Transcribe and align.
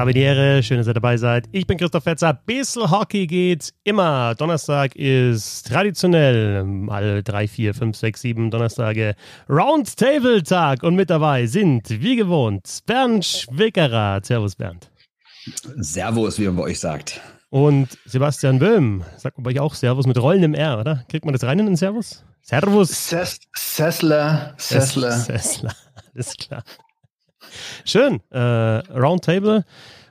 Habe 0.00 0.14
die 0.14 0.20
Ehre, 0.20 0.62
schön, 0.62 0.78
dass 0.78 0.86
ihr 0.86 0.94
dabei 0.94 1.18
seid. 1.18 1.44
Ich 1.52 1.66
bin 1.66 1.76
Christoph 1.76 2.04
Fetzer. 2.04 2.32
Bissl 2.32 2.90
Hockey 2.90 3.26
geht 3.26 3.74
immer. 3.84 4.34
Donnerstag 4.34 4.96
ist 4.96 5.68
traditionell 5.68 6.86
alle 6.88 7.22
drei, 7.22 7.46
vier, 7.46 7.74
fünf, 7.74 7.98
sechs, 7.98 8.22
sieben 8.22 8.50
Donnerstage 8.50 9.14
Roundtable-Tag. 9.50 10.84
Und 10.84 10.94
mit 10.94 11.10
dabei 11.10 11.44
sind, 11.44 11.90
wie 11.90 12.16
gewohnt, 12.16 12.78
Bernd 12.86 13.26
Schwickerer. 13.26 14.20
Servus, 14.22 14.56
Bernd. 14.56 14.90
Servus, 15.76 16.38
wie 16.38 16.46
man 16.46 16.56
bei 16.56 16.62
euch 16.62 16.80
sagt. 16.80 17.20
Und 17.50 17.98
Sebastian 18.06 18.58
Böhm. 18.58 19.04
Sagt 19.18 19.36
man 19.36 19.42
bei 19.42 19.50
euch 19.50 19.60
auch 19.60 19.74
Servus 19.74 20.06
mit 20.06 20.16
rollendem 20.16 20.54
R, 20.54 20.80
oder? 20.80 21.04
Kriegt 21.10 21.26
man 21.26 21.34
das 21.34 21.44
rein 21.44 21.58
in 21.58 21.66
den 21.66 21.76
Servus? 21.76 22.24
Servus. 22.40 23.10
Ses 23.10 23.38
Sessler. 23.54 24.54
Sessler. 24.56 25.12
Sessler. 25.12 25.74
Alles 26.14 26.36
klar. 26.38 26.64
Schön. 27.84 28.20
Äh, 28.30 28.38
Roundtable. 28.38 29.64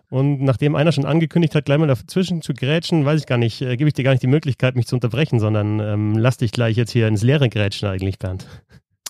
Und 0.09 0.41
nachdem 0.41 0.75
einer 0.75 0.91
schon 0.91 1.05
angekündigt 1.05 1.53
hat, 1.53 1.65
gleich 1.65 1.77
mal 1.77 1.87
dazwischen 1.87 2.41
zu 2.41 2.53
grätschen, 2.53 3.05
weiß 3.05 3.21
ich 3.21 3.27
gar 3.27 3.37
nicht, 3.37 3.61
äh, 3.61 3.77
gebe 3.77 3.87
ich 3.87 3.93
dir 3.93 4.03
gar 4.03 4.11
nicht 4.11 4.23
die 4.23 4.27
Möglichkeit, 4.27 4.75
mich 4.75 4.87
zu 4.87 4.95
unterbrechen, 4.95 5.39
sondern 5.39 5.79
ähm, 5.79 6.17
lass 6.17 6.37
dich 6.37 6.51
gleich 6.51 6.77
jetzt 6.77 6.91
hier 6.91 7.07
ins 7.07 7.21
Leere 7.21 7.49
grätschen 7.49 7.87
eigentlich, 7.87 8.17
Bernd. 8.17 8.47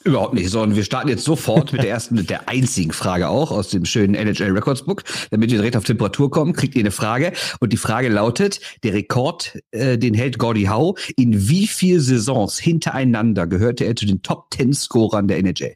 Überhaupt 0.06 0.34
nicht, 0.34 0.50
sondern 0.50 0.78
wir 0.78 0.84
starten 0.86 1.10
jetzt 1.10 1.26
sofort 1.26 1.74
mit 1.74 1.84
der 1.84 1.90
ersten, 1.90 2.16
mit 2.16 2.30
der 2.30 2.48
einzigen 2.48 2.92
Frage 2.92 3.28
auch 3.28 3.52
aus 3.52 3.70
dem 3.70 3.84
schönen 3.84 4.16
NHL 4.16 4.52
Records 4.52 4.84
Book. 4.84 5.04
Damit 5.30 5.52
wir 5.52 5.58
direkt 5.58 5.76
auf 5.76 5.84
Temperatur 5.84 6.32
kommen, 6.32 6.54
kriegt 6.54 6.76
ihr 6.76 6.82
eine 6.82 6.92
Frage. 6.92 7.34
Und 7.60 7.74
die 7.74 7.78
Frage 7.78 8.08
lautet, 8.08 8.60
der 8.84 8.94
Rekord, 8.94 9.58
äh, 9.72 9.98
den 9.98 10.14
hält 10.14 10.38
Gordy 10.38 10.66
Howe. 10.66 10.96
In 11.18 11.50
wie 11.50 11.68
viel 11.68 12.00
Saisons 12.00 12.60
hintereinander 12.60 13.48
gehörte 13.48 13.86
er 13.86 13.96
zu 13.96 14.06
den 14.06 14.22
Top 14.22 14.48
10 14.54 14.74
Scorern 14.74 15.28
der 15.28 15.38
NHL? 15.40 15.76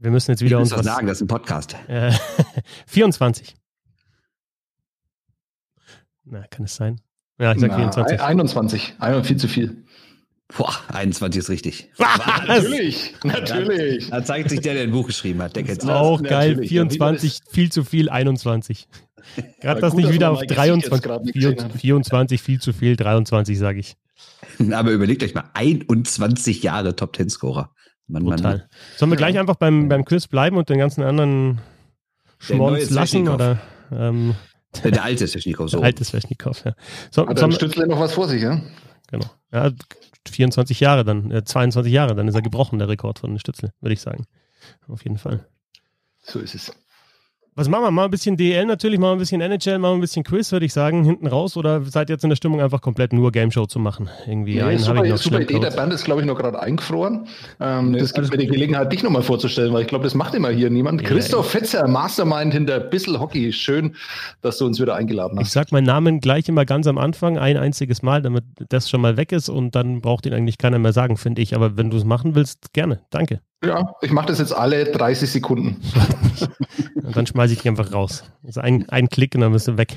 Wir 0.00 0.10
müssen 0.10 0.30
jetzt 0.30 0.42
wieder 0.42 0.58
ich 0.58 0.62
uns 0.62 0.72
was 0.72 0.84
sagen, 0.84 1.06
das 1.06 1.18
ist 1.18 1.22
ein 1.22 1.28
Podcast. 1.28 1.76
Äh, 1.88 2.12
24. 2.86 3.56
Na, 6.24 6.46
kann 6.46 6.64
es 6.64 6.76
sein? 6.76 7.00
Ja, 7.38 7.52
ich 7.52 7.60
sag 7.60 7.70
Na, 7.70 7.76
24. 7.76 8.20
21. 8.20 8.94
21, 8.98 9.26
viel 9.26 9.36
zu 9.36 9.48
viel. 9.48 9.84
Boah, 10.56 10.74
21 10.92 11.40
ist 11.40 11.50
richtig. 11.50 11.90
natürlich, 11.98 13.14
natürlich. 13.24 14.08
Da 14.08 14.24
zeigt 14.24 14.50
sich 14.50 14.60
der, 14.60 14.74
der 14.74 14.84
ein 14.84 14.90
Buch 14.92 15.06
geschrieben 15.06 15.42
hat. 15.42 15.56
Der 15.56 15.64
kennt 15.64 15.82
das. 15.82 15.88
Auch 15.88 16.22
geil, 16.22 16.64
24, 16.64 17.40
viel 17.50 17.70
zu 17.70 17.84
viel, 17.84 18.08
21. 18.08 18.88
Gerade 19.60 19.80
das 19.80 19.94
nicht 19.94 20.10
wieder 20.10 20.30
auf 20.30 20.40
23, 20.40 21.32
24, 21.80 22.40
viel 22.40 22.60
zu 22.60 22.72
viel, 22.72 22.96
23 22.96 23.58
sage 23.58 23.80
ich. 23.80 23.96
Aber 24.72 24.90
überlegt 24.90 25.22
euch 25.22 25.34
mal, 25.34 25.50
21 25.54 26.62
Jahre 26.62 26.96
Top-10-Scorer. 26.96 27.70
Mann, 28.08 28.24
Brutal. 28.24 28.58
Mann. 28.58 28.62
Sollen 28.96 29.12
wir 29.12 29.16
gleich 29.16 29.38
einfach 29.38 29.56
beim, 29.56 29.88
beim 29.88 30.04
Quiz 30.04 30.26
bleiben 30.26 30.56
und 30.56 30.68
den 30.68 30.78
ganzen 30.78 31.02
anderen 31.02 31.60
Schmonz 32.38 32.90
lassen? 32.90 33.28
Oder, 33.28 33.60
ähm, 33.92 34.34
der 34.84 35.04
alte 35.04 35.26
Svechnikov, 35.26 35.70
so. 35.70 35.78
Der 35.78 35.86
alte 35.86 36.04
Svechnikov, 36.04 36.62
ja. 36.64 36.74
So, 37.10 37.26
Hat 37.26 37.40
der 37.40 37.50
Stützle 37.52 37.86
noch 37.86 38.00
was 38.00 38.14
vor 38.14 38.28
sich, 38.28 38.42
ja? 38.42 38.60
Genau. 39.10 39.26
Ja, 39.52 39.70
24 40.28 40.80
Jahre 40.80 41.04
dann, 41.04 41.30
äh, 41.30 41.44
22 41.44 41.92
Jahre, 41.92 42.14
dann 42.14 42.28
ist 42.28 42.34
er 42.34 42.42
gebrochen, 42.42 42.78
der 42.78 42.88
Rekord 42.88 43.18
von 43.18 43.38
Stützle, 43.38 43.72
würde 43.80 43.94
ich 43.94 44.00
sagen. 44.00 44.26
Auf 44.86 45.04
jeden 45.04 45.18
Fall. 45.18 45.46
So 46.20 46.40
ist 46.40 46.54
es. 46.54 46.72
Was 47.58 47.68
machen 47.68 47.82
wir? 47.82 47.90
Mal 47.90 48.04
ein 48.04 48.12
bisschen 48.12 48.36
DL 48.36 48.66
natürlich, 48.66 49.00
mal 49.00 49.10
ein 49.10 49.18
bisschen 49.18 49.40
NHL, 49.40 49.80
mal 49.80 49.92
ein 49.92 50.00
bisschen 50.00 50.22
Quiz, 50.22 50.52
würde 50.52 50.64
ich 50.64 50.72
sagen, 50.72 51.02
hinten 51.02 51.26
raus. 51.26 51.56
Oder 51.56 51.82
seid 51.82 52.08
ihr 52.08 52.14
jetzt 52.14 52.22
in 52.22 52.30
der 52.30 52.36
Stimmung, 52.36 52.60
einfach 52.60 52.80
komplett 52.80 53.12
nur 53.12 53.32
Game 53.32 53.50
Show 53.50 53.66
zu 53.66 53.80
machen? 53.80 54.08
Irgendwie 54.28 54.54
nee, 54.54 54.62
einen 54.62 54.78
super, 54.78 55.02
ich 55.02 55.10
noch 55.10 55.18
super 55.18 55.40
Idee. 55.40 55.58
Der 55.58 55.72
Band 55.72 55.92
ist, 55.92 56.04
glaube 56.04 56.20
ich, 56.20 56.26
noch 56.28 56.38
gerade 56.38 56.62
eingefroren. 56.62 57.26
Ähm, 57.58 57.90
nee, 57.90 57.98
das 57.98 58.14
gibt 58.14 58.30
mir 58.30 58.38
die 58.38 58.46
Gelegenheit, 58.46 58.92
dich 58.92 59.02
nochmal 59.02 59.24
vorzustellen, 59.24 59.72
weil 59.72 59.82
ich 59.82 59.88
glaube, 59.88 60.04
das 60.04 60.14
macht 60.14 60.36
immer 60.36 60.50
hier 60.50 60.70
niemand. 60.70 61.02
Ja, 61.02 61.08
Christoph 61.08 61.52
ja. 61.52 61.58
Fetzer, 61.58 61.88
Mastermind 61.88 62.52
hinter 62.52 62.78
Bissel 62.78 63.18
Hockey. 63.18 63.52
Schön, 63.52 63.96
dass 64.40 64.58
du 64.58 64.64
uns 64.64 64.80
wieder 64.80 64.94
eingeladen 64.94 65.36
hast. 65.36 65.48
Ich 65.48 65.52
sag 65.52 65.72
meinen 65.72 65.86
Namen 65.86 66.20
gleich 66.20 66.48
immer 66.48 66.64
ganz 66.64 66.86
am 66.86 66.96
Anfang, 66.96 67.38
ein 67.38 67.56
einziges 67.56 68.02
Mal, 68.02 68.22
damit 68.22 68.44
das 68.68 68.88
schon 68.88 69.00
mal 69.00 69.16
weg 69.16 69.32
ist 69.32 69.48
und 69.48 69.74
dann 69.74 70.00
braucht 70.00 70.26
ihn 70.26 70.32
eigentlich 70.32 70.58
keiner 70.58 70.78
mehr 70.78 70.92
sagen, 70.92 71.16
finde 71.16 71.42
ich. 71.42 71.56
Aber 71.56 71.76
wenn 71.76 71.90
du 71.90 71.96
es 71.96 72.04
machen 72.04 72.36
willst, 72.36 72.72
gerne. 72.72 73.00
Danke. 73.10 73.40
Ja, 73.64 73.94
ich 74.02 74.12
mache 74.12 74.28
das 74.28 74.38
jetzt 74.38 74.52
alle 74.52 74.84
30 74.84 75.30
Sekunden. 75.30 75.80
und 76.94 77.16
dann 77.16 77.26
schmeiße 77.26 77.54
ich 77.54 77.60
dich 77.60 77.68
einfach 77.68 77.92
raus. 77.92 78.24
Also 78.44 78.60
ein, 78.60 78.88
ein 78.88 79.08
Klick 79.08 79.34
und 79.34 79.40
dann 79.40 79.52
bist 79.52 79.66
du 79.66 79.76
weg. 79.76 79.96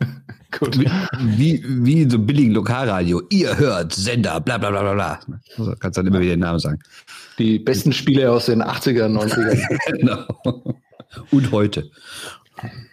Gut. 0.58 0.78
Wie, 0.78 1.62
wie 1.64 2.08
so 2.08 2.18
billigen 2.18 2.52
Lokalradio. 2.52 3.22
Ihr 3.30 3.58
hört 3.58 3.92
Sender, 3.92 4.40
bla 4.40 4.58
bla 4.58 4.70
bla 4.70 4.80
bla 4.80 4.94
bla. 4.94 5.20
Also 5.58 5.74
kannst 5.78 5.98
dann 5.98 6.06
immer 6.06 6.20
wieder 6.20 6.34
den 6.34 6.40
Namen 6.40 6.58
sagen. 6.58 6.78
Die 7.38 7.58
besten 7.58 7.92
Spiele 7.92 8.30
aus 8.32 8.46
den 8.46 8.62
80er, 8.62 9.06
90er. 9.06 9.78
genau. 9.98 10.62
Und 11.30 11.52
heute. 11.52 11.90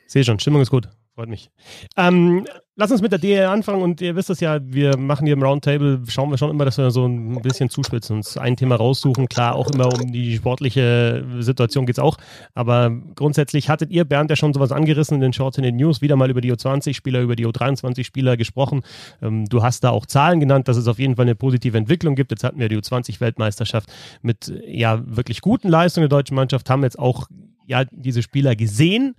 Sehe 0.06 0.24
schon, 0.24 0.40
Stimmung 0.40 0.62
ist 0.62 0.70
gut. 0.70 0.90
Freut 1.16 1.30
mich. 1.30 1.50
Ähm, 1.96 2.46
lass 2.76 2.92
uns 2.92 3.02
mit 3.02 3.10
der 3.10 3.20
DL 3.20 3.46
anfangen 3.46 3.82
und 3.82 4.02
ihr 4.02 4.18
wisst 4.18 4.30
es 4.30 4.42
ja, 4.42 4.60
wir 4.62 4.98
machen 4.98 5.26
hier 5.26 5.36
im 5.36 5.44
Roundtable, 5.44 6.02
schauen 6.10 6.30
wir 6.30 6.38
schon 6.38 6.50
immer, 6.50 6.66
dass 6.66 6.78
wir 6.78 6.92
so 6.92 7.08
ein 7.08 7.42
bisschen 7.42 7.70
zuspitzen, 7.70 8.18
uns 8.18 8.38
ein 8.38 8.58
Thema 8.58 8.76
raussuchen. 8.76 9.30
Klar, 9.30 9.56
auch 9.56 9.72
immer 9.72 9.88
um 9.94 10.12
die 10.12 10.36
sportliche 10.36 11.24
Situation 11.40 11.86
geht 11.86 11.96
es 11.96 12.04
auch, 12.04 12.18
aber 12.54 12.92
grundsätzlich 13.16 13.70
hattet 13.70 13.92
ihr, 13.92 14.04
Bernd, 14.04 14.30
ja 14.30 14.36
schon 14.36 14.54
sowas 14.54 14.74
angerissen 14.74 15.16
in 15.16 15.22
den 15.22 15.32
Shorts 15.32 15.58
in 15.58 15.64
den 15.64 15.78
News, 15.78 16.02
wieder 16.02 16.18
mal 16.18 16.30
über 16.30 16.42
die 16.42 16.52
U20-Spieler, 16.52 17.22
über 17.22 17.38
die 17.38 17.48
U23-Spieler 17.48 18.36
gesprochen. 18.36 18.84
Ähm, 19.22 19.46
du 19.46 19.64
hast 19.64 19.86
da 19.86 19.92
auch 19.92 20.06
Zahlen 20.06 20.42
genannt, 20.42 20.68
dass 20.68 20.76
es 20.76 20.90
auf 20.90 21.00
jeden 21.00 21.16
Fall 21.16 21.24
eine 21.24 21.36
positive 21.36 21.78
Entwicklung 21.78 22.16
gibt. 22.16 22.32
Jetzt 22.32 22.44
hatten 22.44 22.60
wir 22.60 22.68
die 22.68 22.78
U20-Weltmeisterschaft 22.78 23.90
mit 24.22 24.52
ja 24.68 25.02
wirklich 25.06 25.40
guten 25.40 25.70
Leistungen 25.70 26.10
der 26.10 26.18
deutschen 26.18 26.36
Mannschaft, 26.36 26.70
haben 26.70 26.84
jetzt 26.84 27.00
auch 27.00 27.30
ja 27.68 27.84
diese 27.92 28.22
Spieler 28.22 28.56
gesehen. 28.56 29.16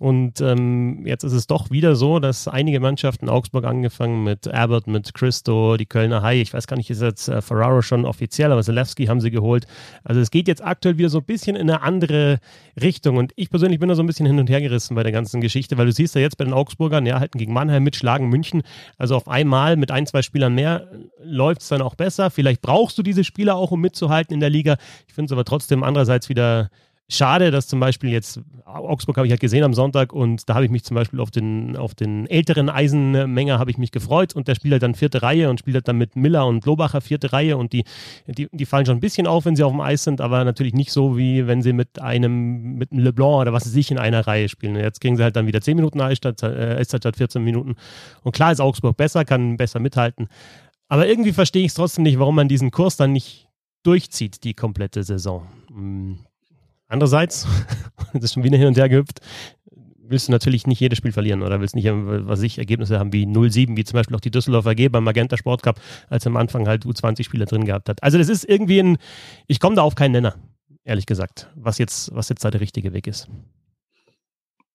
Und 0.00 0.40
ähm, 0.40 1.06
jetzt 1.06 1.24
ist 1.24 1.34
es 1.34 1.46
doch 1.46 1.70
wieder 1.70 1.94
so, 1.94 2.20
dass 2.20 2.48
einige 2.48 2.80
Mannschaften, 2.80 3.28
Augsburg 3.28 3.66
angefangen 3.66 4.24
mit 4.24 4.48
Abbott, 4.48 4.86
mit 4.86 5.12
Christo, 5.12 5.76
die 5.76 5.84
Kölner 5.84 6.22
Hai, 6.22 6.40
ich 6.40 6.54
weiß 6.54 6.66
gar 6.66 6.78
nicht, 6.78 6.88
ist 6.88 7.02
jetzt 7.02 7.28
äh, 7.28 7.42
Ferraro 7.42 7.82
schon 7.82 8.06
offiziell, 8.06 8.50
aber 8.50 8.62
Zelewski 8.62 9.06
haben 9.06 9.20
sie 9.20 9.30
geholt. 9.30 9.66
Also 10.02 10.22
es 10.22 10.30
geht 10.30 10.48
jetzt 10.48 10.64
aktuell 10.64 10.96
wieder 10.96 11.10
so 11.10 11.18
ein 11.18 11.24
bisschen 11.24 11.54
in 11.54 11.68
eine 11.68 11.82
andere 11.82 12.38
Richtung. 12.80 13.18
Und 13.18 13.32
ich 13.36 13.50
persönlich 13.50 13.78
bin 13.78 13.90
da 13.90 13.94
so 13.94 14.02
ein 14.02 14.06
bisschen 14.06 14.24
hin 14.24 14.38
und 14.38 14.48
her 14.48 14.62
gerissen 14.62 14.94
bei 14.94 15.02
der 15.02 15.12
ganzen 15.12 15.42
Geschichte, 15.42 15.76
weil 15.76 15.84
du 15.84 15.92
siehst 15.92 16.14
ja 16.14 16.22
jetzt 16.22 16.38
bei 16.38 16.44
den 16.44 16.54
Augsburgern, 16.54 17.04
ja, 17.04 17.20
halten 17.20 17.36
gegen 17.36 17.52
Mannheim 17.52 17.82
mit, 17.82 17.94
schlagen 17.94 18.30
München. 18.30 18.62
Also 18.96 19.16
auf 19.16 19.28
einmal 19.28 19.76
mit 19.76 19.90
ein, 19.90 20.06
zwei 20.06 20.22
Spielern 20.22 20.54
mehr 20.54 20.88
läuft 21.22 21.60
es 21.60 21.68
dann 21.68 21.82
auch 21.82 21.94
besser. 21.94 22.30
Vielleicht 22.30 22.62
brauchst 22.62 22.96
du 22.96 23.02
diese 23.02 23.22
Spieler 23.22 23.56
auch, 23.56 23.70
um 23.70 23.82
mitzuhalten 23.82 24.32
in 24.32 24.40
der 24.40 24.48
Liga. 24.48 24.78
Ich 25.08 25.12
finde 25.12 25.26
es 25.26 25.32
aber 25.32 25.44
trotzdem 25.44 25.82
andererseits 25.82 26.30
wieder 26.30 26.70
schade, 27.10 27.50
dass 27.50 27.66
zum 27.66 27.80
Beispiel 27.80 28.10
jetzt 28.10 28.40
Augsburg 28.64 29.16
habe 29.16 29.26
ich 29.26 29.32
halt 29.32 29.40
gesehen 29.40 29.64
am 29.64 29.74
Sonntag 29.74 30.12
und 30.12 30.48
da 30.48 30.54
habe 30.54 30.64
ich 30.64 30.70
mich 30.70 30.84
zum 30.84 30.94
Beispiel 30.94 31.20
auf 31.20 31.30
den, 31.30 31.76
auf 31.76 31.94
den 31.94 32.26
älteren 32.26 32.68
Eisenmenger 32.68 33.58
habe 33.58 33.70
ich 33.70 33.78
mich 33.78 33.90
gefreut 33.90 34.34
und 34.34 34.48
der 34.48 34.54
spielt 34.54 34.72
halt 34.72 34.82
dann 34.82 34.94
vierte 34.94 35.22
Reihe 35.22 35.50
und 35.50 35.58
spielt 35.58 35.74
halt 35.74 35.88
dann 35.88 35.96
mit 35.96 36.16
Miller 36.16 36.46
und 36.46 36.60
Blobacher 36.60 37.00
vierte 37.00 37.32
Reihe 37.32 37.56
und 37.56 37.72
die, 37.72 37.84
die, 38.26 38.48
die 38.52 38.66
fallen 38.66 38.86
schon 38.86 38.96
ein 38.96 39.00
bisschen 39.00 39.26
auf, 39.26 39.44
wenn 39.44 39.56
sie 39.56 39.64
auf 39.64 39.72
dem 39.72 39.80
Eis 39.80 40.04
sind, 40.04 40.20
aber 40.20 40.44
natürlich 40.44 40.74
nicht 40.74 40.92
so, 40.92 41.16
wie 41.16 41.46
wenn 41.46 41.62
sie 41.62 41.72
mit 41.72 42.00
einem, 42.00 42.74
mit 42.74 42.92
einem 42.92 43.04
LeBlanc 43.04 43.42
oder 43.42 43.52
was 43.52 43.64
sie 43.64 43.70
sich 43.70 43.90
in 43.90 43.98
einer 43.98 44.26
Reihe 44.26 44.48
spielen. 44.48 44.76
jetzt 44.76 45.00
kriegen 45.00 45.16
sie 45.16 45.22
halt 45.22 45.36
dann 45.36 45.46
wieder 45.46 45.60
10 45.60 45.76
Minuten 45.76 46.00
Eiszeit, 46.00 46.42
äh, 46.42 46.76
Eiszeit 46.78 47.02
statt 47.02 47.16
14 47.16 47.42
Minuten. 47.42 47.74
Und 48.22 48.32
klar 48.32 48.52
ist 48.52 48.60
Augsburg 48.60 48.96
besser, 48.96 49.24
kann 49.24 49.56
besser 49.56 49.80
mithalten. 49.80 50.28
Aber 50.88 51.06
irgendwie 51.06 51.32
verstehe 51.32 51.62
ich 51.62 51.68
es 51.68 51.74
trotzdem 51.74 52.04
nicht, 52.04 52.18
warum 52.18 52.34
man 52.34 52.48
diesen 52.48 52.70
Kurs 52.70 52.96
dann 52.96 53.12
nicht 53.12 53.48
durchzieht, 53.82 54.44
die 54.44 54.54
komplette 54.54 55.02
Saison. 55.04 55.46
Hm. 55.68 56.18
Andererseits, 56.90 57.46
das 58.12 58.24
ist 58.24 58.34
schon 58.34 58.44
wieder 58.44 58.58
hin 58.58 58.66
und 58.66 58.76
her 58.76 58.88
gehüpft, 58.88 59.20
willst 60.10 60.26
du 60.26 60.32
natürlich 60.32 60.66
nicht 60.66 60.80
jedes 60.80 60.98
Spiel 60.98 61.12
verlieren 61.12 61.42
oder 61.42 61.60
willst 61.60 61.76
nicht, 61.76 61.88
was 61.88 62.42
ich, 62.42 62.58
Ergebnisse 62.58 62.98
haben 62.98 63.12
wie 63.12 63.24
0-7, 63.24 63.76
wie 63.76 63.84
zum 63.84 63.94
Beispiel 63.94 64.16
auch 64.16 64.20
die 64.20 64.32
Düsseldorfer 64.32 64.70
AG 64.70 64.88
beim 64.90 65.04
Magenta 65.04 65.36
Sport 65.36 65.62
Cup, 65.62 65.80
als 66.08 66.26
am 66.26 66.36
Anfang 66.36 66.66
halt 66.66 66.84
U20-Spieler 66.84 67.46
drin 67.46 67.64
gehabt 67.64 67.88
hat. 67.88 68.02
Also 68.02 68.18
das 68.18 68.28
ist 68.28 68.44
irgendwie 68.44 68.82
ein, 68.82 68.98
ich 69.46 69.60
komme 69.60 69.76
da 69.76 69.82
auf 69.82 69.94
keinen 69.94 70.12
Nenner, 70.12 70.34
ehrlich 70.84 71.06
gesagt, 71.06 71.48
was 71.54 71.78
jetzt, 71.78 72.14
was 72.14 72.28
jetzt 72.28 72.44
da 72.44 72.50
der 72.50 72.60
richtige 72.60 72.92
Weg 72.92 73.06
ist. 73.06 73.28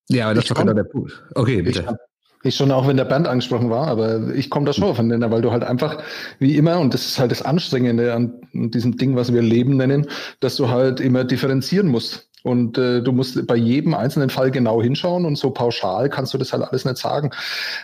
Ja, 0.08 0.26
aber 0.26 0.34
das 0.34 0.44
ist 0.44 0.50
doch 0.50 0.56
genau 0.56 0.72
der 0.72 0.84
Punkt. 0.84 1.22
Okay, 1.34 1.60
bitte. 1.60 1.98
Ich 2.42 2.54
schon, 2.54 2.70
auch 2.70 2.86
wenn 2.86 2.96
der 2.96 3.04
Band 3.04 3.26
angesprochen 3.26 3.70
war, 3.70 3.88
aber 3.88 4.34
ich 4.34 4.50
komme 4.50 4.66
da 4.66 4.72
schon 4.72 4.84
auf 4.84 4.98
einen 4.98 5.08
Nenner, 5.08 5.30
weil 5.30 5.42
du 5.42 5.50
halt 5.50 5.64
einfach, 5.64 5.98
wie 6.38 6.56
immer, 6.56 6.78
und 6.78 6.94
das 6.94 7.06
ist 7.06 7.18
halt 7.18 7.30
das 7.30 7.42
Anstrengende 7.42 8.14
an 8.14 8.34
diesem 8.52 8.96
Ding, 8.96 9.16
was 9.16 9.32
wir 9.32 9.42
Leben 9.42 9.76
nennen, 9.76 10.06
dass 10.40 10.56
du 10.56 10.68
halt 10.68 11.00
immer 11.00 11.24
differenzieren 11.24 11.88
musst. 11.88 12.28
Und 12.46 12.78
äh, 12.78 13.02
du 13.02 13.10
musst 13.10 13.44
bei 13.48 13.56
jedem 13.56 13.92
einzelnen 13.92 14.30
Fall 14.30 14.52
genau 14.52 14.80
hinschauen 14.80 15.24
und 15.24 15.36
so 15.36 15.50
pauschal 15.50 16.08
kannst 16.08 16.32
du 16.32 16.38
das 16.38 16.52
halt 16.52 16.62
alles 16.62 16.84
nicht 16.84 16.96
sagen. 16.96 17.32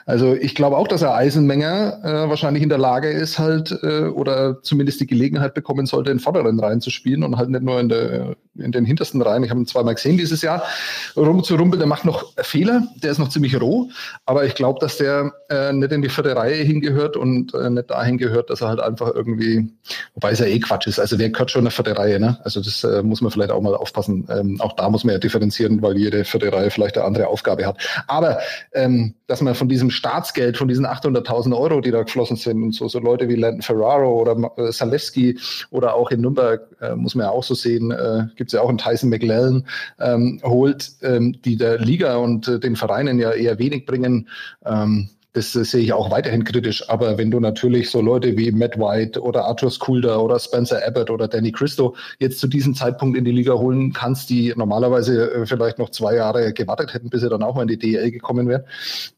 Also 0.06 0.34
ich 0.34 0.54
glaube 0.54 0.76
auch, 0.76 0.86
dass 0.86 1.02
er 1.02 1.16
Eisenmenger 1.16 1.98
äh, 2.04 2.28
wahrscheinlich 2.30 2.62
in 2.62 2.68
der 2.68 2.78
Lage 2.78 3.10
ist, 3.10 3.40
halt 3.40 3.76
äh, 3.82 4.04
oder 4.04 4.62
zumindest 4.62 5.00
die 5.00 5.08
Gelegenheit 5.08 5.54
bekommen 5.54 5.86
sollte, 5.86 6.12
in 6.12 6.20
vorderen 6.20 6.60
Reihen 6.60 6.80
zu 6.80 6.90
spielen 6.90 7.24
und 7.24 7.38
halt 7.38 7.50
nicht 7.50 7.64
nur 7.64 7.80
in, 7.80 7.88
der, 7.88 8.36
in 8.54 8.70
den 8.70 8.84
hintersten 8.84 9.20
Reihen. 9.20 9.42
Ich 9.42 9.50
habe 9.50 9.58
ihn 9.58 9.66
zweimal 9.66 9.96
gesehen 9.96 10.16
dieses 10.16 10.42
Jahr, 10.42 10.62
rum 11.16 11.42
zu 11.42 11.56
rumpeln. 11.56 11.80
Der 11.80 11.88
macht 11.88 12.04
noch 12.04 12.32
Fehler, 12.36 12.86
der 13.02 13.10
ist 13.10 13.18
noch 13.18 13.30
ziemlich 13.30 13.60
roh, 13.60 13.88
aber 14.26 14.44
ich 14.44 14.54
glaube, 14.54 14.78
dass 14.78 14.96
der 14.96 15.32
äh, 15.50 15.72
nicht 15.72 15.90
in 15.90 16.02
die 16.02 16.08
vierte 16.08 16.36
Reihe 16.36 16.62
hingehört 16.62 17.16
und 17.16 17.52
äh, 17.52 17.68
nicht 17.68 17.90
dahin 17.90 18.16
gehört, 18.16 18.48
dass 18.48 18.60
er 18.60 18.68
halt 18.68 18.78
einfach 18.78 19.12
irgendwie, 19.12 19.72
wobei 20.14 20.30
es 20.30 20.38
ja 20.38 20.46
eh 20.46 20.60
Quatsch 20.60 20.86
ist. 20.86 21.00
Also 21.00 21.18
wer 21.18 21.30
gehört 21.30 21.50
schon 21.50 21.62
in 21.62 21.64
der 21.64 21.72
vierte 21.72 21.98
Reihe, 21.98 22.20
ne? 22.20 22.38
Also 22.44 22.60
das 22.60 22.84
äh, 22.84 23.02
muss 23.02 23.22
man 23.22 23.32
vielleicht 23.32 23.50
auch 23.50 23.60
mal 23.60 23.74
aufpassen. 23.74 24.24
Ähm, 24.30 24.51
ähm, 24.52 24.60
auch 24.60 24.74
da 24.74 24.88
muss 24.88 25.04
man 25.04 25.14
ja 25.14 25.18
differenzieren, 25.18 25.82
weil 25.82 25.96
jede 25.96 26.24
vierte 26.24 26.52
Reihe 26.52 26.70
vielleicht 26.70 26.96
eine 26.96 27.06
andere 27.06 27.28
Aufgabe 27.28 27.66
hat. 27.66 27.78
Aber 28.06 28.38
ähm, 28.72 29.14
dass 29.26 29.40
man 29.40 29.54
von 29.54 29.68
diesem 29.68 29.90
Staatsgeld, 29.90 30.56
von 30.56 30.68
diesen 30.68 30.86
800.000 30.86 31.56
Euro, 31.56 31.80
die 31.80 31.90
da 31.90 32.02
geflossen 32.02 32.36
sind, 32.36 32.62
und 32.62 32.74
so, 32.74 32.88
so 32.88 32.98
Leute 32.98 33.28
wie 33.28 33.36
Landon 33.36 33.62
Ferraro 33.62 34.20
oder 34.20 34.36
äh, 34.56 34.70
Zalewski 34.70 35.38
oder 35.70 35.94
auch 35.94 36.10
in 36.10 36.20
Nürnberg, 36.20 36.62
äh, 36.80 36.94
muss 36.94 37.14
man 37.14 37.26
ja 37.26 37.30
auch 37.30 37.44
so 37.44 37.54
sehen, 37.54 37.90
äh, 37.90 38.26
gibt 38.36 38.48
es 38.48 38.52
ja 38.52 38.60
auch 38.60 38.68
einen 38.68 38.78
Tyson 38.78 39.10
McLellan, 39.10 39.66
ähm, 40.00 40.40
holt, 40.44 40.92
ähm, 41.02 41.40
die 41.44 41.56
der 41.56 41.78
Liga 41.78 42.16
und 42.16 42.48
äh, 42.48 42.58
den 42.58 42.76
Vereinen 42.76 43.18
ja 43.18 43.32
eher 43.32 43.58
wenig 43.58 43.86
bringen. 43.86 44.28
Ähm, 44.64 45.08
das 45.32 45.52
sehe 45.52 45.80
ich 45.80 45.92
auch 45.92 46.10
weiterhin 46.10 46.44
kritisch. 46.44 46.88
Aber 46.90 47.16
wenn 47.16 47.30
du 47.30 47.40
natürlich 47.40 47.90
so 47.90 48.00
Leute 48.00 48.36
wie 48.36 48.52
Matt 48.52 48.78
White 48.78 49.20
oder 49.20 49.46
Arthur 49.46 49.70
Skulder 49.70 50.22
oder 50.22 50.38
Spencer 50.38 50.86
Abbott 50.86 51.10
oder 51.10 51.26
Danny 51.26 51.52
Christo 51.52 51.96
jetzt 52.18 52.38
zu 52.38 52.46
diesem 52.46 52.74
Zeitpunkt 52.74 53.16
in 53.16 53.24
die 53.24 53.32
Liga 53.32 53.54
holen 53.54 53.92
kannst, 53.92 54.28
die 54.28 54.52
normalerweise 54.54 55.32
äh, 55.32 55.46
vielleicht 55.46 55.78
noch 55.78 55.90
zwei 55.90 56.16
Jahre 56.16 56.52
gewartet 56.52 56.92
hätten, 56.92 57.08
bis 57.08 57.22
sie 57.22 57.30
dann 57.30 57.42
auch 57.42 57.54
mal 57.54 57.62
in 57.62 57.68
die 57.68 57.78
DL 57.78 58.10
gekommen 58.10 58.48
wären, 58.48 58.64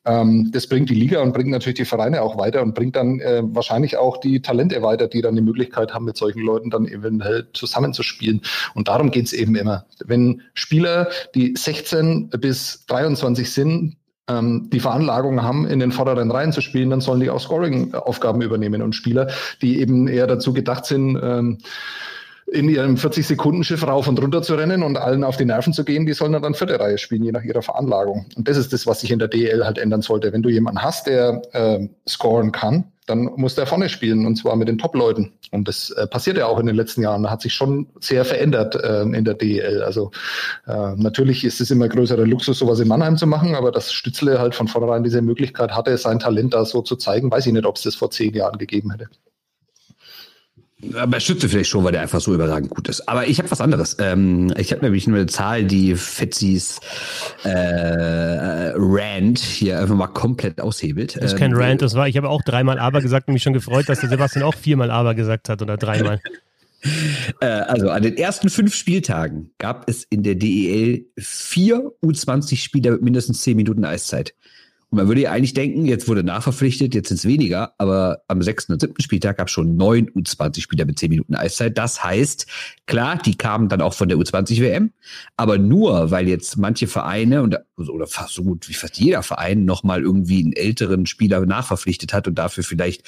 ähm, 0.05 0.51
das 0.53 0.69
bringt 0.69 0.89
die 0.89 0.95
Liga 0.95 1.21
und 1.21 1.33
bringt 1.33 1.51
natürlich 1.51 1.79
die 1.79 1.85
Vereine 1.85 2.23
auch 2.23 2.39
weiter 2.39 2.63
und 2.63 2.75
bringt 2.75 2.95
dann 2.95 3.19
äh, 3.19 3.43
wahrscheinlich 3.45 3.97
auch 3.97 4.19
die 4.19 4.41
Talente 4.41 4.83
weiter, 4.83 5.09
die 5.09 5.21
dann 5.21 5.35
die 5.35 5.43
Möglichkeit 5.43 5.93
haben, 5.93 6.05
mit 6.05 6.17
solchen 6.17 6.41
Leuten 6.41 6.71
dann 6.71 6.87
eventuell 6.87 7.49
zusammenzuspielen. 7.55 8.41
Und 8.75 8.87
darum 8.89 9.11
geht's 9.11 9.33
eben 9.33 9.57
immer. 9.57 9.87
Wenn 10.05 10.43
Spieler, 10.55 11.09
die 11.35 11.55
16 11.57 12.31
bis 12.31 12.85
23 12.87 13.51
sind, 13.51 13.97
ähm, 14.29 14.69
die 14.73 14.81
Veranlagung 14.81 15.43
haben, 15.43 15.67
in 15.67 15.79
den 15.79 15.93
vorderen 15.93 16.31
Reihen 16.31 16.53
zu 16.53 16.61
spielen, 16.61 16.91
dann 16.91 17.01
sollen 17.01 17.21
die 17.21 17.31
auch 17.31 17.41
Scoring-Aufgaben 17.41 18.43
übernehmen. 18.43 18.83
Und 18.83 18.95
Spieler, 18.95 19.29
die 19.63 19.81
eben 19.81 20.09
eher 20.09 20.27
dazu 20.27 20.53
gedacht 20.53 20.87
sind, 20.87 21.19
ähm, 21.23 21.59
in 22.47 22.69
ihrem 22.69 22.97
40-Sekunden-Schiff 22.97 23.87
rauf 23.87 24.07
und 24.07 24.21
runter 24.21 24.43
zu 24.43 24.55
rennen 24.55 24.83
und 24.83 24.99
allen 24.99 25.25
auf 25.25 25.37
die 25.37 25.47
Nerven 25.47 25.73
zu 25.73 25.85
gehen, 25.85 26.07
die 26.07 26.13
sollen 26.13 26.33
dann 26.33 26.55
vierte 26.55 26.79
Reihe 26.79 26.99
spielen, 26.99 27.25
je 27.25 27.33
nach 27.33 27.43
ihrer 27.43 27.63
Veranlagung. 27.63 28.27
Und 28.37 28.49
das 28.49 28.57
ist 28.57 28.73
das, 28.73 28.87
was 28.87 29.01
sich 29.01 29.11
in 29.11 29.19
der 29.19 29.29
DL 29.29 29.65
halt 29.65 29.79
ändern 29.79 30.03
sollte. 30.03 30.33
Wenn 30.33 30.43
du 30.43 30.51
jemanden 30.51 30.83
hast, 30.83 31.07
der 31.07 31.43
äh, 31.53 31.89
scoren 32.07 32.53
kann, 32.53 32.85
dann 33.07 33.31
muss 33.37 33.55
der 33.55 33.67
vorne 33.67 33.89
spielen 33.89 34.27
und 34.27 34.37
zwar 34.37 34.57
mit 34.57 34.69
den 34.69 34.79
Top-Leuten. 34.79 35.33
Und 35.51 35.69
das 35.69 35.91
äh, 35.91 36.07
passiert 36.07 36.39
ja 36.39 36.47
auch 36.47 36.59
in 36.59 36.67
den 36.67 36.77
letzten 36.77 37.03
Jahren. 37.03 37.23
Da 37.23 37.31
hat 37.31 37.43
sich 37.43 37.53
schon 37.53 37.87
sehr 38.01 38.25
verändert 38.25 38.75
äh, 38.77 39.03
in 39.03 39.25
der 39.25 39.35
DEL. 39.35 39.83
Also 39.83 40.11
äh, 40.67 40.95
natürlich 40.97 41.45
ist 41.45 41.61
es 41.61 41.71
immer 41.71 41.89
größerer 41.89 42.27
Luxus, 42.27 42.59
sowas 42.59 42.81
in 42.81 42.89
Mannheim 42.89 43.17
zu 43.17 43.27
machen, 43.27 43.55
aber 43.55 43.73
dass 43.73 43.93
Stützle 43.93 44.39
halt 44.39 44.55
von 44.55 44.69
vornherein 44.69 45.05
diese 45.05 45.23
Möglichkeit 45.23 45.73
hatte, 45.73 45.97
sein 45.99 46.19
Talent 46.19 46.55
da 46.55 46.65
so 46.65 46.83
zu 46.83 46.97
zeigen, 46.97 47.31
weiß 47.31 47.47
ich 47.47 47.53
nicht, 47.53 47.67
ob 47.67 47.77
es 47.77 47.83
das 47.83 47.95
vor 47.95 48.11
zehn 48.11 48.35
Jahren 48.35 48.59
gegeben 48.59 48.91
hätte. 48.91 49.09
Aber 50.95 51.21
Stütze 51.21 51.49
vielleicht 51.49 51.71
schon, 51.71 51.85
weil 51.85 51.93
der 51.93 52.03
einfach 52.03 52.21
so 52.21 52.35
überragend 52.35 52.71
gut 52.71 52.89
ist. 52.89 53.09
Aber 53.09 53.27
ich 53.27 53.39
habe 53.39 53.51
was 53.51 53.61
anderes. 53.61 53.97
Ähm, 54.01 54.53
ich 54.59 54.73
habe 54.73 54.83
nämlich 54.83 55.07
nur 55.07 55.19
eine 55.19 55.27
Zahl, 55.27 55.65
die 55.65 55.95
Fetzis 55.95 56.81
äh, 57.45 58.73
Rand 58.75 59.39
hier 59.39 59.79
einfach 59.79 59.95
mal 59.95 60.09
komplett 60.09 60.61
aushebelt. 60.61 61.17
Das 61.17 61.33
ist 61.33 61.39
kein 61.39 61.53
ähm, 61.53 61.59
Rand, 61.59 61.83
das 61.83 61.95
war, 61.95 62.09
ich 62.09 62.17
habe 62.17 62.29
auch 62.29 62.43
dreimal 62.43 62.79
Aber 62.79 63.01
gesagt 63.01 63.29
und 63.29 63.35
mich 63.35 63.43
schon 63.43 63.53
gefreut, 63.53 63.89
dass 63.89 64.01
der 64.01 64.09
Sebastian 64.11 64.45
auch 64.45 64.55
viermal 64.55 64.91
Aber 64.91 65.15
gesagt 65.15 65.49
hat 65.49 65.63
oder 65.63 65.77
dreimal. 65.77 66.21
Äh, 67.41 67.47
also 67.47 67.89
an 67.89 68.03
den 68.03 68.19
ersten 68.19 68.51
fünf 68.51 68.75
Spieltagen 68.75 69.51
gab 69.57 69.89
es 69.89 70.05
in 70.05 70.23
der 70.23 70.35
DEL 70.35 71.07
vier 71.17 71.93
U20-Spieler 72.03 72.93
mit 72.93 73.03
mindestens 73.03 73.41
zehn 73.41 73.57
Minuten 73.57 73.87
Eiszeit. 73.87 74.35
Und 74.95 74.99
man 74.99 75.09
würde 75.09 75.23
ja 75.23 75.33
eigentlich 75.33 75.55
denken, 75.55 75.87
jetzt 75.87 76.07
wurde 76.07 76.23
nachverpflichtet, 76.23 76.95
jetzt 76.95 77.09
sind 77.09 77.17
es 77.17 77.25
weniger, 77.25 77.75
aber 77.79 78.23
am 78.29 78.43
sechsten 78.43 78.73
und 78.73 78.81
siebten 78.81 79.03
Spieltag 79.03 79.39
gab 79.39 79.49
es 79.49 79.53
schon 79.53 79.75
neun 79.75 80.09
U20-Spieler 80.09 80.85
mit 80.85 81.01
zehn 81.01 81.11
Minuten 81.11 81.35
Eiszeit. 81.35 81.77
Das 81.77 82.05
heißt, 82.05 82.47
klar, 82.87 83.19
die 83.19 83.37
kamen 83.37 83.69
dann 83.69 83.81
auch 83.81 83.93
von 83.93 84.09
der 84.09 84.19
U20-WM, 84.19 84.93
aber 85.37 85.59
nur, 85.59 86.13
weil 86.13 86.29
jetzt 86.29 86.59
manche 86.59 86.87
Vereine 86.87 87.43
und 87.43 87.59
oder 87.77 88.07
fast 88.07 88.35
so 88.35 88.45
gut 88.45 88.69
wie 88.69 88.75
fast 88.75 88.97
jeder 88.97 89.25
Verein 89.25 89.65
nochmal 89.65 90.03
irgendwie 90.03 90.45
einen 90.45 90.53
älteren 90.53 91.07
Spieler 91.07 91.45
nachverpflichtet 91.45 92.13
hat 92.13 92.29
und 92.29 92.37
dafür 92.37 92.63
vielleicht 92.63 93.03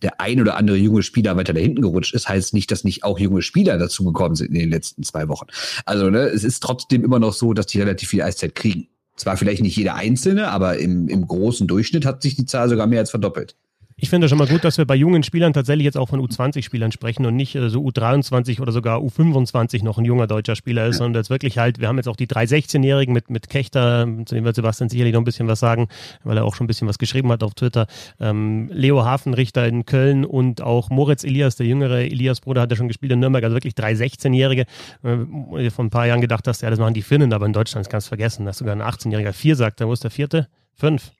der 0.00 0.18
ein 0.22 0.40
oder 0.40 0.56
andere 0.56 0.78
junge 0.78 1.02
Spieler 1.02 1.36
weiter 1.36 1.52
da 1.52 1.60
hinten 1.60 1.82
gerutscht 1.82 2.14
ist, 2.14 2.30
heißt 2.30 2.54
nicht, 2.54 2.70
dass 2.70 2.82
nicht 2.82 3.04
auch 3.04 3.18
junge 3.18 3.42
Spieler 3.42 3.76
dazu 3.76 4.04
gekommen 4.04 4.36
sind 4.36 4.48
in 4.48 4.60
den 4.60 4.70
letzten 4.70 5.02
zwei 5.02 5.28
Wochen. 5.28 5.48
Also 5.84 6.08
ne, 6.08 6.20
es 6.20 6.44
ist 6.44 6.62
trotzdem 6.62 7.04
immer 7.04 7.18
noch 7.18 7.34
so, 7.34 7.52
dass 7.52 7.66
die 7.66 7.80
relativ 7.80 8.08
viel 8.08 8.22
Eiszeit 8.22 8.54
kriegen. 8.54 8.88
Zwar 9.16 9.36
vielleicht 9.36 9.62
nicht 9.62 9.76
jeder 9.76 9.94
Einzelne, 9.94 10.48
aber 10.48 10.78
im, 10.78 11.08
im 11.08 11.26
großen 11.26 11.66
Durchschnitt 11.66 12.04
hat 12.04 12.22
sich 12.22 12.36
die 12.36 12.46
Zahl 12.46 12.68
sogar 12.68 12.86
mehr 12.86 13.00
als 13.00 13.10
verdoppelt. 13.10 13.56
Ich 13.98 14.10
finde 14.10 14.28
schon 14.28 14.36
mal 14.36 14.46
gut, 14.46 14.62
dass 14.62 14.76
wir 14.76 14.84
bei 14.84 14.94
jungen 14.94 15.22
Spielern 15.22 15.54
tatsächlich 15.54 15.86
jetzt 15.86 15.96
auch 15.96 16.10
von 16.10 16.20
U20-Spielern 16.20 16.92
sprechen 16.92 17.24
und 17.24 17.34
nicht 17.34 17.54
äh, 17.54 17.70
so 17.70 17.80
U23 17.80 18.60
oder 18.60 18.70
sogar 18.70 18.98
U25 18.98 19.82
noch 19.82 19.96
ein 19.96 20.04
junger 20.04 20.26
deutscher 20.26 20.54
Spieler 20.54 20.86
ist, 20.86 20.98
sondern 20.98 21.18
jetzt 21.18 21.30
wirklich 21.30 21.56
halt, 21.56 21.80
wir 21.80 21.88
haben 21.88 21.96
jetzt 21.96 22.06
auch 22.06 22.16
die 22.16 22.26
drei 22.26 22.44
16-Jährigen 22.44 23.14
mit, 23.14 23.30
mit 23.30 23.48
Kechter, 23.48 24.06
zu 24.26 24.34
dem 24.34 24.44
wird 24.44 24.54
Sebastian 24.54 24.90
sicherlich 24.90 25.14
noch 25.14 25.22
ein 25.22 25.24
bisschen 25.24 25.48
was 25.48 25.60
sagen, 25.60 25.88
weil 26.24 26.36
er 26.36 26.44
auch 26.44 26.54
schon 26.54 26.64
ein 26.64 26.66
bisschen 26.66 26.86
was 26.86 26.98
geschrieben 26.98 27.32
hat 27.32 27.42
auf 27.42 27.54
Twitter. 27.54 27.86
Ähm, 28.20 28.68
Leo 28.70 29.02
Hafenrichter 29.02 29.66
in 29.66 29.86
Köln 29.86 30.26
und 30.26 30.60
auch 30.60 30.90
Moritz 30.90 31.24
Elias, 31.24 31.56
der 31.56 31.64
jüngere 31.64 32.00
Elias 32.00 32.42
Bruder, 32.42 32.60
hat 32.60 32.70
ja 32.70 32.76
schon 32.76 32.88
gespielt 32.88 33.12
in 33.12 33.20
Nürnberg, 33.20 33.44
also 33.44 33.56
wirklich 33.56 33.74
drei 33.74 33.92
16-Jährige. 33.92 34.66
Äh, 35.04 35.70
vor 35.70 35.86
ein 35.86 35.90
paar 35.90 36.06
Jahren 36.06 36.20
gedacht 36.20 36.46
hast, 36.46 36.60
ja, 36.60 36.68
das 36.68 36.78
machen 36.78 36.92
die 36.92 37.00
Finnen, 37.00 37.32
aber 37.32 37.46
in 37.46 37.54
Deutschland 37.54 37.88
kannst 37.88 38.08
du 38.08 38.10
vergessen, 38.10 38.44
dass 38.44 38.58
sogar 38.58 38.76
ein 38.76 38.82
18-Jähriger 38.82 39.32
vier 39.32 39.56
sagt, 39.56 39.80
wo 39.80 39.90
ist 39.94 40.04
der 40.04 40.10
vierte? 40.10 40.48
Fünf. 40.74 41.12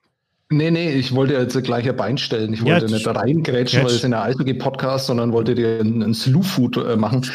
Nee, 0.49 0.71
nee, 0.71 0.91
ich 0.91 1.13
wollte 1.13 1.33
jetzt 1.33 1.61
gleich 1.63 1.89
ein 1.89 1.95
Bein 1.97 2.17
stellen. 2.17 2.53
Ich 2.53 2.63
wollte 2.63 2.85
ja, 2.85 2.91
nicht 2.91 3.05
reingrätschen, 3.05 3.83
weil 3.83 3.91
es 3.91 4.03
in 4.05 4.11
der 4.11 4.23
Eishockey-Podcast, 4.23 5.07
sondern 5.07 5.33
wollte 5.33 5.55
dir 5.55 5.81
einen, 5.81 6.01
einen 6.01 6.13
Slew-Food 6.13 6.77
äh, 6.77 6.95
machen. 6.95 7.25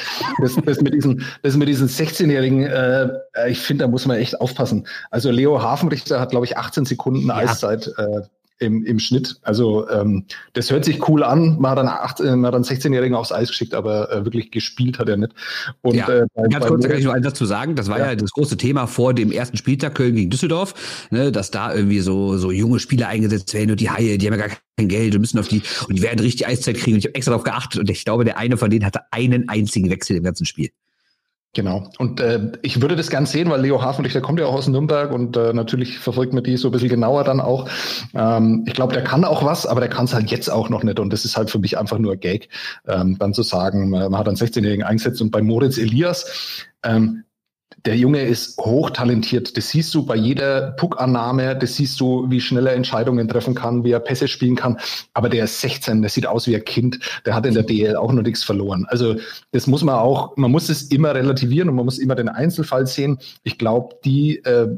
Das, 0.40 0.56
das, 0.64 0.80
mit 0.80 0.94
diesen, 0.94 1.22
das 1.42 1.56
mit 1.56 1.68
diesen 1.68 1.88
16-Jährigen, 1.88 2.62
äh, 2.62 3.10
ich 3.48 3.58
finde, 3.58 3.84
da 3.84 3.88
muss 3.88 4.06
man 4.06 4.16
echt 4.16 4.40
aufpassen. 4.40 4.86
Also 5.10 5.30
Leo 5.30 5.60
Hafenrichter 5.60 6.20
hat, 6.20 6.30
glaube 6.30 6.46
ich, 6.46 6.56
18 6.56 6.86
Sekunden 6.86 7.28
ja. 7.28 7.36
Eiszeit. 7.36 7.92
Äh, 7.98 8.22
im, 8.62 8.84
im 8.84 8.98
Schnitt. 8.98 9.36
Also 9.42 9.88
ähm, 9.90 10.24
das 10.52 10.70
hört 10.70 10.84
sich 10.84 11.08
cool 11.08 11.22
an. 11.22 11.58
Man 11.58 11.72
hat 11.72 11.78
dann, 11.78 11.88
acht, 11.88 12.20
man 12.20 12.46
hat 12.46 12.54
dann 12.54 12.62
16-Jährigen 12.62 13.14
aufs 13.14 13.32
Eis 13.32 13.48
geschickt, 13.48 13.74
aber 13.74 14.10
äh, 14.10 14.24
wirklich 14.24 14.50
gespielt 14.50 14.98
hat 14.98 15.08
er 15.08 15.16
nicht. 15.16 15.32
Und, 15.82 15.96
ja, 15.96 16.08
äh, 16.08 16.26
bei, 16.34 16.48
ganz 16.48 16.66
kurz, 16.66 16.82
da 16.82 16.88
kann 16.88 16.98
ich 16.98 17.04
nur 17.04 17.14
einen 17.14 17.24
Satz 17.24 17.36
zu 17.36 17.44
sagen. 17.44 17.74
Das 17.74 17.88
war 17.88 17.98
ja. 17.98 18.10
ja. 18.10 18.14
das 18.14 18.30
große 18.30 18.56
Thema 18.56 18.86
vor 18.86 19.12
dem 19.12 19.32
ersten 19.32 19.56
Spieltag 19.56 19.94
Köln 19.94 20.14
gegen 20.14 20.30
Düsseldorf, 20.30 21.08
ne, 21.10 21.32
dass 21.32 21.50
da 21.50 21.74
irgendwie 21.74 22.00
so, 22.00 22.38
so 22.38 22.50
junge 22.50 22.78
Spieler 22.78 23.08
eingesetzt 23.08 23.52
werden 23.54 23.72
und 23.72 23.80
die 23.80 23.90
Haie, 23.90 24.16
die 24.18 24.26
haben 24.26 24.38
ja 24.38 24.46
gar 24.46 24.56
kein 24.76 24.88
Geld 24.88 25.14
und 25.14 25.20
müssen 25.20 25.38
auf 25.38 25.48
die, 25.48 25.62
und 25.88 25.96
die 25.96 26.02
werden 26.02 26.20
richtig 26.20 26.46
Eiszeit 26.46 26.76
kriegen. 26.76 26.94
Und 26.94 27.00
ich 27.00 27.06
habe 27.06 27.14
extra 27.16 27.32
darauf 27.32 27.44
geachtet 27.44 27.80
und 27.80 27.90
ich 27.90 28.04
glaube, 28.04 28.24
der 28.24 28.38
eine 28.38 28.56
von 28.56 28.70
denen 28.70 28.86
hatte 28.86 29.00
einen 29.10 29.48
einzigen 29.48 29.90
Wechsel 29.90 30.16
im 30.16 30.22
ganzen 30.22 30.46
Spiel. 30.46 30.70
Genau. 31.54 31.90
Und 31.98 32.18
äh, 32.20 32.52
ich 32.62 32.80
würde 32.80 32.96
das 32.96 33.10
gern 33.10 33.26
sehen, 33.26 33.50
weil 33.50 33.60
Leo 33.60 33.82
Hafenrichter 33.82 34.22
kommt 34.22 34.40
ja 34.40 34.46
auch 34.46 34.54
aus 34.54 34.68
Nürnberg 34.68 35.12
und 35.12 35.36
äh, 35.36 35.52
natürlich 35.52 35.98
verfolgt 35.98 36.32
man 36.32 36.42
die 36.42 36.56
so 36.56 36.68
ein 36.68 36.72
bisschen 36.72 36.88
genauer 36.88 37.24
dann 37.24 37.40
auch. 37.42 37.68
Ähm, 38.14 38.64
ich 38.66 38.72
glaube, 38.72 38.94
der 38.94 39.04
kann 39.04 39.22
auch 39.24 39.44
was, 39.44 39.66
aber 39.66 39.80
der 39.80 39.90
kann 39.90 40.06
es 40.06 40.14
halt 40.14 40.30
jetzt 40.30 40.48
auch 40.48 40.70
noch 40.70 40.82
nicht. 40.82 40.98
Und 40.98 41.12
das 41.12 41.26
ist 41.26 41.36
halt 41.36 41.50
für 41.50 41.58
mich 41.58 41.76
einfach 41.76 41.98
nur 41.98 42.16
Gag, 42.16 42.48
ähm, 42.88 43.18
dann 43.18 43.34
zu 43.34 43.42
sagen, 43.42 43.90
man 43.90 44.16
hat 44.16 44.28
einen 44.28 44.38
16-Jährigen 44.38 44.84
eingesetzt 44.84 45.20
und 45.20 45.30
bei 45.30 45.42
Moritz 45.42 45.76
Elias, 45.76 46.64
ähm, 46.84 47.24
der 47.84 47.96
Junge 47.96 48.22
ist 48.22 48.58
hochtalentiert. 48.58 49.56
Das 49.56 49.70
siehst 49.70 49.94
du 49.94 50.04
bei 50.04 50.14
jeder 50.14 50.72
Puckannahme, 50.72 51.56
das 51.56 51.76
siehst 51.76 52.00
du, 52.00 52.30
wie 52.30 52.40
schnell 52.40 52.66
er 52.66 52.74
Entscheidungen 52.74 53.26
treffen 53.28 53.54
kann, 53.54 53.84
wie 53.84 53.90
er 53.90 54.00
Pässe 54.00 54.28
spielen 54.28 54.56
kann. 54.56 54.78
Aber 55.14 55.28
der 55.28 55.44
ist 55.44 55.60
16, 55.60 56.00
der 56.00 56.10
sieht 56.10 56.26
aus 56.26 56.46
wie 56.46 56.54
ein 56.54 56.64
Kind. 56.64 57.00
Der 57.26 57.34
hat 57.34 57.46
in 57.46 57.54
der 57.54 57.64
DL 57.64 57.96
auch 57.96 58.12
noch 58.12 58.22
nichts 58.22 58.44
verloren. 58.44 58.86
Also 58.88 59.16
das 59.50 59.66
muss 59.66 59.82
man 59.82 59.96
auch, 59.96 60.36
man 60.36 60.50
muss 60.50 60.68
es 60.68 60.84
immer 60.84 61.14
relativieren 61.14 61.68
und 61.68 61.74
man 61.74 61.84
muss 61.84 61.98
immer 61.98 62.14
den 62.14 62.28
Einzelfall 62.28 62.86
sehen. 62.86 63.18
Ich 63.42 63.58
glaube, 63.58 63.96
die 64.04 64.38
äh, 64.44 64.68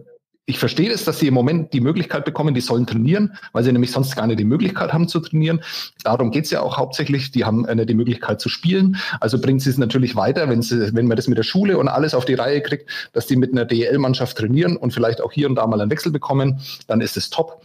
ich 0.47 0.59
verstehe 0.59 0.91
es, 0.91 1.05
dass 1.05 1.19
sie 1.19 1.27
im 1.27 1.35
Moment 1.35 1.73
die 1.73 1.81
Möglichkeit 1.81 2.27
bekommen, 2.27 2.55
die 2.55 2.61
sollen 2.61 2.87
trainieren, 2.87 3.33
weil 3.53 3.65
sie 3.65 3.73
nämlich 3.73 3.93
sonst 3.93 4.15
gar 4.15 4.27
nicht 4.27 4.39
die 4.39 4.45
Möglichkeit 4.45 4.93
haben 4.93 5.09
zu 5.09 5.21
trainieren. 5.21 5.63
Darum 6.03 6.31
geht's 6.31 6.51
ja 6.51 6.61
auch 6.61 6.77
hauptsächlich. 6.77 7.31
Die 7.31 7.45
haben 7.45 7.65
äh, 7.65 7.87
die 7.87 7.95
Möglichkeit 7.95 8.41
zu 8.41 8.51
spielen. 8.51 8.99
Also 9.21 9.41
bringt 9.41 9.63
sie 9.63 9.71
es 9.71 9.79
natürlich 9.79 10.17
weiter, 10.17 10.49
wenn, 10.51 10.61
sie, 10.61 10.95
wenn 10.95 11.07
man 11.07 11.17
das 11.17 11.29
mit 11.29 11.39
der 11.39 11.45
Schule 11.45 11.79
und 11.79 11.89
alles 11.89 12.15
auf 12.15 12.27
die 12.27 12.35
Reihe 12.35 12.61
kriegt, 12.61 12.91
dass 13.15 13.27
die 13.27 13.37
mit 13.37 13.53
einer 13.53 13.65
DL-Mannschaft 13.65 14.37
trainieren 14.37 14.77
und 14.77 14.93
vielleicht 14.93 15.23
auch 15.23 15.33
hier 15.33 15.49
und 15.49 15.55
da 15.55 15.67
mal 15.67 15.81
einen 15.81 15.91
Wechsel 15.91 16.13
bekommen, 16.13 16.61
dann 16.87 17.01
ist 17.01 17.17
es 17.17 17.31
top. 17.31 17.63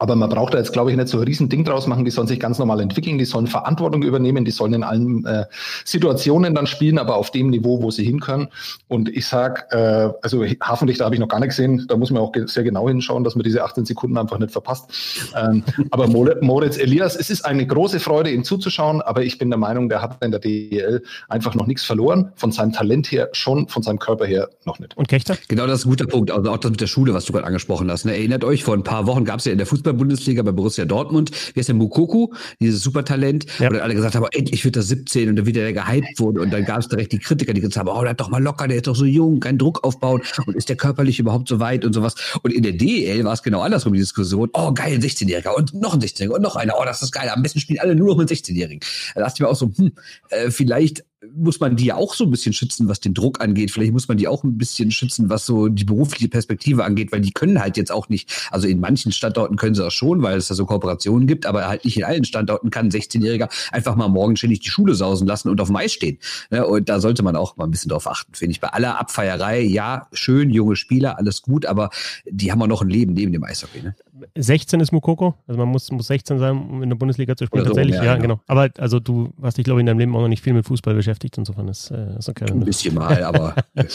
Aber 0.00 0.14
man 0.14 0.28
braucht 0.28 0.54
da 0.54 0.58
jetzt, 0.58 0.72
glaube 0.72 0.92
ich, 0.92 0.96
nicht 0.96 1.08
so 1.08 1.18
ein 1.18 1.24
Riesending 1.24 1.64
draus 1.64 1.88
machen. 1.88 2.04
Die 2.04 2.12
sollen 2.12 2.28
sich 2.28 2.38
ganz 2.38 2.58
normal 2.60 2.80
entwickeln, 2.80 3.18
die 3.18 3.24
sollen 3.24 3.48
Verantwortung 3.48 4.04
übernehmen, 4.04 4.44
die 4.44 4.52
sollen 4.52 4.74
in 4.74 4.84
allen 4.84 5.26
äh, 5.26 5.46
Situationen 5.84 6.54
dann 6.54 6.68
spielen, 6.68 6.98
aber 6.98 7.16
auf 7.16 7.32
dem 7.32 7.50
Niveau, 7.50 7.82
wo 7.82 7.90
sie 7.90 8.04
hin 8.04 8.20
können. 8.20 8.48
Und 8.86 9.08
ich 9.08 9.26
sag, 9.26 9.66
äh, 9.72 10.10
also 10.22 10.44
Hafenlichter 10.62 11.04
habe 11.04 11.16
ich 11.16 11.20
noch 11.20 11.26
gar 11.26 11.40
nicht 11.40 11.48
gesehen. 11.48 11.84
Da 11.88 11.96
muss 11.96 12.12
man 12.12 12.22
auch 12.22 12.32
sehr 12.46 12.62
genau 12.62 12.88
hinschauen, 12.88 13.24
dass 13.24 13.34
man 13.34 13.42
diese 13.42 13.64
18 13.64 13.86
Sekunden 13.86 14.16
einfach 14.18 14.38
nicht 14.38 14.52
verpasst. 14.52 15.32
Ähm, 15.36 15.64
aber 15.90 16.06
Moritz 16.06 16.78
Elias, 16.78 17.16
es 17.16 17.28
ist 17.28 17.44
eine 17.44 17.66
große 17.66 17.98
Freude, 17.98 18.30
ihm 18.30 18.44
zuzuschauen, 18.44 19.02
aber 19.02 19.24
ich 19.24 19.38
bin 19.38 19.50
der 19.50 19.58
Meinung, 19.58 19.88
der 19.88 20.00
hat 20.00 20.22
in 20.22 20.30
der 20.30 20.38
DEL 20.38 21.02
einfach 21.28 21.56
noch 21.56 21.66
nichts 21.66 21.82
verloren. 21.82 22.30
Von 22.36 22.52
seinem 22.52 22.72
Talent 22.72 23.10
her 23.10 23.30
schon, 23.32 23.66
von 23.66 23.82
seinem 23.82 23.98
Körper 23.98 24.26
her 24.26 24.48
noch 24.64 24.78
nicht. 24.78 24.96
Und 24.96 25.08
Kechter? 25.08 25.36
Genau, 25.48 25.66
das 25.66 25.80
ist 25.80 25.86
ein 25.86 25.90
guter 25.90 26.06
Punkt. 26.06 26.30
Also 26.30 26.50
auch 26.52 26.58
das 26.58 26.70
mit 26.70 26.80
der 26.80 26.86
Schule, 26.86 27.14
was 27.14 27.24
du 27.24 27.32
gerade 27.32 27.46
angesprochen 27.46 27.90
hast. 27.90 28.04
Ne? 28.04 28.12
Erinnert 28.12 28.44
euch, 28.44 28.62
vor 28.62 28.74
ein 28.74 28.84
paar 28.84 29.08
Wochen 29.08 29.24
gab 29.24 29.40
es 29.40 29.44
ja 29.44 29.50
in 29.50 29.58
der 29.58 29.66
Fußball 29.66 29.87
Fußball-Bundesliga 29.88 30.42
bei 30.42 30.52
Borussia 30.52 30.84
Dortmund. 30.84 31.30
Wie 31.54 31.60
heißt 31.60 31.68
der 31.68 31.76
Mukoku, 31.76 32.28
dieses 32.60 32.82
Supertalent, 32.82 33.46
ja. 33.58 33.68
wo 33.68 33.74
dann 33.74 33.82
alle 33.82 33.94
gesagt 33.94 34.14
haben, 34.14 34.26
endlich 34.32 34.64
wird 34.64 34.76
er 34.76 34.82
17 34.82 35.30
und 35.30 35.36
dann 35.36 35.46
wieder 35.46 35.62
der 35.62 35.72
gehypt 35.72 36.20
wurde 36.20 36.40
und 36.40 36.52
dann 36.52 36.64
gab 36.64 36.80
es 36.80 36.88
direkt 36.88 37.12
die 37.12 37.18
Kritiker, 37.18 37.52
die 37.52 37.60
gesagt 37.60 37.78
haben, 37.78 37.88
oh, 37.88 38.00
bleib 38.00 38.18
doch 38.18 38.28
mal 38.28 38.42
locker, 38.42 38.68
der 38.68 38.78
ist 38.78 38.86
doch 38.86 38.96
so 38.96 39.04
jung, 39.04 39.40
keinen 39.40 39.58
Druck 39.58 39.84
aufbauen 39.84 40.22
und 40.46 40.56
ist 40.56 40.68
der 40.68 40.76
körperlich 40.76 41.18
überhaupt 41.18 41.48
so 41.48 41.60
weit 41.60 41.84
und 41.84 41.92
sowas. 41.92 42.14
Und 42.42 42.52
in 42.52 42.62
der 42.62 42.72
DEL 42.72 43.24
war 43.24 43.32
es 43.32 43.42
genau 43.42 43.60
andersrum, 43.60 43.92
die 43.92 44.00
Diskussion, 44.00 44.50
oh 44.52 44.72
geil, 44.72 44.98
16-Jähriger 44.98 45.54
und 45.54 45.74
noch 45.74 45.94
ein 45.94 46.00
16-Jähriger 46.00 46.34
und 46.34 46.42
noch 46.42 46.56
einer, 46.56 46.74
oh, 46.78 46.84
das 46.84 47.02
ist 47.02 47.12
geil, 47.12 47.30
am 47.34 47.42
besten 47.42 47.60
spielen 47.60 47.80
alle 47.80 47.94
nur 47.94 48.08
noch 48.08 48.16
mit 48.16 48.28
16-Jährigen. 48.28 48.80
Da 49.14 49.22
dachte 49.22 49.34
ich 49.36 49.40
mir 49.40 49.48
auch 49.48 49.56
so, 49.56 49.70
hm, 49.74 49.92
äh, 50.30 50.50
vielleicht 50.50 51.04
muss 51.34 51.58
man 51.58 51.76
die 51.76 51.86
ja 51.86 51.96
auch 51.96 52.14
so 52.14 52.24
ein 52.24 52.30
bisschen 52.30 52.52
schützen, 52.52 52.88
was 52.88 53.00
den 53.00 53.14
Druck 53.14 53.40
angeht. 53.40 53.70
Vielleicht 53.70 53.92
muss 53.92 54.06
man 54.08 54.16
die 54.16 54.28
auch 54.28 54.44
ein 54.44 54.56
bisschen 54.56 54.90
schützen, 54.90 55.28
was 55.28 55.46
so 55.46 55.68
die 55.68 55.84
berufliche 55.84 56.28
Perspektive 56.28 56.84
angeht, 56.84 57.10
weil 57.10 57.20
die 57.20 57.32
können 57.32 57.60
halt 57.60 57.76
jetzt 57.76 57.90
auch 57.90 58.08
nicht, 58.08 58.48
also 58.50 58.68
in 58.68 58.78
manchen 58.78 59.10
Standorten 59.10 59.56
können 59.56 59.74
sie 59.74 59.82
das 59.82 59.94
schon, 59.94 60.22
weil 60.22 60.38
es 60.38 60.48
da 60.48 60.54
so 60.54 60.64
Kooperationen 60.66 61.26
gibt, 61.26 61.46
aber 61.46 61.66
halt 61.66 61.84
nicht 61.84 61.96
in 61.96 62.04
allen 62.04 62.24
Standorten 62.24 62.70
kann 62.70 62.86
ein 62.86 62.90
16-Jähriger 62.90 63.48
einfach 63.72 63.96
mal 63.96 64.08
morgen 64.08 64.34
die 64.34 64.70
Schule 64.70 64.94
sausen 64.94 65.26
lassen 65.26 65.48
und 65.48 65.60
auf 65.60 65.68
dem 65.68 65.76
Eis 65.76 65.92
stehen. 65.92 66.18
Ja, 66.50 66.62
und 66.62 66.88
da 66.88 67.00
sollte 67.00 67.22
man 67.22 67.36
auch 67.36 67.56
mal 67.56 67.64
ein 67.64 67.70
bisschen 67.70 67.90
drauf 67.90 68.06
achten, 68.06 68.34
finde 68.34 68.52
ich. 68.52 68.60
Bei 68.60 68.68
aller 68.68 68.98
Abfeierei, 69.00 69.60
ja, 69.60 70.06
schön, 70.12 70.50
junge 70.50 70.76
Spieler, 70.76 71.18
alles 71.18 71.42
gut, 71.42 71.66
aber 71.66 71.90
die 72.30 72.52
haben 72.52 72.62
auch 72.62 72.68
noch 72.68 72.82
ein 72.82 72.90
Leben 72.90 73.14
neben 73.14 73.32
dem 73.32 73.44
Eishockey. 73.44 73.82
Ne? 73.82 73.96
16 74.36 74.80
ist 74.80 74.92
Mukoko, 74.92 75.34
also 75.46 75.58
man 75.58 75.68
muss, 75.68 75.90
muss 75.90 76.06
16 76.06 76.38
sein, 76.38 76.56
um 76.56 76.82
in 76.82 76.88
der 76.88 76.96
Bundesliga 76.96 77.36
zu 77.36 77.46
spielen, 77.46 77.62
Oder 77.62 77.70
tatsächlich. 77.70 77.96
So, 77.96 78.02
ja, 78.02 78.12
ja, 78.12 78.16
genau. 78.16 78.36
genau. 78.36 78.42
Aber 78.46 78.70
also 78.78 79.00
du 79.00 79.32
hast 79.42 79.58
dich, 79.58 79.64
glaube 79.64 79.80
ich, 79.80 79.82
in 79.82 79.86
deinem 79.86 79.98
Leben 79.98 80.16
auch 80.16 80.20
noch 80.20 80.28
nicht 80.28 80.42
viel 80.42 80.52
mit 80.52 80.66
Fußball 80.66 80.94
beschäftigt, 80.94 81.38
insofern 81.38 81.68
ist, 81.68 81.90
äh, 81.90 82.18
ist 82.18 82.28
okay. 82.28 82.46
Ein 82.50 82.60
bisschen 82.60 82.94
mal, 82.94 83.22
aber. 83.24 83.54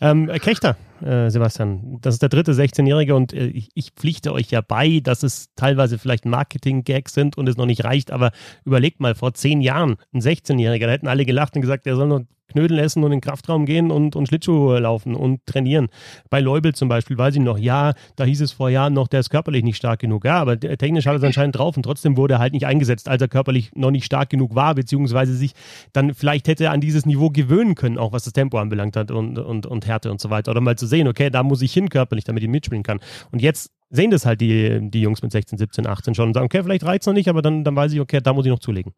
ähm, 0.00 0.30
Kechter, 0.40 0.76
äh, 1.02 1.30
Sebastian, 1.30 1.98
das 2.00 2.14
ist 2.14 2.22
der 2.22 2.28
dritte 2.28 2.52
16-Jährige 2.52 3.14
und 3.14 3.32
äh, 3.32 3.46
ich, 3.46 3.70
ich, 3.74 3.90
pflichte 3.90 4.32
euch 4.32 4.50
ja 4.50 4.60
bei, 4.60 5.00
dass 5.00 5.22
es 5.22 5.48
teilweise 5.56 5.98
vielleicht 5.98 6.24
Marketing-Gags 6.24 7.14
sind 7.14 7.36
und 7.36 7.48
es 7.48 7.56
noch 7.56 7.66
nicht 7.66 7.84
reicht, 7.84 8.10
aber 8.10 8.32
überlegt 8.64 9.00
mal, 9.00 9.14
vor 9.14 9.34
zehn 9.34 9.60
Jahren, 9.60 9.96
ein 10.12 10.20
16-Jähriger, 10.20 10.86
da 10.86 10.92
hätten 10.92 11.08
alle 11.08 11.24
gelacht 11.24 11.54
und 11.56 11.62
gesagt, 11.62 11.86
der 11.86 11.96
soll 11.96 12.08
nur 12.08 12.26
Knödel 12.48 12.78
essen 12.78 13.04
und 13.04 13.12
in 13.12 13.18
den 13.18 13.20
Kraftraum 13.20 13.66
gehen 13.66 13.90
und, 13.90 14.16
und 14.16 14.26
Schlittschuh 14.26 14.72
laufen 14.74 15.14
und 15.14 15.44
trainieren. 15.46 15.88
Bei 16.30 16.40
Leubel 16.40 16.74
zum 16.74 16.88
Beispiel 16.88 17.16
weiß 17.18 17.34
ich 17.34 17.40
noch, 17.40 17.58
ja, 17.58 17.92
da 18.16 18.24
hieß 18.24 18.40
es 18.40 18.52
vor 18.52 18.70
Jahren 18.70 18.94
noch, 18.94 19.08
der 19.08 19.20
ist 19.20 19.30
körperlich 19.30 19.64
nicht 19.64 19.76
stark 19.76 20.00
genug. 20.00 20.24
Ja, 20.24 20.40
aber 20.40 20.58
technisch 20.58 21.06
hat 21.06 21.14
er 21.14 21.18
es 21.18 21.24
anscheinend 21.24 21.56
drauf 21.56 21.76
und 21.76 21.82
trotzdem 21.82 22.16
wurde 22.16 22.34
er 22.34 22.40
halt 22.40 22.52
nicht 22.52 22.66
eingesetzt, 22.66 23.08
als 23.08 23.22
er 23.22 23.28
körperlich 23.28 23.70
noch 23.74 23.90
nicht 23.90 24.04
stark 24.04 24.30
genug 24.30 24.54
war, 24.54 24.74
beziehungsweise 24.74 25.34
sich 25.34 25.52
dann 25.92 26.14
vielleicht 26.14 26.48
hätte 26.48 26.64
er 26.64 26.72
an 26.72 26.80
dieses 26.80 27.06
Niveau 27.06 27.30
gewöhnen 27.30 27.74
können, 27.74 27.98
auch 27.98 28.12
was 28.12 28.24
das 28.24 28.32
Tempo 28.32 28.58
anbelangt 28.58 28.96
hat 28.96 29.10
und, 29.10 29.38
und, 29.38 29.66
und 29.66 29.86
Härte 29.86 30.10
und 30.10 30.20
so 30.20 30.30
weiter. 30.30 30.50
Oder 30.50 30.60
mal 30.60 30.76
zu 30.76 30.86
sehen, 30.86 31.08
okay, 31.08 31.30
da 31.30 31.42
muss 31.42 31.62
ich 31.62 31.72
hin 31.72 31.88
körperlich, 31.88 32.24
damit 32.24 32.42
ich 32.42 32.48
mitspielen 32.48 32.82
kann. 32.82 33.00
Und 33.30 33.42
jetzt 33.42 33.72
sehen 33.90 34.10
das 34.10 34.26
halt 34.26 34.40
die, 34.40 34.90
die 34.90 35.00
Jungs 35.00 35.22
mit 35.22 35.32
16, 35.32 35.58
17, 35.58 35.86
18 35.86 36.14
schon 36.14 36.28
und 36.28 36.34
sagen, 36.34 36.46
okay, 36.46 36.62
vielleicht 36.62 36.84
reizt 36.84 37.06
noch 37.06 37.14
nicht, 37.14 37.28
aber 37.28 37.42
dann, 37.42 37.64
dann 37.64 37.76
weiß 37.76 37.92
ich, 37.92 38.00
okay, 38.00 38.20
da 38.22 38.32
muss 38.32 38.46
ich 38.46 38.50
noch 38.50 38.58
zulegen. 38.58 38.92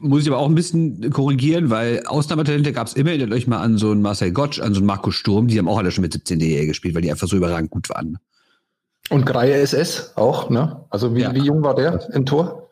Muss 0.00 0.22
ich 0.22 0.28
aber 0.28 0.38
auch 0.38 0.48
ein 0.48 0.54
bisschen 0.54 1.10
korrigieren, 1.10 1.70
weil 1.70 2.04
Ausnahmetalente 2.06 2.72
gab 2.72 2.86
es 2.86 2.94
immer. 2.94 3.10
Erinnert 3.10 3.32
euch 3.32 3.46
mal 3.46 3.62
an 3.62 3.78
so 3.78 3.90
einen 3.90 4.02
Marcel 4.02 4.30
Gottsch, 4.30 4.60
an 4.60 4.74
so 4.74 4.80
einen 4.80 4.86
Markus 4.86 5.14
Sturm. 5.14 5.46
Die 5.46 5.58
haben 5.58 5.68
auch 5.68 5.78
alle 5.78 5.90
schon 5.90 6.02
mit 6.02 6.12
17 6.12 6.38
DE 6.38 6.66
gespielt, 6.66 6.94
weil 6.94 7.02
die 7.02 7.10
einfach 7.10 7.28
so 7.28 7.36
überragend 7.36 7.70
gut 7.70 7.88
waren. 7.88 8.18
Und 9.08 9.24
Greie 9.24 9.54
SS 9.54 10.12
auch, 10.16 10.50
ne? 10.50 10.84
Also 10.90 11.14
wie, 11.16 11.22
ja. 11.22 11.34
wie 11.34 11.40
jung 11.40 11.62
war 11.62 11.74
der 11.74 12.08
im 12.14 12.26
Tor? 12.26 12.68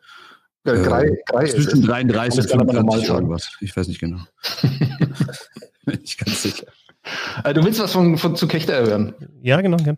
Äh, 0.65 0.73
äh 0.73 0.83
Grei, 0.83 1.19
Grei 1.27 1.47
zwischen 1.47 1.83
33 1.83 2.53
und 2.53 2.71
45 2.71 3.09
irgendwas. 3.09 3.57
Ich 3.61 3.75
weiß 3.75 3.89
nicht 3.89 4.01
genau. 4.01 4.19
Bin 5.87 6.01
ich 6.05 6.19
ganz 6.19 6.43
sicher. 6.43 6.67
Äh, 7.45 7.55
du 7.55 7.65
willst 7.65 7.81
was 7.81 7.93
von, 7.93 8.19
von 8.19 8.37
zu 8.37 8.47
Kechter 8.47 8.81
hören? 8.83 9.15
Ja, 9.41 9.61
genau. 9.61 9.79
Ja. 9.79 9.95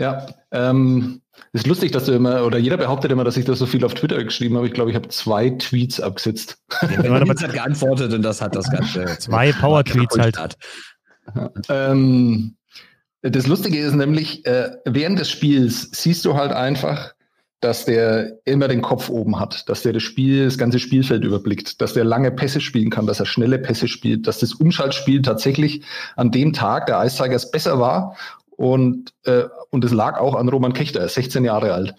Ja, 0.00 0.26
ähm, 0.50 1.20
ist 1.52 1.66
lustig, 1.66 1.92
dass 1.92 2.06
du 2.06 2.12
immer, 2.12 2.46
oder 2.46 2.56
jeder 2.56 2.78
behauptet 2.78 3.12
immer, 3.12 3.22
dass 3.22 3.36
ich 3.36 3.44
das 3.44 3.58
so 3.58 3.66
viel 3.66 3.84
auf 3.84 3.92
Twitter 3.92 4.24
geschrieben 4.24 4.56
habe. 4.56 4.66
Ich 4.66 4.72
glaube, 4.72 4.90
ich 4.90 4.96
habe 4.96 5.08
zwei 5.08 5.50
Tweets 5.50 6.00
abgesetzt. 6.00 6.56
Ja, 6.80 7.10
man 7.10 7.28
hat 7.28 7.52
geantwortet 7.52 8.14
und 8.14 8.22
das 8.22 8.40
hat 8.40 8.56
das 8.56 8.70
Ganze. 8.70 9.04
Zwei 9.18 9.52
Power-Tweets 9.52 10.18
halt. 10.18 10.56
Ähm, 11.68 12.56
das 13.20 13.46
Lustige 13.46 13.78
ist 13.78 13.94
nämlich, 13.94 14.46
äh, 14.46 14.70
während 14.86 15.18
des 15.18 15.28
Spiels 15.28 15.90
siehst 15.92 16.24
du 16.24 16.34
halt 16.34 16.52
einfach, 16.52 17.12
dass 17.60 17.84
der 17.84 18.38
immer 18.46 18.68
den 18.68 18.80
Kopf 18.80 19.10
oben 19.10 19.38
hat, 19.38 19.68
dass 19.68 19.82
der 19.82 19.92
das 19.92 20.02
Spiel, 20.02 20.46
das 20.46 20.56
ganze 20.56 20.78
Spielfeld 20.78 21.24
überblickt, 21.24 21.82
dass 21.82 21.92
der 21.92 22.04
lange 22.04 22.30
Pässe 22.30 22.62
spielen 22.62 22.88
kann, 22.88 23.06
dass 23.06 23.20
er 23.20 23.26
schnelle 23.26 23.58
Pässe 23.58 23.86
spielt, 23.86 24.26
dass 24.26 24.38
das 24.38 24.54
Umschaltspiel 24.54 25.20
tatsächlich 25.20 25.82
an 26.16 26.30
dem 26.30 26.54
Tag 26.54 26.86
der 26.86 26.98
Eiszeigers 26.98 27.50
besser 27.50 27.78
war 27.78 28.16
und, 28.60 29.14
äh, 29.24 29.44
und 29.70 29.86
es 29.86 29.90
lag 29.90 30.18
auch 30.18 30.34
an 30.34 30.46
Roman 30.50 30.74
Kechter, 30.74 31.08
16 31.08 31.46
Jahre 31.46 31.72
alt. 31.72 31.94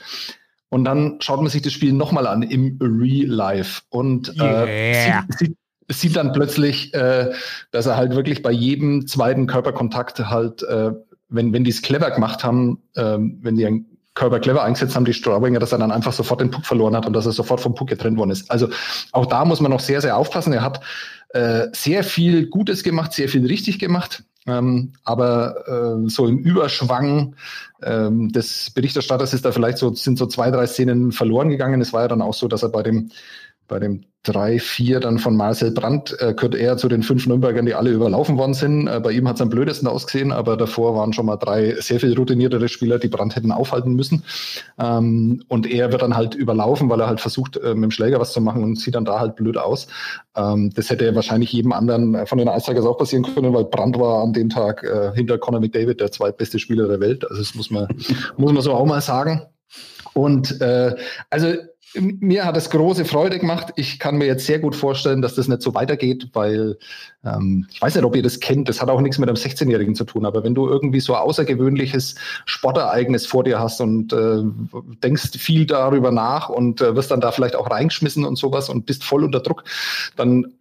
Und 0.70 0.84
dann 0.84 1.18
schaut 1.20 1.40
man 1.40 1.50
sich 1.50 1.64
das 1.64 1.74
Spiel 1.74 1.92
nochmal 1.92 2.28
an 2.28 2.44
im 2.44 2.78
Real 2.80 3.28
Life 3.28 3.82
und 3.90 4.40
äh, 4.40 5.08
yeah. 5.08 5.26
sieht, 5.28 5.40
sieht, 5.40 5.58
sieht, 5.90 6.16
dann 6.16 6.34
plötzlich, 6.34 6.94
äh, 6.94 7.32
dass 7.72 7.88
er 7.88 7.98
halt 7.98 8.16
wirklich 8.16 8.44
bei 8.44 8.52
jedem 8.52 9.08
zweiten 9.08 9.48
Körperkontakt 9.48 10.20
halt, 10.30 10.62
äh, 10.62 10.92
wenn, 11.30 11.52
wenn 11.52 11.64
die 11.64 11.72
es 11.72 11.82
clever 11.82 12.12
gemacht 12.12 12.44
haben, 12.44 12.84
äh, 12.94 13.18
wenn 13.18 13.56
die 13.56 13.66
einen 13.66 13.98
Körper 14.14 14.40
clever 14.40 14.62
eingesetzt 14.62 14.96
haben, 14.96 15.06
die 15.06 15.14
Straubinger, 15.14 15.58
dass 15.58 15.72
er 15.72 15.80
dann 15.80 15.92
einfach 15.92 16.14
sofort 16.14 16.42
den 16.42 16.52
Puck 16.52 16.68
verloren 16.68 16.96
hat 16.96 17.08
und 17.08 17.14
dass 17.14 17.26
er 17.26 17.32
sofort 17.32 17.60
vom 17.60 17.74
Puck 17.74 17.90
getrennt 17.90 18.20
worden 18.20 18.30
ist. 18.30 18.52
Also 18.52 18.70
auch 19.14 19.26
da 19.26 19.46
muss 19.46 19.62
man 19.62 19.72
noch 19.72 19.80
sehr, 19.80 20.00
sehr 20.00 20.16
aufpassen. 20.16 20.54
Er 20.54 20.62
hat 20.62 20.80
äh, 21.30 21.70
sehr 21.74 22.04
viel 22.04 22.50
Gutes 22.50 22.84
gemacht, 22.84 23.14
sehr 23.14 23.30
viel 23.30 23.48
richtig 23.48 23.80
gemacht. 23.80 24.26
Ähm, 24.48 24.94
aber 25.04 25.68
äh, 25.68 26.10
so 26.10 26.28
im 26.28 26.40
Überschwang 26.40 27.36
ähm, 27.84 28.32
des 28.32 28.72
Berichterstatters 28.72 29.34
ist 29.34 29.46
da 29.46 29.52
vielleicht 29.52 29.78
so, 29.78 29.94
sind 29.94 30.18
so 30.18 30.26
zwei, 30.26 30.50
drei 30.50 30.66
Szenen 30.66 31.12
verloren 31.12 31.50
gegangen. 31.50 31.80
Es 31.80 31.94
war 31.94 32.02
ja 32.02 32.08
dann 32.08 32.22
auch 32.22 32.34
so, 32.34 32.48
dass 32.48 32.64
er 32.64 32.70
bei 32.70 32.82
dem, 32.82 33.12
bei 33.72 33.80
dem 33.80 34.04
3-4 34.28 35.00
dann 35.00 35.18
von 35.18 35.36
Marcel 35.36 35.72
Brandt 35.72 36.16
äh, 36.20 36.36
gehört 36.36 36.54
er 36.54 36.78
zu 36.78 36.88
den 36.90 37.02
fünf 37.02 37.26
Nürnbergern, 37.26 37.66
die 37.66 37.74
alle 37.74 37.90
überlaufen 37.90 38.38
worden 38.38 38.54
sind. 38.54 38.88
Äh, 38.88 39.00
bei 39.00 39.14
ihm 39.14 39.28
hat 39.28 39.38
es 39.38 39.42
am 39.42 39.50
blödesten 39.50 39.88
ausgesehen, 39.88 40.32
aber 40.32 40.58
davor 40.58 40.94
waren 40.96 41.12
schon 41.14 41.26
mal 41.26 41.38
drei 41.38 41.76
sehr 41.80 42.00
viel 42.00 42.14
routiniertere 42.14 42.68
Spieler, 42.68 43.00
die 43.00 43.08
Brandt 43.08 43.36
hätten 43.36 43.52
aufhalten 43.52 43.94
müssen. 43.94 44.24
Ähm, 44.78 45.44
und 45.48 45.66
er 45.66 45.92
wird 45.92 46.04
dann 46.04 46.16
halt 46.16 46.36
überlaufen, 46.36 46.90
weil 46.90 47.00
er 47.00 47.08
halt 47.08 47.22
versucht, 47.22 47.58
äh, 47.58 47.74
mit 47.74 47.86
dem 47.86 47.92
Schläger 47.92 48.20
was 48.20 48.34
zu 48.34 48.42
machen 48.42 48.64
und 48.64 48.78
sieht 48.78 48.94
dann 48.94 49.06
da 49.06 49.20
halt 49.20 49.36
blöd 49.38 49.58
aus. 49.58 49.88
Ähm, 50.36 50.72
das 50.76 50.92
hätte 50.92 51.16
wahrscheinlich 51.16 51.52
jedem 51.54 51.72
anderen 51.72 52.28
von 52.28 52.38
den 52.38 52.50
Eistigers 52.50 52.86
auch 52.86 52.98
passieren 52.98 53.24
können, 53.24 53.54
weil 53.54 53.66
Brandt 53.66 53.98
war 53.98 54.22
an 54.22 54.34
dem 54.34 54.50
Tag 54.50 54.84
äh, 54.84 55.14
hinter 55.16 55.40
Conor 55.40 55.62
McDavid 55.62 56.00
der 56.00 56.12
zweitbeste 56.12 56.60
Spieler 56.60 56.88
der 56.88 57.00
Welt. 57.00 57.26
Also 57.28 57.42
das 57.42 57.56
muss 57.56 57.72
man, 57.72 57.88
muss 58.38 58.52
man 58.52 58.62
so 58.62 58.74
auch 58.74 58.86
mal 58.86 59.02
sagen. 59.02 59.42
Und 60.14 60.60
äh, 60.62 60.94
also 61.30 61.54
mir 61.96 62.46
hat 62.46 62.58
es 62.58 62.70
große 62.70 63.06
Freude 63.06 63.40
gemacht. 63.40 63.74
Ich 63.76 64.00
kann 64.00 64.18
mir 64.18 64.26
jetzt 64.26 64.46
sehr 64.46 64.60
gut 64.60 64.76
vorstellen, 64.76 65.22
dass 65.22 65.36
das 65.36 65.48
nicht 65.48 65.62
so 65.62 65.74
weitergeht, 65.74 66.30
weil 66.34 66.78
ähm, 67.24 67.68
ich 67.72 67.82
weiß 67.82 67.96
nicht, 67.96 68.04
ob 68.04 68.16
ihr 68.16 68.24
das 68.24 68.40
kennt. 68.40 68.70
Das 68.70 68.82
hat 68.82 68.90
auch 68.90 69.02
nichts 69.02 69.18
mit 69.18 69.30
einem 69.30 69.36
16-Jährigen 69.36 69.96
zu 69.96 70.06
tun. 70.06 70.26
Aber 70.26 70.44
wenn 70.44 70.56
du 70.56 70.68
irgendwie 70.68 71.00
so 71.00 71.16
außergewöhnliches 71.16 72.16
Sportereignis 72.46 73.26
vor 73.26 73.44
dir 73.44 73.60
hast 73.60 73.82
und 73.82 74.14
äh, 74.14 74.44
denkst 75.04 75.32
viel 75.38 75.66
darüber 75.66 76.12
nach 76.12 76.50
und 76.50 76.82
äh, 76.82 76.96
wirst 76.96 77.12
dann 77.12 77.22
da 77.22 77.32
vielleicht 77.32 77.56
auch 77.56 77.70
reingeschmissen 77.70 78.26
und 78.26 78.38
sowas 78.38 78.70
und 78.70 78.86
bist 78.86 79.04
voll 79.04 79.24
unter 79.24 79.42
Druck, 79.42 79.64
dann 80.16 80.54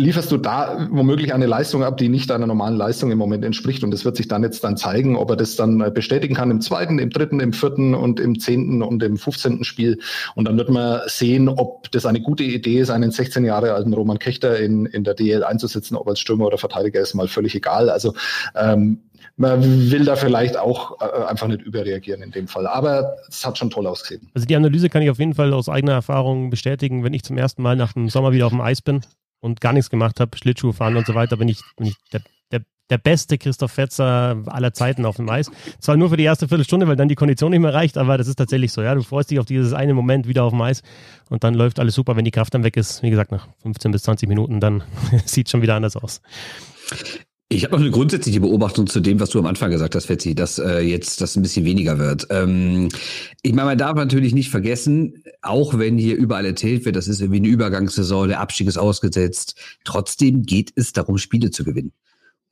lieferst 0.00 0.32
du 0.32 0.38
da 0.38 0.88
womöglich 0.90 1.34
eine 1.34 1.46
Leistung 1.46 1.84
ab, 1.84 1.98
die 1.98 2.08
nicht 2.08 2.30
deiner 2.30 2.46
normalen 2.46 2.76
Leistung 2.76 3.10
im 3.10 3.18
Moment 3.18 3.44
entspricht. 3.44 3.84
Und 3.84 3.92
es 3.92 4.04
wird 4.04 4.16
sich 4.16 4.28
dann 4.28 4.42
jetzt 4.42 4.64
dann 4.64 4.76
zeigen, 4.76 5.16
ob 5.16 5.30
er 5.30 5.36
das 5.36 5.56
dann 5.56 5.80
äh, 5.80 5.90
bestätigen 5.90 6.34
kann 6.34 6.50
im 6.50 6.60
zweiten, 6.60 6.98
im 6.98 7.10
dritten, 7.10 7.40
im 7.40 7.52
vierten 7.52 7.94
und 7.94 8.18
im 8.18 8.38
zehnten 8.40 8.82
und 8.82 9.02
im 9.02 9.18
fünfzehnten 9.18 9.64
Spiel. 9.64 9.98
Und 10.34 10.46
dann 10.46 10.56
wird 10.56 10.70
man 10.70 11.00
sehen, 11.06 11.48
ob 11.48 11.90
das 11.92 12.06
eine 12.06 12.20
gute 12.20 12.44
Idee 12.44 12.80
ist, 12.80 12.90
einen 12.90 13.10
16 13.10 13.44
Jahre 13.44 13.74
alten 13.74 13.92
Roman 13.92 14.18
Kechter 14.18 14.58
in, 14.58 14.86
in 14.86 15.04
der 15.04 15.14
DL 15.14 15.44
einzusetzen, 15.44 15.96
ob 15.96 16.08
als 16.08 16.20
Stürmer 16.20 16.46
oder 16.46 16.58
Verteidiger 16.58 17.00
ist 17.00 17.14
mal 17.14 17.28
völlig 17.28 17.54
egal. 17.54 17.90
Also 17.90 18.14
ähm, 18.56 19.02
man 19.36 19.90
will 19.90 20.04
da 20.04 20.16
vielleicht 20.16 20.58
auch 20.58 21.00
äh, 21.00 21.24
einfach 21.26 21.46
nicht 21.46 21.62
überreagieren 21.62 22.22
in 22.22 22.30
dem 22.30 22.48
Fall. 22.48 22.66
Aber 22.66 23.16
es 23.28 23.44
hat 23.46 23.58
schon 23.58 23.70
toll 23.70 23.86
ausgesehen. 23.86 24.28
Also 24.34 24.46
die 24.46 24.56
Analyse 24.56 24.88
kann 24.88 25.02
ich 25.02 25.10
auf 25.10 25.18
jeden 25.18 25.34
Fall 25.34 25.52
aus 25.52 25.68
eigener 25.68 25.92
Erfahrung 25.92 26.50
bestätigen, 26.50 27.04
wenn 27.04 27.14
ich 27.14 27.22
zum 27.22 27.36
ersten 27.36 27.62
Mal 27.62 27.76
nach 27.76 27.92
dem 27.92 28.08
Sommer 28.08 28.32
wieder 28.32 28.46
auf 28.46 28.52
dem 28.52 28.60
Eis 28.60 28.80
bin 28.82 29.02
und 29.40 29.60
gar 29.60 29.72
nichts 29.72 29.90
gemacht 29.90 30.20
habe, 30.20 30.36
Schlittschuh 30.36 30.72
fahren 30.72 30.96
und 30.96 31.06
so 31.06 31.14
weiter, 31.14 31.36
bin 31.36 31.48
ich, 31.48 31.60
bin 31.76 31.86
ich 31.86 31.96
der, 32.12 32.22
der, 32.52 32.62
der 32.90 32.98
beste 32.98 33.38
Christoph 33.38 33.72
Fetzer 33.72 34.42
aller 34.46 34.72
Zeiten 34.72 35.04
auf 35.04 35.16
dem 35.16 35.28
Eis. 35.28 35.50
Zwar 35.78 35.96
nur 35.96 36.10
für 36.10 36.16
die 36.16 36.24
erste 36.24 36.48
Viertelstunde, 36.48 36.86
weil 36.88 36.96
dann 36.96 37.08
die 37.08 37.14
Kondition 37.14 37.50
nicht 37.50 37.60
mehr 37.60 37.74
reicht, 37.74 37.98
aber 37.98 38.18
das 38.18 38.28
ist 38.28 38.36
tatsächlich 38.36 38.72
so. 38.72 38.82
Ja, 38.82 38.94
du 38.94 39.02
freust 39.02 39.30
dich 39.30 39.38
auf 39.38 39.46
dieses 39.46 39.72
eine 39.72 39.94
Moment 39.94 40.28
wieder 40.28 40.44
auf 40.44 40.52
dem 40.52 40.60
Eis 40.60 40.82
und 41.28 41.44
dann 41.44 41.54
läuft 41.54 41.80
alles 41.80 41.94
super, 41.94 42.16
wenn 42.16 42.24
die 42.24 42.30
Kraft 42.30 42.54
dann 42.54 42.64
weg 42.64 42.76
ist. 42.76 43.02
Wie 43.02 43.10
gesagt, 43.10 43.32
nach 43.32 43.48
15 43.62 43.90
bis 43.90 44.02
20 44.02 44.28
Minuten, 44.28 44.60
dann 44.60 44.82
sieht 45.24 45.48
schon 45.48 45.62
wieder 45.62 45.74
anders 45.74 45.96
aus. 45.96 46.20
Ich 47.52 47.64
habe 47.64 47.74
noch 47.74 47.80
eine 47.80 47.90
grundsätzliche 47.90 48.40
Beobachtung 48.40 48.86
zu 48.86 49.00
dem, 49.00 49.18
was 49.18 49.30
du 49.30 49.40
am 49.40 49.46
Anfang 49.46 49.72
gesagt 49.72 49.96
hast, 49.96 50.06
Fetzi, 50.06 50.36
dass 50.36 50.60
äh, 50.60 50.78
jetzt 50.82 51.20
das 51.20 51.34
ein 51.34 51.42
bisschen 51.42 51.64
weniger 51.64 51.98
wird. 51.98 52.28
Ähm, 52.30 52.90
ich 53.42 53.52
meine, 53.52 53.70
man 53.70 53.78
darf 53.78 53.96
natürlich 53.96 54.32
nicht 54.32 54.50
vergessen, 54.50 55.24
auch 55.42 55.76
wenn 55.76 55.98
hier 55.98 56.16
überall 56.16 56.46
erzählt 56.46 56.84
wird, 56.84 56.94
das 56.94 57.08
ist 57.08 57.20
irgendwie 57.20 57.38
eine 57.38 57.48
Übergangssaison, 57.48 58.28
der 58.28 58.38
Abstieg 58.38 58.68
ist 58.68 58.78
ausgesetzt, 58.78 59.56
trotzdem 59.82 60.44
geht 60.44 60.70
es 60.76 60.92
darum, 60.92 61.18
Spiele 61.18 61.50
zu 61.50 61.64
gewinnen. 61.64 61.90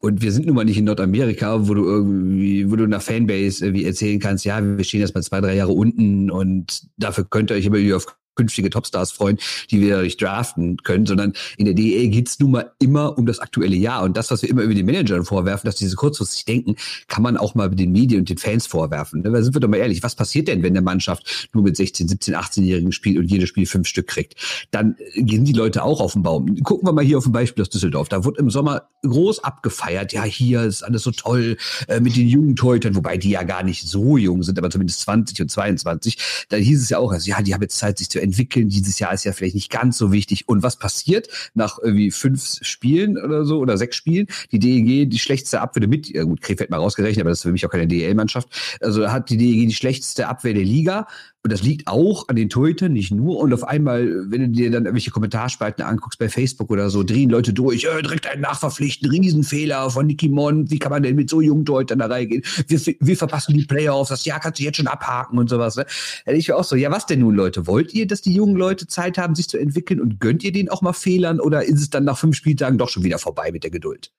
Und 0.00 0.20
wir 0.20 0.32
sind 0.32 0.46
nun 0.46 0.56
mal 0.56 0.64
nicht 0.64 0.78
in 0.78 0.86
Nordamerika, 0.86 1.68
wo 1.68 1.74
du 1.74 1.84
irgendwie, 1.84 2.68
wo 2.68 2.74
du 2.74 2.88
nach 2.88 3.02
Fanbase 3.02 3.66
irgendwie 3.66 3.84
erzählen 3.84 4.18
kannst, 4.18 4.44
ja, 4.44 4.60
wir 4.60 4.82
stehen 4.82 5.00
erst 5.00 5.14
mal 5.14 5.22
zwei, 5.22 5.40
drei 5.40 5.54
Jahre 5.54 5.72
unten 5.72 6.28
und 6.28 6.88
dafür 6.96 7.24
könnt 7.24 7.52
ihr 7.52 7.56
euch 7.56 7.68
aber 7.68 7.78
auf 7.94 8.16
künftige 8.38 8.70
Topstars 8.70 9.10
freuen, 9.10 9.38
die 9.70 9.80
wir 9.80 9.96
dadurch 9.96 10.16
draften 10.16 10.76
können, 10.78 11.06
sondern 11.06 11.32
in 11.56 11.64
der 11.64 11.74
DEL 11.74 12.08
geht's 12.08 12.38
nun 12.38 12.52
mal 12.52 12.72
immer 12.78 13.18
um 13.18 13.26
das 13.26 13.40
aktuelle 13.40 13.76
Jahr. 13.76 14.04
Und 14.04 14.16
das, 14.16 14.30
was 14.30 14.42
wir 14.42 14.48
immer 14.48 14.62
über 14.62 14.74
den 14.74 14.86
Managern 14.86 15.24
vorwerfen, 15.24 15.66
dass 15.66 15.76
diese 15.76 15.96
kurzfristig 15.96 16.44
denken, 16.44 16.76
kann 17.08 17.22
man 17.22 17.36
auch 17.36 17.54
mal 17.54 17.68
den 17.68 17.92
Medien 17.92 18.20
und 18.20 18.28
den 18.28 18.38
Fans 18.38 18.66
vorwerfen. 18.66 19.22
Da 19.22 19.42
sind 19.42 19.54
wir 19.54 19.60
doch 19.60 19.68
mal 19.68 19.78
ehrlich, 19.78 20.02
was 20.02 20.14
passiert 20.14 20.48
denn, 20.48 20.62
wenn 20.62 20.72
der 20.72 20.82
Mannschaft 20.82 21.48
nur 21.52 21.64
mit 21.64 21.76
16, 21.76 22.08
17, 22.08 22.36
18-Jährigen 22.36 22.92
spielt 22.92 23.18
und 23.18 23.30
jedes 23.30 23.48
Spiel 23.48 23.66
fünf 23.66 23.88
Stück 23.88 24.06
kriegt? 24.06 24.36
Dann 24.70 24.96
gehen 25.16 25.44
die 25.44 25.52
Leute 25.52 25.82
auch 25.82 26.00
auf 26.00 26.12
den 26.12 26.22
Baum. 26.22 26.62
Gucken 26.62 26.86
wir 26.86 26.92
mal 26.92 27.04
hier 27.04 27.18
auf 27.18 27.26
ein 27.26 27.32
Beispiel 27.32 27.62
aus 27.62 27.70
Düsseldorf. 27.70 28.08
Da 28.08 28.24
wurde 28.24 28.40
im 28.40 28.50
Sommer 28.50 28.88
groß 29.02 29.42
abgefeiert. 29.42 30.12
Ja, 30.12 30.22
hier 30.22 30.62
ist 30.62 30.82
alles 30.82 31.02
so 31.02 31.10
toll 31.10 31.56
äh, 31.88 32.00
mit 32.00 32.16
den 32.16 32.28
jungen 32.28 32.54
Torhütern, 32.54 32.94
wobei 32.94 33.16
die 33.16 33.30
ja 33.30 33.42
gar 33.42 33.64
nicht 33.64 33.86
so 33.88 34.16
jung 34.16 34.44
sind, 34.44 34.58
aber 34.58 34.70
zumindest 34.70 35.00
20 35.00 35.42
und 35.42 35.50
22. 35.50 36.46
Da 36.48 36.56
hieß 36.56 36.82
es 36.82 36.90
ja 36.90 36.98
auch, 36.98 37.12
also 37.12 37.28
ja, 37.28 37.42
die 37.42 37.54
haben 37.54 37.62
jetzt 37.62 37.78
Zeit, 37.78 37.98
sich 37.98 38.08
zu 38.08 38.20
entwickeln. 38.28 38.68
Dieses 38.68 38.98
Jahr 38.98 39.12
ist 39.12 39.24
ja 39.24 39.32
vielleicht 39.32 39.54
nicht 39.54 39.70
ganz 39.70 39.98
so 39.98 40.12
wichtig. 40.12 40.48
Und 40.48 40.62
was 40.62 40.78
passiert 40.78 41.28
nach 41.54 41.78
irgendwie 41.82 42.10
fünf 42.10 42.58
Spielen 42.62 43.18
oder 43.18 43.44
so 43.44 43.58
oder 43.58 43.76
sechs 43.76 43.96
Spielen? 43.96 44.26
Die 44.52 44.58
DEG 44.58 45.08
die 45.10 45.18
schlechteste 45.18 45.60
Abwehr 45.60 45.88
mit, 45.88 46.08
ja 46.08 46.24
gut, 46.24 46.40
Krefeld 46.40 46.70
mal 46.70 46.78
rausgerechnet, 46.78 47.22
aber 47.22 47.30
das 47.30 47.40
ist 47.40 47.42
für 47.42 47.52
mich 47.52 47.64
auch 47.66 47.70
keine 47.70 47.86
DEL-Mannschaft. 47.86 48.48
Also 48.80 49.10
hat 49.10 49.30
die 49.30 49.36
DEG 49.36 49.68
die 49.68 49.74
schlechteste 49.74 50.28
Abwehr 50.28 50.54
der 50.54 50.64
Liga 50.64 51.06
und 51.44 51.52
das 51.52 51.62
liegt 51.62 51.86
auch 51.86 52.28
an 52.28 52.34
den 52.34 52.48
Torhütern, 52.48 52.92
nicht 52.92 53.12
nur. 53.12 53.38
Und 53.38 53.54
auf 53.54 53.62
einmal, 53.62 54.30
wenn 54.30 54.40
du 54.40 54.48
dir 54.48 54.70
dann 54.72 54.84
irgendwelche 54.84 55.12
Kommentarspalten 55.12 55.84
anguckst 55.84 56.18
bei 56.18 56.28
Facebook 56.28 56.68
oder 56.68 56.90
so, 56.90 57.04
drehen 57.04 57.30
Leute 57.30 57.52
durch, 57.52 57.84
äh, 57.84 58.02
direkt 58.02 58.26
einen 58.26 58.42
Nachverpflichten, 58.42 59.08
Riesenfehler 59.08 59.88
von 59.90 60.06
Nicky 60.06 60.28
Mond, 60.28 60.72
wie 60.72 60.80
kann 60.80 60.90
man 60.90 61.04
denn 61.04 61.14
mit 61.14 61.30
so 61.30 61.40
jungen 61.40 61.64
Torhütern 61.64 62.00
da 62.00 62.06
reingehen? 62.06 62.42
Wir, 62.66 62.80
wir 62.98 63.16
verpassen 63.16 63.56
die 63.56 63.64
Playoffs, 63.64 64.08
das 64.08 64.24
Jahr 64.24 64.40
kannst 64.40 64.58
du 64.58 64.64
jetzt 64.64 64.76
schon 64.76 64.88
abhaken 64.88 65.38
und 65.38 65.48
sowas. 65.48 65.76
Ne? 65.76 65.86
Ich 66.26 66.48
war 66.48 66.56
auch 66.56 66.64
so, 66.64 66.74
ja, 66.74 66.90
was 66.90 67.06
denn 67.06 67.20
nun, 67.20 67.36
Leute? 67.36 67.68
Wollt 67.68 67.94
ihr, 67.94 68.08
dass 68.08 68.20
die 68.20 68.34
jungen 68.34 68.56
Leute 68.56 68.88
Zeit 68.88 69.16
haben, 69.16 69.36
sich 69.36 69.48
zu 69.48 69.58
entwickeln 69.58 70.00
und 70.00 70.18
gönnt 70.18 70.42
ihr 70.42 70.50
denen 70.52 70.68
auch 70.68 70.82
mal 70.82 70.92
Fehlern 70.92 71.38
oder 71.38 71.64
ist 71.64 71.80
es 71.80 71.88
dann 71.88 72.04
nach 72.04 72.18
fünf 72.18 72.36
Spieltagen 72.36 72.78
doch 72.78 72.88
schon 72.88 73.04
wieder 73.04 73.18
vorbei 73.18 73.52
mit 73.52 73.62
der 73.62 73.70
Geduld? 73.70 74.12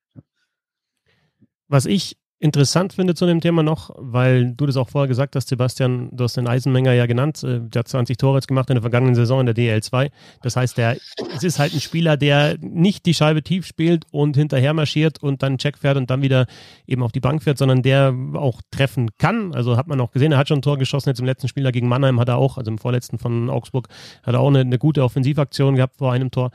Was 1.67 1.85
ich 1.85 2.17
interessant 2.39 2.93
finde 2.93 3.15
zu 3.15 3.25
dem 3.25 3.41
Thema 3.41 3.63
noch, 3.63 3.91
weil 3.97 4.53
du 4.53 4.65
das 4.65 4.77
auch 4.77 4.89
vorher 4.89 5.07
gesagt 5.07 5.35
hast, 5.35 5.49
Sebastian, 5.49 6.09
du 6.11 6.23
hast 6.23 6.37
den 6.37 6.47
Eisenmenger 6.47 6.93
ja 6.93 7.05
genannt, 7.05 7.43
äh, 7.43 7.59
der 7.59 7.79
hat 7.81 7.87
20 7.87 8.17
Tore 8.17 8.37
jetzt 8.37 8.47
gemacht 8.47 8.69
in 8.69 8.75
der 8.75 8.81
vergangenen 8.81 9.15
Saison 9.15 9.41
in 9.41 9.45
der 9.45 9.55
DL2. 9.55 10.09
Das 10.41 10.55
heißt, 10.55 10.77
der, 10.77 10.97
es 11.35 11.43
ist 11.43 11.59
halt 11.59 11.73
ein 11.73 11.81
Spieler, 11.81 12.15
der 12.15 12.57
nicht 12.61 13.05
die 13.05 13.13
Scheibe 13.13 13.43
tief 13.43 13.65
spielt 13.65 14.05
und 14.11 14.37
hinterher 14.37 14.73
marschiert 14.73 15.21
und 15.21 15.43
dann 15.43 15.57
Check 15.57 15.77
fährt 15.77 15.97
und 15.97 16.09
dann 16.09 16.21
wieder 16.21 16.47
eben 16.87 17.03
auf 17.03 17.11
die 17.11 17.19
Bank 17.19 17.43
fährt, 17.43 17.57
sondern 17.57 17.81
der 17.81 18.15
auch 18.33 18.61
treffen 18.71 19.09
kann. 19.17 19.53
Also 19.53 19.75
hat 19.75 19.87
man 19.87 19.99
auch 19.99 20.11
gesehen, 20.11 20.31
er 20.31 20.37
hat 20.37 20.47
schon 20.47 20.59
ein 20.59 20.63
Tor 20.63 20.77
geschossen 20.77 21.09
jetzt 21.09 21.19
im 21.19 21.25
letzten 21.25 21.49
Spieler 21.49 21.71
gegen 21.71 21.89
Mannheim 21.89 22.19
hat 22.19 22.29
er 22.29 22.37
auch, 22.37 22.57
also 22.57 22.71
im 22.71 22.77
vorletzten 22.77 23.17
von 23.17 23.49
Augsburg, 23.49 23.89
hat 24.23 24.33
er 24.33 24.39
auch 24.39 24.47
eine, 24.47 24.59
eine 24.59 24.77
gute 24.77 25.03
Offensivaktion 25.03 25.75
gehabt 25.75 25.97
vor 25.97 26.13
einem 26.13 26.31
Tor 26.31 26.51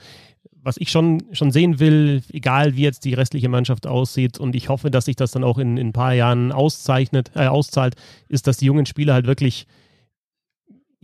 was 0.65 0.77
ich 0.79 0.91
schon, 0.91 1.23
schon 1.33 1.53
sehen 1.53 1.79
will, 1.79 2.23
egal 2.33 2.75
wie 2.75 2.83
jetzt 2.83 3.05
die 3.05 3.15
restliche 3.15 3.49
Mannschaft 3.49 3.87
aussieht, 3.87 4.39
und 4.39 4.57
ich 4.57 4.69
hoffe, 4.71 4.91
dass 4.91 5.05
sich 5.05 5.17
das 5.17 5.31
dann 5.31 5.45
auch 5.45 5.59
in, 5.59 5.77
in 5.77 5.89
ein 5.89 5.93
paar 5.93 6.15
Jahren 6.15 6.53
auszeichnet, 6.53 7.31
äh, 7.35 7.47
auszahlt, 7.47 7.95
ist, 8.29 8.47
dass 8.47 8.57
die 8.57 8.67
jungen 8.67 8.87
Spieler 8.87 9.15
halt 9.15 9.27
wirklich 9.27 9.67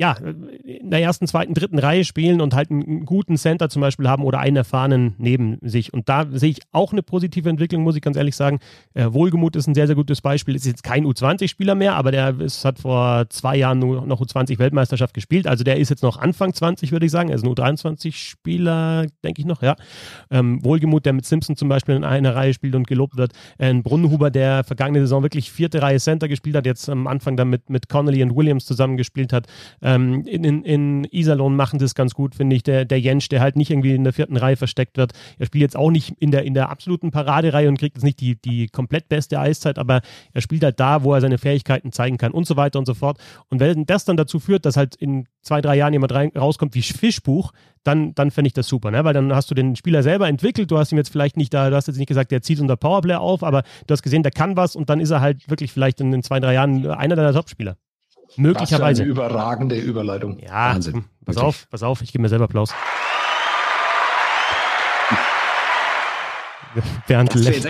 ja, 0.01 0.13
in 0.65 0.89
der 0.89 1.03
ersten, 1.03 1.27
zweiten, 1.27 1.53
dritten 1.53 1.79
Reihe 1.79 2.07
spielen 2.07 2.41
und 2.41 2.55
halt 2.55 2.71
einen 2.71 3.05
guten 3.05 3.37
Center 3.37 3.69
zum 3.69 3.83
Beispiel 3.83 4.09
haben 4.09 4.25
oder 4.25 4.39
einen 4.39 4.57
erfahrenen 4.57 5.15
neben 5.19 5.59
sich. 5.61 5.93
Und 5.93 6.09
da 6.09 6.27
sehe 6.33 6.49
ich 6.49 6.61
auch 6.73 6.93
eine 6.93 7.03
positive 7.03 7.51
Entwicklung, 7.51 7.83
muss 7.83 7.97
ich 7.97 8.01
ganz 8.01 8.17
ehrlich 8.17 8.35
sagen. 8.35 8.61
Äh, 8.95 9.13
Wohlgemut 9.13 9.57
ist 9.57 9.67
ein 9.67 9.75
sehr, 9.75 9.87
sehr 9.87 9.97
gutes 9.97 10.23
Beispiel. 10.23 10.57
Ist 10.57 10.65
jetzt 10.65 10.85
kein 10.85 11.05
U20-Spieler 11.05 11.75
mehr, 11.75 11.97
aber 11.97 12.13
der 12.13 12.41
ist, 12.41 12.65
hat 12.65 12.79
vor 12.79 13.29
zwei 13.29 13.57
Jahren 13.57 13.79
nur 13.79 14.07
noch 14.07 14.23
U20-Weltmeisterschaft 14.23 15.13
gespielt. 15.13 15.47
Also 15.47 15.65
der 15.65 15.77
ist 15.77 15.91
jetzt 15.91 16.03
noch 16.03 16.17
Anfang 16.17 16.55
20, 16.55 16.93
würde 16.93 17.05
ich 17.05 17.13
sagen. 17.13 17.29
Er 17.29 17.35
ist 17.35 17.45
ein 17.45 17.53
U23-Spieler, 17.55 19.05
denke 19.23 19.43
ich 19.43 19.47
noch, 19.47 19.61
ja. 19.61 19.77
Ähm, 20.31 20.65
Wohlgemut, 20.65 21.05
der 21.05 21.13
mit 21.13 21.27
Simpson 21.27 21.57
zum 21.57 21.69
Beispiel 21.69 21.95
in 21.95 22.05
einer 22.05 22.35
Reihe 22.35 22.55
spielt 22.55 22.75
und 22.75 22.87
gelobt 22.87 23.19
wird. 23.19 23.33
Äh, 23.59 23.67
ein 23.69 23.83
Brunnenhuber, 23.83 24.31
der 24.31 24.65
vergangene 24.65 25.01
Saison 25.01 25.23
wirklich 25.23 25.53
vierte 25.53 25.83
Reihe 25.83 26.01
Center 26.01 26.27
gespielt 26.27 26.57
hat, 26.57 26.65
jetzt 26.65 26.89
am 26.89 27.07
Anfang 27.07 27.37
dann 27.37 27.51
mit, 27.51 27.69
mit 27.69 27.91
Connolly 27.91 28.23
und 28.23 28.35
Williams 28.35 28.65
zusammengespielt 28.65 29.35
hat. 29.35 29.47
Ähm, 29.91 30.25
in, 30.25 30.65
in, 30.65 31.05
Iserlohn 31.11 31.57
machen 31.57 31.81
das 31.81 31.95
ganz 31.95 32.15
gut, 32.15 32.37
finde 32.37 32.55
ich. 32.55 32.63
Der, 32.63 32.85
der 32.85 33.01
Jensch, 33.01 33.29
der 33.29 33.41
halt 33.41 33.57
nicht 33.57 33.71
irgendwie 33.71 33.95
in 33.95 34.05
der 34.05 34.13
vierten 34.13 34.37
Reihe 34.37 34.57
versteckt 34.57 34.97
wird. 34.97 35.13
Er 35.39 35.47
spielt 35.47 35.63
jetzt 35.63 35.77
auch 35.77 35.91
nicht 35.91 36.15
in 36.21 36.31
der, 36.31 36.45
in 36.45 36.55
der 36.55 36.71
absoluten 36.71 37.11
Paradereihe 37.11 37.69
und 37.69 37.79
kriegt 37.79 37.97
jetzt 37.97 38.05
nicht 38.05 38.21
die, 38.21 38.41
die 38.41 38.69
komplett 38.69 39.09
beste 39.09 39.41
Eiszeit, 39.41 39.79
aber 39.79 40.01
er 40.33 40.43
spielt 40.43 40.63
halt 40.63 40.79
da, 40.79 41.03
wo 41.03 41.13
er 41.13 41.21
seine 41.21 41.39
Fähigkeiten 41.39 41.91
zeigen 41.91 42.19
kann 42.19 42.31
und 42.31 42.47
so 42.47 42.57
weiter 42.57 42.79
und 42.79 42.87
so 42.87 42.95
fort. 42.95 43.19
Und 43.49 43.59
wenn 43.59 43.85
das 43.85 44.05
dann 44.05 44.17
dazu 44.17 44.39
führt, 44.39 44.65
dass 44.65 44.77
halt 44.77 44.95
in 44.95 45.27
zwei, 45.43 45.61
drei 45.61 45.77
Jahren 45.77 45.93
jemand 45.93 46.13
rein, 46.13 46.31
rauskommt 46.37 46.75
wie 46.75 46.83
Fischbuch, 46.83 47.53
dann, 47.83 48.15
dann 48.15 48.31
fände 48.31 48.47
ich 48.47 48.53
das 48.53 48.69
super, 48.69 48.91
ne? 48.91 49.05
Weil 49.05 49.15
dann 49.15 49.35
hast 49.35 49.51
du 49.51 49.55
den 49.55 49.75
Spieler 49.75 50.03
selber 50.03 50.29
entwickelt, 50.29 50.71
du 50.71 50.79
hast 50.79 50.93
ihm 50.93 50.99
jetzt 50.99 51.11
vielleicht 51.11 51.37
nicht 51.37 51.53
da, 51.53 51.71
du 51.71 51.77
hast 51.77 51.89
jetzt 51.89 51.97
nicht 51.97 52.09
gesagt, 52.09 52.31
der 52.31 52.43
zieht 52.43 52.61
unter 52.61 52.77
Powerplay 52.77 53.15
auf, 53.15 53.43
aber 53.43 53.63
du 53.87 53.93
hast 53.93 54.03
gesehen, 54.03 54.23
der 54.23 54.33
kann 54.33 54.57
was 54.57 54.77
und 54.77 54.91
dann 54.91 55.01
ist 55.01 55.11
er 55.11 55.21
halt 55.21 55.49
wirklich 55.49 55.73
vielleicht 55.73 56.01
in, 56.01 56.13
in 56.13 56.23
zwei, 56.23 56.39
drei 56.39 56.55
Jahren 56.55 56.87
einer 56.87 57.17
deiner 57.17 57.33
Topspieler. 57.33 57.77
Möglicherweise. 58.37 59.03
eine 59.03 59.11
überragende 59.11 59.77
Überleitung. 59.77 60.39
Ja, 60.39 60.75
Wahnsinn. 60.75 60.95
Hm, 60.95 61.05
pass 61.25 61.37
Wirklich. 61.37 61.49
auf, 61.49 61.69
pass 61.71 61.83
auf, 61.83 62.03
ich 62.03 62.13
gebe 62.13 62.23
mir 62.23 62.29
selber 62.29 62.45
Applaus. 62.45 62.75
Bernd 67.09 67.35
lässt. 67.35 67.69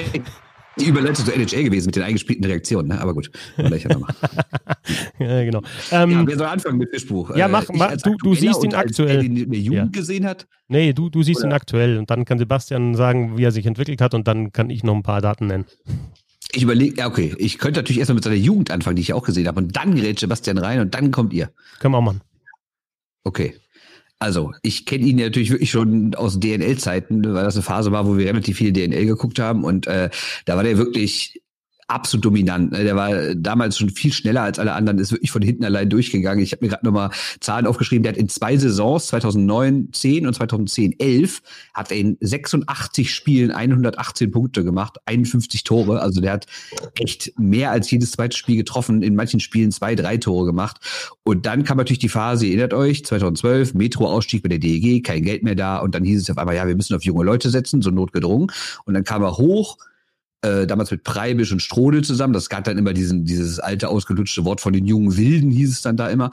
Die 0.78 0.84
Überleitung 0.86 1.24
zur 1.24 1.34
NHL 1.34 1.64
gewesen 1.64 1.86
mit 1.86 1.96
den 1.96 2.04
eingespielten 2.04 2.44
Reaktionen, 2.44 2.88
ne? 2.88 3.00
aber 3.00 3.12
gut. 3.12 3.30
ja, 3.58 3.68
genau. 5.44 5.62
Ähm, 5.90 6.10
ja, 6.10 6.26
wer 6.26 6.38
soll 6.38 6.46
anfangen 6.46 6.78
mit 6.78 6.90
Fischbuch? 6.90 7.34
Ja, 7.36 7.48
mach, 7.48 7.68
äh, 7.68 7.76
mach 7.76 7.96
du, 7.96 8.16
du 8.16 8.34
siehst 8.34 8.62
ihn 8.62 8.74
aktuell. 8.74 9.18
Als, 9.18 9.26
den 9.26 9.50
der 9.50 9.60
Jugend 9.60 9.94
ja. 9.94 10.00
gesehen 10.00 10.26
hat? 10.26 10.46
Nee, 10.68 10.92
du, 10.92 11.10
du 11.10 11.22
siehst 11.22 11.40
Oder? 11.40 11.48
ihn 11.48 11.52
aktuell 11.52 11.98
und 11.98 12.10
dann 12.10 12.24
kann 12.24 12.38
Sebastian 12.38 12.94
sagen, 12.94 13.36
wie 13.36 13.44
er 13.44 13.50
sich 13.50 13.66
entwickelt 13.66 14.00
hat 14.00 14.14
und 14.14 14.28
dann 14.28 14.52
kann 14.52 14.70
ich 14.70 14.84
noch 14.84 14.94
ein 14.94 15.02
paar 15.02 15.20
Daten 15.20 15.48
nennen. 15.48 15.66
Ich 16.52 16.62
überlege, 16.62 16.96
ja, 16.96 17.06
okay, 17.06 17.34
ich 17.38 17.58
könnte 17.58 17.80
natürlich 17.80 17.98
erstmal 17.98 18.16
mit 18.16 18.24
seiner 18.24 18.36
Jugend 18.36 18.70
anfangen, 18.70 18.96
die 18.96 19.02
ich 19.02 19.12
auch 19.12 19.22
gesehen 19.22 19.46
habe. 19.46 19.60
Und 19.60 19.76
dann 19.76 19.94
gerät 19.94 20.18
Sebastian 20.18 20.58
rein 20.58 20.80
und 20.80 20.94
dann 20.94 21.10
kommt 21.10 21.32
ihr. 21.32 21.50
Können 21.78 21.94
wir 21.94 21.98
auch 21.98 22.02
machen. 22.02 22.20
Okay. 23.24 23.54
Also, 24.18 24.52
ich 24.62 24.84
kenne 24.84 25.06
ihn 25.06 25.16
natürlich 25.16 25.50
wirklich 25.50 25.70
schon 25.70 26.14
aus 26.14 26.38
DNL-Zeiten, 26.38 27.22
weil 27.32 27.44
das 27.44 27.54
eine 27.54 27.62
Phase 27.62 27.90
war, 27.90 28.06
wo 28.06 28.18
wir 28.18 28.26
relativ 28.26 28.58
viel 28.58 28.72
DNL 28.72 29.06
geguckt 29.06 29.38
haben. 29.38 29.64
Und 29.64 29.86
äh, 29.86 30.10
da 30.44 30.56
war 30.56 30.62
der 30.62 30.76
wirklich 30.76 31.40
absolut 31.90 32.24
dominant. 32.24 32.72
Ne? 32.72 32.84
Der 32.84 32.96
war 32.96 33.34
damals 33.34 33.78
schon 33.78 33.90
viel 33.90 34.12
schneller 34.12 34.42
als 34.42 34.58
alle 34.58 34.72
anderen, 34.72 34.98
ist 34.98 35.12
wirklich 35.12 35.30
von 35.30 35.42
hinten 35.42 35.64
allein 35.64 35.88
durchgegangen. 35.88 36.42
Ich 36.42 36.52
habe 36.52 36.64
mir 36.64 36.70
gerade 36.70 36.86
nochmal 36.86 37.10
Zahlen 37.40 37.66
aufgeschrieben. 37.66 38.02
Der 38.02 38.12
hat 38.12 38.18
in 38.18 38.28
zwei 38.28 38.56
Saisons, 38.56 39.08
2009, 39.08 39.88
10 39.92 40.26
und 40.26 40.34
2010, 40.34 40.98
11, 40.98 41.42
hat 41.74 41.90
er 41.90 41.98
in 41.98 42.16
86 42.20 43.12
Spielen 43.12 43.50
118 43.50 44.30
Punkte 44.30 44.64
gemacht, 44.64 44.98
51 45.06 45.64
Tore. 45.64 46.00
Also 46.00 46.20
der 46.20 46.32
hat 46.32 46.46
echt 46.98 47.32
mehr 47.38 47.70
als 47.70 47.90
jedes 47.90 48.12
zweite 48.12 48.36
Spiel 48.36 48.56
getroffen, 48.56 49.02
in 49.02 49.16
manchen 49.16 49.40
Spielen 49.40 49.72
zwei, 49.72 49.94
drei 49.94 50.16
Tore 50.16 50.46
gemacht. 50.46 50.78
Und 51.24 51.46
dann 51.46 51.64
kam 51.64 51.78
natürlich 51.78 51.98
die 51.98 52.08
Phase, 52.08 52.46
ihr 52.46 52.52
erinnert 52.52 52.74
euch, 52.74 53.04
2012, 53.04 53.74
Metro-Ausstieg 53.74 54.42
bei 54.42 54.48
der 54.48 54.58
DEG, 54.58 55.04
kein 55.04 55.22
Geld 55.22 55.42
mehr 55.42 55.54
da. 55.54 55.78
Und 55.78 55.94
dann 55.94 56.04
hieß 56.04 56.22
es 56.22 56.30
auf 56.30 56.38
einmal, 56.38 56.54
ja, 56.54 56.66
wir 56.66 56.76
müssen 56.76 56.94
auf 56.94 57.04
junge 57.04 57.24
Leute 57.24 57.50
setzen, 57.50 57.82
so 57.82 57.90
notgedrungen. 57.90 58.50
Und 58.84 58.94
dann 58.94 59.04
kam 59.04 59.22
er 59.22 59.36
hoch, 59.36 59.76
äh, 60.42 60.66
damals 60.66 60.90
mit 60.90 61.04
Preibisch 61.04 61.52
und 61.52 61.60
Strodel 61.60 62.02
zusammen. 62.02 62.32
Das 62.32 62.48
gab 62.48 62.64
dann 62.64 62.78
immer 62.78 62.92
diesen, 62.92 63.24
dieses 63.24 63.60
alte, 63.60 63.88
ausgelutschte 63.88 64.44
Wort 64.44 64.60
von 64.60 64.72
den 64.72 64.86
jungen 64.86 65.16
Wilden, 65.16 65.50
hieß 65.50 65.70
es 65.70 65.82
dann 65.82 65.96
da 65.96 66.08
immer. 66.08 66.30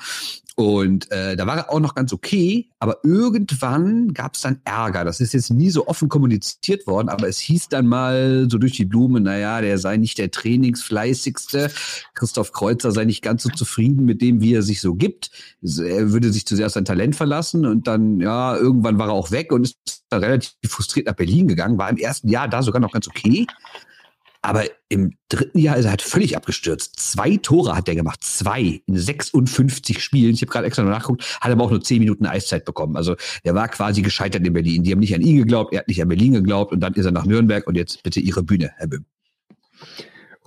Und 0.60 1.12
äh, 1.12 1.36
da 1.36 1.46
war 1.46 1.56
er 1.56 1.72
auch 1.72 1.80
noch 1.80 1.94
ganz 1.94 2.12
okay, 2.14 2.68
aber 2.80 2.98
irgendwann 3.04 4.16
gab 4.16 4.34
es 4.34 4.42
dann 4.42 4.60
Ärger. 4.66 5.06
Das 5.06 5.20
ist 5.20 5.36
jetzt 5.36 5.52
nie 5.52 5.70
so 5.70 5.86
offen 5.86 6.10
kommuniziert 6.10 6.88
worden, 6.88 7.10
aber 7.10 7.28
es 7.28 7.38
hieß 7.38 7.70
dann 7.70 7.86
mal 7.86 8.48
so 8.50 8.58
durch 8.58 8.72
die 8.72 8.86
Blume, 8.86 9.22
naja, 9.22 9.62
der 9.62 9.78
sei 9.78 9.98
nicht 9.98 10.18
der 10.18 10.32
trainingsfleißigste. 10.32 11.70
Christoph 12.16 12.54
Kreuzer 12.54 12.92
sei 12.92 13.06
nicht 13.06 13.22
ganz 13.22 13.44
so 13.44 13.50
zufrieden 13.50 14.06
mit 14.06 14.20
dem, 14.20 14.42
wie 14.42 14.56
er 14.56 14.64
sich 14.64 14.82
so 14.82 14.96
gibt. 14.96 15.30
Er 15.62 16.12
würde 16.12 16.34
sich 16.34 16.48
zu 16.48 16.56
sehr 16.56 16.66
auf 16.66 16.74
sein 16.74 16.86
Talent 16.86 17.16
verlassen 17.16 17.68
und 17.68 17.86
dann, 17.86 18.20
ja, 18.20 18.58
irgendwann 18.58 18.98
war 18.98 19.10
er 19.10 19.14
auch 19.14 19.30
weg 19.30 19.52
und 19.52 19.62
ist 19.62 20.06
dann 20.10 20.24
relativ 20.24 20.56
frustriert 20.68 21.06
nach 21.06 21.14
Berlin 21.14 21.48
gegangen, 21.48 21.78
war 21.78 21.92
im 21.92 21.98
ersten 21.98 22.30
Jahr 22.30 22.48
da 22.48 22.64
sogar 22.64 22.82
noch 22.82 22.94
ganz 22.94 23.08
okay. 23.08 23.46
Aber 24.48 24.64
im 24.88 25.18
dritten 25.28 25.60
Jahr 25.60 25.76
ist 25.76 25.84
er 25.84 25.92
halt 25.92 26.02
völlig 26.02 26.38
abgestürzt. 26.38 26.98
Zwei 26.98 27.36
Tore 27.36 27.76
hat 27.76 27.90
er 27.90 27.96
gemacht. 27.96 28.24
Zwei 28.24 28.82
in 28.88 28.98
56 28.98 30.02
Spielen. 30.02 30.34
Ich 30.34 30.42
habe 30.42 30.50
gerade 30.50 30.68
extra 30.68 30.84
noch 30.84 30.90
nachgeguckt, 30.90 31.42
hat 31.42 31.52
aber 31.52 31.66
auch 31.66 31.70
nur 31.70 31.82
10 31.82 32.00
Minuten 32.00 32.26
Eiszeit 32.26 32.64
bekommen. 32.64 32.96
Also 32.96 33.18
er 33.44 33.56
war 33.56 33.68
quasi 33.68 34.02
gescheitert 34.02 34.48
in 34.48 34.54
Berlin. 34.54 34.84
Die 34.84 34.94
haben 34.94 35.02
nicht 35.02 35.14
an 35.14 35.20
ihn 35.20 35.36
geglaubt, 35.36 35.74
er 35.74 35.80
hat 35.80 35.90
nicht 35.90 36.02
an 36.02 36.08
Berlin 36.08 36.32
geglaubt 36.32 36.72
und 36.72 36.80
dann 36.80 36.94
ist 36.94 37.04
er 37.04 37.12
nach 37.12 37.26
Nürnberg 37.26 37.68
und 37.68 37.76
jetzt 37.76 38.02
bitte 38.04 38.22
Ihre 38.22 38.42
Bühne, 38.42 38.72
Herr 38.78 38.88
Böhm. 38.88 39.04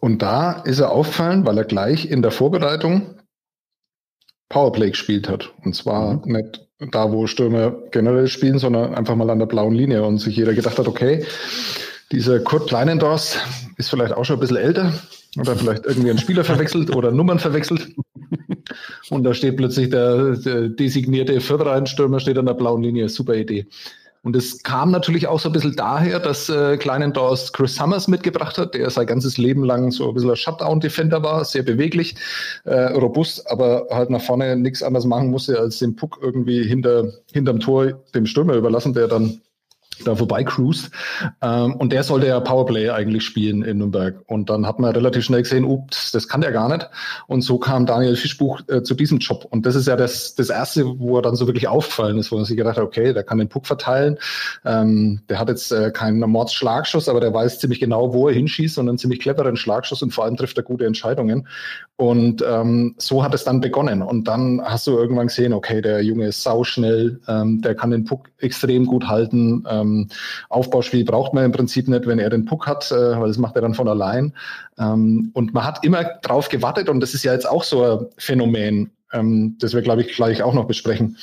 Und 0.01 0.23
da 0.23 0.53
ist 0.53 0.79
er 0.79 0.93
auffallen, 0.93 1.45
weil 1.45 1.59
er 1.59 1.65
gleich 1.65 2.11
in 2.11 2.23
der 2.23 2.31
Vorbereitung 2.31 3.17
Powerplay 4.49 4.89
gespielt 4.93 5.29
hat. 5.29 5.53
Und 5.63 5.77
zwar 5.77 6.27
mhm. 6.27 6.33
nicht 6.33 6.67
da, 6.91 7.13
wo 7.13 7.27
Stürmer 7.27 7.77
generell 7.91 8.29
spielen, 8.29 8.59
sondern 8.59 8.95
einfach 8.95 9.15
mal 9.15 9.29
an 9.29 9.41
der 9.41 9.47
blauen 9.47 9.75
Linie 9.75 10.05
und 10.05 10.17
sich 10.17 10.37
jeder 10.37 10.55
gedacht 10.55 10.79
hat, 10.79 10.89
okay, 10.89 11.27
Dieser 12.13 12.41
Kurt 12.41 12.69
Kleinendorst 12.69 13.39
ist 13.81 13.91
vielleicht 13.91 14.13
auch 14.15 14.25
schon 14.25 14.37
ein 14.37 14.41
bisschen 14.41 14.59
älter 14.59 14.93
oder 15.39 15.57
vielleicht 15.57 15.85
irgendwie 15.85 16.11
einen 16.11 16.19
Spieler 16.19 16.45
verwechselt 16.45 16.95
oder 16.95 17.11
Nummern 17.11 17.39
verwechselt. 17.39 17.89
Und 19.11 19.25
da 19.25 19.35
steht 19.35 19.57
plötzlich 19.57 19.91
der, 19.91 20.37
der 20.37 20.69
designierte 20.69 21.41
Fördereinstürmer 21.41 22.21
steht 22.21 22.39
an 22.39 22.47
der 22.47 22.55
blauen 22.55 22.83
Linie. 22.83 23.09
Super 23.09 23.35
Idee. 23.35 23.67
Und 24.23 24.37
es 24.37 24.63
kam 24.63 24.91
natürlich 24.91 25.27
auch 25.29 25.41
so 25.41 25.49
ein 25.49 25.53
bisschen 25.53 25.77
daher, 25.77 26.21
dass 26.21 26.51
äh, 26.51 26.77
Kleinendorst 26.77 27.55
Chris 27.55 27.75
Summers 27.75 28.07
mitgebracht 28.07 28.59
hat, 28.59 28.75
der 28.75 28.91
sein 28.91 29.07
ganzes 29.07 29.39
Leben 29.39 29.65
lang 29.65 29.91
so 29.91 30.09
ein 30.09 30.15
bisschen 30.15 30.31
ein 30.31 30.37
Shutdown-Defender 30.37 31.23
war, 31.23 31.43
sehr 31.47 31.63
beweglich, 31.63 32.17
äh, 32.65 32.93
robust, 32.93 33.51
aber 33.51 33.87
halt 33.91 34.11
nach 34.11 34.21
vorne 34.21 34.57
nichts 34.57 34.83
anderes 34.83 35.07
machen 35.07 35.31
musste, 35.31 35.59
als 35.59 35.79
den 35.79 35.97
Puck 35.97 36.19
irgendwie 36.21 36.63
hinter, 36.65 37.11
hinterm 37.33 37.61
Tor 37.61 37.93
dem 38.15 38.27
Stürmer 38.27 38.55
überlassen, 38.57 38.93
der 38.93 39.09
dann 39.09 39.41
da 40.05 40.15
vorbei 40.15 40.45
cruised. 40.45 40.91
Ähm, 41.43 41.75
und 41.77 41.93
der 41.93 42.03
sollte 42.03 42.27
ja 42.27 42.41
Powerplay 42.41 42.91
eigentlich 42.91 43.25
spielen 43.25 43.63
in 43.63 43.79
Nürnberg. 43.79 44.23
Und 44.27 44.51
dann 44.51 44.67
hat 44.67 44.79
man 44.79 44.93
relativ 44.93 45.25
schnell 45.25 45.43
gesehen, 45.43 45.65
ups, 45.65 46.13
das 46.13 46.29
kann 46.29 46.41
der 46.41 46.53
gar 46.53 46.69
nicht. 46.69 46.89
Und 47.27 47.43
so 47.43 47.59
kam 47.59 47.87
Daniel 47.87 48.17
Fischbuch 48.17 48.61
äh, 48.69 48.83
zu 48.83 48.95
diesem 48.95 49.19
Job. 49.19 49.47
Und 49.51 49.67
das 49.67 49.75
ist 49.75 49.87
ja 49.87 49.97
das, 49.97 50.35
das 50.35 50.51
Erste, 50.51 50.99
wo 50.99 51.17
er 51.17 51.23
dann 51.23 51.37
so 51.37 51.47
wirklich 51.47 51.69
aufgefallen 51.69 52.19
ist, 52.19 52.33
wo 52.33 52.37
man 52.37 52.45
sich 52.45 52.57
gedacht 52.57 52.77
hat, 52.77 52.85
okay, 52.85 53.13
der 53.13 53.25
kann 53.25 53.39
den 53.39 53.49
Puck 53.49 53.67
verteilen. 53.67 54.19
Ähm, 54.65 55.21
der 55.29 55.39
hat 55.39 55.49
jetzt 55.49 55.73
äh, 55.73 55.91
keinen 55.91 56.21
Mordsschlagschuss, 56.21 57.09
aber 57.09 57.21
der 57.21 57.33
weiß 57.33 57.59
ziemlich 57.59 57.81
genau, 57.81 58.13
wo 58.13 58.29
er 58.29 58.35
hinschießt 58.35 58.79
und 58.79 58.89
einen 58.89 58.99
ziemlich 58.99 59.21
cleveren 59.21 59.57
Schlagschuss 59.57 60.03
und 60.03 60.13
vor 60.13 60.25
allem 60.25 60.37
trifft 60.37 60.57
er 60.57 60.63
gute 60.63 60.87
Entscheidungen. 60.87 61.47
Und 61.97 62.43
ähm, 62.49 62.95
so 62.97 63.23
hat 63.23 63.35
es 63.35 63.45
dann 63.45 63.61
begonnen. 63.61 64.01
Und 64.03 64.27
dann 64.27 64.63
hast 64.65 64.87
du 64.87 64.93
irgendwann 64.93 65.27
gesehen, 65.27 65.53
okay, 65.53 65.83
der 65.83 66.03
Junge 66.03 66.29
ist 66.29 66.43
sauschnell, 66.43 67.21
ähm, 67.29 67.61
der 67.61 67.75
kann 67.75 67.91
den 67.91 68.05
Puck 68.05 68.31
extrem 68.39 68.87
gut 68.87 69.07
halten. 69.07 69.65
Ähm, 69.69 69.90
Aufbauspiel 70.49 71.05
braucht 71.05 71.35
man 71.35 71.45
im 71.45 71.53
Prinzip 71.53 71.89
nicht, 71.89 72.07
wenn 72.07 72.19
er 72.19 72.31
den 72.31 72.45
Puck 72.45 72.67
hat, 72.67 72.91
äh, 72.91 73.21
weil 73.21 73.29
das 73.29 73.39
macht 73.39 73.57
er 73.57 73.63
dann 73.63 73.75
von 73.75 73.89
allein. 73.89 74.35
Ähm, 74.79 75.31
und 75.35 75.55
man 75.55 75.65
hat 75.65 75.85
immer 75.85 76.05
drauf 76.23 76.49
gewartet, 76.49 76.89
und 76.89 77.01
das 77.01 77.15
ist 77.15 77.25
ja 77.25 77.33
jetzt 77.33 77.49
auch 77.49 77.65
so 77.65 77.85
ein 77.85 78.07
Phänomen, 78.17 78.91
ähm, 79.13 79.57
das 79.59 79.75
wir, 79.75 79.83
glaube 79.83 80.03
ich, 80.03 80.15
gleich 80.15 80.43
auch 80.43 80.55
noch 80.55 80.67
besprechen. 80.67 81.17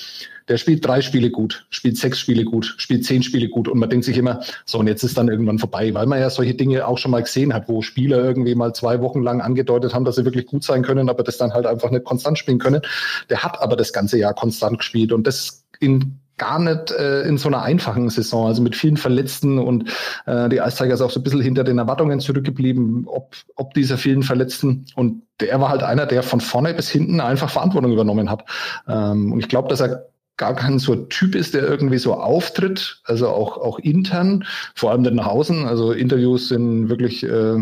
Der 0.47 0.57
spielt 0.57 0.85
drei 0.85 1.01
Spiele 1.01 1.29
gut, 1.29 1.65
spielt 1.69 1.97
sechs 1.97 2.19
Spiele 2.19 2.45
gut, 2.45 2.75
spielt 2.77 3.03
zehn 3.03 3.21
Spiele 3.21 3.49
gut 3.49 3.67
und 3.67 3.79
man 3.79 3.89
denkt 3.89 4.05
sich 4.05 4.17
immer, 4.17 4.41
so 4.65 4.79
und 4.79 4.87
jetzt 4.87 5.03
ist 5.03 5.17
dann 5.17 5.27
irgendwann 5.27 5.59
vorbei, 5.59 5.93
weil 5.93 6.05
man 6.05 6.21
ja 6.21 6.29
solche 6.29 6.53
Dinge 6.53 6.87
auch 6.87 6.97
schon 6.97 7.11
mal 7.11 7.21
gesehen 7.21 7.53
hat, 7.53 7.67
wo 7.67 7.81
Spieler 7.81 8.23
irgendwie 8.23 8.55
mal 8.55 8.73
zwei 8.73 9.01
Wochen 9.01 9.21
lang 9.21 9.41
angedeutet 9.41 9.93
haben, 9.93 10.05
dass 10.05 10.15
sie 10.15 10.23
wirklich 10.23 10.45
gut 10.45 10.63
sein 10.63 10.83
können, 10.83 11.09
aber 11.09 11.23
das 11.23 11.37
dann 11.37 11.53
halt 11.53 11.65
einfach 11.65 11.91
nicht 11.91 12.05
konstant 12.05 12.37
spielen 12.37 12.59
können. 12.59 12.81
Der 13.29 13.43
hat 13.43 13.61
aber 13.61 13.75
das 13.75 13.91
ganze 13.91 14.17
Jahr 14.17 14.33
konstant 14.33 14.79
gespielt 14.79 15.11
und 15.11 15.27
das 15.27 15.65
in 15.81 16.17
gar 16.37 16.59
nicht 16.59 16.91
äh, 16.91 17.23
in 17.23 17.37
so 17.37 17.49
einer 17.49 17.63
einfachen 17.63 18.09
Saison, 18.09 18.47
also 18.47 18.61
mit 18.61 18.75
vielen 18.75 18.97
Verletzten 18.97 19.59
und 19.59 19.89
äh, 20.25 20.49
die 20.49 20.61
Eiszeiger 20.61 20.93
ist 20.93 21.01
auch 21.01 21.11
so 21.11 21.19
ein 21.19 21.23
bisschen 21.23 21.41
hinter 21.41 21.63
den 21.63 21.79
Erwartungen 21.79 22.19
zurückgeblieben, 22.19 23.05
ob, 23.07 23.35
ob 23.55 23.73
dieser 23.73 23.97
vielen 23.97 24.23
Verletzten. 24.23 24.85
Und 24.95 25.23
der 25.39 25.59
war 25.59 25.69
halt 25.69 25.83
einer, 25.83 26.05
der 26.05 26.23
von 26.23 26.41
vorne 26.41 26.73
bis 26.73 26.89
hinten 26.89 27.19
einfach 27.19 27.49
Verantwortung 27.49 27.91
übernommen 27.91 28.29
hat. 28.29 28.45
Ähm, 28.87 29.33
und 29.33 29.39
ich 29.39 29.49
glaube, 29.49 29.69
dass 29.69 29.81
er 29.81 30.05
gar 30.37 30.53
kein 30.53 30.77
so 30.77 30.95
Typ 30.95 31.33
ist, 31.33 31.55
der 31.55 31.63
irgendwie 31.63 31.97
so 31.97 32.13
auftritt, 32.13 33.01
also 33.05 33.27
auch, 33.29 33.57
auch 33.57 33.79
intern, 33.79 34.45
vor 34.75 34.91
allem 34.91 35.03
dann 35.03 35.15
nach 35.15 35.25
außen. 35.25 35.65
Also 35.65 35.91
Interviews 35.91 36.49
sind 36.49 36.89
wirklich 36.89 37.23
äh, 37.23 37.57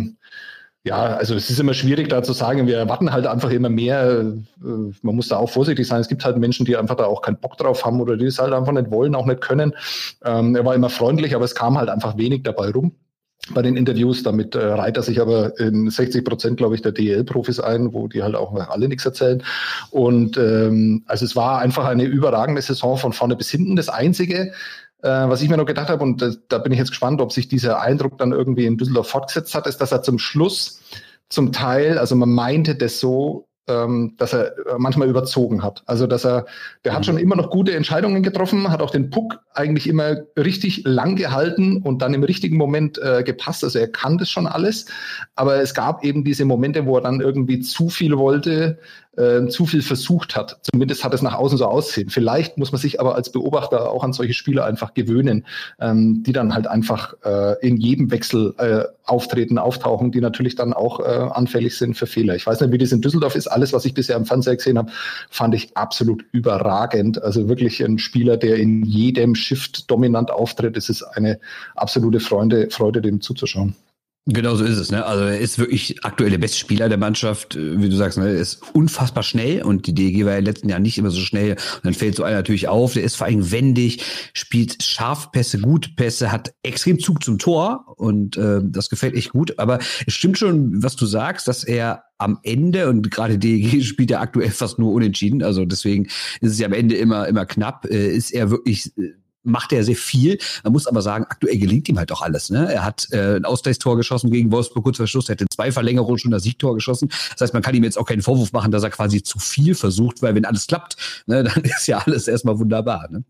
ja, 0.86 1.16
also 1.16 1.34
es 1.34 1.50
ist 1.50 1.60
immer 1.60 1.74
schwierig 1.74 2.10
da 2.10 2.22
zu 2.22 2.32
sagen, 2.32 2.68
wir 2.68 2.78
erwarten 2.78 3.12
halt 3.12 3.26
einfach 3.26 3.50
immer 3.50 3.70
mehr. 3.70 4.22
Äh, 4.22 4.64
man 5.02 5.16
muss 5.16 5.28
da 5.28 5.38
auch 5.38 5.50
vorsichtig 5.50 5.88
sein. 5.88 6.00
Es 6.00 6.08
gibt 6.08 6.24
halt 6.24 6.38
Menschen, 6.38 6.64
die 6.64 6.78
einfach 6.78 6.96
da 6.96 7.06
auch 7.06 7.24
keinen 7.24 7.38
Bock 7.38 7.58
drauf 7.58 7.84
haben 7.84 8.00
oder 8.00 8.18
die 8.18 8.26
es 8.26 8.38
halt 8.38 8.54
einfach 8.54 8.72
nicht 8.72 8.92
wollen, 8.92 9.16
auch 9.16 9.26
nicht 9.26 9.42
können. 9.42 9.74
Ähm, 10.24 10.56
er 10.56 10.64
war 10.64 10.76
immer 10.76 10.92
freundlich, 10.92 11.34
aber 11.34 11.44
es 11.44 11.56
kam 11.56 11.80
halt 11.80 11.90
einfach 11.90 12.18
wenig 12.18 12.44
dabei 12.44 12.70
rum 12.70 12.92
bei 13.56 13.64
den 13.64 13.78
Interviews. 13.78 14.22
Damit 14.22 14.54
äh, 14.54 14.64
reiht 14.64 14.98
er 14.98 15.02
sich 15.02 15.20
aber 15.20 15.60
in 15.60 15.90
60 15.90 16.24
Prozent, 16.24 16.58
glaube 16.58 16.76
ich, 16.76 16.84
der 16.84 16.92
DL-Profis 16.92 17.60
ein, 17.60 17.92
wo 17.94 18.08
die 18.08 18.22
halt 18.22 18.36
auch 18.36 18.54
alle 18.54 18.88
nichts 18.88 19.06
erzählen. 19.06 19.42
Und 19.90 20.38
ähm, 20.38 21.04
also 21.08 21.26
es 21.26 21.36
war 21.36 21.60
einfach 21.60 21.86
eine 21.86 22.04
überragende 22.04 22.62
Saison 22.62 22.98
von 22.98 23.12
vorne 23.12 23.36
bis 23.36 23.50
hinten. 23.50 23.76
Das 23.76 23.90
Einzige, 23.90 24.54
äh, 25.06 25.30
was 25.30 25.42
ich 25.42 25.50
mir 25.50 25.58
noch 25.58 25.66
gedacht 25.66 25.90
habe, 25.90 26.04
und 26.04 26.22
äh, 26.22 26.32
da 26.50 26.58
bin 26.58 26.72
ich 26.72 26.80
jetzt 26.80 26.90
gespannt, 26.90 27.22
ob 27.22 27.32
sich 27.32 27.48
dieser 27.48 27.80
Eindruck 27.80 28.18
dann 28.18 28.32
irgendwie 28.32 28.66
in 28.66 28.78
Düsseldorf 28.78 29.08
fortgesetzt 29.08 29.54
hat, 29.54 29.68
ist, 29.68 29.80
dass 29.80 29.92
er 29.92 30.02
zum 30.02 30.20
Schluss 30.20 30.82
zum 31.30 31.52
Teil, 31.52 31.98
also 31.98 32.16
man 32.16 32.30
meinte 32.30 32.76
das 32.76 33.00
so, 33.00 33.48
ähm, 33.68 34.14
dass 34.18 34.34
er 34.34 34.58
äh, 34.58 34.76
manchmal 34.78 35.10
überzogen 35.10 35.64
hat. 35.64 35.84
Also 35.88 36.06
dass 36.08 36.26
er, 36.26 36.46
der 36.84 36.94
hat 36.94 37.02
mhm. 37.02 37.04
schon 37.06 37.18
immer 37.18 37.36
noch 37.36 37.50
gute 37.50 37.76
Entscheidungen 37.76 38.22
getroffen, 38.22 38.70
hat 38.70 38.82
auch 38.82 38.92
den 38.92 39.10
Puck 39.10 39.40
eigentlich 39.54 39.88
immer 39.88 40.18
richtig 40.38 40.84
lang 40.86 41.16
gehalten 41.16 41.82
und 41.82 42.02
dann 42.02 42.14
im 42.14 42.24
richtigen 42.24 42.58
Moment 42.58 43.00
äh, 43.00 43.24
gepasst. 43.24 43.64
Also 43.64 43.80
er 43.80 43.88
kann 43.88 44.18
das 44.18 44.30
schon 44.30 44.46
alles, 44.46 44.86
aber 45.36 45.62
es 45.62 45.74
gab 45.74 46.04
eben 46.04 46.24
diese 46.24 46.46
Momente, 46.46 46.86
wo 46.86 46.98
er 46.98 47.02
dann 47.02 47.22
irgendwie 47.22 47.60
zu 47.60 47.90
viel 47.90 48.18
wollte, 48.18 48.78
äh, 49.18 49.48
zu 49.48 49.66
viel 49.66 49.82
versucht 49.82 50.36
hat. 50.36 50.58
Zumindest 50.62 51.04
hat 51.04 51.14
es 51.14 51.22
nach 51.22 51.36
außen 51.36 51.58
so 51.58 51.66
aussehen. 51.66 52.10
Vielleicht 52.10 52.58
muss 52.58 52.72
man 52.72 52.82
sich 52.82 53.00
aber 53.00 53.16
als 53.16 53.32
Beobachter 53.32 53.90
auch 53.92 54.04
an 54.04 54.14
solche 54.14 54.34
Spieler 54.34 54.66
einfach 54.66 54.94
gewöhnen, 54.94 55.46
ähm, 55.80 56.24
die 56.24 56.34
dann 56.34 56.54
halt 56.54 56.68
einfach 56.68 57.16
äh, 57.24 57.66
in 57.66 57.78
jedem 57.78 58.12
Wechsel 58.12 58.54
äh, 58.58 58.86
auftreten, 59.06 59.58
auftauchen, 59.58 60.12
die 60.12 60.22
natürlich 60.22 60.56
dann 60.56 60.74
auch 60.74 61.00
äh, 61.00 61.04
anfällig 61.04 61.78
sind 61.78 61.96
für 61.96 62.08
Fehler. 62.08 62.36
Ich 62.36 62.46
weiß 62.46 62.60
nicht, 62.62 62.72
wie 62.72 62.78
das 62.78 62.92
in 62.92 63.02
Düsseldorf 63.02 63.36
ist. 63.36 63.48
Alles, 63.48 63.74
was 63.74 63.86
ich 63.86 63.94
bisher 63.94 64.18
im 64.18 64.26
Fernseher 64.26 64.56
gesehen 64.56 64.78
habe, 64.78 64.92
fand 65.30 65.54
ich 65.56 65.76
absolut 65.78 66.26
überragend. 66.32 67.22
Also 67.22 67.48
wirklich 67.48 67.84
ein 67.84 68.00
Spieler, 68.00 68.38
der 68.38 68.58
in 68.58 68.84
jedem 68.84 69.36
Shift 69.36 69.90
dominant 69.90 70.32
auftritt. 70.32 70.78
Es 70.78 70.90
ist 70.90 71.04
eine 71.04 71.40
absolute 71.76 72.20
Freude, 72.20 72.70
Freude, 72.72 73.02
dem 73.02 73.22
zuzuschauen. 73.22 73.76
Genau 74.28 74.56
so 74.56 74.66
ist 74.66 74.80
es. 74.80 74.92
Ne? 74.92 75.06
Also 75.06 75.24
er 75.24 75.38
ist 75.38 75.60
wirklich 75.60 76.04
aktuell 76.04 76.32
der 76.32 76.40
beste 76.40 76.58
Spieler 76.58 76.90
der 76.90 76.98
Mannschaft, 76.98 77.56
äh, 77.56 77.80
wie 77.80 77.90
du 77.90 77.96
sagst. 77.96 78.18
Ne? 78.18 78.28
Er 78.28 78.34
ist 78.34 78.60
unfassbar 78.74 79.22
schnell 79.22 79.62
und 79.62 79.86
die 79.86 79.94
DG 79.94 80.26
war 80.26 80.32
ja 80.32 80.40
in 80.40 80.46
den 80.46 80.52
letzten 80.52 80.70
Jahren 80.70 80.82
nicht 80.82 80.98
immer 80.98 81.12
so 81.12 81.22
schnell. 81.22 81.52
Und 81.52 81.86
dann 81.86 81.94
fällt 81.94 82.16
so 82.16 82.24
einer 82.24 82.38
natürlich 82.38 82.68
auf. 82.68 82.94
Der 82.94 83.04
ist 83.04 83.18
vor 83.18 83.28
allem 83.28 83.52
wendig, 83.52 84.04
spielt 84.34 84.82
scharf 84.82 85.32
Pässe, 85.32 85.60
gute 85.60 85.92
Pässe, 85.92 86.32
hat 86.32 86.56
extrem 86.64 86.98
Zug 86.98 87.24
zum 87.24 87.38
Tor 87.38 87.86
und 87.98 88.36
äh, 88.36 88.62
das 88.64 88.90
gefällt 88.90 89.14
echt 89.14 89.32
gut. 89.32 89.60
Aber 89.60 89.78
es 90.08 90.14
stimmt 90.16 90.40
schon, 90.40 90.82
was 90.82 90.96
du 90.96 91.06
sagst, 91.06 91.48
dass 91.48 91.64
er 91.64 92.06
am 92.18 92.40
Ende 92.42 92.90
und 92.90 93.12
gerade 93.12 93.38
DEG 93.38 93.84
spielt 93.84 94.10
ja 94.10 94.22
aktuell 94.22 94.50
fast 94.50 94.80
nur 94.80 94.92
unentschieden. 94.92 95.44
Also 95.44 95.66
deswegen 95.66 96.06
ist 96.42 96.52
es 96.52 96.58
ja 96.58 96.66
am 96.66 96.74
Ende 96.74 96.96
immer 96.96 97.28
immer 97.28 97.46
knapp. 97.46 97.86
Äh, 97.86 98.16
ist 98.16 98.32
er 98.32 98.50
wirklich 98.50 98.92
äh, 98.98 99.14
macht 99.46 99.72
er 99.74 99.84
sehr 99.84 99.96
viel. 99.96 100.38
Man 100.64 100.74
muss 100.74 100.88
aber 100.88 101.02
sagen, 101.02 101.26
aktuell 101.30 101.58
gelingt 101.58 101.88
ihm 101.90 101.98
halt 101.98 102.12
auch 102.12 102.22
alles. 102.22 102.50
Ne? 102.50 102.72
Er 102.72 102.84
hat 102.84 103.08
äh, 103.12 103.38
ein 103.38 103.46
Ausgleichstor 103.46 103.98
geschossen 103.98 104.32
gegen 104.32 104.52
Wolfsburg 104.52 104.84
kurz 104.84 104.98
vor 104.98 105.08
Schluss. 105.08 105.30
Er 105.30 105.34
hätte 105.34 105.46
zwei 105.50 105.72
Verlängerungen 105.72 106.18
schon 106.18 106.32
das 106.32 106.44
Siegtor 106.44 106.74
geschossen. 106.76 107.10
Das 107.32 107.42
heißt, 107.42 107.54
man 107.54 107.64
kann 107.64 107.76
ihm 107.76 107.84
jetzt 107.84 107.98
auch 107.98 108.06
keinen 108.06 108.22
Vorwurf 108.22 108.52
machen, 108.52 108.72
dass 108.72 108.84
er 108.84 108.90
quasi 108.90 109.24
zu 109.24 109.40
viel 109.40 109.76
versucht, 109.76 110.22
weil 110.22 110.36
wenn 110.36 110.46
alles 110.46 110.68
klappt, 110.68 110.98
ne, 111.26 111.44
dann 111.44 111.64
ist 111.64 111.88
ja 111.88 112.00
alles 112.00 112.28
erstmal 112.28 112.60
wunderbar. 112.60 113.08
Ne? 113.10 113.24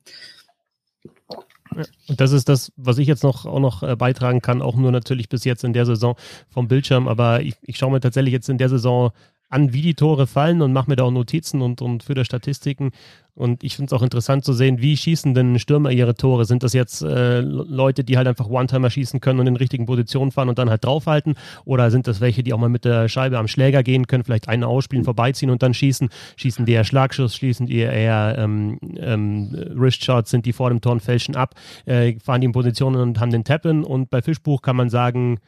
Und 2.07 2.21
das 2.21 2.31
ist 2.31 2.47
das, 2.47 2.71
was 2.77 2.97
ich 2.97 3.07
jetzt 3.07 3.23
noch 3.23 3.45
auch 3.45 3.59
noch 3.59 3.83
äh, 3.83 3.95
beitragen 3.95 4.41
kann, 4.41 4.61
auch 4.61 4.75
nur 4.75 4.91
natürlich 4.91 5.29
bis 5.29 5.43
jetzt 5.43 5.63
in 5.63 5.73
der 5.73 5.85
Saison 5.85 6.15
vom 6.49 6.67
Bildschirm. 6.67 7.07
Aber 7.07 7.41
ich, 7.41 7.55
ich 7.61 7.77
schaue 7.77 7.91
mir 7.91 7.99
tatsächlich 7.99 8.31
jetzt 8.31 8.49
in 8.49 8.57
der 8.57 8.69
Saison 8.69 9.11
an, 9.55 9.73
wie 9.73 9.81
die 9.81 9.93
Tore 9.95 10.27
fallen 10.27 10.61
und 10.61 10.73
mache 10.73 10.89
mir 10.89 10.97
da 10.97 11.03
auch 11.03 11.11
Notizen 11.11 11.61
und, 11.61 11.81
und 11.81 12.03
führe 12.03 12.25
Statistiken. 12.25 12.91
Und 13.35 13.63
ich 13.63 13.75
finde 13.75 13.87
es 13.87 13.93
auch 13.93 14.03
interessant 14.03 14.45
zu 14.45 14.53
sehen, 14.53 14.81
wie 14.81 14.95
schießen 14.95 15.33
denn 15.33 15.59
Stürmer 15.59 15.91
ihre 15.91 16.15
Tore? 16.15 16.45
Sind 16.45 16.63
das 16.63 16.73
jetzt 16.73 17.01
äh, 17.01 17.39
Leute, 17.39 18.03
die 18.03 18.17
halt 18.17 18.27
einfach 18.27 18.49
One-Timer 18.49 18.89
schießen 18.89 19.19
können 19.19 19.39
und 19.39 19.47
in 19.47 19.55
richtigen 19.55 19.85
Positionen 19.85 20.31
fahren 20.31 20.47
und 20.49 20.57
dann 20.57 20.69
halt 20.69 20.83
draufhalten? 20.85 21.35
Oder 21.63 21.89
sind 21.89 22.07
das 22.07 22.21
welche, 22.21 22.43
die 22.43 22.53
auch 22.53 22.59
mal 22.59 22.69
mit 22.69 22.85
der 22.85 23.09
Scheibe 23.09 23.37
am 23.37 23.47
Schläger 23.47 23.83
gehen 23.83 24.07
können, 24.07 24.23
vielleicht 24.23 24.47
einen 24.47 24.63
ausspielen, 24.63 25.03
vorbeiziehen 25.03 25.49
und 25.49 25.63
dann 25.63 25.73
schießen? 25.73 26.09
Schießen 26.35 26.65
die 26.65 26.73
eher 26.73 26.83
Schlagschuss, 26.83 27.35
schießen 27.35 27.65
die 27.65 27.77
eher 27.77 28.35
ähm, 28.37 28.79
ähm, 28.97 29.49
Wristshots, 29.73 30.31
sind 30.31 30.45
die 30.45 30.53
vor 30.53 30.69
dem 30.69 30.81
Tor 30.81 30.93
und 30.93 31.01
fälschen 31.01 31.35
ab, 31.35 31.55
äh, 31.85 32.17
fahren 32.19 32.41
die 32.41 32.45
in 32.45 32.53
Positionen 32.53 33.01
und 33.01 33.19
haben 33.19 33.31
den 33.31 33.43
Tap-In? 33.43 33.83
Und 33.83 34.09
bei 34.09 34.21
Fischbuch 34.21 34.61
kann 34.61 34.75
man 34.75 34.89
sagen, 34.89 35.39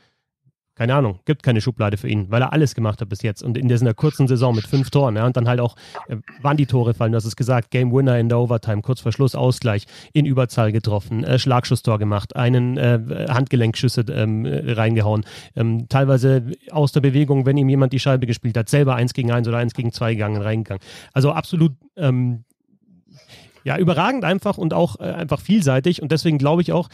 keine 0.78 0.94
Ahnung, 0.94 1.20
gibt 1.26 1.42
keine 1.42 1.60
Schublade 1.60 1.98
für 1.98 2.08
ihn, 2.08 2.30
weil 2.30 2.42
er 2.42 2.54
alles 2.54 2.76
gemacht 2.76 3.02
hat 3.02 3.10
bis 3.10 3.24
jetzt. 3.24 3.42
Und 3.42 3.58
in 3.58 3.68
dieser 3.68 3.94
kurzen 3.96 4.28
Saison 4.28 4.56
mit 4.56 4.68
fünf 4.68 4.92
Toren, 4.92 5.16
ja, 5.16 5.26
und 5.26 5.36
dann 5.36 5.48
halt 5.48 5.60
auch, 5.60 5.76
äh, 6.08 6.18
wann 6.42 6.56
die 6.56 6.68
Tore 6.68 6.94
fallen, 6.94 7.12
du 7.12 7.16
hast 7.16 7.26
es 7.26 7.36
gesagt, 7.36 7.72
Game 7.72 7.92
Winner 7.92 8.20
in 8.20 8.30
der 8.30 8.38
Overtime, 8.38 8.84
kurz 8.84 9.02
vor 9.02 9.12
Schluss 9.12 9.34
Ausgleich, 9.34 9.86
in 10.14 10.26
Überzahl 10.26 10.72
getroffen, 10.72 11.24
äh, 11.24 11.40
Schlagschusstor 11.40 11.98
gemacht, 11.98 12.36
einen 12.36 12.78
äh, 12.78 13.28
Handgelenkschüsse 13.28 14.06
ähm, 14.10 14.46
reingehauen, 14.46 15.26
ähm, 15.56 15.90
teilweise 15.90 16.52
aus 16.70 16.92
der 16.92 17.02
Bewegung, 17.02 17.48
wenn 17.48 17.58
ihm 17.58 17.70
jemand 17.70 17.92
die 17.92 18.00
Scheibe 18.00 18.28
gespielt 18.28 18.56
hat, 18.56 18.70
selber 18.70 18.96
eins 18.96 19.14
gegen 19.14 19.32
eins 19.32 19.48
oder 19.48 19.58
eins 19.58 19.74
gegen 19.74 19.92
zwei 19.92 20.14
gegangen, 20.14 20.42
reingegangen. 20.42 20.84
Also 21.14 21.32
absolut 21.32 21.74
ähm, 21.96 22.44
ja, 23.64 23.78
überragend 23.78 24.24
einfach 24.24 24.58
und 24.58 24.74
auch 24.74 25.00
äh, 25.00 25.06
einfach 25.06 25.42
vielseitig. 25.42 26.02
Und 26.02 26.12
deswegen 26.12 26.38
glaube 26.38 26.62
ich 26.62 26.72
auch, 26.72 26.88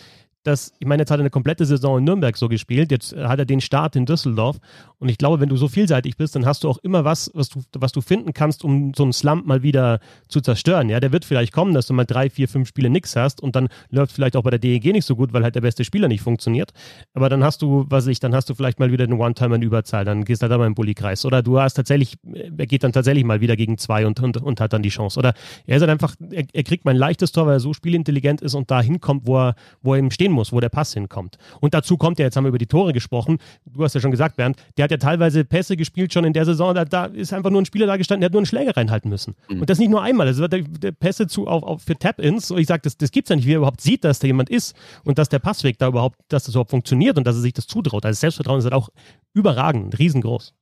dass, 0.44 0.74
ich 0.80 0.88
meine, 0.88 1.02
jetzt 1.02 1.12
hat 1.12 1.20
er 1.20 1.22
eine 1.22 1.30
komplette 1.30 1.66
Saison 1.66 1.98
in 1.98 2.04
Nürnberg 2.04 2.38
so 2.38 2.50
gespielt, 2.50 2.92
jetzt 2.92 3.16
hat 3.16 3.40
er 3.40 3.46
den 3.46 3.62
Start 3.62 3.96
in 3.96 4.06
Düsseldorf 4.06 4.58
Und 5.04 5.10
ich 5.10 5.18
glaube, 5.18 5.42
wenn 5.42 5.50
du 5.50 5.58
so 5.58 5.68
vielseitig 5.68 6.16
bist, 6.16 6.34
dann 6.34 6.46
hast 6.46 6.64
du 6.64 6.70
auch 6.70 6.78
immer 6.78 7.04
was, 7.04 7.30
was 7.34 7.50
du, 7.50 7.62
was 7.74 7.92
du 7.92 8.00
finden 8.00 8.32
kannst, 8.32 8.64
um 8.64 8.94
so 8.96 9.04
einen 9.04 9.12
Slump 9.12 9.46
mal 9.46 9.62
wieder 9.62 10.00
zu 10.30 10.40
zerstören. 10.40 10.88
Ja, 10.88 11.02
der 11.02 11.12
wird 11.12 11.26
vielleicht 11.26 11.52
kommen, 11.52 11.74
dass 11.74 11.88
du 11.88 11.94
mal 11.94 12.06
drei, 12.06 12.30
vier, 12.30 12.48
fünf 12.48 12.70
Spiele 12.70 12.90
nix 12.90 13.18
hast 13.18 13.44
und 13.44 13.54
dann 13.58 13.68
läuft 13.90 14.14
vielleicht 14.14 14.38
auch 14.38 14.44
bei 14.44 14.52
der 14.52 14.60
DEG 14.60 14.94
nicht 14.94 15.04
so 15.06 15.18
gut, 15.18 15.34
weil 15.34 15.44
halt 15.44 15.56
der 15.56 15.60
beste 15.62 15.84
Spieler 15.84 16.08
nicht 16.08 16.22
funktioniert. 16.22 16.72
Aber 17.14 17.28
dann 17.28 17.44
hast 17.44 17.62
du, 17.62 17.86
was 17.90 18.08
ich, 18.08 18.22
dann 18.22 18.34
hast 18.34 18.50
du 18.50 18.56
vielleicht 18.56 18.80
mal 18.80 18.94
wieder 18.94 19.04
einen 19.04 19.20
One-Timer 19.20 19.56
in 19.56 19.62
Überzahl, 19.62 20.06
dann 20.06 20.24
gehst 20.24 20.42
du 20.42 20.44
halt 20.44 20.54
aber 20.54 20.66
im 20.66 20.74
Bulli-Kreis. 20.74 21.26
Oder 21.26 21.44
du 21.44 21.60
hast 21.60 21.74
tatsächlich, 21.74 22.16
er 22.58 22.66
geht 22.66 22.86
dann 22.86 22.94
tatsächlich 22.94 23.26
mal 23.26 23.42
wieder 23.42 23.58
gegen 23.58 23.78
zwei 23.78 24.08
und, 24.08 24.22
und, 24.22 24.38
und 24.38 24.62
hat 24.62 24.72
dann 24.72 24.84
die 24.84 24.90
Chance. 24.90 25.20
Oder 25.20 25.34
er 25.68 25.76
ist 25.76 25.82
halt 25.82 25.92
einfach, 25.92 26.16
er, 26.32 26.46
er 26.54 26.64
kriegt 26.64 26.86
mein 26.86 26.96
leichtes 26.96 27.34
Tor, 27.34 27.46
weil 27.46 27.58
er 27.58 27.60
so 27.60 27.74
spielintelligent 27.74 28.40
ist 28.40 28.54
und 28.54 28.72
da 28.72 28.82
hinkommt, 28.82 29.28
wo 29.28 29.38
er, 29.38 29.56
wo 29.82 29.96
er 29.96 29.98
eben 29.98 30.12
stehen 30.12 30.32
muss, 30.32 30.54
wo 30.54 30.62
der 30.62 30.70
Pass 30.70 30.94
hinkommt. 30.94 31.38
Und 31.60 31.74
dazu 31.74 31.98
kommt 31.98 32.20
ja, 32.20 32.26
jetzt 32.26 32.38
haben 32.38 32.46
wir 32.46 32.50
über 32.50 32.58
die 32.58 32.68
Tore 32.68 32.94
gesprochen, 32.94 33.40
du 33.66 33.84
hast 33.84 33.96
ja 33.96 34.00
schon 34.00 34.12
gesagt, 34.12 34.38
Bernd, 34.38 34.56
der 34.78 34.86
hat 34.86 34.93
ja 34.94 34.98
teilweise 34.98 35.44
Pässe 35.44 35.76
gespielt 35.76 36.14
schon 36.14 36.24
in 36.24 36.34
der 36.34 36.46
Saison, 36.46 36.74
da, 36.74 36.86
da 36.86 37.06
ist 37.06 37.34
einfach 37.34 37.50
nur 37.50 37.62
ein 37.62 37.66
Spieler 37.66 37.88
da 37.88 37.98
gestanden, 37.98 38.22
der 38.22 38.28
hat 38.28 38.34
nur 38.34 38.40
einen 38.40 38.46
Schläger 38.46 38.78
reinhalten 38.78 39.10
müssen. 39.10 39.36
Mhm. 39.50 39.62
Und 39.62 39.70
das 39.70 39.80
nicht 39.80 39.90
nur 39.90 40.02
einmal, 40.02 40.28
also 40.28 40.48
der, 40.48 40.62
der 40.62 40.92
Pässe 40.92 41.28
zu, 41.28 41.48
auf, 41.48 41.64
auf, 41.64 41.82
für 41.82 41.98
Tap-Ins 41.98 42.52
und 42.52 42.60
ich 42.60 42.68
sage, 42.68 42.82
das, 42.84 42.98
das 42.98 43.12
gibt 43.12 43.28
es 43.28 43.30
ja 43.30 43.36
nicht, 43.36 43.48
wie 43.48 43.54
er 43.54 43.58
überhaupt 43.58 43.82
sieht, 43.82 44.04
dass 44.04 44.20
da 44.20 44.28
jemand 44.28 44.50
ist 44.50 44.76
und 45.04 45.18
dass 45.18 45.30
der 45.30 45.40
Passweg 45.40 45.78
da 45.80 45.88
überhaupt, 45.88 46.20
dass 46.30 46.44
das 46.46 46.56
überhaupt 46.56 46.72
funktioniert 46.72 47.18
und 47.18 47.26
dass 47.26 47.36
er 47.36 47.42
sich 47.42 47.54
das 47.54 47.68
zutraut. 47.68 48.06
Also 48.06 48.20
Selbstvertrauen 48.20 48.60
ist 48.60 48.66
halt 48.66 48.74
auch 48.74 48.90
überragend, 49.34 49.98
riesengroß. 50.00 50.54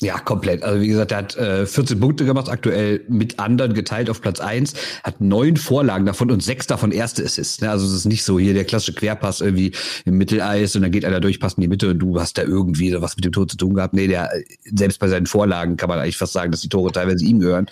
Ja, 0.00 0.20
komplett. 0.20 0.62
Also 0.62 0.80
wie 0.80 0.86
gesagt, 0.86 1.10
er 1.10 1.18
hat 1.18 1.36
äh, 1.36 1.66
14 1.66 1.98
Punkte 1.98 2.24
gemacht, 2.24 2.48
aktuell 2.48 3.04
mit 3.08 3.40
anderen 3.40 3.74
geteilt 3.74 4.08
auf 4.08 4.20
Platz 4.20 4.38
eins, 4.38 4.74
hat 5.02 5.20
neun 5.20 5.56
Vorlagen 5.56 6.06
davon 6.06 6.30
und 6.30 6.40
sechs 6.40 6.68
davon 6.68 6.92
erste 6.92 7.24
Assists. 7.24 7.60
Ne? 7.60 7.68
Also 7.68 7.84
es 7.84 7.92
ist 7.92 8.04
nicht 8.04 8.22
so 8.22 8.38
hier 8.38 8.54
der 8.54 8.64
klassische 8.64 8.92
Querpass 8.92 9.40
irgendwie 9.40 9.72
im 10.04 10.16
Mitteleis 10.16 10.76
und 10.76 10.82
dann 10.82 10.92
geht 10.92 11.04
einer 11.04 11.18
durch, 11.18 11.40
passt 11.40 11.58
in 11.58 11.62
die 11.62 11.68
Mitte 11.68 11.90
und 11.90 11.98
du 11.98 12.20
hast 12.20 12.38
da 12.38 12.42
irgendwie 12.42 12.94
was 13.02 13.16
mit 13.16 13.24
dem 13.24 13.32
Tor 13.32 13.48
zu 13.48 13.56
tun 13.56 13.74
gehabt. 13.74 13.92
Nee, 13.92 14.06
der 14.06 14.30
selbst 14.72 15.00
bei 15.00 15.08
seinen 15.08 15.26
Vorlagen 15.26 15.76
kann 15.76 15.88
man 15.88 15.98
eigentlich 15.98 16.16
fast 16.16 16.32
sagen, 16.32 16.52
dass 16.52 16.60
die 16.60 16.68
Tore 16.68 16.92
teilweise 16.92 17.24
ihm 17.24 17.40
gehören. 17.40 17.66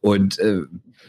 Und 0.00 0.38
äh, 0.38 0.62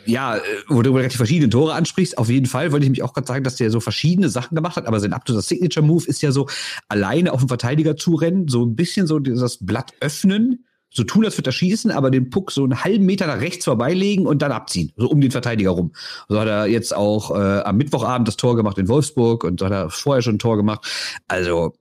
ja, 0.07 0.37
äh, 0.37 0.41
wo 0.67 0.81
du 0.81 0.97
die 0.97 1.09
verschiedenen 1.09 1.51
Tore 1.51 1.73
ansprichst, 1.73 2.17
auf 2.17 2.29
jeden 2.29 2.45
Fall 2.45 2.71
wollte 2.71 2.85
ich 2.85 2.89
mich 2.89 3.03
auch 3.03 3.13
gerade 3.13 3.27
sagen, 3.27 3.43
dass 3.43 3.55
der 3.55 3.69
so 3.69 3.79
verschiedene 3.79 4.29
Sachen 4.29 4.55
gemacht 4.55 4.75
hat, 4.75 4.87
aber 4.87 4.99
sein 4.99 5.13
absoluter 5.13 5.45
Signature-Move 5.45 6.05
ist 6.07 6.21
ja 6.21 6.31
so, 6.31 6.47
alleine 6.87 7.33
auf 7.33 7.39
den 7.39 7.47
Verteidiger 7.47 7.95
zu 7.95 8.15
rennen, 8.15 8.47
so 8.47 8.65
ein 8.65 8.75
bisschen 8.75 9.07
so 9.07 9.19
das 9.19 9.59
Blatt 9.61 9.93
öffnen, 9.99 10.65
so 10.89 11.03
tun, 11.03 11.25
als 11.25 11.37
würde 11.37 11.49
er 11.49 11.53
schießen, 11.53 11.91
aber 11.91 12.09
den 12.09 12.29
Puck 12.29 12.51
so 12.51 12.63
einen 12.63 12.83
halben 12.83 13.05
Meter 13.05 13.27
nach 13.27 13.41
rechts 13.41 13.65
vorbeilegen 13.65 14.25
und 14.25 14.41
dann 14.41 14.51
abziehen, 14.51 14.91
so 14.95 15.09
um 15.09 15.19
den 15.21 15.31
Verteidiger 15.31 15.71
rum. 15.71 15.91
So 16.29 16.39
hat 16.39 16.47
er 16.47 16.67
jetzt 16.67 16.95
auch 16.95 17.31
äh, 17.31 17.61
am 17.61 17.77
Mittwochabend 17.77 18.27
das 18.27 18.37
Tor 18.37 18.55
gemacht 18.55 18.77
in 18.77 18.87
Wolfsburg 18.87 19.43
und 19.43 19.59
so 19.59 19.65
hat 19.65 19.73
er 19.73 19.89
vorher 19.89 20.21
schon 20.21 20.35
ein 20.35 20.39
Tor 20.39 20.57
gemacht. 20.57 20.87
Also 21.27 21.73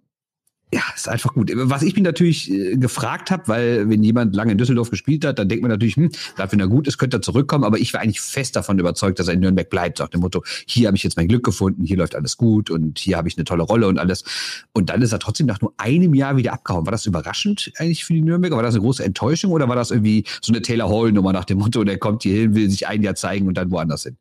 ja, 0.73 0.83
ist 0.97 1.09
einfach 1.09 1.33
gut. 1.33 1.53
Was 1.55 1.83
ich 1.83 1.95
mich 1.95 2.03
natürlich 2.03 2.51
äh, 2.51 2.77
gefragt 2.77 3.31
habe, 3.31 3.47
weil 3.47 3.89
wenn 3.89 4.03
jemand 4.03 4.35
lange 4.35 4.51
in 4.51 4.59
Düsseldorf 4.59 4.91
gespielt 4.91 5.25
hat, 5.25 5.39
dann 5.39 5.49
denkt 5.49 5.63
man 5.63 5.71
natürlich, 5.71 5.95
hm, 5.95 6.11
gerade 6.35 6.51
wenn 6.51 6.59
er 6.59 6.67
gut 6.67 6.89
ist, 6.89 6.99
könnte 6.99 7.19
er 7.19 7.23
zurückkommen. 7.23 7.63
Aber 7.63 7.79
ich 7.79 7.95
war 7.95 8.01
eigentlich 8.01 8.21
fest 8.21 8.57
davon 8.57 8.77
überzeugt, 8.77 9.21
dass 9.21 9.29
er 9.29 9.35
in 9.35 9.41
Nürnberg 9.41 9.71
bleibt. 9.71 10.01
Nach 10.01 10.09
dem 10.09 10.23
Motto, 10.23 10.43
hier 10.67 10.89
habe 10.89 10.97
ich 10.97 11.05
jetzt 11.05 11.17
mein 11.17 11.29
Glück 11.29 11.45
gefunden, 11.45 11.85
hier 11.85 11.97
läuft 11.97 12.17
alles 12.17 12.37
gut 12.37 12.71
und 12.71 12.99
hier 12.99 13.17
habe 13.17 13.29
ich 13.29 13.37
eine 13.37 13.45
tolle 13.45 13.63
Rolle 13.63 13.87
und 13.87 13.99
alles. 13.99 14.25
Und 14.73 14.91
dann 14.91 15.03
ist 15.03 15.13
er 15.13 15.21
trotzdem 15.21 15.47
nach 15.47 15.61
nur 15.61 15.73
einem 15.77 16.15
Jahr 16.15 16.37
wieder 16.37 16.53
abgehauen. 16.53 16.85
War 16.85 16.91
das 16.91 17.07
überraschend 17.07 17.71
eigentlich 17.79 18.05
für 18.05 18.15
die 18.15 18.23
Nürnberger? 18.23 18.57
War 18.57 18.65
das 18.65 18.75
eine 18.75 18.83
große 18.83 19.05
Enttäuschung 19.05 19.53
oder 19.53 19.69
war 19.69 19.77
das 19.77 19.93
irgendwie 19.93 20.25
so 20.43 20.53
eine 20.53 20.63
Taylor 20.63 20.91
Hall-Nummer 20.91 21.33
nach 21.33 21.45
dem 21.45 21.59
Motto, 21.59 21.85
der 21.85 21.99
kommt 21.99 22.25
hier 22.25 22.35
hin, 22.35 22.55
will 22.57 22.69
sich 22.69 22.89
ein 22.89 23.05
Jahr 23.05 23.15
zeigen 23.15 23.47
und 23.47 23.57
dann 23.57 23.71
woanders 23.71 24.03
hin? 24.03 24.17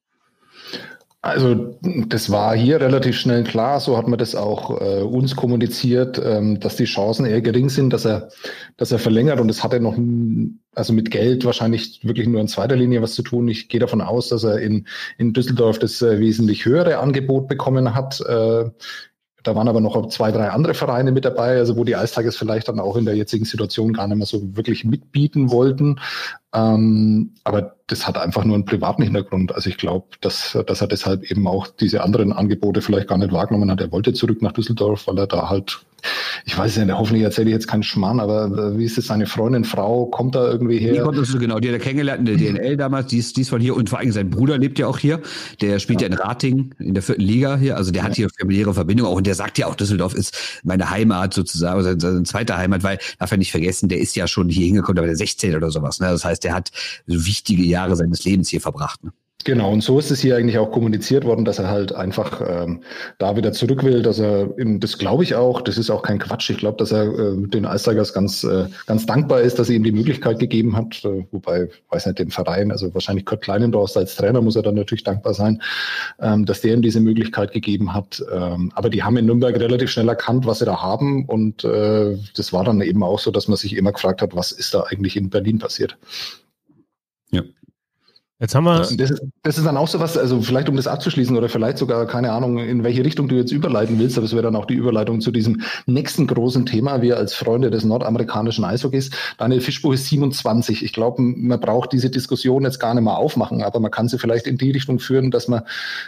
Also 1.25 1.75
das 1.81 2.29
war 2.29 2.55
hier 2.55 2.79
relativ 2.79 3.17
schnell 3.17 3.43
klar, 3.43 3.79
so 3.79 3.97
hat 3.97 4.07
man 4.07 4.19
das 4.19 4.35
auch 4.35 4.79
äh, 4.79 5.01
uns 5.01 5.35
kommuniziert, 5.35 6.21
ähm, 6.23 6.59
dass 6.59 6.75
die 6.75 6.83
Chancen 6.85 7.25
eher 7.25 7.41
gering 7.41 7.69
sind, 7.69 7.93
dass 7.93 8.05
er, 8.05 8.29
dass 8.77 8.91
er 8.91 8.99
verlängert 8.99 9.39
und 9.39 9.49
es 9.49 9.63
hat 9.63 9.73
er 9.73 9.79
noch, 9.79 9.97
also 10.75 10.93
mit 10.93 11.09
Geld 11.09 11.43
wahrscheinlich 11.43 12.01
wirklich 12.03 12.27
nur 12.27 12.39
in 12.41 12.47
zweiter 12.47 12.75
Linie 12.75 13.01
was 13.01 13.15
zu 13.15 13.23
tun. 13.23 13.47
Ich 13.47 13.69
gehe 13.69 13.79
davon 13.79 14.01
aus, 14.01 14.29
dass 14.29 14.43
er 14.43 14.59
in, 14.59 14.85
in 15.17 15.33
Düsseldorf 15.33 15.79
das 15.79 15.99
äh, 16.03 16.19
wesentlich 16.19 16.63
höhere 16.63 16.99
Angebot 16.99 17.47
bekommen 17.47 17.95
hat. 17.95 18.21
Äh, 18.21 18.69
da 19.41 19.55
waren 19.55 19.67
aber 19.67 19.81
noch 19.81 20.09
zwei, 20.09 20.31
drei 20.31 20.49
andere 20.49 20.75
Vereine 20.75 21.11
mit 21.11 21.25
dabei, 21.25 21.57
also 21.57 21.75
wo 21.75 21.83
die 21.83 21.95
Eistagers 21.95 22.35
vielleicht 22.35 22.67
dann 22.67 22.79
auch 22.79 22.97
in 22.97 23.05
der 23.05 23.15
jetzigen 23.15 23.45
Situation 23.45 23.93
gar 23.93 24.07
nicht 24.07 24.17
mehr 24.17 24.27
so 24.27 24.55
wirklich 24.55 24.85
mitbieten 24.85 25.49
wollten. 25.49 25.99
Ähm, 26.55 27.31
aber 27.43 27.75
das 27.87 28.07
hat 28.07 28.17
einfach 28.17 28.43
nur 28.45 28.55
einen 28.55 28.65
privaten 28.65 29.03
Hintergrund. 29.03 29.53
Also 29.53 29.69
ich 29.69 29.77
glaube, 29.77 30.07
dass, 30.21 30.57
dass 30.65 30.81
er 30.81 30.87
deshalb 30.87 31.29
eben 31.29 31.47
auch 31.47 31.67
diese 31.67 32.03
anderen 32.03 32.33
Angebote 32.33 32.81
vielleicht 32.81 33.07
gar 33.07 33.17
nicht 33.19 33.31
wahrgenommen 33.31 33.69
hat. 33.69 33.79
Er 33.79 33.91
wollte 33.91 34.13
zurück 34.13 34.41
nach 34.41 34.53
Düsseldorf, 34.53 35.05
weil 35.05 35.19
er 35.19 35.27
da 35.27 35.49
halt, 35.49 35.81
ich 36.45 36.57
weiß 36.57 36.77
nicht, 36.77 36.91
hoffentlich 36.91 37.23
erzähle 37.23 37.49
ich 37.49 37.53
jetzt 37.53 37.67
keinen 37.67 37.83
Schmarrn, 37.83 38.19
aber 38.19 38.45
äh, 38.45 38.79
wie 38.79 38.85
ist 38.85 38.97
es, 38.97 39.05
seine 39.07 39.27
Freundin, 39.27 39.65
Frau, 39.65 40.07
kommt 40.07 40.33
da 40.33 40.49
irgendwie 40.49 40.79
her? 40.79 40.93
Die 40.93 40.99
kommt 40.99 41.17
das 41.19 41.37
genau, 41.37 41.59
die 41.59 41.67
hat 41.67 41.75
er 41.75 41.79
kennengelernt 41.79 42.27
in 42.27 42.37
der 42.37 42.53
DNL 42.53 42.77
damals, 42.77 43.07
die 43.07 43.19
ist, 43.19 43.37
die 43.37 43.41
ist 43.41 43.49
von 43.49 43.61
hier 43.61 43.75
und 43.75 43.87
vor 43.87 43.99
allem 43.99 44.11
sein 44.11 44.31
Bruder 44.31 44.57
lebt 44.57 44.79
ja 44.79 44.87
auch 44.87 44.97
hier. 44.97 45.21
Der 45.61 45.77
spielt 45.77 46.01
ja, 46.01 46.07
ja 46.07 46.15
in 46.15 46.19
Rating 46.19 46.73
in 46.79 46.95
der 46.95 47.03
vierten 47.03 47.21
Liga 47.21 47.55
hier, 47.55 47.77
also 47.77 47.91
der 47.91 48.01
ja. 48.01 48.07
hat 48.07 48.15
hier 48.15 48.29
familiäre 48.35 48.73
Verbindung 48.73 49.07
auch 49.07 49.15
und 49.15 49.27
der 49.27 49.35
sagt 49.35 49.59
ja 49.59 49.67
auch, 49.67 49.75
Düsseldorf 49.75 50.15
ist 50.15 50.61
meine 50.63 50.89
Heimat 50.89 51.35
sozusagen, 51.35 51.83
seine, 51.83 51.99
seine 51.99 52.23
zweite 52.23 52.57
Heimat, 52.57 52.81
weil, 52.81 52.97
darf 53.19 53.31
er 53.31 53.37
nicht 53.37 53.51
vergessen, 53.51 53.89
der 53.89 53.99
ist 53.99 54.15
ja 54.15 54.27
schon 54.27 54.49
hier 54.49 54.65
hingekommen, 54.65 54.95
da 54.95 55.03
war 55.03 55.07
der 55.07 55.17
16 55.17 55.55
oder 55.55 55.69
sowas. 55.69 55.99
Ne? 55.99 56.07
Das 56.07 56.25
heißt, 56.25 56.43
der 56.45 56.53
hat 56.53 56.71
wichtige 57.05 57.63
Jahre 57.63 57.95
seines 57.95 58.23
Lebens 58.23 58.49
hier 58.49 58.61
verbracht. 58.61 59.03
Ne? 59.03 59.11
Genau, 59.45 59.71
und 59.71 59.81
so 59.81 59.99
ist 59.99 60.09
es 60.09 60.21
hier 60.21 60.37
eigentlich 60.37 60.57
auch 60.57 60.71
kommuniziert 60.71 61.23
worden, 61.23 61.45
dass 61.45 61.59
er 61.59 61.69
halt 61.69 61.93
einfach 61.93 62.41
ähm, 62.43 62.81
da 63.19 63.35
wieder 63.35 63.53
zurück 63.53 63.83
will, 63.83 64.01
dass 64.01 64.17
er, 64.17 64.57
in, 64.57 64.79
das 64.79 64.97
glaube 64.97 65.21
ich 65.21 65.35
auch, 65.35 65.61
das 65.61 65.77
ist 65.77 65.91
auch 65.91 66.01
kein 66.01 66.17
Quatsch, 66.17 66.49
ich 66.49 66.57
glaube, 66.57 66.77
dass 66.77 66.91
er 66.91 67.03
äh, 67.03 67.47
den 67.47 67.67
Eistigers 67.67 68.11
ganz, 68.11 68.43
äh, 68.43 68.65
ganz 68.87 69.05
dankbar 69.05 69.41
ist, 69.41 69.59
dass 69.59 69.69
er 69.69 69.75
ihm 69.75 69.83
die 69.83 69.91
Möglichkeit 69.91 70.39
gegeben 70.39 70.75
hat, 70.75 71.05
äh, 71.05 71.27
wobei, 71.29 71.69
weiß 71.91 72.07
nicht, 72.07 72.17
dem 72.17 72.31
Verein, 72.31 72.71
also 72.71 72.91
wahrscheinlich 72.95 73.27
Kurt 73.27 73.43
Kleinendorst 73.43 73.95
als 73.97 74.15
Trainer 74.15 74.41
muss 74.41 74.55
er 74.55 74.63
dann 74.63 74.73
natürlich 74.73 75.03
dankbar 75.03 75.35
sein, 75.35 75.61
ähm, 76.19 76.47
dass 76.47 76.61
der 76.61 76.73
ihm 76.73 76.81
diese 76.81 76.99
Möglichkeit 76.99 77.51
gegeben 77.51 77.93
hat, 77.93 78.23
ähm, 78.33 78.71
aber 78.73 78.89
die 78.89 79.03
haben 79.03 79.15
in 79.15 79.27
Nürnberg 79.27 79.59
relativ 79.59 79.91
schnell 79.91 80.09
erkannt, 80.09 80.47
was 80.47 80.57
sie 80.57 80.65
da 80.65 80.81
haben 80.81 81.25
und 81.25 81.63
äh, 81.63 82.17
das 82.35 82.51
war 82.51 82.63
dann 82.63 82.81
eben 82.81 83.03
auch 83.03 83.19
so, 83.19 83.29
dass 83.29 83.47
man 83.47 83.57
sich 83.57 83.75
immer 83.75 83.91
gefragt 83.91 84.23
hat, 84.23 84.35
was 84.35 84.51
ist 84.51 84.73
da 84.73 84.85
eigentlich 84.89 85.15
in 85.15 85.29
Berlin 85.29 85.59
passiert. 85.59 85.99
Ja. 87.29 87.43
Jetzt 88.37 88.53
haben 88.53 88.65
wir. 88.65 88.79
Das, 88.79 88.97
das, 88.97 89.11
ist, 89.11 89.21
das, 89.43 89.57
ist, 89.57 89.65
dann 89.65 89.77
auch 89.77 89.87
so 89.87 90.01
was, 90.01 90.17
also 90.17 90.41
vielleicht 90.41 90.67
um 90.67 90.75
das 90.75 90.87
abzuschließen 90.87 91.37
oder 91.37 91.47
vielleicht 91.47 91.77
sogar, 91.77 92.05
keine 92.05 92.33
Ahnung, 92.33 92.57
in 92.57 92.83
welche 92.83 93.05
Richtung 93.05 93.29
du 93.29 93.35
jetzt 93.35 93.51
überleiten 93.51 93.97
willst, 93.97 94.17
aber 94.17 94.25
es 94.25 94.33
wäre 94.33 94.43
dann 94.43 94.57
auch 94.57 94.65
die 94.65 94.73
Überleitung 94.73 95.21
zu 95.21 95.31
diesem 95.31 95.61
nächsten 95.85 96.27
großen 96.27 96.65
Thema. 96.65 97.01
Wir 97.01 97.15
als 97.15 97.33
Freunde 97.33 97.71
des 97.71 97.85
nordamerikanischen 97.85 98.65
Eishockeys. 98.65 99.09
Daniel 99.37 99.61
Fischbuch 99.61 99.93
ist 99.93 100.07
27. 100.07 100.83
Ich 100.83 100.91
glaube, 100.91 101.21
man 101.21 101.61
braucht 101.61 101.93
diese 101.93 102.09
Diskussion 102.09 102.63
jetzt 102.63 102.79
gar 102.79 102.93
nicht 102.93 103.05
mal 103.05 103.15
aufmachen, 103.15 103.63
aber 103.63 103.79
man 103.79 103.91
kann 103.91 104.09
sie 104.09 104.19
vielleicht 104.19 104.47
in 104.47 104.57
die 104.57 104.71
Richtung 104.71 104.99
führen, 104.99 105.31
dass 105.31 105.47
man 105.47 105.61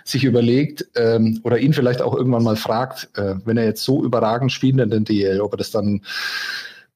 sich 0.04 0.26
überlegt 0.26 0.86
ähm, 0.96 1.40
oder 1.44 1.60
ihn 1.60 1.72
vielleicht 1.72 2.02
auch 2.02 2.13
irgendwann 2.13 2.44
mal 2.44 2.58
fragt, 2.58 3.08
äh, 3.16 3.36
wenn 3.46 3.56
er 3.56 3.63
jetzt 3.63 3.84
so 3.84 4.04
überragend 4.04 4.52
spielt 4.52 4.78
in 4.80 4.90
den 4.90 5.06
DL, 5.06 5.40
ob 5.40 5.54
er 5.54 5.58
das 5.58 5.72
dann 5.72 6.02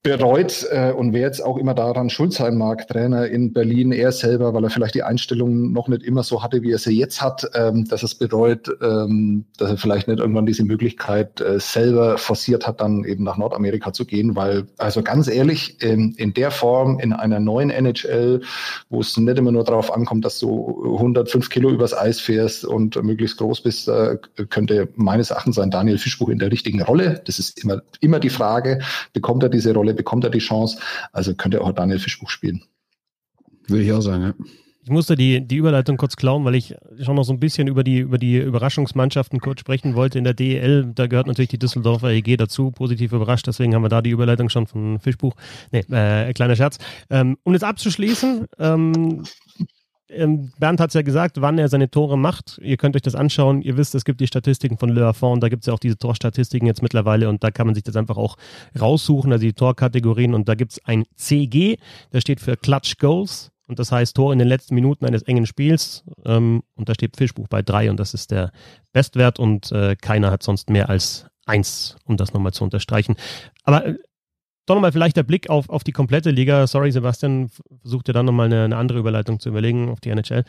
bereut 0.03 0.65
äh, 0.71 0.91
und 0.91 1.13
wer 1.13 1.21
jetzt 1.21 1.41
auch 1.41 1.57
immer 1.57 1.75
daran 1.75 2.09
schuld 2.09 2.33
sein 2.33 2.57
mag, 2.57 2.87
Trainer 2.87 3.27
in 3.27 3.53
Berlin, 3.53 3.91
er 3.91 4.11
selber, 4.11 4.51
weil 4.51 4.63
er 4.63 4.71
vielleicht 4.71 4.95
die 4.95 5.03
Einstellung 5.03 5.71
noch 5.71 5.87
nicht 5.87 6.01
immer 6.01 6.23
so 6.23 6.41
hatte, 6.41 6.63
wie 6.63 6.71
er 6.71 6.79
sie 6.79 6.97
jetzt 6.97 7.21
hat, 7.21 7.47
ähm, 7.53 7.87
dass 7.87 8.01
es 8.01 8.15
bereut, 8.15 8.67
ähm, 8.81 9.45
dass 9.57 9.69
er 9.69 9.77
vielleicht 9.77 10.07
nicht 10.07 10.19
irgendwann 10.19 10.47
diese 10.47 10.65
Möglichkeit 10.65 11.39
äh, 11.41 11.59
selber 11.59 12.17
forciert 12.17 12.65
hat, 12.65 12.81
dann 12.81 13.03
eben 13.03 13.23
nach 13.23 13.37
Nordamerika 13.37 13.93
zu 13.93 14.05
gehen, 14.05 14.35
weil, 14.35 14.65
also 14.79 15.03
ganz 15.03 15.27
ehrlich, 15.27 15.79
in, 15.83 16.13
in 16.15 16.33
der 16.33 16.49
Form, 16.49 16.99
in 16.99 17.13
einer 17.13 17.39
neuen 17.39 17.69
NHL, 17.69 18.41
wo 18.89 19.01
es 19.01 19.15
nicht 19.17 19.37
immer 19.37 19.51
nur 19.51 19.65
darauf 19.65 19.93
ankommt, 19.93 20.25
dass 20.25 20.39
du 20.39 20.95
105 20.95 21.47
Kilo 21.51 21.69
übers 21.69 21.95
Eis 21.95 22.19
fährst 22.19 22.65
und 22.65 23.01
möglichst 23.03 23.37
groß 23.37 23.61
bist, 23.61 23.87
äh, 23.87 24.17
könnte 24.49 24.89
meines 24.95 25.29
Erachtens 25.29 25.57
sein 25.57 25.69
Daniel 25.69 25.99
Fischbuch 25.99 26.29
in 26.29 26.39
der 26.39 26.51
richtigen 26.51 26.81
Rolle. 26.81 27.21
Das 27.25 27.37
ist 27.37 27.63
immer, 27.63 27.83
immer 27.99 28.19
die 28.19 28.29
Frage, 28.29 28.79
bekommt 29.13 29.43
er 29.43 29.49
diese 29.49 29.75
Rolle 29.75 29.90
Rolle 29.91 29.93
bekommt 29.93 30.23
er 30.23 30.29
die 30.29 30.39
Chance. 30.39 30.79
Also 31.11 31.35
könnte 31.35 31.61
auch 31.61 31.71
Daniel 31.73 31.99
Fischbuch 31.99 32.29
spielen. 32.29 32.61
Würde 33.67 33.83
ich 33.83 33.91
auch 33.91 34.01
sagen, 34.01 34.23
ja. 34.23 34.33
Ich 34.83 34.89
musste 34.89 35.15
die, 35.15 35.47
die 35.47 35.57
Überleitung 35.57 35.97
kurz 35.97 36.15
klauen, 36.15 36.43
weil 36.43 36.55
ich 36.55 36.73
schon 36.99 37.15
noch 37.15 37.23
so 37.23 37.31
ein 37.31 37.39
bisschen 37.39 37.67
über 37.67 37.83
die, 37.83 37.99
über 37.99 38.17
die 38.17 38.37
Überraschungsmannschaften 38.37 39.39
kurz 39.39 39.59
sprechen 39.59 39.93
wollte 39.93 40.17
in 40.17 40.23
der 40.23 40.33
DEL. 40.33 40.91
Da 40.95 41.05
gehört 41.05 41.27
natürlich 41.27 41.49
die 41.49 41.59
Düsseldorfer 41.59 42.09
EG 42.09 42.35
dazu, 42.35 42.71
positiv 42.71 43.13
überrascht. 43.13 43.45
Deswegen 43.45 43.75
haben 43.75 43.83
wir 43.83 43.89
da 43.89 44.01
die 44.01 44.09
Überleitung 44.09 44.49
schon 44.49 44.65
von 44.65 44.99
Fischbuch. 44.99 45.35
Nee, 45.71 45.85
äh, 45.91 46.33
kleiner 46.33 46.55
Scherz. 46.55 46.79
Ähm, 47.11 47.37
um 47.43 47.53
jetzt 47.53 47.63
abzuschließen, 47.63 48.47
ähm, 48.57 49.23
Bernd 50.59 50.79
hat 50.79 50.89
es 50.89 50.93
ja 50.93 51.01
gesagt, 51.01 51.41
wann 51.41 51.57
er 51.57 51.69
seine 51.69 51.89
Tore 51.89 52.17
macht. 52.17 52.59
Ihr 52.61 52.77
könnt 52.77 52.95
euch 52.95 53.01
das 53.01 53.15
anschauen. 53.15 53.61
Ihr 53.61 53.77
wisst, 53.77 53.95
es 53.95 54.05
gibt 54.05 54.19
die 54.19 54.27
Statistiken 54.27 54.77
von 54.77 54.89
Le 54.89 55.05
Affont. 55.05 55.41
Da 55.41 55.49
gibt 55.49 55.63
es 55.63 55.67
ja 55.67 55.73
auch 55.73 55.79
diese 55.79 55.97
Torstatistiken 55.97 56.67
jetzt 56.67 56.81
mittlerweile 56.81 57.29
und 57.29 57.43
da 57.43 57.51
kann 57.51 57.67
man 57.67 57.75
sich 57.75 57.83
das 57.83 57.95
einfach 57.95 58.17
auch 58.17 58.37
raussuchen, 58.79 59.31
also 59.31 59.43
die 59.43 59.53
Torkategorien. 59.53 60.33
Und 60.33 60.49
da 60.49 60.55
gibt 60.55 60.73
es 60.73 60.85
ein 60.85 61.05
CG, 61.15 61.77
der 62.11 62.21
steht 62.21 62.39
für 62.39 62.57
Clutch 62.57 62.97
Goals. 62.97 63.51
Und 63.67 63.79
das 63.79 63.91
heißt 63.91 64.17
Tor 64.17 64.33
in 64.33 64.39
den 64.39 64.49
letzten 64.49 64.75
Minuten 64.75 65.05
eines 65.05 65.21
engen 65.21 65.45
Spiels. 65.45 66.03
Ähm, 66.25 66.63
und 66.75 66.89
da 66.89 66.93
steht 66.93 67.15
Fischbuch 67.15 67.47
bei 67.47 67.61
drei 67.61 67.89
und 67.89 67.97
das 68.01 68.13
ist 68.13 68.31
der 68.31 68.51
Bestwert 68.91 69.39
und 69.39 69.71
äh, 69.71 69.95
keiner 69.95 70.29
hat 70.29 70.43
sonst 70.43 70.69
mehr 70.69 70.89
als 70.89 71.25
eins, 71.45 71.95
um 72.05 72.17
das 72.17 72.33
nochmal 72.33 72.51
zu 72.51 72.65
unterstreichen. 72.65 73.15
Aber 73.63 73.85
äh, 73.85 73.95
doch 74.65 74.75
nochmal 74.75 74.91
vielleicht 74.91 75.17
der 75.17 75.23
Blick 75.23 75.49
auf, 75.49 75.69
auf 75.69 75.83
die 75.83 75.91
komplette 75.91 76.31
Liga. 76.31 76.67
Sorry, 76.67 76.91
Sebastian, 76.91 77.49
versucht 77.81 78.07
ja 78.07 78.13
dann 78.13 78.25
nochmal 78.25 78.45
eine, 78.45 78.63
eine 78.65 78.77
andere 78.77 78.99
Überleitung 78.99 79.39
zu 79.39 79.49
überlegen 79.49 79.89
auf 79.89 79.99
die 79.99 80.09
NHL. 80.09 80.43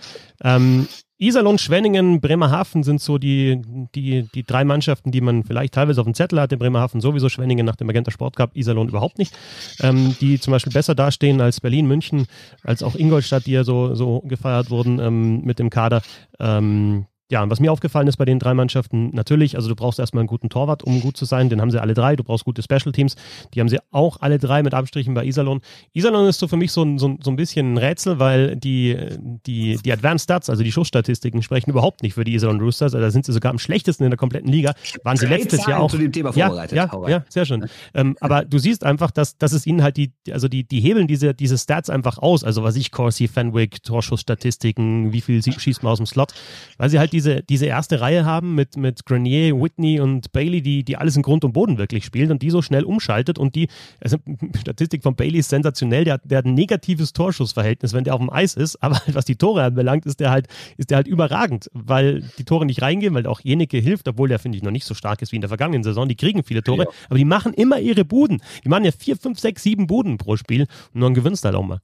Ähm, 0.44 0.86
Iserlohn, 1.22 1.56
Schwenningen, 1.56 2.20
Bremerhaven 2.20 2.82
sind 2.82 3.00
so 3.00 3.16
die, 3.16 3.62
die, 3.94 4.28
die 4.34 4.42
drei 4.42 4.64
Mannschaften, 4.64 5.12
die 5.12 5.20
man 5.20 5.44
vielleicht 5.44 5.74
teilweise 5.74 6.00
auf 6.00 6.06
dem 6.06 6.14
Zettel 6.14 6.40
hat. 6.40 6.52
In 6.52 6.58
Bremerhaven 6.58 7.00
sowieso, 7.00 7.28
Schwenningen 7.28 7.64
nach 7.64 7.76
dem 7.76 7.86
Magenta 7.86 8.10
Sport 8.10 8.34
Cup, 8.34 8.56
Iserlohn 8.56 8.88
überhaupt 8.88 9.18
nicht. 9.18 9.32
Ähm, 9.80 10.16
die 10.20 10.40
zum 10.40 10.50
Beispiel 10.50 10.72
besser 10.72 10.96
dastehen 10.96 11.40
als 11.40 11.60
Berlin, 11.60 11.86
München, 11.86 12.26
als 12.64 12.82
auch 12.82 12.96
Ingolstadt, 12.96 13.46
die 13.46 13.52
ja 13.52 13.62
so, 13.62 13.94
so 13.94 14.20
gefeiert 14.22 14.70
wurden 14.70 14.98
ähm, 14.98 15.42
mit 15.42 15.60
dem 15.60 15.70
Kader. 15.70 16.02
Ähm, 16.40 17.06
ja, 17.32 17.42
und 17.42 17.48
was 17.48 17.60
mir 17.60 17.72
aufgefallen 17.72 18.06
ist 18.08 18.18
bei 18.18 18.26
den 18.26 18.38
drei 18.38 18.52
Mannschaften, 18.52 19.08
natürlich, 19.14 19.56
also 19.56 19.66
du 19.66 19.74
brauchst 19.74 19.98
erstmal 19.98 20.20
einen 20.20 20.26
guten 20.26 20.50
Torwart, 20.50 20.82
um 20.82 21.00
gut 21.00 21.16
zu 21.16 21.24
sein. 21.24 21.48
Den 21.48 21.62
haben 21.62 21.70
sie 21.70 21.80
alle 21.80 21.94
drei. 21.94 22.14
Du 22.14 22.24
brauchst 22.24 22.44
gute 22.44 22.62
Special 22.62 22.92
Teams. 22.92 23.16
Die 23.54 23.60
haben 23.60 23.70
sie 23.70 23.78
auch 23.90 24.18
alle 24.20 24.38
drei 24.38 24.62
mit 24.62 24.74
Abstrichen 24.74 25.14
bei 25.14 25.24
Iserlohn. 25.24 25.62
Iserlohn 25.94 26.28
ist 26.28 26.40
so 26.40 26.46
für 26.46 26.58
mich 26.58 26.72
so, 26.72 26.82
ein, 26.82 26.98
so, 26.98 27.16
so 27.24 27.30
ein 27.30 27.36
bisschen 27.36 27.72
ein 27.72 27.78
Rätsel, 27.78 28.18
weil 28.18 28.56
die, 28.56 28.98
die, 29.46 29.78
die 29.82 29.92
Advanced 29.92 30.24
Stats, 30.24 30.50
also 30.50 30.62
die 30.62 30.70
Schussstatistiken, 30.72 31.42
sprechen 31.42 31.70
überhaupt 31.70 32.02
nicht 32.02 32.12
für 32.12 32.24
die 32.24 32.34
Iserlohn 32.34 32.60
Roosters. 32.60 32.92
Also 32.92 33.02
da 33.02 33.10
sind 33.10 33.24
sie 33.24 33.32
sogar 33.32 33.50
am 33.50 33.58
schlechtesten 33.58 34.04
in 34.04 34.10
der 34.10 34.18
kompletten 34.18 34.52
Liga. 34.52 34.74
Waren 35.02 35.16
sie 35.16 35.24
letztes 35.24 35.60
Zahlen 35.60 35.70
Jahr 35.70 35.80
auch. 35.80 35.90
zu 35.90 35.96
dem 35.96 36.12
Thema 36.12 36.34
vorbereitet. 36.34 36.76
Ja, 36.76 36.90
ja, 36.92 37.08
ja 37.08 37.24
sehr 37.30 37.46
schön. 37.46 37.64
Ähm, 37.94 38.14
aber 38.20 38.44
du 38.44 38.58
siehst 38.58 38.84
einfach, 38.84 39.10
dass, 39.10 39.38
dass 39.38 39.52
es 39.52 39.66
ihnen 39.66 39.82
halt 39.82 39.96
die, 39.96 40.12
also 40.30 40.48
die, 40.48 40.64
die 40.64 40.80
hebeln 40.80 41.06
diese, 41.06 41.32
diese 41.32 41.56
Stats 41.56 41.88
einfach 41.88 42.18
aus. 42.18 42.44
Also 42.44 42.62
was 42.62 42.76
ich, 42.76 42.90
Corsi, 42.90 43.26
Fenwick, 43.26 43.82
Torschussstatistiken, 43.84 45.14
wie 45.14 45.22
viel 45.22 45.42
schießt 45.42 45.82
man 45.82 45.92
aus 45.92 45.98
dem 45.98 46.06
Slot, 46.06 46.34
weil 46.76 46.90
sie 46.90 46.98
halt 46.98 47.14
diese, 47.14 47.21
diese 47.22 47.66
erste 47.66 48.00
Reihe 48.00 48.24
haben 48.24 48.54
mit, 48.54 48.76
mit 48.76 49.04
Grenier, 49.04 49.60
Whitney 49.60 50.00
und 50.00 50.32
Bailey, 50.32 50.62
die, 50.62 50.84
die 50.84 50.96
alles 50.96 51.16
in 51.16 51.22
Grund 51.22 51.44
und 51.44 51.52
Boden 51.52 51.78
wirklich 51.78 52.04
spielt 52.04 52.30
und 52.30 52.42
die 52.42 52.50
so 52.50 52.62
schnell 52.62 52.84
umschaltet 52.84 53.38
und 53.38 53.54
die, 53.54 53.68
also 54.00 54.18
Statistik 54.60 55.02
von 55.02 55.14
Bailey 55.16 55.38
ist 55.38 55.50
sensationell, 55.50 56.04
der, 56.04 56.18
der 56.18 56.38
hat 56.38 56.44
ein 56.44 56.54
negatives 56.54 57.12
Torschussverhältnis, 57.12 57.92
wenn 57.92 58.04
der 58.04 58.14
auf 58.14 58.20
dem 58.20 58.30
Eis 58.30 58.54
ist, 58.54 58.82
aber 58.82 59.00
was 59.12 59.24
die 59.24 59.36
Tore 59.36 59.64
anbelangt, 59.64 60.06
ist 60.06 60.20
der 60.20 60.30
halt, 60.30 60.48
ist 60.76 60.90
der 60.90 60.96
halt 60.96 61.06
überragend, 61.06 61.68
weil 61.72 62.22
die 62.38 62.44
Tore 62.44 62.66
nicht 62.66 62.82
reingehen, 62.82 63.14
weil 63.14 63.26
auch 63.26 63.40
Jeneke 63.40 63.78
hilft, 63.78 64.08
obwohl 64.08 64.28
der, 64.28 64.38
finde 64.38 64.58
ich, 64.58 64.64
noch 64.64 64.70
nicht 64.70 64.84
so 64.84 64.94
stark 64.94 65.22
ist 65.22 65.32
wie 65.32 65.36
in 65.36 65.42
der 65.42 65.48
vergangenen 65.48 65.82
Saison, 65.82 66.08
die 66.08 66.16
kriegen 66.16 66.42
viele 66.44 66.62
Tore, 66.62 66.84
ja. 66.84 66.90
aber 67.08 67.18
die 67.18 67.24
machen 67.24 67.54
immer 67.54 67.78
ihre 67.80 68.04
Buden. 68.04 68.42
Die 68.64 68.68
machen 68.68 68.84
ja 68.84 68.92
vier, 68.92 69.16
fünf, 69.16 69.38
sechs, 69.38 69.62
sieben 69.62 69.86
Buden 69.86 70.18
pro 70.18 70.36
Spiel 70.36 70.66
und 70.94 71.00
dann 71.00 71.14
gewinnst 71.14 71.44
du 71.44 71.46
halt 71.46 71.56
auch 71.56 71.64
mal. 71.64 71.80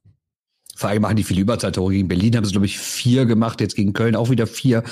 Vor 0.79 0.91
allem 0.91 1.03
machen 1.03 1.17
die 1.17 1.25
viele 1.25 1.41
Überzeittore. 1.41 1.93
Gegen 1.93 2.07
Berlin 2.07 2.37
haben 2.37 2.45
sie, 2.45 2.53
glaube 2.53 2.67
ich, 2.67 2.79
vier 2.79 3.27
gemacht, 3.27 3.61
jetzt 3.61 3.75
gegen 3.75 3.95
Köln 3.95 4.15
auch 4.15 4.31
wieder 4.31 4.47
vier. 4.47 4.85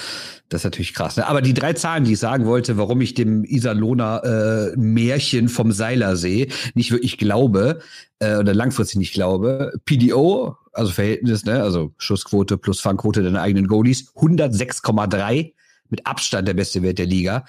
Das 0.49 0.62
ist 0.62 0.64
natürlich 0.64 0.94
krass. 0.94 1.16
Ne? 1.16 1.29
Aber 1.29 1.40
die 1.40 1.55
drei 1.55 1.75
Zahlen, 1.75 2.03
die 2.03 2.14
ich 2.14 2.18
sagen 2.18 2.44
wollte, 2.44 2.77
warum 2.77 3.01
ich 3.01 3.14
dem 3.14 3.44
Iserlohner 3.44 4.72
äh, 4.75 4.77
Märchen 4.77 5.49
vom 5.49 5.70
Seiler 5.70 6.16
sehe, 6.16 6.49
nicht 6.75 6.90
wirklich 6.90 7.18
glaube 7.18 7.79
äh, 8.18 8.35
oder 8.35 8.53
langfristig 8.53 8.99
nicht 8.99 9.12
glaube. 9.12 9.75
PDO, 9.85 10.57
also 10.72 10.90
Verhältnis, 10.90 11.44
ne? 11.44 11.62
also 11.62 11.92
Schussquote 11.99 12.59
plus 12.59 12.81
Fangquote 12.81 13.22
deiner 13.22 13.42
eigenen 13.42 13.68
Goalies, 13.68 14.12
106,3 14.16 15.53
mit 15.88 16.05
Abstand 16.05 16.49
der 16.49 16.55
beste 16.55 16.83
Wert 16.83 16.99
der 16.99 17.07
Liga. 17.07 17.44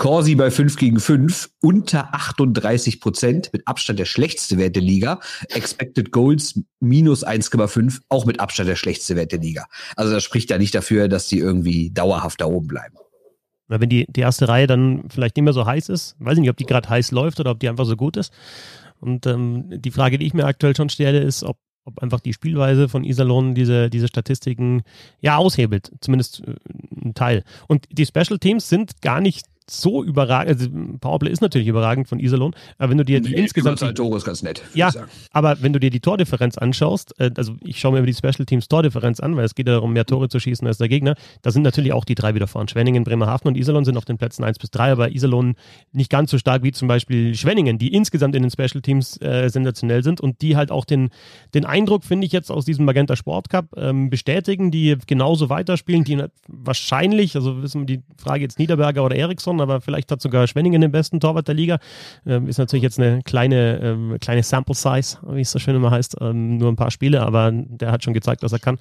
Corsi 0.00 0.34
bei 0.34 0.50
5 0.50 0.76
gegen 0.76 0.98
5, 0.98 1.50
unter 1.60 2.14
38 2.14 3.02
Prozent, 3.02 3.52
mit 3.52 3.68
Abstand 3.68 3.98
der 3.98 4.06
schlechteste 4.06 4.56
Wert 4.56 4.74
der 4.74 4.82
Liga. 4.82 5.20
Expected 5.50 6.10
Goals 6.10 6.58
minus 6.80 7.22
1,5, 7.22 8.00
auch 8.08 8.24
mit 8.24 8.40
Abstand 8.40 8.70
der 8.70 8.76
schlechteste 8.76 9.14
Wert 9.14 9.32
der 9.32 9.40
Liga. 9.40 9.66
Also 9.96 10.14
das 10.14 10.24
spricht 10.24 10.48
ja 10.48 10.56
nicht 10.56 10.74
dafür, 10.74 11.08
dass 11.08 11.28
die 11.28 11.38
irgendwie 11.38 11.90
dauerhaft 11.90 12.40
da 12.40 12.46
oben 12.46 12.66
bleiben. 12.66 12.96
Wenn 13.68 13.90
die, 13.90 14.06
die 14.08 14.22
erste 14.22 14.48
Reihe 14.48 14.66
dann 14.66 15.04
vielleicht 15.10 15.36
nicht 15.36 15.44
mehr 15.44 15.52
so 15.52 15.66
heiß 15.66 15.90
ist, 15.90 16.16
weiß 16.18 16.38
ich 16.38 16.40
nicht, 16.40 16.50
ob 16.50 16.56
die 16.56 16.64
gerade 16.64 16.88
heiß 16.88 17.10
läuft 17.10 17.38
oder 17.38 17.50
ob 17.50 17.60
die 17.60 17.68
einfach 17.68 17.84
so 17.84 17.94
gut 17.94 18.16
ist. 18.16 18.32
Und 19.00 19.26
ähm, 19.26 19.66
die 19.82 19.90
Frage, 19.90 20.16
die 20.16 20.26
ich 20.26 20.32
mir 20.32 20.46
aktuell 20.46 20.74
schon 20.74 20.88
stelle, 20.88 21.20
ist, 21.20 21.44
ob 21.44 21.58
ob 21.86 22.02
einfach 22.02 22.20
die 22.20 22.34
Spielweise 22.34 22.90
von 22.90 23.04
Iserlohn 23.04 23.54
diese, 23.54 23.88
diese 23.88 24.06
Statistiken 24.06 24.82
ja 25.20 25.38
aushebelt, 25.38 25.90
zumindest 26.00 26.42
äh, 26.46 26.54
ein 27.04 27.14
Teil. 27.14 27.42
Und 27.68 27.86
die 27.90 28.04
Special 28.04 28.38
Teams 28.38 28.68
sind 28.68 29.00
gar 29.00 29.22
nicht 29.22 29.46
so 29.72 30.04
überragend. 30.04 30.50
Also 30.50 30.70
Powerplay 31.00 31.30
ist 31.30 31.40
natürlich 31.40 31.68
überragend 31.68 32.08
von 32.08 32.18
Iserlohn, 32.18 32.54
aber 32.78 32.90
wenn 32.90 32.98
du 32.98 33.04
dir 33.04 33.20
die 33.20 33.30
nee, 33.30 33.42
insgesamt. 33.42 33.80
Die, 33.80 33.94
Tore 33.94 34.16
ist 34.16 34.24
ganz 34.24 34.42
nett. 34.42 34.62
Ja, 34.74 34.90
aber 35.32 35.62
wenn 35.62 35.72
du 35.72 35.80
dir 35.80 35.90
die 35.90 36.00
Tordifferenz 36.00 36.58
anschaust, 36.58 37.14
äh, 37.18 37.30
also 37.36 37.56
ich 37.62 37.80
schaue 37.80 37.92
mir 37.92 37.98
immer 37.98 38.06
die 38.06 38.14
Special 38.14 38.44
Teams 38.46 38.68
Tordifferenz 38.68 39.20
an, 39.20 39.36
weil 39.36 39.44
es 39.44 39.54
geht 39.54 39.66
ja 39.68 39.74
darum, 39.74 39.92
mehr 39.92 40.04
Tore 40.04 40.28
zu 40.28 40.40
schießen 40.40 40.66
als 40.66 40.78
der 40.78 40.88
Gegner. 40.88 41.14
Da 41.42 41.50
sind 41.50 41.62
natürlich 41.62 41.92
auch 41.92 42.04
die 42.04 42.14
drei 42.14 42.34
wieder 42.34 42.46
vorn. 42.46 42.68
Schwenningen, 42.68 43.04
Bremerhaven 43.04 43.48
und 43.48 43.56
Iserlohn 43.56 43.84
sind 43.84 43.96
auf 43.96 44.04
den 44.04 44.18
Plätzen 44.18 44.44
1 44.44 44.58
bis 44.58 44.70
3, 44.70 44.92
aber 44.92 45.10
Iserlohn 45.10 45.54
nicht 45.92 46.10
ganz 46.10 46.30
so 46.30 46.38
stark 46.38 46.62
wie 46.62 46.72
zum 46.72 46.88
Beispiel 46.88 47.34
Schwenningen, 47.34 47.78
die 47.78 47.92
insgesamt 47.94 48.34
in 48.34 48.42
den 48.42 48.50
Special 48.50 48.82
Teams 48.82 49.20
äh, 49.20 49.48
sensationell 49.48 50.02
sind 50.02 50.20
und 50.20 50.42
die 50.42 50.56
halt 50.56 50.70
auch 50.70 50.84
den, 50.84 51.10
den 51.54 51.64
Eindruck, 51.64 52.04
finde 52.04 52.26
ich 52.26 52.32
jetzt 52.32 52.50
aus 52.50 52.64
diesem 52.64 52.84
Magenta 52.84 53.16
Sport 53.16 53.50
Cup, 53.50 53.66
ähm, 53.76 54.10
bestätigen, 54.10 54.70
die 54.70 54.96
genauso 55.06 55.48
weiterspielen, 55.48 56.04
die 56.04 56.24
wahrscheinlich, 56.48 57.36
also 57.36 57.62
wissen 57.62 57.82
wir 57.82 57.86
die 57.86 58.02
Frage 58.16 58.42
jetzt 58.42 58.58
Niederberger 58.58 59.04
oder 59.04 59.16
Eriksson, 59.16 59.59
aber 59.60 59.80
vielleicht 59.80 60.10
hat 60.10 60.20
sogar 60.20 60.46
Schwenningen 60.46 60.80
den 60.80 60.92
besten 60.92 61.20
Torwart 61.20 61.48
der 61.48 61.54
Liga. 61.54 61.78
Ähm, 62.26 62.48
ist 62.48 62.58
natürlich 62.58 62.82
jetzt 62.82 62.98
eine 62.98 63.22
kleine, 63.22 63.80
ähm, 63.82 64.16
kleine 64.20 64.42
Sample 64.42 64.74
Size, 64.74 65.18
wie 65.28 65.40
es 65.40 65.50
so 65.50 65.58
schön 65.58 65.76
immer 65.76 65.90
heißt. 65.90 66.16
Ähm, 66.20 66.58
nur 66.58 66.70
ein 66.70 66.76
paar 66.76 66.90
Spiele, 66.90 67.22
aber 67.22 67.50
der 67.52 67.92
hat 67.92 68.04
schon 68.04 68.14
gezeigt, 68.14 68.42
was 68.42 68.52
er 68.52 68.58
kann. 68.58 68.78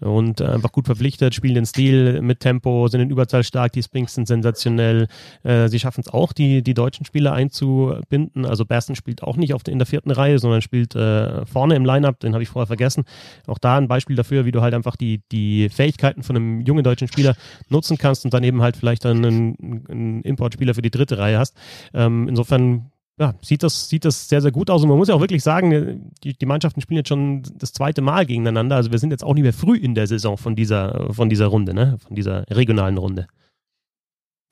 Und 0.00 0.40
äh, 0.40 0.46
einfach 0.46 0.72
gut 0.72 0.86
verpflichtet, 0.86 1.34
spielen 1.34 1.54
den 1.54 1.66
Stil 1.66 2.20
mit 2.22 2.40
Tempo, 2.40 2.88
sind 2.88 3.00
in 3.00 3.10
Überzahl 3.10 3.44
stark, 3.44 3.72
die 3.72 3.82
Springs 3.82 4.14
sind 4.14 4.26
sensationell. 4.26 5.06
Äh, 5.42 5.68
sie 5.68 5.78
schaffen 5.78 6.02
es 6.04 6.12
auch, 6.12 6.32
die, 6.32 6.62
die 6.62 6.74
deutschen 6.74 7.06
Spieler 7.06 7.32
einzubinden. 7.32 8.44
Also 8.44 8.64
Bersten 8.64 8.96
spielt 8.96 9.22
auch 9.22 9.36
nicht 9.36 9.54
auf 9.54 9.62
der, 9.62 9.72
in 9.72 9.78
der 9.78 9.86
vierten 9.86 10.10
Reihe, 10.10 10.38
sondern 10.38 10.62
spielt 10.62 10.94
äh, 10.94 11.46
vorne 11.46 11.76
im 11.76 11.84
Lineup, 11.84 12.20
den 12.20 12.32
habe 12.32 12.42
ich 12.42 12.48
vorher 12.48 12.66
vergessen. 12.66 13.04
Auch 13.46 13.58
da 13.58 13.76
ein 13.76 13.88
Beispiel 13.88 14.16
dafür, 14.16 14.44
wie 14.44 14.52
du 14.52 14.60
halt 14.60 14.74
einfach 14.74 14.96
die, 14.96 15.20
die 15.30 15.68
Fähigkeiten 15.68 16.22
von 16.22 16.36
einem 16.36 16.60
jungen 16.62 16.84
deutschen 16.84 17.08
Spieler 17.08 17.36
nutzen 17.68 17.98
kannst 17.98 18.24
und 18.24 18.34
dann 18.34 18.44
eben 18.44 18.62
halt 18.62 18.76
vielleicht 18.76 19.04
dann 19.04 19.24
einen, 19.24 19.84
einen 19.88 20.21
Importspieler 20.22 20.74
für 20.74 20.82
die 20.82 20.90
dritte 20.90 21.18
Reihe 21.18 21.38
hast. 21.38 21.56
Ähm, 21.94 22.28
insofern 22.28 22.90
ja, 23.18 23.34
sieht 23.42 23.62
das, 23.62 23.88
sieht 23.88 24.04
das 24.04 24.28
sehr, 24.28 24.40
sehr 24.40 24.52
gut 24.52 24.70
aus. 24.70 24.82
Und 24.82 24.88
man 24.88 24.98
muss 24.98 25.08
ja 25.08 25.14
auch 25.14 25.20
wirklich 25.20 25.42
sagen, 25.42 26.12
die, 26.24 26.36
die 26.36 26.46
Mannschaften 26.46 26.80
spielen 26.80 26.98
jetzt 26.98 27.08
schon 27.08 27.42
das 27.56 27.72
zweite 27.72 28.00
Mal 28.00 28.26
gegeneinander. 28.26 28.76
Also 28.76 28.90
wir 28.90 28.98
sind 28.98 29.10
jetzt 29.10 29.24
auch 29.24 29.34
nicht 29.34 29.42
mehr 29.42 29.52
früh 29.52 29.76
in 29.76 29.94
der 29.94 30.06
Saison 30.06 30.36
von 30.36 30.56
dieser, 30.56 31.12
von 31.12 31.28
dieser 31.28 31.46
Runde, 31.46 31.74
ne? 31.74 31.98
von 32.06 32.16
dieser 32.16 32.44
regionalen 32.50 32.98
Runde. 32.98 33.26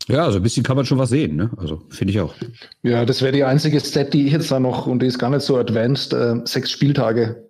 Ja, 0.08 0.24
also 0.24 0.38
ein 0.38 0.42
bisschen 0.42 0.62
kann 0.62 0.76
man 0.76 0.86
schon 0.86 0.98
was 0.98 1.10
sehen, 1.10 1.36
ne? 1.36 1.50
Also 1.56 1.82
finde 1.88 2.12
ich 2.12 2.20
auch. 2.20 2.34
Ja, 2.82 3.04
das 3.04 3.22
wäre 3.22 3.32
die 3.32 3.44
einzige 3.44 3.78
Stat, 3.80 4.12
die 4.12 4.26
ich 4.26 4.32
jetzt 4.32 4.50
da 4.50 4.58
noch, 4.58 4.86
und 4.86 5.02
die 5.02 5.06
ist 5.06 5.18
gar 5.18 5.30
nicht 5.30 5.42
so 5.42 5.56
advanced, 5.56 6.12
äh, 6.12 6.40
sechs 6.44 6.70
Spieltage. 6.70 7.48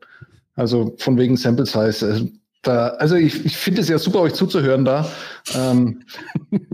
Also 0.57 0.95
von 0.99 1.17
wegen 1.17 1.37
Sample 1.37 1.65
Size. 1.65 2.31
Also 2.63 2.79
da, 2.79 2.89
also 2.97 3.17
ich, 3.17 3.45
ich 3.45 3.57
finde 3.57 3.81
es 3.81 3.89
ja 3.89 3.99
super, 3.99 4.21
euch 4.21 4.35
zuzuhören 4.35 4.85
da. 4.85 5.07
Ähm, 5.55 6.03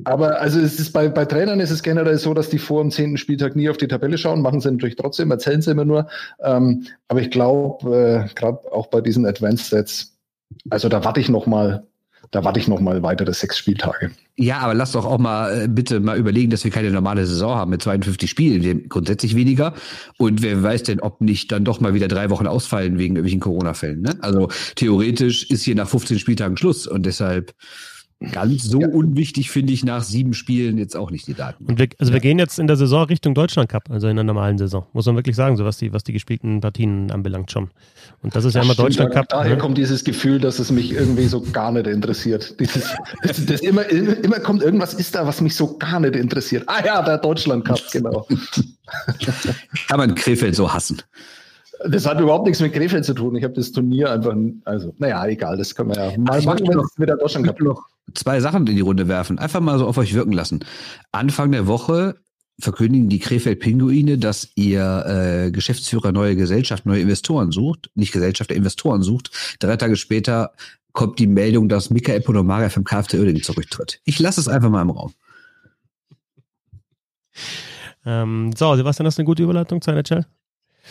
aber 0.05 0.41
also 0.41 0.61
es 0.61 0.79
ist 0.79 0.93
bei, 0.93 1.09
bei 1.09 1.25
Trainern 1.25 1.61
ist 1.61 1.71
es 1.71 1.83
generell 1.83 2.19
so, 2.19 2.35
dass 2.35 2.49
die 2.49 2.59
vor 2.59 2.83
dem 2.83 2.91
zehnten 2.91 3.17
Spieltag 3.17 3.57
nie 3.57 3.69
auf 3.69 3.77
die 3.77 3.89
Tabelle 3.89 4.19
schauen, 4.19 4.43
machen 4.43 4.61
sie 4.61 4.71
natürlich 4.71 4.97
trotzdem, 4.97 5.31
erzählen 5.31 5.63
sie 5.63 5.71
immer 5.71 5.85
nur. 5.85 6.09
Ähm, 6.41 6.87
aber 7.09 7.21
ich 7.21 7.31
glaube, 7.31 8.27
äh, 8.29 8.35
gerade 8.35 8.61
auch 8.73 8.89
bei 8.89 9.01
diesen 9.01 9.27
Advanced 9.27 9.67
Sets, 9.67 10.17
also 10.71 10.89
da 10.89 11.05
warte 11.05 11.21
ich 11.21 11.29
noch 11.29 11.47
mal 11.47 11.87
da 12.31 12.45
warte 12.45 12.61
ich 12.61 12.69
noch 12.69 12.81
mal 12.81 13.03
weitere 13.03 13.33
sechs 13.33 13.59
Spieltage. 13.59 14.11
Ja, 14.37 14.59
aber 14.59 14.75
lass 14.75 14.93
doch 14.93 15.07
auch 15.07 15.19
mal 15.19 15.65
äh, 15.65 15.69
bitte 15.69 16.01
mal 16.01 16.19
überlegen, 16.19 16.51
dass 16.51 16.63
wir 16.65 16.71
keine 16.71 16.91
normale 16.91 17.27
Saison 17.27 17.57
haben 17.57 17.71
mit 17.71 17.83
52 17.83 18.29
Spielen, 18.29 18.89
grundsätzlich 18.89 19.35
weniger. 19.35 19.75
Und 20.19 20.43
wer 20.43 20.63
weiß 20.63 20.83
denn, 20.85 21.01
ob 21.01 21.21
nicht 21.21 21.51
dann 21.53 21.65
doch 21.65 21.81
mal 21.81 21.95
wieder 21.95 22.09
drei 22.09 22.29
Wochen 22.29 22.47
ausfallen 22.47 22.99
wegen 22.99 23.17
irgendwelchen 23.17 23.41
Corona-Fällen. 23.41 24.03
Ne? 24.03 24.17
Also 24.21 24.49
theoretisch 24.75 25.51
ist 25.51 25.65
hier 25.65 25.75
nach 25.75 25.89
15 25.89 26.19
Spieltagen 26.19 26.57
Schluss 26.57 26.87
und 26.87 27.07
deshalb 27.07 27.55
Ganz 28.33 28.65
so 28.65 28.81
ja. 28.81 28.89
unwichtig 28.89 29.51
finde 29.51 29.75
ich 29.75 29.85
nach 29.85 30.03
sieben 30.03 30.33
Spielen 30.33 30.79
jetzt 30.79 30.97
auch 30.97 31.11
nicht 31.11 31.27
die 31.27 31.35
Daten. 31.35 31.67
Und 31.67 31.79
wir, 31.79 31.89
also 31.99 32.11
ja. 32.11 32.15
wir 32.15 32.21
gehen 32.21 32.39
jetzt 32.39 32.59
in 32.59 32.67
der 32.67 32.77
Saison 32.77 33.05
Richtung 33.05 33.35
Deutschland 33.35 33.69
Cup, 33.69 33.91
also 33.91 34.09
in 34.09 34.17
der 34.17 34.25
normalen 34.25 34.57
Saison. 34.57 34.87
Muss 34.95 35.05
man 35.05 35.17
wirklich 35.17 35.37
sagen, 35.37 35.59
so 35.59 35.67
was 35.67 35.77
die, 35.77 35.93
was 35.93 36.03
die 36.03 36.15
gespielten 36.15 36.63
Partien 36.63 37.11
anbelangt 37.11 37.51
schon. 37.51 37.69
Und 38.23 38.35
das 38.35 38.47
ist 38.47 38.55
ja, 38.55 38.61
ja 38.61 38.65
immer 38.65 38.73
stimmt, 38.73 38.89
Deutschland 38.89 39.13
Cup. 39.13 39.29
Daher 39.29 39.57
ne? 39.57 39.59
kommt 39.59 39.77
dieses 39.77 40.03
Gefühl, 40.03 40.41
dass 40.41 40.59
es 40.59 40.73
mich 40.73 40.93
irgendwie 40.93 41.27
so 41.27 41.43
gar 41.43 41.71
nicht 41.73 41.87
interessiert. 41.87 42.59
Dieses, 42.59 42.97
das, 43.23 43.45
das 43.45 43.61
immer, 43.61 43.87
immer 43.87 44.41
kommt 44.41 44.63
irgendwas 44.63 44.95
ist 44.95 45.15
da, 45.15 45.27
was 45.27 45.43
mich 45.43 45.55
so 45.55 45.77
gar 45.77 46.01
nicht 46.01 46.17
interessiert. 46.17 46.65
Ah 46.69 46.83
ja, 46.83 47.03
der 47.03 47.19
Deutschland 47.19 47.67
Cup, 47.67 47.83
genau. 47.93 48.27
Kann 49.89 49.99
man 49.99 50.15
Krefeld 50.15 50.57
so 50.57 50.73
hassen. 50.73 51.03
Das 51.89 52.07
hat 52.07 52.21
überhaupt 52.21 52.47
nichts 52.47 52.61
mit 52.61 52.73
Krefeld 52.73 53.05
zu 53.05 53.15
tun. 53.15 53.37
Ich 53.37 53.45
habe 53.45 53.55
das 53.55 53.73
Turnier 53.73 54.11
einfach, 54.11 54.35
also, 54.65 54.95
naja, 54.99 55.27
egal, 55.27 55.57
das 55.57 55.75
können 55.75 55.95
wir 55.95 56.11
ja 56.13 56.19
mal 56.19 56.41
machen, 56.43 56.67
wenn 56.67 56.79
es 56.79 56.99
wieder 56.99 57.17
Deutschland 57.17 57.47
Cup 57.47 57.61
noch 57.61 57.83
zwei 58.15 58.41
Sachen 58.41 58.67
in 58.67 58.77
die 58.77 58.83
Runde 58.83 59.09
werfen. 59.09 59.39
Einfach 59.39 59.61
mal 59.61 59.79
so 59.79 59.87
auf 59.87 59.99
euch 59.99 60.15
wirken 60.15 60.33
lassen. 60.33 60.65
Anfang 61.13 61.53
der 61.53 61.67
Woche 61.67 62.17
verkündigen 62.59 63.09
die 63.09 63.19
Krefeld-Pinguine, 63.19 64.17
dass 64.17 64.51
ihr 64.55 65.05
äh, 65.07 65.51
Geschäftsführer 65.51 66.13
neue 66.13 66.37
Gesellschaft, 66.37 66.87
neue 66.87 67.03
Investoren 67.03 67.53
sucht, 67.53 67.91
nicht 67.95 68.13
Gesellschaft, 68.13 68.51
der 68.51 68.57
Investoren 68.57 69.03
sucht. 69.03 69.57
Drei 69.59 69.77
Tage 69.77 69.97
später 69.97 70.53
kommt 70.93 71.19
die 71.19 71.27
Meldung, 71.27 71.69
dass 71.69 71.91
Mika 71.91 72.19
Ponomaria 72.19 72.71
vom 72.71 72.85
KfT 72.85 73.15
Uerdingen 73.15 73.43
zurücktritt. 73.43 74.01
Ich 74.05 74.19
lasse 74.19 74.41
es 74.41 74.49
einfach 74.49 74.71
mal 74.71 74.83
im 74.83 74.91
Raum. 74.91 75.13
Ähm, 78.07 78.53
so, 78.57 78.75
Sebastian, 78.75 79.07
hast 79.07 79.19
du 79.19 79.23
eine 79.23 79.27
gute 79.27 79.43
Überleitung 79.43 79.83
zu 79.83 79.91
NHL? 79.91 80.25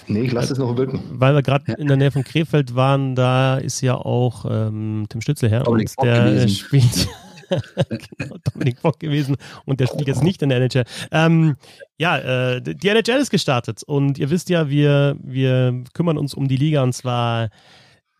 Nee, 0.08 0.22
ich 0.22 0.32
lasse 0.32 0.54
es 0.54 0.60
noch 0.60 0.78
wirken. 0.78 1.02
Weil 1.12 1.36
wir 1.36 1.42
gerade 1.42 1.66
ja. 1.68 1.76
in 1.76 1.88
der 1.88 1.98
Nähe 1.98 2.12
von 2.12 2.24
Krefeld 2.24 2.76
waren, 2.76 3.16
da 3.16 3.58
ist 3.58 3.82
ja 3.82 3.96
auch 3.96 4.46
ähm, 4.50 5.06
Tim 5.10 5.22
Stützel 5.22 5.50
her 5.50 5.64
Dominik 5.64 5.92
und 5.98 6.06
der 6.06 6.48
spielt. 6.48 7.08
genau, 8.18 8.36
Dominik 8.44 8.82
Bock 8.82 9.00
gewesen 9.00 9.38
und 9.66 9.80
der 9.80 9.88
spielt 9.88 10.08
jetzt 10.08 10.24
nicht 10.24 10.42
in 10.42 10.50
der 10.50 10.60
NHL. 10.60 10.84
Ähm, 11.12 11.56
ja, 11.98 12.18
äh, 12.18 12.62
die 12.62 12.88
NHL 12.88 13.20
ist 13.20 13.30
gestartet 13.30 13.84
und 13.84 14.18
ihr 14.18 14.30
wisst 14.30 14.50
ja, 14.50 14.70
wir, 14.70 15.16
wir 15.22 15.84
kümmern 15.94 16.18
uns 16.18 16.34
um 16.34 16.48
die 16.48 16.58
Liga 16.58 16.84
und 16.84 16.94
zwar 16.94 17.50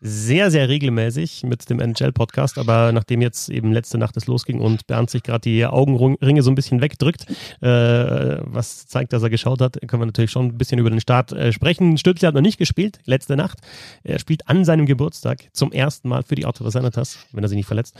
sehr, 0.06 0.50
sehr 0.50 0.68
regelmäßig 0.68 1.42
mit 1.42 1.68
dem 1.68 1.80
NHL-Podcast, 1.80 2.58
aber 2.58 2.92
nachdem 2.92 3.20
jetzt 3.20 3.48
eben 3.48 3.72
letzte 3.72 3.98
Nacht 3.98 4.16
es 4.16 4.26
losging 4.26 4.60
und 4.60 4.86
Bernd 4.86 5.10
sich 5.10 5.22
gerade 5.22 5.40
die 5.40 5.66
Augenringe 5.66 6.42
so 6.42 6.50
ein 6.50 6.54
bisschen 6.54 6.80
wegdrückt, 6.80 7.26
äh, 7.60 8.38
was 8.42 8.86
zeigt, 8.86 9.12
dass 9.12 9.22
er 9.22 9.30
geschaut 9.30 9.60
hat, 9.60 9.78
können 9.86 10.02
wir 10.02 10.06
natürlich 10.06 10.30
schon 10.30 10.46
ein 10.46 10.58
bisschen 10.58 10.78
über 10.78 10.90
den 10.90 11.00
Start 11.00 11.32
äh, 11.32 11.52
sprechen. 11.52 11.98
Stützle 11.98 12.28
hat 12.28 12.34
noch 12.34 12.40
nicht 12.40 12.58
gespielt, 12.58 13.00
letzte 13.04 13.36
Nacht. 13.36 13.58
Er 14.04 14.18
spielt 14.18 14.48
an 14.48 14.64
seinem 14.64 14.86
Geburtstag 14.86 15.48
zum 15.52 15.72
ersten 15.72 16.08
Mal 16.08 16.22
für 16.22 16.36
die 16.36 16.46
Ottawa 16.46 16.70
Senators, 16.70 17.18
wenn 17.32 17.44
er 17.44 17.48
sich 17.48 17.56
nicht 17.56 17.66
verletzt. 17.66 17.94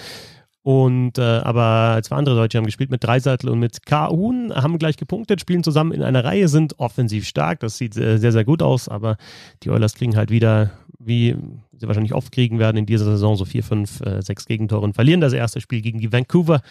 Und 0.66 1.16
äh, 1.16 1.22
aber 1.22 2.00
zwei 2.02 2.16
andere 2.16 2.34
Deutsche 2.34 2.58
haben 2.58 2.64
gespielt 2.64 2.90
mit 2.90 3.04
Dreiseitel 3.04 3.50
und 3.50 3.60
mit 3.60 3.86
Kahun, 3.86 4.52
haben 4.52 4.80
gleich 4.80 4.96
gepunktet, 4.96 5.40
spielen 5.40 5.62
zusammen 5.62 5.92
in 5.92 6.02
einer 6.02 6.24
Reihe, 6.24 6.48
sind 6.48 6.80
offensiv 6.80 7.24
stark. 7.24 7.60
Das 7.60 7.78
sieht 7.78 7.96
äh, 7.96 8.18
sehr, 8.18 8.32
sehr 8.32 8.44
gut 8.44 8.62
aus, 8.62 8.88
aber 8.88 9.16
die 9.62 9.70
Oilers 9.70 9.94
kriegen 9.94 10.16
halt 10.16 10.32
wieder, 10.32 10.72
wie 10.98 11.36
sie 11.78 11.86
wahrscheinlich 11.86 12.14
oft 12.14 12.32
kriegen 12.32 12.58
werden 12.58 12.78
in 12.78 12.84
dieser 12.86 13.04
Saison, 13.04 13.36
so 13.36 13.44
vier, 13.44 13.62
fünf, 13.62 14.00
äh, 14.00 14.20
sechs 14.22 14.44
Gegentore 14.44 14.80
und 14.80 14.94
verlieren 14.94 15.20
das 15.20 15.34
erste 15.34 15.60
Spiel 15.60 15.82
gegen 15.82 16.00
die 16.00 16.12
Vancouver 16.12 16.62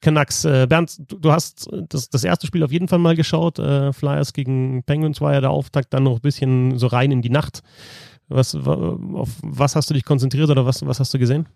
Canucks. 0.00 0.44
Äh, 0.44 0.66
Bernd, 0.68 0.98
du, 1.06 1.16
du 1.16 1.30
hast 1.30 1.70
das, 1.88 2.10
das 2.10 2.24
erste 2.24 2.48
Spiel 2.48 2.64
auf 2.64 2.72
jeden 2.72 2.88
Fall 2.88 2.98
mal 2.98 3.14
geschaut. 3.14 3.60
Äh, 3.60 3.92
Flyers 3.92 4.32
gegen 4.32 4.82
Penguins 4.82 5.20
war 5.20 5.34
ja 5.34 5.40
der 5.40 5.50
Auftakt, 5.50 5.94
dann 5.94 6.02
noch 6.02 6.16
ein 6.16 6.20
bisschen 6.20 6.78
so 6.78 6.88
rein 6.88 7.12
in 7.12 7.22
die 7.22 7.30
Nacht. 7.30 7.62
Was, 8.26 8.56
auf 8.56 9.30
was 9.40 9.76
hast 9.76 9.88
du 9.88 9.94
dich 9.94 10.04
konzentriert 10.04 10.50
oder 10.50 10.66
was, 10.66 10.84
was 10.84 10.98
hast 10.98 11.14
du 11.14 11.20
gesehen? 11.20 11.46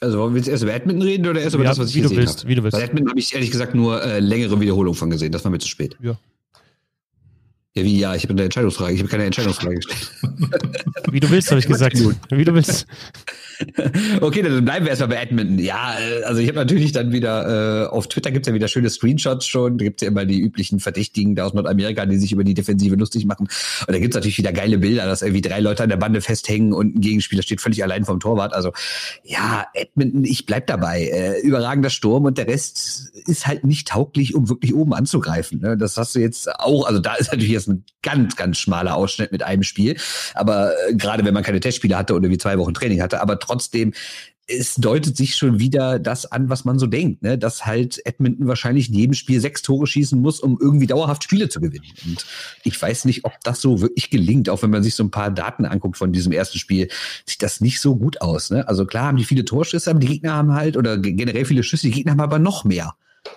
Also 0.00 0.34
willst 0.34 0.48
du 0.48 0.52
erst 0.52 0.62
über 0.62 0.72
Badminton 0.72 1.02
reden 1.02 1.26
oder 1.26 1.40
erst 1.40 1.54
über 1.54 1.64
ja, 1.64 1.70
das, 1.70 1.78
was 1.78 1.90
ich 1.90 1.96
wie 1.96 2.00
gesehen 2.02 2.16
du 2.16 2.22
willst, 2.22 2.40
habe? 2.40 2.48
Wie 2.48 2.54
du 2.54 2.62
willst. 2.62 2.76
Bei 2.76 2.82
Badminton 2.82 3.10
habe 3.10 3.20
ich 3.20 3.34
ehrlich 3.34 3.50
gesagt 3.50 3.74
nur 3.74 4.02
äh, 4.02 4.20
längere 4.20 4.60
Wiederholungen 4.60 4.96
von 4.96 5.10
gesehen. 5.10 5.32
Das 5.32 5.44
war 5.44 5.50
mir 5.50 5.58
zu 5.58 5.68
spät. 5.68 5.96
Ja. 6.02 6.18
Ja, 7.76 7.82
wie 7.82 7.98
ja, 7.98 8.14
ich 8.14 8.22
habe 8.22 8.34
eine 8.34 8.44
Entscheidungsfrage. 8.44 8.94
Ich 8.94 9.00
habe 9.00 9.08
keine 9.08 9.24
Entscheidungsfrage 9.24 9.76
gestellt. 9.76 10.10
Wie 11.10 11.18
du 11.18 11.28
willst, 11.30 11.50
habe 11.50 11.58
ich 11.58 11.66
gesagt. 11.66 11.98
Wie 12.30 12.44
du 12.44 12.54
willst. 12.54 12.86
okay, 14.20 14.42
dann 14.42 14.64
bleiben 14.64 14.84
wir 14.84 14.90
erstmal 14.90 15.10
bei 15.10 15.16
Edmonton. 15.16 15.58
Ja, 15.58 15.96
äh, 15.98 16.24
also 16.24 16.40
ich 16.40 16.48
habe 16.48 16.58
natürlich 16.58 16.92
dann 16.92 17.12
wieder, 17.12 17.84
äh, 17.84 17.86
auf 17.88 18.08
Twitter 18.08 18.30
gibt's 18.30 18.48
ja 18.48 18.54
wieder 18.54 18.68
schöne 18.68 18.90
Screenshots 18.90 19.46
schon. 19.46 19.78
Da 19.78 19.84
gibt's 19.84 20.02
ja 20.02 20.08
immer 20.08 20.24
die 20.24 20.40
üblichen 20.40 20.80
Verdächtigen 20.80 21.34
da 21.34 21.46
aus 21.46 21.54
Nordamerika, 21.54 22.06
die 22.06 22.18
sich 22.18 22.32
über 22.32 22.44
die 22.44 22.54
Defensive 22.54 22.96
lustig 22.96 23.26
machen. 23.26 23.48
Und 23.86 23.92
da 23.94 23.98
gibt's 23.98 24.14
natürlich 24.14 24.38
wieder 24.38 24.52
geile 24.52 24.78
Bilder, 24.78 25.06
dass 25.06 25.22
irgendwie 25.22 25.42
drei 25.42 25.60
Leute 25.60 25.82
an 25.82 25.88
der 25.88 25.96
Bande 25.96 26.20
festhängen 26.20 26.72
und 26.72 26.96
ein 26.96 27.00
Gegenspieler 27.00 27.42
steht 27.42 27.60
völlig 27.60 27.82
allein 27.82 28.04
vom 28.04 28.20
Torwart. 28.20 28.52
Also 28.52 28.72
ja, 29.22 29.66
Edmonton, 29.74 30.24
ich 30.24 30.46
bleib 30.46 30.66
dabei. 30.66 31.04
Äh, 31.04 31.40
überragender 31.40 31.90
Sturm 31.90 32.24
und 32.24 32.38
der 32.38 32.48
Rest 32.48 33.10
ist 33.26 33.46
halt 33.46 33.64
nicht 33.64 33.88
tauglich, 33.88 34.34
um 34.34 34.48
wirklich 34.48 34.74
oben 34.74 34.94
anzugreifen. 34.94 35.60
Ne? 35.60 35.76
Das 35.76 35.96
hast 35.96 36.14
du 36.14 36.20
jetzt 36.20 36.48
auch, 36.60 36.86
also 36.86 37.00
da 37.00 37.14
ist 37.14 37.30
natürlich 37.32 37.52
jetzt 37.52 37.68
ein 37.68 37.84
ganz, 38.02 38.36
ganz 38.36 38.58
schmaler 38.58 38.96
Ausschnitt 38.96 39.32
mit 39.32 39.42
einem 39.42 39.62
Spiel. 39.62 39.96
Aber 40.34 40.72
äh, 40.88 40.94
gerade 40.94 41.24
wenn 41.24 41.34
man 41.34 41.42
keine 41.42 41.60
Testspiele 41.60 41.96
hatte 41.96 42.14
oder 42.14 42.28
wie 42.30 42.38
zwei 42.38 42.58
Wochen 42.58 42.74
Training 42.74 43.02
hatte, 43.02 43.20
aber 43.20 43.38
trotzdem, 43.44 43.92
es 44.46 44.74
deutet 44.74 45.16
sich 45.16 45.36
schon 45.36 45.58
wieder 45.58 45.98
das 45.98 46.30
an, 46.30 46.50
was 46.50 46.64
man 46.64 46.78
so 46.78 46.86
denkt, 46.86 47.22
ne? 47.22 47.38
dass 47.38 47.64
halt 47.64 48.04
Edmonton 48.04 48.46
wahrscheinlich 48.46 48.88
in 48.88 48.94
jedem 48.94 49.14
Spiel 49.14 49.40
sechs 49.40 49.62
Tore 49.62 49.86
schießen 49.86 50.20
muss, 50.20 50.40
um 50.40 50.58
irgendwie 50.60 50.86
dauerhaft 50.86 51.24
Spiele 51.24 51.48
zu 51.48 51.60
gewinnen. 51.60 51.86
Und 52.04 52.26
ich 52.62 52.80
weiß 52.80 53.06
nicht, 53.06 53.24
ob 53.24 53.32
das 53.42 53.60
so 53.60 53.80
wirklich 53.80 54.10
gelingt, 54.10 54.50
auch 54.50 54.62
wenn 54.62 54.70
man 54.70 54.82
sich 54.82 54.94
so 54.94 55.02
ein 55.02 55.10
paar 55.10 55.30
Daten 55.30 55.64
anguckt 55.64 55.96
von 55.96 56.12
diesem 56.12 56.32
ersten 56.32 56.58
Spiel, 56.58 56.88
sieht 57.26 57.42
das 57.42 57.60
nicht 57.60 57.80
so 57.80 57.96
gut 57.96 58.20
aus. 58.20 58.50
Ne? 58.50 58.68
Also 58.68 58.84
klar 58.84 59.06
haben 59.06 59.16
die 59.16 59.24
viele 59.24 59.46
Torschüsse, 59.46 59.90
aber 59.90 60.00
die 60.00 60.08
Gegner 60.08 60.34
haben 60.34 60.52
halt, 60.52 60.76
oder 60.76 60.98
generell 60.98 61.46
viele 61.46 61.62
Schüsse, 61.62 61.86
die 61.86 61.94
Gegner 61.94 62.12
haben 62.12 62.20
aber 62.20 62.38
noch 62.38 62.64
mehr. 62.64 62.94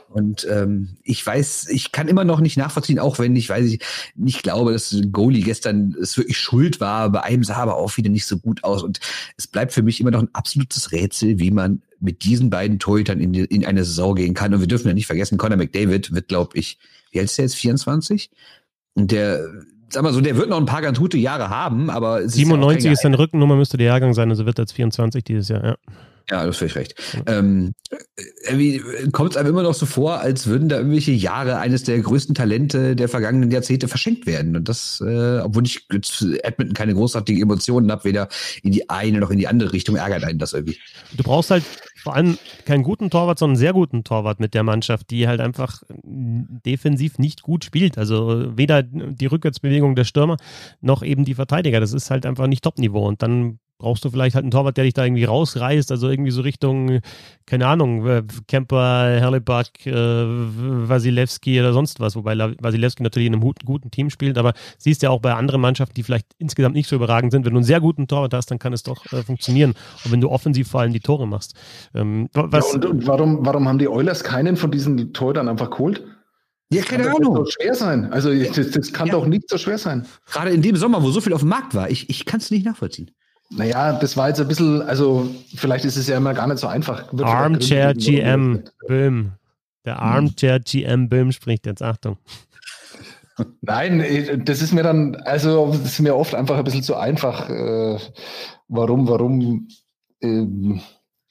Und 0.09 0.47
ähm, 0.49 0.97
ich 1.03 1.25
weiß, 1.25 1.67
ich 1.69 1.91
kann 1.91 2.07
immer 2.07 2.23
noch 2.23 2.39
nicht 2.39 2.57
nachvollziehen, 2.57 2.99
auch 2.99 3.19
wenn 3.19 3.35
ich 3.35 3.49
weiß 3.49 3.65
ich 3.65 3.79
nicht 4.15 4.43
glaube, 4.43 4.73
dass 4.73 4.95
Goalie 5.11 5.43
gestern 5.43 5.95
es 6.01 6.17
wirklich 6.17 6.37
schuld 6.37 6.79
war. 6.79 7.09
Bei 7.11 7.23
einem 7.23 7.43
sah 7.43 7.55
aber 7.55 7.75
auch 7.77 7.95
wieder 7.97 8.09
nicht 8.09 8.25
so 8.25 8.37
gut 8.37 8.63
aus. 8.63 8.83
Und 8.83 8.99
es 9.37 9.47
bleibt 9.47 9.73
für 9.73 9.83
mich 9.83 9.99
immer 9.99 10.11
noch 10.11 10.21
ein 10.21 10.33
absolutes 10.33 10.91
Rätsel, 10.91 11.39
wie 11.39 11.51
man 11.51 11.81
mit 11.99 12.23
diesen 12.23 12.49
beiden 12.49 12.79
Torhütern 12.79 13.19
in, 13.19 13.33
die, 13.33 13.45
in 13.45 13.65
eine 13.65 13.83
Saison 13.83 14.15
gehen 14.15 14.33
kann. 14.33 14.53
Und 14.53 14.59
wir 14.59 14.67
dürfen 14.67 14.87
ja 14.87 14.93
nicht 14.93 15.07
vergessen, 15.07 15.37
Conor 15.37 15.57
McDavid 15.57 16.13
wird, 16.13 16.27
glaube 16.27 16.57
ich, 16.57 16.77
wie 17.11 17.19
alt 17.19 17.25
ist 17.25 17.37
der 17.37 17.45
jetzt? 17.45 17.55
24? 17.55 18.29
Und 18.93 19.11
der, 19.11 19.47
sag 19.89 20.03
mal 20.03 20.13
so, 20.13 20.21
der 20.21 20.37
wird 20.37 20.49
noch 20.49 20.57
ein 20.57 20.65
paar 20.65 20.81
ganz 20.81 20.99
gute 20.99 21.17
Jahre 21.17 21.49
haben, 21.49 21.89
aber 21.89 22.27
97 22.27 22.77
ist, 22.77 22.85
ja 22.85 22.91
ist 22.93 23.01
sein 23.01 23.13
Rückennummer, 23.13 23.55
müsste 23.55 23.77
der 23.77 23.87
Jahrgang 23.87 24.13
sein, 24.13 24.29
also 24.29 24.45
wird 24.45 24.59
er 24.59 24.63
jetzt 24.63 24.73
24 24.73 25.23
dieses 25.23 25.49
Jahr, 25.49 25.63
ja. 25.63 25.77
Ja, 26.29 26.45
das 26.45 26.57
völlig 26.57 26.75
recht. 26.75 26.95
Ähm, 27.25 27.73
irgendwie 28.45 28.81
kommt 29.13 29.31
es 29.31 29.37
einem 29.37 29.49
immer 29.49 29.63
noch 29.63 29.73
so 29.73 29.85
vor, 29.85 30.19
als 30.19 30.45
würden 30.47 30.67
da 30.67 30.77
irgendwelche 30.77 31.13
Jahre 31.13 31.57
eines 31.57 31.83
der 31.83 31.99
größten 31.99 32.35
Talente 32.35 32.97
der 32.97 33.07
vergangenen 33.07 33.49
Jahrzehnte 33.49 33.87
verschenkt 33.87 34.25
werden. 34.25 34.57
Und 34.57 34.67
das, 34.67 35.01
äh, 35.05 35.39
obwohl 35.39 35.65
ich 35.65 35.85
jetzt 35.89 36.21
Edmonton 36.43 36.73
keine 36.73 36.95
großartigen 36.95 37.41
Emotionen 37.41 37.89
habe, 37.91 38.03
weder 38.03 38.27
in 38.61 38.73
die 38.73 38.89
eine 38.89 39.19
noch 39.19 39.29
in 39.29 39.37
die 39.37 39.47
andere 39.47 39.71
Richtung, 39.71 39.95
ärgert 39.95 40.25
einen 40.25 40.37
das 40.37 40.51
irgendwie. 40.51 40.77
Du 41.15 41.23
brauchst 41.23 41.49
halt 41.49 41.63
vor 42.03 42.13
allem 42.13 42.37
keinen 42.65 42.83
guten 42.83 43.09
Torwart, 43.09 43.39
sondern 43.39 43.55
einen 43.55 43.61
sehr 43.61 43.73
guten 43.73 44.03
Torwart 44.03 44.41
mit 44.41 44.53
der 44.53 44.63
Mannschaft, 44.63 45.09
die 45.11 45.29
halt 45.29 45.39
einfach 45.39 45.81
defensiv 45.93 47.19
nicht 47.19 47.41
gut 47.41 47.63
spielt. 47.63 47.97
Also 47.97 48.57
weder 48.57 48.83
die 48.83 49.25
Rückwärtsbewegung 49.27 49.95
der 49.95 50.03
Stürmer 50.03 50.35
noch 50.81 51.03
eben 51.03 51.23
die 51.23 51.35
Verteidiger. 51.35 51.79
Das 51.79 51.93
ist 51.93 52.11
halt 52.11 52.25
einfach 52.25 52.47
nicht 52.47 52.65
Top-Niveau. 52.65 53.07
Und 53.07 53.23
dann 53.23 53.59
brauchst 53.77 54.03
du 54.03 54.09
vielleicht 54.09 54.35
halt 54.35 54.43
einen 54.43 54.51
Torwart, 54.51 54.77
der 54.77 54.85
dich 54.85 54.93
da 54.93 55.05
irgendwie 55.05 55.25
rausreißt, 55.25 55.91
also 55.91 56.09
irgendwie 56.09 56.31
so 56.31 56.41
Richtung, 56.41 56.99
keine 57.45 57.67
Ahnung, 57.67 58.25
Kemper, 58.47 59.19
Herleback, 59.19 59.85
äh, 59.85 59.91
Wasilewski 59.93 61.59
oder 61.59 61.73
sonst 61.73 61.99
was, 61.99 62.15
wobei 62.15 62.37
Wasilewski 62.37 63.03
natürlich 63.03 63.27
in 63.27 63.33
einem 63.33 63.53
guten 63.65 63.91
Team 63.91 64.09
spielt, 64.09 64.37
aber 64.37 64.53
siehst 64.77 65.03
ja 65.03 65.09
auch 65.09 65.21
bei 65.21 65.33
anderen 65.33 65.61
Mannschaften, 65.61 65.93
die 65.95 66.03
vielleicht 66.03 66.27
insgesamt 66.37 66.75
nicht 66.75 66.87
so 66.87 66.95
überragend 66.95 67.31
sind, 67.31 67.45
wenn 67.45 67.53
du 67.53 67.59
einen 67.59 67.65
sehr 67.65 67.79
guten 67.79 68.07
Torwart 68.07 68.33
hast, 68.33 68.49
dann 68.49 68.59
kann 68.59 68.73
es 68.73 68.83
doch 68.83 69.05
äh, 69.13 69.23
funktionieren. 69.23 69.73
Und 70.03 70.11
wenn 70.11 70.21
du 70.21 70.29
offensiv 70.29 70.69
vor 70.69 70.81
allem 70.81 70.93
die 70.93 70.99
Tore 70.99 71.27
machst. 71.27 71.53
Ähm, 71.93 72.29
was, 72.33 72.67
ja, 72.69 72.75
und, 72.75 72.85
und 72.85 73.07
warum, 73.07 73.45
warum 73.45 73.67
haben 73.67 73.79
die 73.79 73.87
Oilers 73.87 74.23
keinen 74.23 74.57
von 74.57 74.71
diesen 74.71 75.13
Torhütern 75.13 75.47
einfach 75.47 75.69
geholt? 75.69 76.03
Ja, 76.69 76.83
keine 76.83 77.03
das 77.03 77.15
Ahnung. 77.15 77.35
Das 77.35 77.35
kann 77.35 77.43
doch 77.43 77.51
schwer 77.51 77.75
sein. 77.75 78.11
Also 78.11 78.33
das, 78.33 78.71
das 78.71 78.91
kann 78.91 79.07
ja. 79.07 79.13
doch 79.13 79.25
nicht 79.25 79.49
so 79.49 79.57
schwer 79.57 79.77
sein. 79.77 80.05
Gerade 80.25 80.51
in 80.51 80.61
dem 80.61 80.75
Sommer, 80.75 81.01
wo 81.01 81.11
so 81.11 81.21
viel 81.21 81.33
auf 81.33 81.41
dem 81.41 81.49
Markt 81.49 81.75
war, 81.75 81.89
ich, 81.89 82.09
ich 82.09 82.25
kann 82.25 82.39
es 82.39 82.51
nicht 82.51 82.65
nachvollziehen. 82.65 83.11
Naja, 83.49 83.93
das 83.93 84.17
war 84.17 84.27
jetzt 84.27 84.41
ein 84.41 84.47
bisschen, 84.47 84.81
also 84.81 85.29
vielleicht 85.55 85.85
ist 85.85 85.95
es 85.95 86.07
ja 86.07 86.17
immer 86.17 86.33
gar 86.33 86.47
nicht 86.47 86.59
so 86.59 86.67
einfach. 86.67 87.11
Armchair 87.21 87.93
GM, 87.93 88.63
Böhm. 88.87 89.31
Der 89.85 89.99
Armchair 89.99 90.59
GM 90.59 91.07
Böhm 91.07 91.31
spricht 91.31 91.65
jetzt, 91.65 91.81
Achtung. 91.81 92.17
Nein, 93.61 94.43
das 94.43 94.61
ist 94.61 94.73
mir 94.73 94.83
dann, 94.83 95.15
also 95.15 95.71
das 95.71 95.93
ist 95.93 95.99
mir 95.99 96.15
oft 96.15 96.35
einfach 96.35 96.57
ein 96.57 96.63
bisschen 96.63 96.83
zu 96.83 96.95
einfach. 96.95 97.49
Äh, 97.49 97.97
warum, 98.67 99.07
warum? 99.07 99.67
Ähm, 100.21 100.81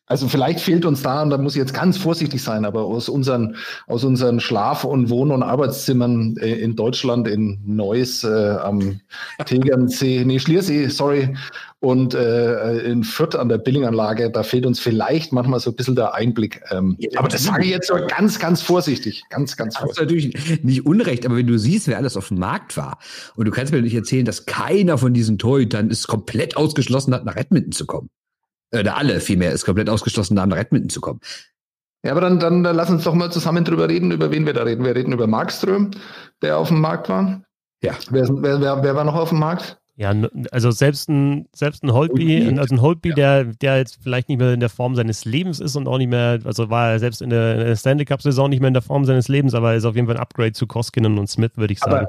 also 0.06 0.28
vielleicht 0.28 0.60
fehlt 0.60 0.84
uns 0.84 1.02
da, 1.02 1.22
und 1.22 1.30
da 1.30 1.38
muss 1.38 1.54
ich 1.56 1.60
jetzt 1.60 1.74
ganz 1.74 1.98
vorsichtig 1.98 2.42
sein, 2.42 2.64
aber 2.64 2.84
aus 2.84 3.08
unseren, 3.08 3.56
aus 3.88 4.04
unseren 4.04 4.38
Schlaf- 4.38 4.84
und 4.84 5.10
Wohn- 5.10 5.32
und 5.32 5.42
Arbeitszimmern 5.42 6.36
äh, 6.38 6.54
in 6.54 6.76
Deutschland, 6.76 7.26
in 7.26 7.60
Neuss, 7.64 8.22
äh, 8.22 8.56
am 8.62 9.00
Tegernsee, 9.44 10.24
nee, 10.24 10.38
Schliersee, 10.38 10.88
sorry, 10.88 11.36
und 11.80 12.14
äh, 12.14 12.78
in 12.84 13.04
Fürth 13.04 13.34
an 13.34 13.48
der 13.48 13.58
Billinganlage, 13.58 14.30
da 14.30 14.42
fehlt 14.42 14.64
uns 14.64 14.80
vielleicht 14.80 15.32
manchmal 15.32 15.60
so 15.60 15.70
ein 15.70 15.76
bisschen 15.76 15.96
der 15.96 16.14
Einblick. 16.14 16.62
Ähm, 16.70 16.96
ja, 16.98 17.10
aber 17.18 17.28
das 17.28 17.44
sage 17.44 17.64
ich 17.64 17.70
jetzt 17.70 17.88
so 17.88 17.94
ganz, 18.08 18.38
ganz 18.38 18.62
vorsichtig. 18.62 19.24
Ganz, 19.28 19.56
ganz 19.56 19.76
vorsichtig. 19.76 20.34
Hast 20.34 20.40
natürlich 20.40 20.64
nicht 20.64 20.86
unrecht, 20.86 21.26
aber 21.26 21.36
wenn 21.36 21.46
du 21.46 21.58
siehst, 21.58 21.88
wer 21.88 21.98
alles 21.98 22.16
auf 22.16 22.28
dem 22.28 22.38
Markt 22.38 22.76
war, 22.76 22.98
und 23.34 23.44
du 23.44 23.50
kannst 23.50 23.72
mir 23.72 23.82
nicht 23.82 23.94
erzählen, 23.94 24.24
dass 24.24 24.46
keiner 24.46 24.98
von 24.98 25.14
diesen 25.14 25.38
Torhütern 25.38 25.90
es 25.90 26.06
komplett 26.06 26.56
ausgeschlossen 26.56 27.12
hat, 27.12 27.24
nach 27.24 27.36
Edmonton 27.36 27.72
zu 27.72 27.86
kommen. 27.86 28.08
Oder 28.80 28.96
alle 28.96 29.20
vielmehr 29.20 29.52
ist 29.52 29.64
komplett 29.64 29.88
ausgeschlossen, 29.88 30.34
nach 30.34 30.56
Edmonton 30.56 30.90
zu 30.90 31.00
kommen. 31.00 31.20
Ja, 32.04 32.12
aber 32.12 32.20
dann, 32.20 32.38
dann 32.38 32.62
lass 32.62 32.90
uns 32.90 33.04
doch 33.04 33.14
mal 33.14 33.32
zusammen 33.32 33.64
drüber 33.64 33.88
reden, 33.88 34.12
über 34.12 34.30
wen 34.30 34.46
wir 34.46 34.52
da 34.52 34.62
reden. 34.62 34.84
Wir 34.84 34.94
reden 34.94 35.12
über 35.12 35.26
Markström, 35.26 35.90
der 36.42 36.58
auf 36.58 36.68
dem 36.68 36.80
Markt 36.80 37.08
war. 37.08 37.42
Ja. 37.82 37.94
Wer, 38.10 38.28
wer, 38.28 38.60
wer, 38.60 38.82
wer 38.82 38.94
war 38.94 39.04
noch 39.04 39.16
auf 39.16 39.30
dem 39.30 39.40
Markt? 39.40 39.78
Ja, 39.98 40.14
also 40.50 40.70
selbst 40.70 41.08
ein, 41.08 41.46
selbst 41.54 41.82
ein 41.82 41.90
Holtby, 41.90 42.54
also 42.58 42.74
ein 42.74 42.82
Holtby, 42.82 43.08
ja. 43.10 43.14
der, 43.14 43.44
der 43.44 43.78
jetzt 43.78 43.98
vielleicht 44.02 44.28
nicht 44.28 44.38
mehr 44.38 44.52
in 44.52 44.60
der 44.60 44.68
Form 44.68 44.94
seines 44.94 45.24
Lebens 45.24 45.58
ist 45.58 45.74
und 45.74 45.88
auch 45.88 45.96
nicht 45.96 46.10
mehr, 46.10 46.38
also 46.44 46.68
war 46.68 46.90
er 46.90 46.98
selbst 46.98 47.22
in 47.22 47.30
der, 47.30 47.54
in 47.54 47.66
der 47.66 47.76
Stanley 47.76 48.04
Cup-Saison 48.04 48.50
nicht 48.50 48.60
mehr 48.60 48.68
in 48.68 48.74
der 48.74 48.82
Form 48.82 49.06
seines 49.06 49.28
Lebens, 49.28 49.54
aber 49.54 49.70
er 49.70 49.78
ist 49.78 49.86
auf 49.86 49.94
jeden 49.94 50.06
Fall 50.06 50.16
ein 50.16 50.22
Upgrade 50.22 50.52
zu 50.52 50.66
Koskinen 50.66 51.18
und 51.18 51.30
Smith, 51.30 51.52
würde 51.56 51.72
ich 51.72 51.80
sagen. 51.80 52.06
Aber, 52.06 52.08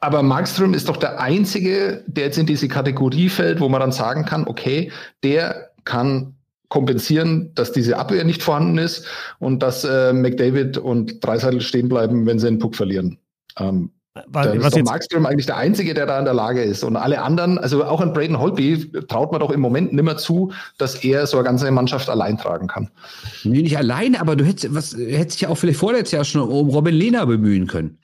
aber 0.00 0.22
Markström 0.24 0.74
ist 0.74 0.88
doch 0.88 0.96
der 0.96 1.20
Einzige, 1.20 2.02
der 2.08 2.24
jetzt 2.24 2.38
in 2.38 2.46
diese 2.46 2.66
Kategorie 2.66 3.28
fällt, 3.28 3.60
wo 3.60 3.68
man 3.68 3.80
dann 3.80 3.92
sagen 3.92 4.24
kann, 4.24 4.48
okay, 4.48 4.90
der 5.22 5.70
kann 5.84 6.34
kompensieren, 6.68 7.52
dass 7.54 7.72
diese 7.72 7.96
Abwehr 7.96 8.24
nicht 8.24 8.42
vorhanden 8.42 8.78
ist 8.78 9.06
und 9.38 9.62
dass 9.62 9.84
äh, 9.84 10.12
McDavid 10.12 10.76
und 10.76 11.24
Dreiseitel 11.24 11.60
stehen 11.60 11.88
bleiben, 11.88 12.26
wenn 12.26 12.38
sie 12.38 12.46
einen 12.46 12.58
Puck 12.58 12.76
verlieren. 12.76 13.18
Ähm, 13.58 13.90
War, 14.26 14.44
da 14.44 14.52
ist 14.52 14.76
doch 14.76 14.82
Markström 14.82 15.24
eigentlich 15.24 15.46
der 15.46 15.56
Einzige, 15.56 15.94
der 15.94 16.04
da 16.04 16.18
in 16.18 16.26
der 16.26 16.34
Lage 16.34 16.62
ist. 16.62 16.84
Und 16.84 16.96
alle 16.96 17.22
anderen, 17.22 17.58
also 17.58 17.84
auch 17.84 18.02
an 18.02 18.12
Braden 18.12 18.38
Holtby, 18.38 18.92
traut 19.08 19.32
man 19.32 19.40
doch 19.40 19.50
im 19.50 19.60
Moment 19.60 19.94
nimmer 19.94 20.18
zu, 20.18 20.52
dass 20.76 20.96
er 20.96 21.26
so 21.26 21.38
eine 21.38 21.46
ganze 21.46 21.70
Mannschaft 21.70 22.10
allein 22.10 22.36
tragen 22.36 22.66
kann. 22.66 22.90
Nee, 23.44 23.62
nicht 23.62 23.78
alleine, 23.78 24.20
aber 24.20 24.36
du 24.36 24.44
hättest, 24.44 24.74
was, 24.74 24.94
hättest 24.94 25.36
dich 25.36 25.40
ja 25.42 25.48
auch 25.48 25.56
vielleicht 25.56 25.78
vorletztes 25.78 26.12
Jahr 26.12 26.24
schon 26.24 26.42
um 26.42 26.68
Robin 26.68 26.94
Lehner 26.94 27.24
bemühen 27.24 27.66
können. 27.66 27.98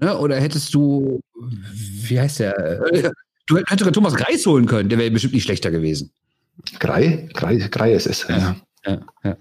Ne? 0.00 0.16
Oder 0.18 0.36
hättest 0.36 0.74
du, 0.74 1.20
wie 1.34 2.20
heißt 2.20 2.40
der? 2.40 3.12
Du 3.46 3.56
hättest 3.56 3.92
Thomas 3.94 4.14
Greis 4.14 4.46
holen 4.46 4.66
können, 4.66 4.88
der 4.88 4.96
wäre 4.96 5.10
bestimmt 5.10 5.34
nicht 5.34 5.42
schlechter 5.42 5.72
gewesen. 5.72 6.12
Grei? 6.78 7.28
Grei, 7.32 7.56
Grei 7.56 7.94
ist 7.94 8.06
es. 8.06 8.26
Ja, 8.28 8.56
ja, 8.86 9.00
ja. 9.24 9.36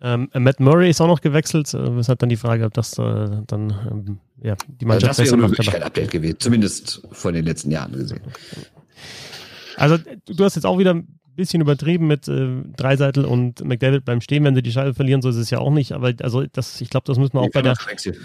Ähm, 0.00 0.30
Matt 0.32 0.60
Murray 0.60 0.90
ist 0.90 1.00
auch 1.00 1.08
noch 1.08 1.20
gewechselt. 1.20 1.74
Es 1.74 2.08
äh, 2.08 2.10
hat 2.10 2.22
dann 2.22 2.28
die 2.28 2.36
Frage, 2.36 2.64
ob 2.64 2.72
das 2.74 2.96
äh, 2.98 3.42
dann 3.46 3.70
ähm, 3.90 4.18
ja, 4.40 4.56
die 4.68 4.84
Mannschaft 4.84 5.18
also 5.18 5.36
das 5.36 5.66
wäre 5.66 5.76
ein 5.76 5.82
Update 5.82 6.12
gewesen, 6.12 6.36
zumindest 6.38 7.02
von 7.10 7.34
den 7.34 7.44
letzten 7.44 7.72
Jahren 7.72 7.92
gesehen. 7.92 8.20
Also 9.76 9.98
du 9.98 10.44
hast 10.44 10.54
jetzt 10.54 10.66
auch 10.66 10.78
wieder 10.78 11.02
bisschen 11.38 11.60
übertrieben 11.60 12.08
mit 12.08 12.26
äh, 12.26 12.48
Dreiseitel 12.76 13.24
und 13.24 13.64
McDavid 13.64 14.04
beim 14.04 14.20
Stehen, 14.20 14.42
wenn 14.42 14.56
sie 14.56 14.62
die 14.62 14.72
Scheibe 14.72 14.92
verlieren, 14.92 15.22
so 15.22 15.28
ist 15.28 15.36
es 15.36 15.50
ja 15.50 15.58
auch 15.60 15.70
nicht. 15.70 15.92
Aber 15.92 16.12
also 16.20 16.44
das, 16.52 16.80
ich 16.80 16.90
glaube, 16.90 17.04
das 17.06 17.16
müssen 17.16 17.34
wir 17.34 17.42
auch 17.42 17.50
bei 17.54 17.62
der, 17.62 17.76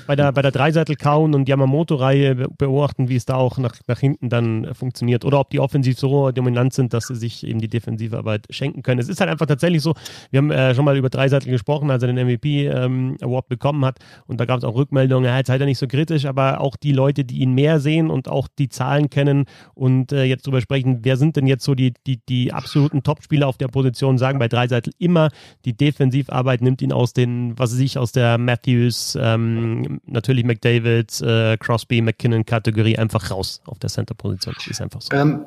bei 0.07 0.15
der, 0.15 0.31
bei 0.31 0.41
der 0.41 0.51
Dreiseitel 0.51 0.95
kauen 0.95 1.35
und 1.35 1.47
Yamamoto-Reihe 1.47 2.49
beobachten, 2.57 3.09
wie 3.09 3.15
es 3.15 3.25
da 3.25 3.35
auch 3.35 3.59
nach, 3.59 3.75
nach 3.85 3.99
hinten 3.99 4.29
dann 4.29 4.65
äh, 4.65 4.73
funktioniert. 4.73 5.25
Oder 5.25 5.39
ob 5.39 5.51
die 5.51 5.59
offensiv 5.59 5.99
so 5.99 6.31
dominant 6.31 6.73
sind, 6.73 6.91
dass 6.93 7.05
sie 7.05 7.15
sich 7.15 7.45
eben 7.45 7.61
die 7.61 7.67
defensive 7.67 8.17
Arbeit 8.17 8.47
schenken 8.49 8.81
können. 8.81 8.99
Es 8.99 9.09
ist 9.09 9.21
halt 9.21 9.29
einfach 9.29 9.45
tatsächlich 9.45 9.83
so, 9.83 9.93
wir 10.31 10.39
haben 10.39 10.49
äh, 10.49 10.73
schon 10.73 10.83
mal 10.83 10.97
über 10.97 11.11
Dreiseitel 11.11 11.51
gesprochen, 11.51 11.91
als 11.91 12.01
er 12.01 12.11
den 12.11 12.27
MVP-Award 12.27 13.45
ähm, 13.45 13.47
bekommen 13.47 13.85
hat. 13.85 13.99
Und 14.25 14.39
da 14.39 14.45
gab 14.45 14.57
es 14.57 14.63
auch 14.63 14.73
Rückmeldungen, 14.73 15.25
ja, 15.29 15.37
jetzt 15.37 15.47
seid 15.47 15.61
ihr 15.61 15.67
nicht 15.67 15.77
so 15.77 15.85
kritisch, 15.85 16.25
aber 16.25 16.61
auch 16.61 16.75
die 16.77 16.91
Leute, 16.91 17.25
die 17.25 17.41
ihn 17.41 17.53
mehr 17.53 17.79
sehen 17.79 18.09
und 18.09 18.27
auch 18.27 18.47
die 18.57 18.69
Zahlen 18.69 19.11
kennen 19.11 19.45
und 19.75 20.11
äh, 20.11 20.23
jetzt 20.23 20.47
drüber 20.47 20.61
sprechen, 20.61 21.01
wer 21.03 21.15
sind 21.15 21.35
denn 21.35 21.45
jetzt 21.45 21.63
so 21.63 21.75
die, 21.75 21.93
die, 22.07 22.19
die 22.27 22.51
absoluten 22.51 23.02
Top-Spieler 23.03 23.47
auf 23.47 23.57
der 23.57 23.67
Position 23.67 24.17
sagen 24.17 24.39
bei 24.39 24.47
Dreiseitel 24.47 24.93
immer, 24.97 25.29
die 25.65 25.73
Defensivarbeit 25.75 26.61
nimmt 26.61 26.81
ihn 26.81 26.91
aus 26.91 27.13
den, 27.13 27.57
was 27.57 27.73
weiß 27.73 27.79
ich, 27.79 27.97
aus 27.97 28.11
der 28.11 28.37
Matthews, 28.37 29.17
ähm, 29.19 29.99
natürlich 30.05 30.45
McDavid, 30.45 31.21
äh, 31.21 31.57
Crosby, 31.57 32.01
McKinnon-Kategorie 32.01 32.97
einfach 32.97 33.31
raus 33.31 33.61
auf 33.65 33.79
der 33.79 33.89
Center-Position. 33.89 34.55
Ist 34.69 34.81
einfach 34.81 35.01
so. 35.01 35.15
Ähm, 35.15 35.45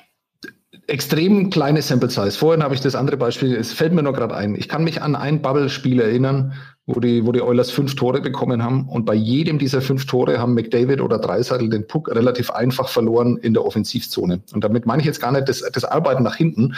extrem 0.86 1.50
kleine 1.50 1.82
Sample 1.82 2.10
Size. 2.10 2.32
Vorhin 2.32 2.62
habe 2.62 2.74
ich 2.74 2.80
das 2.80 2.94
andere 2.94 3.16
Beispiel, 3.16 3.54
es 3.54 3.72
fällt 3.72 3.92
mir 3.92 4.02
nur 4.02 4.12
gerade 4.12 4.34
ein. 4.34 4.54
Ich 4.54 4.68
kann 4.68 4.84
mich 4.84 5.02
an 5.02 5.16
ein 5.16 5.42
Bubble-Spiel 5.42 6.00
erinnern, 6.00 6.54
wo 6.86 7.00
die, 7.00 7.26
wo 7.26 7.32
die 7.32 7.42
Oilers 7.42 7.70
fünf 7.70 7.96
Tore 7.96 8.20
bekommen 8.20 8.62
haben. 8.62 8.88
Und 8.88 9.04
bei 9.04 9.14
jedem 9.14 9.58
dieser 9.58 9.80
fünf 9.80 10.06
Tore 10.06 10.38
haben 10.38 10.54
McDavid 10.54 11.00
oder 11.00 11.18
Dreiseitel 11.18 11.68
den 11.68 11.86
Puck 11.86 12.08
relativ 12.08 12.50
einfach 12.50 12.88
verloren 12.88 13.36
in 13.38 13.54
der 13.54 13.64
Offensivzone. 13.64 14.40
Und 14.54 14.62
damit 14.62 14.86
meine 14.86 15.00
ich 15.00 15.06
jetzt 15.06 15.20
gar 15.20 15.32
nicht 15.32 15.48
das, 15.48 15.62
das 15.72 15.84
Arbeiten 15.84 16.22
nach 16.22 16.36
hinten, 16.36 16.76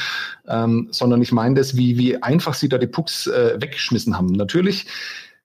ähm, 0.49 0.89
sondern 0.91 1.21
ich 1.21 1.31
meine 1.31 1.57
das, 1.57 1.77
wie, 1.77 1.99
wie 1.99 2.23
einfach 2.23 2.55
sie 2.55 2.71
da 2.71 2.79
die 2.79 2.87
Pucks 2.87 3.27
äh, 3.27 3.61
weggeschmissen 3.61 4.17
haben. 4.17 4.29
Natürlich, 4.33 4.87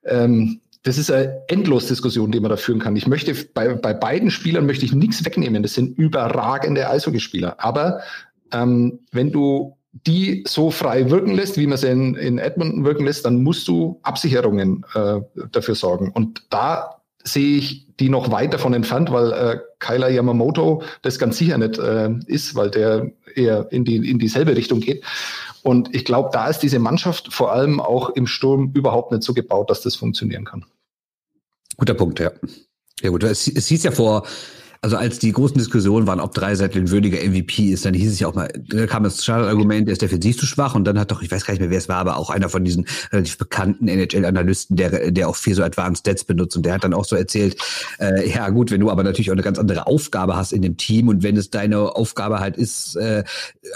ähm, 0.06 0.62
das 0.84 0.98
ist 0.98 1.12
eine 1.12 1.42
Endlos-Diskussion, 1.48 2.32
die 2.32 2.40
man 2.40 2.50
da 2.50 2.58
führen 2.58 2.80
kann. 2.80 2.96
Ich 2.96 3.08
möchte 3.08 3.34
bei, 3.54 3.74
bei 3.74 3.94
beiden 3.94 4.32
Spielern 4.32 4.66
möchte 4.66 4.86
ich 4.86 4.94
nichts 4.94 5.26
wegnehmen. 5.26 5.64
Das 5.64 5.74
sind 5.74 5.98
überragende 5.98 6.90
Eishockeyspieler. 6.90 7.56
Aber 7.58 8.00
ähm, 8.54 9.00
wenn 9.12 9.32
du 9.32 9.78
die 9.94 10.44
so 10.48 10.72
frei 10.72 11.10
wirken 11.10 11.36
lässt, 11.36 11.58
wie 11.58 11.68
man 11.68 11.78
sie 11.78 11.90
in, 11.90 12.16
in 12.16 12.40
Edmonton 12.40 12.84
wirken 12.84 13.06
lässt, 13.06 13.26
dann 13.26 13.44
musst 13.44 13.68
du 13.68 14.00
Absicherungen 14.02 14.86
äh, 14.96 15.22
dafür 15.52 15.76
sorgen. 15.76 16.12
Und 16.12 16.44
da 16.50 17.02
sehe 17.24 17.58
ich 17.58 17.88
die 18.00 18.10
noch 18.10 18.32
weit 18.32 18.54
davon 18.54 18.74
entfernt, 18.74 19.12
weil 19.12 19.32
äh, 19.32 19.60
Kyler 19.80 20.10
Yamamoto 20.10 20.82
das 21.04 21.20
ganz 21.20 21.38
sicher 21.38 21.58
nicht 21.58 21.78
äh, 21.78 22.10
ist, 22.26 22.56
weil 22.56 22.72
der 22.72 23.12
eher 23.36 23.72
in, 23.72 23.86
die, 23.86 24.10
in 24.10 24.20
dieselbe 24.20 24.56
Richtung 24.56 24.80
geht. 24.80 25.04
Und 25.62 25.96
ich 25.96 26.04
glaube, 26.04 26.30
da 26.34 26.48
ist 26.48 26.60
diese 26.60 26.80
Mannschaft 26.80 27.32
vor 27.32 27.54
allem 27.54 27.80
auch 27.80 28.10
im 28.10 28.28
Sturm 28.28 28.72
überhaupt 28.74 29.12
nicht 29.12 29.24
so 29.24 29.34
gebaut, 29.34 29.70
dass 29.70 29.82
das 29.82 29.96
funktionieren 29.96 30.44
kann. 30.44 30.66
Guter 31.78 31.94
Punkt, 31.94 32.20
ja. 32.20 32.32
Ja 33.02 33.10
gut, 33.10 33.24
es, 33.24 33.48
es 33.48 33.68
hieß 33.68 33.84
ja 33.84 33.92
vor 33.92 34.26
also 34.84 34.98
als 34.98 35.18
die 35.18 35.32
großen 35.32 35.58
Diskussionen 35.58 36.08
waren, 36.08 36.20
ob 36.20 36.34
Dreiseitel 36.34 36.82
ein 36.82 36.92
würdiger 36.92 37.18
MVP 37.18 37.70
ist, 37.70 37.86
dann 37.86 37.94
hieß 37.94 38.12
es 38.12 38.20
ja 38.20 38.28
auch 38.28 38.36
mal, 38.36 38.52
da 38.68 38.86
kam 38.86 39.04
das 39.04 39.24
Standardargument, 39.24 39.88
der 39.88 39.94
ist 39.94 40.02
defensiv 40.02 40.38
zu 40.38 40.46
schwach 40.46 40.76
und 40.76 40.84
dann 40.84 41.00
hat 41.00 41.10
doch, 41.10 41.22
ich 41.22 41.32
weiß 41.32 41.46
gar 41.46 41.54
nicht 41.54 41.62
mehr, 41.62 41.70
wer 41.70 41.78
es 41.78 41.88
war, 41.88 41.96
aber 41.96 42.18
auch 42.18 42.30
einer 42.30 42.50
von 42.50 42.66
diesen 42.66 42.86
relativ 43.14 43.38
bekannten 43.38 43.88
NHL-Analysten, 43.88 44.76
der, 44.76 45.12
der 45.12 45.30
auch 45.30 45.38
viel 45.38 45.56
so 45.56 45.64
Advanced 45.64 46.02
Stats 46.02 46.26
benutzt 46.26 46.58
und 46.58 46.66
der 46.66 46.74
hat 46.74 46.84
dann 46.84 46.94
auch 46.94 47.06
so 47.06 47.16
erzählt, 47.16 47.56
äh, 48.00 48.30
ja 48.30 48.50
gut, 48.50 48.72
wenn 48.72 48.82
du 48.82 48.92
aber 48.92 49.04
natürlich 49.04 49.32
auch 49.32 49.36
eine 49.36 49.42
ganz 49.42 49.58
andere 49.58 49.88
Aufgabe 49.88 50.36
hast 50.36 50.52
in 50.52 50.62
dem 50.62 50.76
Team 50.76 51.08
und 51.08 51.24
wenn 51.24 51.38
es 51.38 51.50
deine 51.50 51.96
Aufgabe 51.96 52.42
halt 52.42 52.58
ist, 52.58 52.98
äh, 52.98 53.24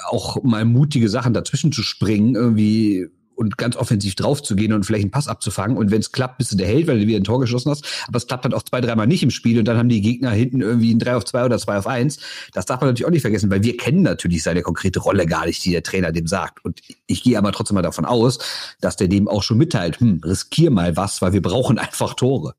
auch 0.09 0.43
mal 0.43 0.65
mutige 0.65 1.07
Sachen 1.07 1.33
dazwischen 1.33 1.71
zu 1.71 1.83
springen, 1.83 2.35
irgendwie 2.35 3.07
und 3.37 3.57
ganz 3.57 3.75
offensiv 3.75 4.15
drauf 4.15 4.41
zu 4.41 4.55
gehen 4.55 4.73
und 4.73 4.85
vielleicht 4.85 5.03
einen 5.03 5.11
Pass 5.11 5.27
abzufangen. 5.27 5.77
Und 5.77 5.91
wenn 5.91 5.99
es 5.99 6.11
klappt, 6.11 6.39
bist 6.39 6.51
du 6.51 6.57
der 6.57 6.67
Held, 6.67 6.87
weil 6.87 6.99
du 6.99 7.07
wieder 7.07 7.19
ein 7.19 7.23
Tor 7.23 7.39
geschossen 7.39 7.69
hast. 7.69 7.85
Aber 8.07 8.17
es 8.17 8.25
klappt 8.25 8.45
dann 8.45 8.53
auch 8.53 8.63
zwei, 8.63 8.81
dreimal 8.81 9.05
nicht 9.05 9.21
im 9.21 9.29
Spiel 9.29 9.59
und 9.59 9.65
dann 9.65 9.77
haben 9.77 9.89
die 9.89 10.01
Gegner 10.01 10.31
hinten 10.31 10.61
irgendwie 10.61 10.93
ein 10.93 10.99
3 10.99 11.15
auf 11.15 11.25
2 11.25 11.45
oder 11.45 11.59
2 11.59 11.77
auf 11.77 11.87
1. 11.87 12.17
Das 12.53 12.65
darf 12.65 12.81
man 12.81 12.89
natürlich 12.89 13.05
auch 13.05 13.11
nicht 13.11 13.21
vergessen, 13.21 13.51
weil 13.51 13.63
wir 13.63 13.77
kennen 13.77 14.01
natürlich 14.01 14.41
seine 14.41 14.63
konkrete 14.63 14.99
Rolle 14.99 15.27
gar 15.27 15.45
nicht, 15.45 15.63
die 15.63 15.71
der 15.71 15.83
Trainer 15.83 16.11
dem 16.11 16.25
sagt. 16.25 16.65
Und 16.65 16.81
ich 17.05 17.21
gehe 17.21 17.37
aber 17.37 17.51
trotzdem 17.51 17.75
mal 17.75 17.83
davon 17.83 18.05
aus, 18.05 18.39
dass 18.81 18.95
der 18.95 19.07
dem 19.07 19.27
auch 19.27 19.43
schon 19.43 19.57
mitteilt, 19.59 19.99
hm, 19.99 20.21
riskier 20.25 20.71
mal 20.71 20.97
was, 20.97 21.21
weil 21.21 21.33
wir 21.33 21.41
brauchen 21.41 21.77
einfach 21.77 22.15
Tore. 22.15 22.55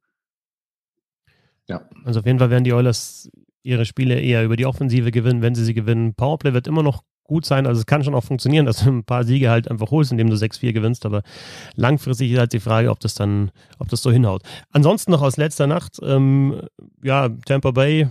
Ja. 1.67 1.83
Also 2.05 2.21
auf 2.21 2.27
jeden 2.27 2.39
Fall 2.39 2.51
werden 2.51 2.65
die 2.65 2.73
Oilers 2.73 3.31
ihre 3.63 3.85
Spiele 3.85 4.19
eher 4.21 4.45
über 4.45 4.57
die 4.57 4.65
Offensive 4.65 5.11
gewinnen, 5.11 5.43
wenn 5.43 5.55
sie 5.55 5.65
sie 5.65 5.75
gewinnen. 5.75 6.15
Powerplay 6.15 6.55
wird 6.55 6.67
immer 6.67 6.83
noch 6.83 7.03
gut 7.29 7.47
sein. 7.47 7.69
Also 7.69 7.79
es 7.79 7.87
kann 7.87 8.03
schon 8.03 8.17
auch 8.17 8.25
funktionieren, 8.25 8.67
dass 8.67 8.83
du 8.83 8.91
ein 8.91 9.05
paar 9.05 9.23
Siege 9.23 9.51
halt 9.51 9.71
einfach 9.71 9.93
holst, 9.93 10.11
indem 10.11 10.29
du 10.29 10.35
6-4 10.35 10.73
gewinnst, 10.73 11.07
aber 11.07 11.23
langfristig 11.77 12.33
ist 12.33 12.39
halt 12.39 12.53
die 12.53 12.59
Frage, 12.59 12.91
ob 12.91 12.99
das 12.99 13.15
dann, 13.15 13.53
ob 13.79 13.89
das 13.89 14.03
so 14.03 14.11
hinhaut. 14.11 14.43
Ansonsten 14.73 15.13
noch 15.13 15.23
aus 15.23 15.37
letzter 15.37 15.69
Nacht, 15.69 16.01
ähm, 16.03 16.61
ja, 17.03 17.29
Tampa 17.47 17.71
Bay 17.71 18.09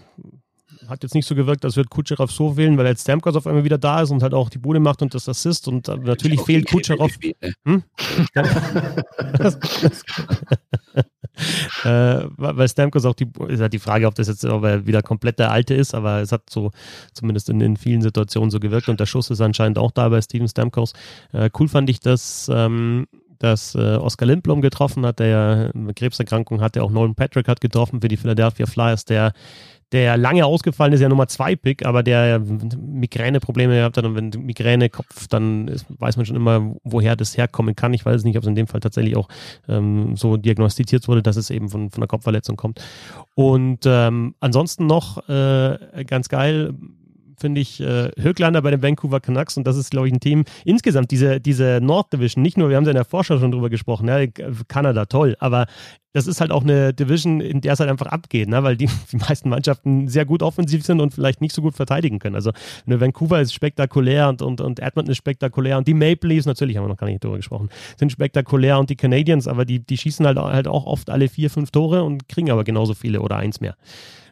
hat 0.87 1.03
jetzt 1.03 1.15
nicht 1.15 1.27
so 1.27 1.35
gewirkt, 1.35 1.65
als 1.65 1.75
würde 1.75 1.89
Kutscherow 1.89 2.31
so 2.31 2.55
wählen, 2.55 2.77
weil 2.77 2.85
jetzt 2.85 3.01
Stamkos 3.01 3.35
auf 3.35 3.45
einmal 3.45 3.65
wieder 3.65 3.77
da 3.77 4.01
ist 4.01 4.11
und 4.11 4.23
halt 4.23 4.33
auch 4.33 4.49
die 4.49 4.59
Bude 4.59 4.79
macht 4.79 5.01
und 5.01 5.13
das 5.13 5.27
Assist 5.27 5.67
und 5.67 5.87
natürlich 5.87 6.39
fehlt 6.41 6.69
Kutscherow. 6.69 7.11
Hm? 7.65 7.83
äh, 11.83 12.25
weil 12.37 12.67
Stamkos 12.67 13.05
auch 13.05 13.15
die, 13.15 13.27
ist 13.47 13.61
halt 13.61 13.73
die 13.73 13.79
Frage, 13.79 14.07
ob 14.07 14.15
das 14.15 14.27
jetzt 14.27 14.45
ob 14.45 14.63
er 14.63 14.85
wieder 14.87 15.01
komplett 15.01 15.39
der 15.39 15.51
Alte 15.51 15.73
ist, 15.73 15.93
aber 15.93 16.21
es 16.21 16.31
hat 16.31 16.49
so 16.49 16.71
zumindest 17.13 17.49
in, 17.49 17.61
in 17.61 17.77
vielen 17.77 18.01
Situationen 18.01 18.49
so 18.49 18.59
gewirkt 18.59 18.89
und 18.89 18.99
der 18.99 19.05
Schuss 19.05 19.29
ist 19.29 19.41
anscheinend 19.41 19.77
auch 19.77 19.91
da 19.91 20.09
bei 20.09 20.21
Steven 20.21 20.47
Stamkos. 20.47 20.93
Äh, 21.33 21.49
cool 21.59 21.67
fand 21.67 21.89
ich, 21.89 21.99
dass 21.99 22.49
ähm, 22.53 23.07
dass 23.39 23.75
äh, 23.75 23.97
Oskar 23.97 24.27
Lindblom 24.27 24.61
getroffen 24.61 25.05
hat, 25.05 25.19
der 25.19 25.27
ja 25.27 25.71
eine 25.71 25.93
Krebserkrankung 25.93 26.61
hatte, 26.61 26.83
auch 26.83 26.91
Nolan 26.91 27.15
Patrick 27.15 27.47
hat 27.47 27.61
getroffen 27.61 28.01
für 28.01 28.07
die 28.07 28.17
Philadelphia 28.17 28.65
Flyers, 28.65 29.05
der 29.05 29.33
der 29.91 30.17
lange 30.17 30.45
ausgefallen 30.45 30.91
ist, 30.93 30.99
ja 30.99 31.07
Nummer 31.07 31.27
zwei 31.27 31.55
Pick, 31.55 31.85
aber 31.85 32.03
der 32.03 32.39
Migräne-Probleme 32.39 33.75
gehabt 33.75 33.97
hat 33.97 34.05
und 34.05 34.15
wenn 34.15 34.29
Migräne 34.45 34.89
Kopf, 34.89 35.27
dann 35.27 35.69
ist, 35.69 35.85
weiß 35.89 36.17
man 36.17 36.25
schon 36.25 36.35
immer, 36.35 36.75
woher 36.83 37.15
das 37.15 37.37
herkommen 37.37 37.75
kann. 37.75 37.93
Ich 37.93 38.05
weiß 38.05 38.23
nicht, 38.23 38.37
ob 38.37 38.43
es 38.43 38.49
in 38.49 38.55
dem 38.55 38.67
Fall 38.67 38.81
tatsächlich 38.81 39.15
auch 39.15 39.29
ähm, 39.69 40.17
so 40.17 40.35
diagnostiziert 40.35 41.07
wurde, 41.07 41.23
dass 41.23 41.37
es 41.37 41.49
eben 41.49 41.69
von, 41.69 41.89
von 41.89 42.03
einer 42.03 42.07
Kopfverletzung 42.07 42.57
kommt. 42.57 42.81
Und 43.33 43.85
ähm, 43.85 44.35
ansonsten 44.41 44.87
noch 44.87 45.29
äh, 45.29 46.03
ganz 46.05 46.27
geil, 46.27 46.73
finde 47.39 47.61
ich, 47.61 47.79
äh, 47.79 48.09
Höglander 48.19 48.61
bei 48.61 48.71
den 48.71 48.81
Vancouver 48.81 49.19
Canucks 49.19 49.57
und 49.57 49.65
das 49.65 49.77
ist, 49.77 49.91
glaube 49.91 50.07
ich, 50.07 50.13
ein 50.13 50.19
Team. 50.19 50.45
Insgesamt 50.65 51.11
diese, 51.11 51.39
diese 51.39 51.79
North 51.81 52.11
Division, 52.11 52.41
nicht 52.41 52.57
nur, 52.57 52.69
wir 52.69 52.77
haben 52.77 52.85
ja 52.85 52.91
in 52.91 52.95
der 52.95 53.05
Vorschau 53.05 53.37
schon 53.37 53.51
drüber 53.51 53.69
gesprochen, 53.69 54.07
ja, 54.07 54.25
Kanada 54.67 55.05
toll, 55.05 55.35
aber 55.39 55.67
das 56.13 56.25
ist 56.25 56.41
halt 56.41 56.51
auch 56.51 56.63
eine 56.63 56.95
Division, 56.95 57.41
in 57.41 57.61
der 57.61 57.73
es 57.73 57.79
halt 57.79 57.91
einfach 57.91 58.07
abgeht, 58.07 58.49
ne? 58.49 58.63
weil 58.63 58.75
die, 58.75 58.89
die 59.11 59.17
meisten 59.17 59.49
Mannschaften 59.49 60.07
sehr 60.07 60.25
gut 60.25 60.41
offensiv 60.41 60.83
sind 60.83 60.99
und 60.99 61.13
vielleicht 61.13 61.41
nicht 61.41 61.53
so 61.53 61.61
gut 61.61 61.75
verteidigen 61.75 62.17
können. 62.17 62.33
Also 62.33 62.51
Vancouver 62.87 63.39
ist 63.39 63.53
spektakulär 63.53 64.29
und, 64.29 64.41
und, 64.41 64.59
und 64.59 64.79
Edmonton 64.79 65.11
ist 65.11 65.17
spektakulär 65.17 65.77
und 65.77 65.87
die 65.87 65.93
Maple 65.93 66.29
Leafs, 66.29 66.47
natürlich 66.47 66.75
haben 66.75 66.85
wir 66.85 66.89
noch 66.89 66.97
gar 66.97 67.07
nicht 67.07 67.23
drüber 67.23 67.37
gesprochen, 67.37 67.69
sind 67.97 68.11
spektakulär 68.11 68.79
und 68.79 68.89
die 68.89 68.95
Canadiens, 68.95 69.47
aber 69.47 69.63
die, 69.63 69.79
die 69.79 69.97
schießen 69.97 70.25
halt, 70.25 70.39
halt 70.39 70.67
auch 70.67 70.87
oft 70.87 71.11
alle 71.11 71.29
vier, 71.29 71.51
fünf 71.51 71.69
Tore 71.69 72.03
und 72.03 72.27
kriegen 72.27 72.49
aber 72.49 72.63
genauso 72.63 72.95
viele 72.95 73.21
oder 73.21 73.35
eins 73.35 73.61
mehr. 73.61 73.75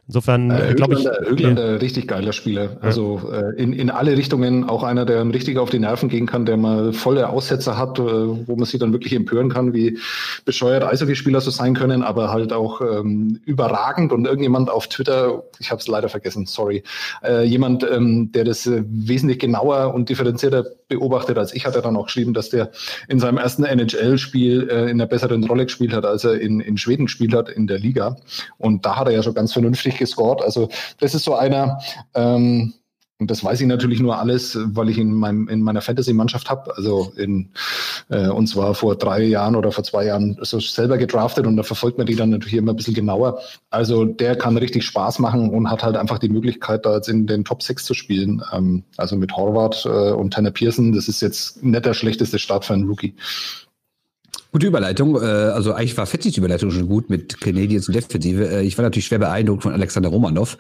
Insofern 0.08 0.52
äh, 0.52 0.74
glaube 0.76 0.96
ich. 0.96 1.06
Höglander, 1.06 1.72
ja. 1.72 1.76
richtig 1.78 2.08
geiler 2.08 2.32
Spieler. 2.32 2.78
Also 2.82 3.22
äh, 3.32 3.60
in, 3.60 3.74
in 3.74 3.90
alle 3.90 4.16
Richtungen 4.16 4.64
auch 4.70 4.84
einer, 4.84 5.04
der 5.04 5.26
richtig 5.34 5.58
auf 5.58 5.72
die 5.72 5.80
Nerven 5.80 6.10
gehen 6.10 6.28
kann, 6.28 6.46
der 6.46 6.58
mal 6.58 6.94
volle 6.94 7.30
Aussätze 7.30 7.76
hat, 7.76 7.98
äh, 7.98 8.04
wo 8.04 8.56
man 8.56 8.66
sich 8.66 8.80
dann 8.80 8.94
wirklich 8.94 9.14
empören 9.14 9.50
kann, 9.50 9.74
wie 9.74 9.98
bescheuert 10.46 10.84
Eishockeyspieler 10.84 11.42
so 11.42 11.50
sein 11.50 11.74
können, 11.74 12.04
aber 12.04 12.30
halt 12.30 12.54
auch 12.54 12.82
ähm, 12.82 13.40
überragend. 13.46 14.12
Und 14.12 14.26
irgendjemand 14.26 14.70
auf 14.70 14.88
Twitter, 14.88 15.44
ich 15.60 15.72
habe 15.72 15.82
es 15.82 15.88
leider 15.88 16.08
vergessen, 16.08 16.46
sorry, 16.46 16.84
äh, 17.24 17.44
jemand, 17.44 17.84
ähm, 17.84 18.32
der 18.32 18.44
das 18.44 18.68
äh, 18.68 18.84
wesentlich 18.86 19.40
genauer 19.40 19.96
und 19.96 20.10
differenzierter 20.10 20.66
beobachtet 20.88 21.38
als 21.38 21.54
ich, 21.54 21.66
hat 21.66 21.76
er 21.76 21.82
dann 21.82 21.98
auch 21.98 22.06
geschrieben, 22.06 22.34
dass 22.34 22.50
der 22.50 22.72
in 23.08 23.20
seinem 23.20 23.38
ersten 23.38 23.64
NHL-Spiel 23.64 24.70
äh, 24.70 24.84
in 24.84 24.92
einer 24.92 25.08
besseren 25.08 25.44
Rolle 25.44 25.66
gespielt 25.66 25.94
hat, 25.94 26.06
als 26.06 26.24
er 26.24 26.40
in, 26.40 26.60
in 26.60 26.78
Schweden 26.78 27.06
gespielt 27.06 27.34
hat 27.34 27.50
in 27.50 27.68
der 27.68 27.80
Liga. 27.80 28.18
Und 28.58 28.86
da 28.86 28.98
hat 28.98 29.08
er 29.08 29.14
ja 29.14 29.24
schon 29.24 29.34
ganz 29.34 29.54
vernünftig 29.54 29.98
gescored. 29.98 30.42
Also 30.42 30.70
das 31.00 31.16
ist 31.16 31.24
so 31.24 31.36
einer, 31.36 31.80
ähm, 32.14 32.74
und 33.18 33.32
das 33.32 33.46
weiß 33.46 33.62
ich 33.62 33.68
natürlich 33.68 34.02
nur 34.02 34.20
alles, 34.20 34.58
weil 34.62 34.90
ich 34.90 34.98
in, 34.98 35.14
meinem, 35.14 35.48
in 35.48 35.62
meiner 35.62 35.80
Fantasy-Mannschaft 35.80 36.50
habe. 36.50 36.76
Also 36.76 37.14
in, 37.16 37.50
äh, 38.10 38.28
und 38.28 38.48
zwar 38.48 38.76
vor 38.76 38.98
drei 38.98 39.24
Jahren 39.24 39.56
oder 39.56 39.72
vor 39.72 39.86
zwei 39.86 40.06
Jahren 40.06 40.38
so 40.42 40.60
selber 40.60 40.98
gedraftet 40.98 41.48
und 41.48 41.56
da 41.56 41.64
verfolgt 41.64 41.98
man 41.98 42.08
die 42.08 42.16
dann 42.16 42.30
natürlich 42.30 42.56
immer 42.56 42.74
ein 42.74 42.76
bisschen 42.76 42.94
genauer. 42.94 43.40
Also 43.70 44.04
der 44.04 44.36
kann 44.36 44.58
richtig 44.58 44.84
Spaß 44.84 45.20
machen 45.20 45.50
und 45.50 45.72
hat 45.72 45.82
halt 45.82 45.96
einfach 45.96 46.20
die 46.20 46.28
Möglichkeit, 46.28 46.86
da 46.86 46.96
jetzt 46.96 47.08
in 47.08 47.26
den 47.26 47.46
Top 47.46 47.64
6 47.64 47.86
zu 47.86 47.94
spielen. 47.94 48.44
Ähm, 48.52 48.84
also 48.98 49.16
mit 49.16 49.32
Horvath 49.32 49.86
äh, 49.86 50.12
und 50.12 50.34
Tanner 50.34 50.52
Pearson, 50.52 50.92
das 50.92 51.08
ist 51.08 51.22
jetzt 51.22 51.64
nicht 51.64 51.86
der 51.86 51.94
schlechteste 51.94 52.38
Start 52.38 52.66
für 52.66 52.74
einen 52.74 52.90
Rookie. 52.90 53.16
Gute 54.56 54.68
Überleitung. 54.68 55.22
Äh, 55.22 55.26
also 55.26 55.74
eigentlich 55.74 55.98
war 55.98 56.06
Fetzis 56.06 56.38
Überleitung 56.38 56.72
schon 56.72 56.88
gut 56.88 57.10
mit 57.10 57.42
Canadiens 57.42 57.90
und 57.90 57.94
Defensive. 57.94 58.48
Äh, 58.48 58.62
ich 58.62 58.78
war 58.78 58.84
natürlich 58.84 59.08
schwer 59.08 59.20
beeindruckt 59.20 59.64
von 59.64 59.74
Alexander 59.74 60.08
Romanov. 60.08 60.58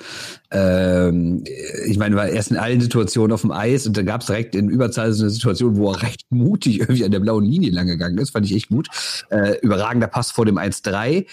Ähm, 0.52 1.46
ich 1.88 1.98
meine, 1.98 2.18
war 2.18 2.28
erst 2.28 2.52
in 2.52 2.58
allen 2.58 2.82
Situationen 2.82 3.32
auf 3.32 3.40
dem 3.40 3.52
Eis 3.52 3.88
und 3.88 3.96
dann 3.96 4.06
gab 4.06 4.20
es 4.20 4.28
direkt 4.28 4.54
in 4.54 4.68
Überzahl 4.68 5.14
so 5.14 5.24
eine 5.24 5.30
Situation, 5.30 5.78
wo 5.78 5.94
er 5.94 6.02
recht 6.02 6.24
mutig 6.30 6.80
irgendwie 6.82 7.06
an 7.06 7.12
der 7.12 7.22
blauen 7.22 7.46
Linie 7.46 7.72
lang 7.72 7.88
gegangen 7.88 8.18
ist. 8.18 8.32
Fand 8.32 8.46
ich 8.46 8.54
echt 8.54 8.68
gut. 8.68 8.90
Äh, 9.30 9.60
überragender 9.62 10.08
Pass 10.08 10.30
vor 10.30 10.46
dem 10.46 10.58
1-3 10.58 11.26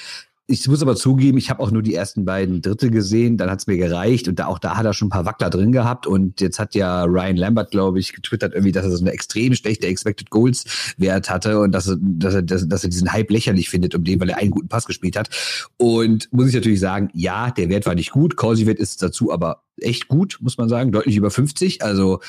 ich 0.52 0.68
muss 0.68 0.82
aber 0.82 0.94
zugeben, 0.94 1.38
ich 1.38 1.50
habe 1.50 1.62
auch 1.62 1.70
nur 1.70 1.82
die 1.82 1.94
ersten 1.94 2.24
beiden 2.24 2.60
Drittel 2.60 2.90
gesehen, 2.90 3.38
dann 3.38 3.50
hat 3.50 3.60
es 3.60 3.66
mir 3.66 3.76
gereicht 3.78 4.28
und 4.28 4.38
da 4.38 4.46
auch 4.46 4.58
da 4.58 4.76
hat 4.76 4.84
er 4.84 4.92
schon 4.92 5.06
ein 5.08 5.10
paar 5.10 5.24
Wackler 5.24 5.50
drin 5.50 5.72
gehabt 5.72 6.06
und 6.06 6.40
jetzt 6.40 6.58
hat 6.58 6.74
ja 6.74 7.04
Ryan 7.04 7.36
Lambert, 7.36 7.70
glaube 7.70 7.98
ich, 7.98 8.12
getwittert 8.12 8.52
irgendwie, 8.52 8.72
dass 8.72 8.84
er 8.84 8.90
so 8.90 9.02
eine 9.02 9.12
extrem 9.12 9.54
schlechte 9.54 9.86
Expected 9.86 10.30
Goals 10.30 10.94
Wert 10.98 11.30
hatte 11.30 11.58
und 11.60 11.72
dass 11.72 11.88
er, 11.88 11.96
dass 11.98 12.34
er, 12.34 12.42
dass 12.42 12.84
er 12.84 12.90
diesen 12.90 13.12
Hype 13.12 13.30
lächerlich 13.30 13.70
findet 13.70 13.94
um 13.94 14.04
den, 14.04 14.20
weil 14.20 14.28
er 14.28 14.38
einen 14.38 14.50
guten 14.50 14.68
Pass 14.68 14.86
gespielt 14.86 15.16
hat. 15.16 15.30
Und 15.78 16.28
muss 16.32 16.48
ich 16.48 16.54
natürlich 16.54 16.80
sagen, 16.80 17.08
ja, 17.14 17.50
der 17.50 17.68
Wert 17.70 17.86
war 17.86 17.94
nicht 17.94 18.10
gut, 18.10 18.36
Corsi-Wert 18.36 18.78
ist 18.78 19.02
dazu 19.02 19.32
aber 19.32 19.62
echt 19.80 20.08
gut, 20.08 20.38
muss 20.40 20.58
man 20.58 20.68
sagen, 20.68 20.92
deutlich 20.92 21.16
über 21.16 21.30
50, 21.30 21.82
also 21.82 22.20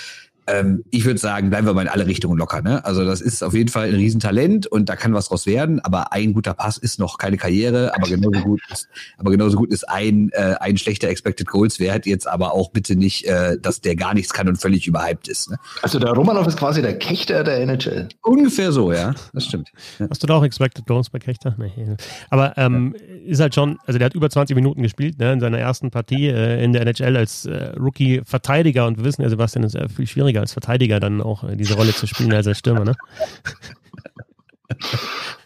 ähm, 0.47 0.83
ich 0.91 1.05
würde 1.05 1.19
sagen, 1.19 1.49
bleiben 1.49 1.65
wir 1.65 1.73
mal 1.73 1.83
in 1.83 1.87
alle 1.87 2.05
Richtungen 2.05 2.37
locker. 2.37 2.61
Ne? 2.61 2.83
Also 2.85 3.05
das 3.05 3.21
ist 3.21 3.43
auf 3.43 3.53
jeden 3.53 3.69
Fall 3.69 3.87
ein 3.87 3.95
Riesentalent 3.95 4.67
und 4.67 4.89
da 4.89 4.95
kann 4.95 5.13
was 5.13 5.29
draus 5.29 5.45
werden. 5.45 5.79
Aber 5.79 6.11
ein 6.11 6.33
guter 6.33 6.53
Pass 6.53 6.77
ist 6.77 6.99
noch 6.99 7.17
keine 7.17 7.37
Karriere. 7.37 7.93
Aber 7.95 8.07
genauso 8.07 8.41
gut 8.41 8.61
ist, 8.71 8.87
aber 9.17 9.31
genauso 9.31 9.57
gut 9.57 9.71
ist 9.71 9.87
ein 9.89 10.29
äh, 10.33 10.55
ein 10.59 10.77
schlechter 10.77 11.07
Expected 11.07 11.47
Goals 11.47 11.79
Wert 11.79 12.05
jetzt 12.05 12.27
aber 12.27 12.53
auch 12.53 12.71
bitte 12.71 12.95
nicht, 12.95 13.25
äh, 13.25 13.57
dass 13.59 13.81
der 13.81 13.95
gar 13.95 14.13
nichts 14.13 14.33
kann 14.33 14.47
und 14.47 14.57
völlig 14.57 14.87
überhyped 14.87 15.27
ist. 15.27 15.51
Ne? 15.51 15.57
Also 15.81 15.99
der 15.99 16.11
Romanov 16.11 16.47
ist 16.47 16.57
quasi 16.57 16.81
der 16.81 16.97
Kechter 16.97 17.43
der 17.43 17.61
NHL. 17.61 18.09
Ungefähr 18.21 18.71
so, 18.71 18.91
ja. 18.91 19.13
Das 19.33 19.45
stimmt. 19.45 19.71
Ja. 19.99 20.07
Hast 20.09 20.23
du 20.23 20.27
da 20.27 20.35
auch 20.35 20.43
Expected 20.43 20.85
Goals 20.85 21.09
bei 21.09 21.19
Kechter? 21.19 21.55
Nee. 21.57 21.71
Aber 22.29 22.57
ähm, 22.57 22.95
ja. 22.97 23.31
ist 23.31 23.39
halt 23.39 23.55
schon, 23.55 23.77
also 23.85 23.97
der 23.97 24.07
hat 24.07 24.13
über 24.13 24.29
20 24.29 24.55
Minuten 24.55 24.81
gespielt 24.81 25.19
ne, 25.19 25.33
in 25.33 25.39
seiner 25.39 25.59
ersten 25.59 25.91
Partie 25.91 26.27
äh, 26.27 26.63
in 26.63 26.73
der 26.73 26.81
NHL 26.81 27.15
als 27.17 27.45
äh, 27.45 27.73
Rookie 27.77 28.21
Verteidiger 28.25 28.87
und 28.87 28.97
wir 28.97 29.05
wissen 29.05 29.21
ja, 29.21 29.29
Sebastian 29.29 29.63
ist 29.63 29.75
äh, 29.75 29.87
viel 29.89 30.07
schwieriger 30.07 30.32
schwieriger 30.33 30.41
als 30.41 30.53
Verteidiger 30.53 30.99
dann 30.99 31.21
auch 31.21 31.43
äh, 31.43 31.55
diese 31.55 31.75
Rolle 31.75 31.93
zu 31.93 32.07
spielen 32.07 32.33
als 32.33 32.47
als 32.47 32.59
Stürmer, 32.59 32.85
ne? 32.85 32.95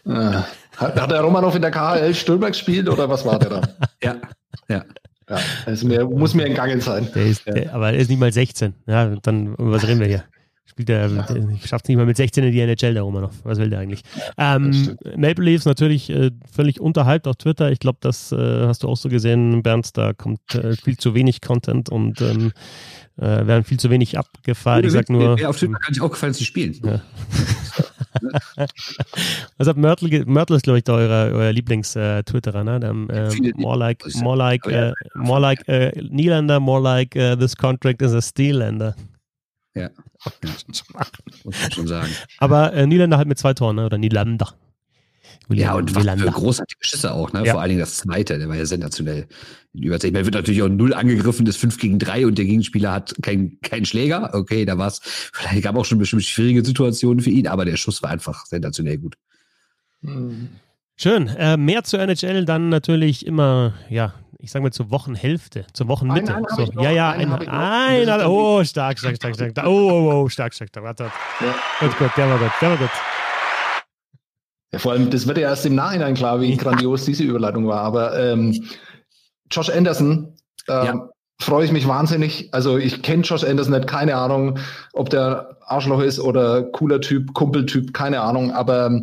Äh, 0.06 0.10
hat, 0.76 1.00
hat 1.00 1.10
der 1.10 1.20
Romanov 1.20 1.54
in 1.54 1.62
der 1.62 1.70
KHL 1.70 2.14
Stürmer 2.14 2.48
gespielt 2.48 2.88
oder 2.88 3.08
was 3.08 3.24
war 3.24 3.38
der 3.38 3.50
da? 3.50 3.62
ja, 4.02 4.16
ja. 4.68 4.84
Ja, 5.30 5.36
also 5.66 5.86
mir, 5.86 6.06
muss 6.06 6.32
mir 6.32 6.46
entgangen 6.46 6.80
sein. 6.80 7.06
Der 7.14 7.26
ist, 7.26 7.44
ja. 7.44 7.52
der, 7.52 7.74
aber 7.74 7.92
er 7.92 7.98
ist 7.98 8.08
nicht 8.08 8.18
mal 8.18 8.32
16. 8.32 8.72
Ja, 8.86 9.14
dann, 9.20 9.54
was 9.58 9.86
reden 9.86 10.00
wir 10.00 10.06
hier? 10.06 10.24
Spielt 10.78 10.90
er, 10.90 11.08
ja. 11.08 11.26
schafft 11.66 11.86
es 11.86 11.88
nicht 11.88 11.96
mal 11.96 12.06
mit 12.06 12.16
16 12.16 12.44
in 12.44 12.52
die 12.52 12.60
NHL, 12.60 12.94
der 12.94 13.02
Romanov. 13.02 13.32
Was 13.42 13.58
will 13.58 13.68
der 13.68 13.80
eigentlich? 13.80 14.02
Ähm, 14.36 14.96
Maple 15.16 15.44
Leafs 15.44 15.64
natürlich 15.64 16.08
äh, 16.08 16.30
völlig 16.48 16.80
unterhalb 16.80 17.26
auf 17.26 17.34
Twitter. 17.34 17.72
Ich 17.72 17.80
glaube, 17.80 17.98
das 18.00 18.30
äh, 18.30 18.66
hast 18.68 18.84
du 18.84 18.88
auch 18.88 18.96
so 18.96 19.08
gesehen, 19.08 19.64
Bernd. 19.64 19.96
Da 19.96 20.12
kommt 20.12 20.54
äh, 20.54 20.76
viel 20.76 20.96
zu 20.96 21.14
wenig 21.14 21.40
Content 21.40 21.88
und 21.88 22.20
ähm, 22.20 22.52
äh, 23.16 23.44
werden 23.44 23.64
viel 23.64 23.80
zu 23.80 23.90
wenig 23.90 24.16
abgefahren. 24.16 24.84
Ich 24.84 24.92
sag 24.92 25.10
nur. 25.10 25.32
Auf 25.48 25.58
Twitter 25.58 25.72
gar 25.72 25.88
nicht 25.88 26.00
aufgefallen 26.00 26.34
zu 26.34 26.44
spielen. 26.44 26.76
Ja. 26.84 27.00
Was 29.58 29.66
hat 29.66 29.76
Mörtel, 29.76 30.26
Mörtel 30.26 30.58
ist, 30.58 30.62
glaube 30.62 30.78
ich, 30.78 30.84
da 30.84 30.92
euer, 30.94 31.34
euer 31.34 31.52
Lieblings-Twitterer, 31.52 32.60
äh, 32.60 32.78
ne? 32.78 33.08
äh, 33.10 33.52
more 33.56 33.76
like, 33.76 34.04
more 34.22 34.36
like, 34.36 34.64
uh, 34.66 34.92
more 35.16 35.40
like 35.40 35.60
uh, 35.68 35.90
Niederländer, 36.08 36.60
more 36.60 36.80
like 36.80 37.16
uh, 37.16 37.34
this 37.34 37.56
contract 37.56 38.00
is 38.00 38.14
a 38.14 38.20
Steellander. 38.22 38.94
Ja. 39.74 39.90
Muss 41.44 41.60
man 41.60 41.72
schon 41.72 41.86
sagen. 41.86 42.12
Aber 42.38 42.72
äh, 42.72 42.86
Niederländer 42.86 43.18
halt 43.18 43.28
mit 43.28 43.38
zwei 43.38 43.54
Toren, 43.54 43.76
ne? 43.76 43.86
oder 43.86 43.98
Niederländer. 43.98 44.54
Ja, 45.50 45.74
und 45.74 45.94
was 45.94 46.04
für 46.04 46.30
großartige 46.30 46.84
Schüsse 46.84 47.12
auch, 47.12 47.32
ne? 47.32 47.44
Ja. 47.44 47.52
Vor 47.52 47.60
allen 47.60 47.70
Dingen 47.70 47.80
das 47.80 47.96
zweite, 47.96 48.38
der 48.38 48.48
war 48.48 48.56
ja 48.56 48.66
sensationell. 48.66 49.26
Überzeugt. 49.74 50.14
Man 50.14 50.24
wird 50.24 50.34
natürlich 50.34 50.62
auch 50.62 50.68
null 50.68 50.92
angegriffen, 50.92 51.44
das 51.44 51.56
5 51.56 51.78
gegen 51.78 51.98
3 51.98 52.26
und 52.26 52.38
der 52.38 52.46
Gegenspieler 52.46 52.92
hat 52.92 53.14
keinen 53.22 53.60
kein 53.60 53.84
Schläger. 53.84 54.30
Okay, 54.34 54.64
da 54.64 54.76
war 54.76 54.88
es, 54.88 55.00
vielleicht 55.02 55.62
gab 55.62 55.76
auch 55.76 55.84
schon 55.84 55.98
bestimmt 55.98 56.24
schwierige 56.24 56.64
Situationen 56.64 57.20
für 57.20 57.30
ihn, 57.30 57.46
aber 57.46 57.64
der 57.64 57.76
Schuss 57.76 58.02
war 58.02 58.10
einfach 58.10 58.44
sensationell 58.46 58.98
gut. 58.98 59.16
Hm. 60.02 60.48
Schön. 60.96 61.28
Äh, 61.28 61.56
mehr 61.56 61.84
zur 61.84 62.00
NHL 62.00 62.44
dann 62.44 62.70
natürlich 62.70 63.24
immer, 63.24 63.74
ja, 63.88 64.14
ich 64.38 64.52
sage 64.52 64.62
mal 64.62 64.72
zur 64.72 64.90
Wochenhälfte, 64.90 65.66
zur 65.72 65.88
Wochenmitte. 65.88 66.34
Einen, 66.34 66.46
einen 66.46 66.66
so. 66.66 66.80
Ja, 66.80 66.90
ja, 66.90 67.10
ein, 67.10 67.32
ein, 67.32 68.08
ein, 68.08 68.26
oh, 68.26 68.62
stark, 68.62 68.98
stark, 68.98 69.16
stark, 69.16 69.34
stark. 69.34 69.66
Oh, 69.66 69.90
oh, 69.90 70.12
oh, 70.12 70.28
stark, 70.28 70.54
stark, 70.54 70.68
stark. 70.68 70.84
Warte, 70.84 71.04
warte. 71.04 71.44
Ja. 71.44 71.54
Gut, 71.80 71.98
gut, 71.98 72.10
der 72.16 72.30
war 72.30 72.38
gut, 72.38 72.52
der 72.60 72.70
war 72.70 72.76
gut. 72.76 72.90
Ja, 74.72 74.78
vor 74.78 74.92
allem, 74.92 75.10
das 75.10 75.26
wird 75.26 75.38
ja 75.38 75.48
erst 75.48 75.66
im 75.66 75.74
Nachhinein 75.74 76.14
klar, 76.14 76.40
wie 76.40 76.56
grandios 76.56 77.04
diese 77.04 77.24
Überleitung 77.24 77.66
war. 77.66 77.80
Aber 77.80 78.18
ähm, 78.18 78.64
Josh 79.50 79.70
Anderson, 79.70 80.36
äh, 80.68 80.86
ja. 80.86 81.08
freue 81.40 81.64
ich 81.64 81.72
mich 81.72 81.88
wahnsinnig. 81.88 82.54
Also 82.54 82.76
ich 82.76 83.02
kenne 83.02 83.22
Josh 83.22 83.42
Anderson 83.42 83.74
nicht, 83.74 83.88
keine 83.88 84.14
Ahnung, 84.14 84.58
ob 84.92 85.10
der 85.10 85.56
Arschloch 85.62 86.00
ist 86.00 86.20
oder 86.20 86.62
cooler 86.62 87.00
Typ, 87.00 87.34
Kumpeltyp, 87.34 87.92
keine 87.92 88.20
Ahnung. 88.20 88.52
Aber 88.52 89.02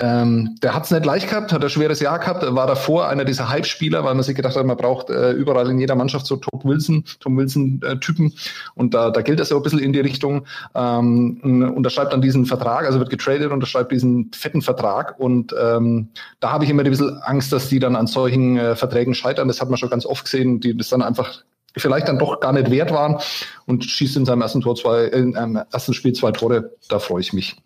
ähm, 0.00 0.56
der 0.60 0.74
hat 0.74 0.84
es 0.84 0.90
nicht 0.90 1.04
leicht 1.04 1.28
gehabt, 1.28 1.52
hat 1.52 1.62
ein 1.62 1.70
schweres 1.70 2.00
Jahr 2.00 2.18
gehabt, 2.18 2.42
war 2.42 2.66
davor 2.66 3.08
einer 3.08 3.24
dieser 3.24 3.48
Hype-Spieler, 3.48 4.02
weil 4.02 4.14
man 4.14 4.24
sich 4.24 4.34
gedacht 4.34 4.56
hat, 4.56 4.66
man 4.66 4.76
braucht 4.76 5.08
äh, 5.08 5.30
überall 5.32 5.70
in 5.70 5.78
jeder 5.78 5.94
Mannschaft 5.94 6.26
so 6.26 6.36
Tom 6.36 6.60
Wilson, 6.64 7.04
Tom 7.20 7.36
Wilson-Typen. 7.36 8.26
Äh, 8.26 8.30
und 8.74 8.92
da, 8.92 9.10
da 9.10 9.22
gilt 9.22 9.38
das 9.38 9.50
ja 9.50 9.56
ein 9.56 9.62
bisschen 9.62 9.78
in 9.78 9.92
die 9.92 10.00
Richtung. 10.00 10.46
Ähm, 10.74 11.72
unterschreibt 11.76 12.12
dann 12.12 12.22
diesen 12.22 12.44
Vertrag, 12.44 12.86
also 12.86 12.98
wird 12.98 13.10
getradet, 13.10 13.52
unterschreibt 13.52 13.92
diesen 13.92 14.32
fetten 14.32 14.62
Vertrag. 14.62 15.18
Und 15.20 15.54
ähm, 15.56 16.08
da 16.40 16.50
habe 16.50 16.64
ich 16.64 16.70
immer 16.70 16.82
ein 16.82 16.90
bisschen 16.90 17.16
Angst, 17.22 17.52
dass 17.52 17.68
die 17.68 17.78
dann 17.78 17.94
an 17.94 18.08
solchen 18.08 18.58
äh, 18.58 18.74
Verträgen 18.74 19.14
scheitern. 19.14 19.46
Das 19.46 19.60
hat 19.60 19.68
man 19.68 19.78
schon 19.78 19.90
ganz 19.90 20.06
oft 20.06 20.24
gesehen, 20.24 20.58
die 20.58 20.76
das 20.76 20.88
dann 20.88 21.02
einfach 21.02 21.44
vielleicht 21.76 22.08
dann 22.08 22.18
doch 22.18 22.40
gar 22.40 22.52
nicht 22.52 22.70
wert 22.70 22.92
waren 22.92 23.18
und 23.66 23.84
schießt 23.84 24.16
in 24.16 24.24
seinem 24.24 24.42
ersten 24.42 24.60
Tor 24.60 24.74
zwei, 24.74 25.04
in 25.04 25.36
einem 25.36 25.62
ersten 25.72 25.94
Spiel 25.94 26.14
zwei 26.14 26.32
Tore. 26.32 26.72
Da 26.88 26.98
freue 26.98 27.20
ich 27.20 27.32
mich. 27.32 27.56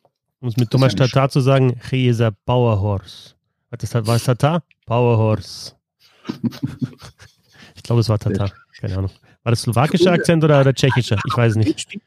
Um 0.41 0.49
es 0.49 0.57
mit 0.57 0.71
Thomas 0.71 0.95
Tatar 0.95 1.29
zu 1.31 1.41
sagen, 1.41 1.81
he 1.91 2.09
is 2.09 2.21
a 2.21 2.31
power 2.31 2.81
horse. 2.81 3.35
Was 3.71 4.07
war 4.07 4.17
es 4.17 4.25
Tatar? 4.25 4.63
Power 4.87 5.19
horse. 5.19 5.73
ich 7.75 7.83
glaube, 7.83 8.01
es 8.01 8.09
war 8.09 8.19
Tatar. 8.19 8.53
Keine 8.81 8.97
Ahnung. 8.99 9.11
War 9.43 9.53
das 9.53 9.63
slowakischer 9.63 10.13
Akzent 10.13 10.45
oder 10.45 10.63
der 10.63 10.75
tschechische? 10.75 11.17
Ich 11.27 11.37
weiß 11.37 11.57
nicht. 11.57 11.99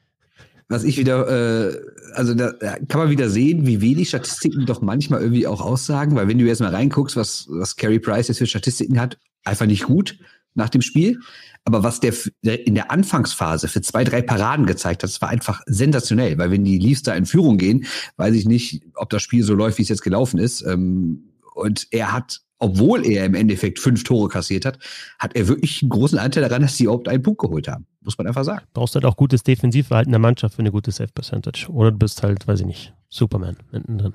Was 0.68 0.84
ich 0.84 0.96
wieder, 0.96 1.28
äh, 1.28 1.76
also 2.14 2.32
da 2.34 2.52
kann 2.88 3.00
man 3.00 3.10
wieder 3.10 3.28
sehen, 3.28 3.66
wie 3.66 3.82
wenig 3.82 4.08
Statistiken 4.08 4.64
doch 4.64 4.80
manchmal 4.80 5.20
irgendwie 5.20 5.46
auch 5.46 5.60
aussagen, 5.60 6.16
weil 6.16 6.28
wenn 6.28 6.38
du 6.38 6.46
jetzt 6.46 6.60
mal 6.60 6.74
reinguckst, 6.74 7.16
was, 7.16 7.46
was 7.50 7.76
Carey 7.76 7.98
Price 7.98 8.28
jetzt 8.28 8.38
für 8.38 8.46
Statistiken 8.46 8.98
hat, 8.98 9.18
einfach 9.44 9.66
nicht 9.66 9.84
gut 9.84 10.16
nach 10.54 10.70
dem 10.70 10.80
Spiel. 10.80 11.18
Aber 11.64 11.82
was 11.82 12.00
der 12.00 12.12
in 12.42 12.74
der 12.74 12.90
Anfangsphase 12.90 13.68
für 13.68 13.80
zwei, 13.82 14.04
drei 14.04 14.20
Paraden 14.20 14.66
gezeigt 14.66 15.02
hat, 15.02 15.10
das 15.10 15.22
war 15.22 15.28
einfach 15.28 15.62
sensationell, 15.66 16.36
weil 16.38 16.50
wenn 16.50 16.64
die 16.64 16.78
Leafs 16.78 17.02
da 17.02 17.14
in 17.14 17.26
Führung 17.26 17.56
gehen, 17.56 17.86
weiß 18.16 18.34
ich 18.34 18.46
nicht, 18.46 18.82
ob 18.94 19.10
das 19.10 19.22
Spiel 19.22 19.44
so 19.44 19.54
läuft, 19.54 19.78
wie 19.78 19.82
es 19.82 19.88
jetzt 19.88 20.02
gelaufen 20.02 20.38
ist. 20.38 20.62
Ähm, 20.62 21.32
und 21.54 21.86
er 21.90 22.12
hat, 22.12 22.40
obwohl 22.58 23.06
er 23.06 23.24
im 23.26 23.34
Endeffekt 23.34 23.78
fünf 23.78 24.02
Tore 24.02 24.28
kassiert 24.28 24.64
hat, 24.64 24.78
hat 25.18 25.36
er 25.36 25.46
wirklich 25.46 25.82
einen 25.82 25.90
großen 25.90 26.18
Anteil 26.18 26.42
daran, 26.42 26.62
dass 26.62 26.76
sie 26.76 26.84
überhaupt 26.84 27.08
einen 27.08 27.22
Punkt 27.22 27.40
geholt 27.40 27.68
haben. 27.68 27.86
Muss 28.00 28.18
man 28.18 28.26
einfach 28.26 28.44
sagen. 28.44 28.64
Du 28.72 28.80
brauchst 28.80 28.94
halt 28.94 29.04
auch 29.04 29.16
gutes 29.16 29.44
Defensivverhalten 29.44 30.12
der 30.12 30.18
Mannschaft 30.18 30.56
für 30.56 30.62
eine 30.62 30.72
gute 30.72 30.90
Safe-Percentage. 30.90 31.68
Oder 31.70 31.92
du 31.92 31.98
bist 31.98 32.22
halt, 32.22 32.46
weiß 32.48 32.60
ich 32.60 32.66
nicht, 32.66 32.94
Superman 33.08 33.56
hinten 33.70 33.98
drin. 33.98 34.14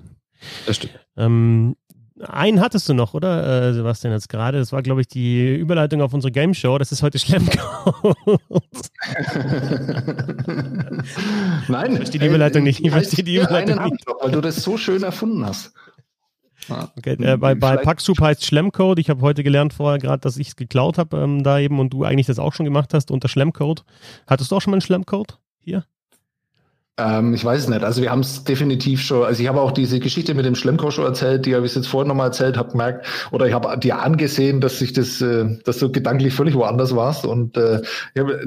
Das 0.65 0.75
stimmt. 0.75 0.99
Ähm, 1.15 1.75
einen 2.25 2.61
hattest 2.61 2.89
du 2.89 2.93
noch, 2.93 3.13
oder, 3.13 3.69
äh, 3.69 3.73
Sebastian, 3.73 4.13
jetzt 4.13 4.29
gerade? 4.29 4.57
Das 4.57 4.71
war, 4.71 4.81
glaube 4.81 5.01
ich, 5.01 5.07
die 5.07 5.55
Überleitung 5.55 6.01
auf 6.01 6.13
unsere 6.13 6.31
Game 6.31 6.53
Show. 6.53 6.77
Das 6.77 6.91
ist 6.91 7.03
heute 7.03 7.19
Schlemmcode. 7.19 7.57
Nein. 11.67 11.91
Ich 11.91 11.97
verstehe 11.97 12.19
die 12.19 12.27
Überleitung 12.27 12.63
nicht. 12.63 12.83
Ich 12.83 12.91
verstehe 12.91 13.23
die 13.23 13.35
Überleitung 13.35 13.83
nicht. 13.83 14.07
Doch, 14.07 14.21
weil 14.21 14.31
du 14.31 14.41
das 14.41 14.63
so 14.63 14.77
schön 14.77 15.03
erfunden 15.03 15.45
hast. 15.45 15.73
Okay, 16.97 17.15
äh, 17.21 17.37
bei, 17.37 17.55
bei 17.55 17.77
Paxup 17.77 18.19
heißt 18.19 18.45
Schlemmcode. 18.45 18.99
Ich 18.99 19.09
habe 19.09 19.21
heute 19.21 19.41
gelernt 19.43 19.73
vorher 19.73 19.99
gerade, 19.99 20.19
dass 20.19 20.35
ich 20.37 20.49
es 20.49 20.55
geklaut 20.57 20.97
habe 20.97 21.17
ähm, 21.17 21.43
da 21.43 21.59
eben 21.59 21.79
und 21.79 21.93
du 21.93 22.03
eigentlich 22.03 22.27
das 22.27 22.39
auch 22.39 22.53
schon 22.53 22.65
gemacht 22.65 22.93
hast 22.93 23.09
unter 23.11 23.29
Schlemmcode. 23.29 23.85
Hattest 24.25 24.51
du 24.51 24.57
auch 24.57 24.61
schon 24.61 24.71
mal 24.71 24.75
einen 24.75 24.81
Schlemmcode 24.81 25.39
hier? 25.59 25.85
Ähm, 26.99 27.35
ich 27.35 27.45
weiß 27.45 27.61
es 27.61 27.67
nicht. 27.67 27.83
Also 27.83 28.01
wir 28.01 28.09
haben 28.09 28.21
es 28.21 28.43
definitiv 28.43 29.01
schon, 29.01 29.23
also 29.23 29.41
ich 29.41 29.47
habe 29.47 29.61
auch 29.61 29.71
diese 29.71 29.99
Geschichte 29.99 30.33
mit 30.33 30.45
dem 30.45 30.55
Schlemko 30.55 30.89
schon 30.89 31.05
erzählt, 31.05 31.45
die 31.45 31.55
habe 31.55 31.65
ich 31.65 31.75
jetzt 31.75 31.87
vorhin 31.87 32.07
nochmal 32.07 32.27
erzählt, 32.27 32.57
habe 32.57 32.71
gemerkt, 32.71 33.05
oder 33.31 33.47
ich 33.47 33.53
habe 33.53 33.77
dir 33.77 33.99
angesehen, 33.99 34.61
dass 34.61 34.79
sich 34.79 34.93
das, 34.93 35.21
äh, 35.21 35.45
dass 35.63 35.77
du 35.77 35.91
gedanklich 35.91 36.33
völlig 36.33 36.55
woanders 36.55 36.95
warst 36.95 37.25
und 37.25 37.55
äh, 37.55 37.81
ich 38.15 38.21
habe 38.21 38.41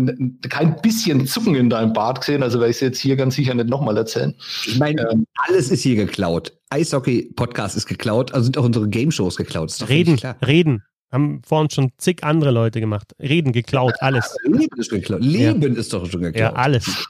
kein 0.49 0.81
bisschen 0.83 1.27
Zucken 1.29 1.55
in 1.55 1.71
deinem 1.71 1.93
Bart 1.93 2.21
gesehen, 2.21 2.43
also 2.43 2.59
werde 2.59 2.71
ich 2.71 2.79
es 2.79 2.81
jetzt 2.81 2.99
hier 2.99 3.15
ganz 3.15 3.37
sicher 3.37 3.55
nicht 3.55 3.69
nochmal 3.69 3.97
erzählen. 3.97 4.35
Ich 4.67 4.79
meine, 4.81 5.09
ähm, 5.11 5.27
alles 5.47 5.71
ist 5.71 5.83
hier 5.83 5.95
geklaut. 5.95 6.53
Eishockey-Podcast 6.71 7.77
ist 7.77 7.87
geklaut, 7.87 8.35
also 8.35 8.45
sind 8.45 8.59
auch 8.59 8.65
unsere 8.65 8.89
Game-Shows 8.89 9.37
geklaut. 9.37 9.73
reden, 9.89 10.19
reden. 10.45 10.83
Haben 11.13 11.43
vor 11.45 11.61
uns 11.61 11.75
schon 11.75 11.91
zig 11.99 12.23
andere 12.23 12.53
Leute 12.53 12.81
gemacht. 12.81 13.13
Reden 13.21 13.53
geklaut, 13.53 13.95
alles. 13.99 14.37
Leben 14.45 14.79
ist 14.79 14.91
geklaut. 14.91 15.23
Leben 15.23 15.63
ja. 15.63 15.69
ist 15.81 15.93
doch 15.93 16.07
schon 16.07 16.23
geklaut. 16.23 16.53
Ja, 16.53 16.53
alles. 16.53 17.09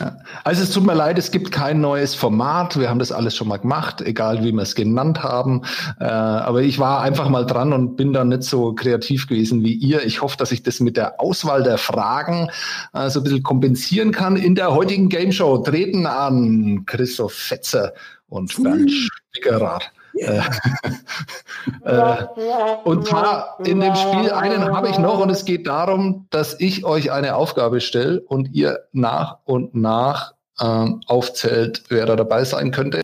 Ja. 0.00 0.16
Also 0.42 0.62
es 0.62 0.70
tut 0.70 0.84
mir 0.84 0.94
leid, 0.94 1.18
es 1.18 1.30
gibt 1.30 1.52
kein 1.52 1.80
neues 1.80 2.14
Format. 2.14 2.78
Wir 2.78 2.90
haben 2.90 2.98
das 2.98 3.12
alles 3.12 3.36
schon 3.36 3.48
mal 3.48 3.58
gemacht, 3.58 4.00
egal 4.00 4.42
wie 4.42 4.52
wir 4.52 4.62
es 4.62 4.74
genannt 4.74 5.22
haben. 5.22 5.62
Äh, 6.00 6.04
aber 6.04 6.62
ich 6.62 6.78
war 6.78 7.02
einfach 7.02 7.28
mal 7.28 7.46
dran 7.46 7.72
und 7.72 7.96
bin 7.96 8.12
da 8.12 8.24
nicht 8.24 8.42
so 8.42 8.74
kreativ 8.74 9.28
gewesen 9.28 9.62
wie 9.62 9.74
ihr. 9.74 10.04
Ich 10.04 10.20
hoffe, 10.20 10.36
dass 10.36 10.52
ich 10.52 10.62
das 10.62 10.80
mit 10.80 10.96
der 10.96 11.20
Auswahl 11.20 11.62
der 11.62 11.78
Fragen 11.78 12.48
äh, 12.92 13.08
so 13.08 13.20
ein 13.20 13.24
bisschen 13.24 13.42
kompensieren 13.42 14.10
kann. 14.10 14.36
In 14.36 14.54
der 14.54 14.74
heutigen 14.74 15.08
Game 15.08 15.32
Show 15.32 15.58
treten 15.58 16.06
an 16.06 16.84
Christoph 16.86 17.34
Fetzer 17.34 17.92
und 18.28 18.62
Bernd 18.62 18.90
Spickerath. 18.90 19.92
Äh, 20.16 20.40
äh, 21.84 22.26
und 22.84 23.06
zwar 23.06 23.58
in 23.64 23.80
dem 23.80 23.94
Spiel 23.94 24.30
einen 24.30 24.74
habe 24.74 24.88
ich 24.88 24.98
noch 24.98 25.20
und 25.20 25.30
es 25.30 25.44
geht 25.44 25.66
darum, 25.66 26.26
dass 26.30 26.58
ich 26.60 26.84
euch 26.84 27.12
eine 27.12 27.36
Aufgabe 27.36 27.80
stelle 27.80 28.20
und 28.20 28.52
ihr 28.52 28.80
nach 28.92 29.38
und 29.44 29.74
nach 29.74 30.34
ähm, 30.60 31.00
aufzählt, 31.06 31.84
wer 31.88 32.06
da 32.06 32.16
dabei 32.16 32.44
sein 32.44 32.70
könnte. 32.70 33.02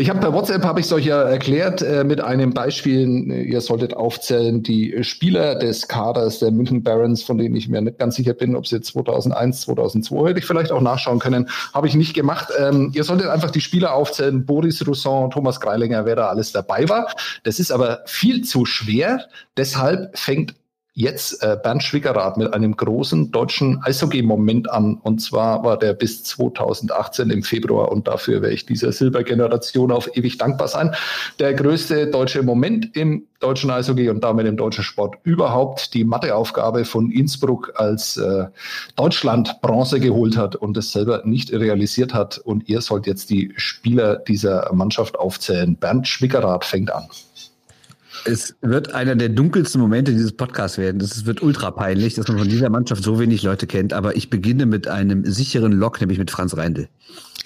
Ich 0.00 0.08
habe 0.08 0.20
per 0.20 0.32
WhatsApp 0.32 0.62
habe 0.62 0.78
ich 0.78 0.86
es 0.86 0.92
euch 0.92 1.06
ja 1.06 1.22
erklärt 1.22 1.82
äh, 1.82 2.04
mit 2.04 2.20
einem 2.20 2.54
Beispiel. 2.54 3.32
Ihr 3.32 3.60
solltet 3.60 3.94
aufzählen 3.94 4.62
die 4.62 5.02
Spieler 5.02 5.56
des 5.56 5.88
Kaders 5.88 6.38
der 6.38 6.52
München 6.52 6.84
Barons, 6.84 7.24
von 7.24 7.36
denen 7.36 7.56
ich 7.56 7.68
mir 7.68 7.80
nicht 7.80 7.98
ganz 7.98 8.14
sicher 8.14 8.32
bin, 8.32 8.54
ob 8.54 8.68
sie 8.68 8.80
2001, 8.80 9.62
2002 9.62 10.28
hätte 10.28 10.38
ich 10.38 10.44
vielleicht 10.44 10.70
auch 10.70 10.80
nachschauen 10.80 11.18
können. 11.18 11.50
Habe 11.74 11.88
ich 11.88 11.96
nicht 11.96 12.14
gemacht. 12.14 12.46
Ähm, 12.60 12.92
ihr 12.94 13.02
solltet 13.02 13.26
einfach 13.26 13.50
die 13.50 13.60
Spieler 13.60 13.92
aufzählen. 13.92 14.46
Boris 14.46 14.86
Rousson, 14.86 15.32
Thomas 15.32 15.58
Greilinger, 15.58 16.06
wer 16.06 16.14
da 16.14 16.28
alles 16.28 16.52
dabei 16.52 16.88
war. 16.88 17.12
Das 17.42 17.58
ist 17.58 17.72
aber 17.72 18.02
viel 18.06 18.44
zu 18.44 18.66
schwer. 18.66 19.24
Deshalb 19.56 20.16
fängt 20.16 20.54
jetzt 20.98 21.44
äh, 21.44 21.56
Bernd 21.62 21.84
Schwickerath 21.84 22.36
mit 22.36 22.52
einem 22.52 22.76
großen 22.76 23.30
deutschen 23.30 23.80
Eishockey-Moment 23.84 24.68
an. 24.68 24.98
Und 25.00 25.20
zwar 25.20 25.62
war 25.62 25.78
der 25.78 25.92
bis 25.92 26.24
2018 26.24 27.30
im 27.30 27.44
Februar 27.44 27.92
und 27.92 28.08
dafür 28.08 28.42
werde 28.42 28.54
ich 28.54 28.66
dieser 28.66 28.90
Silbergeneration 28.90 29.92
auf 29.92 30.16
ewig 30.16 30.38
dankbar 30.38 30.66
sein. 30.66 30.94
Der 31.38 31.54
größte 31.54 32.08
deutsche 32.08 32.42
Moment 32.42 32.96
im 32.96 33.28
deutschen 33.38 33.70
Eishockey 33.70 34.08
und 34.10 34.24
damit 34.24 34.48
im 34.48 34.56
deutschen 34.56 34.82
Sport 34.82 35.14
überhaupt. 35.22 35.94
Die 35.94 36.02
Matheaufgabe 36.02 36.84
von 36.84 37.12
Innsbruck, 37.12 37.74
als 37.76 38.16
äh, 38.16 38.46
Deutschland 38.96 39.60
Bronze 39.62 40.00
geholt 40.00 40.36
hat 40.36 40.56
und 40.56 40.76
es 40.76 40.90
selber 40.90 41.22
nicht 41.24 41.52
realisiert 41.52 42.12
hat. 42.12 42.38
Und 42.38 42.68
ihr 42.68 42.80
sollt 42.80 43.06
jetzt 43.06 43.30
die 43.30 43.52
Spieler 43.56 44.16
dieser 44.16 44.68
Mannschaft 44.72 45.16
aufzählen. 45.16 45.76
Bernd 45.76 46.08
Schwickerath 46.08 46.64
fängt 46.64 46.90
an. 46.92 47.06
Es 48.24 48.56
wird 48.60 48.94
einer 48.94 49.16
der 49.16 49.28
dunkelsten 49.28 49.80
Momente 49.80 50.12
dieses 50.12 50.32
Podcasts 50.32 50.78
werden. 50.78 50.98
Das 50.98 51.24
wird 51.24 51.42
ultra 51.42 51.70
peinlich, 51.70 52.14
dass 52.14 52.28
man 52.28 52.38
von 52.38 52.48
dieser 52.48 52.70
Mannschaft 52.70 53.02
so 53.02 53.18
wenig 53.18 53.42
Leute 53.42 53.66
kennt. 53.66 53.92
Aber 53.92 54.16
ich 54.16 54.30
beginne 54.30 54.66
mit 54.66 54.88
einem 54.88 55.24
sicheren 55.24 55.72
Lock, 55.72 56.00
nämlich 56.00 56.18
mit 56.18 56.30
Franz 56.30 56.56
Reindl. 56.56 56.88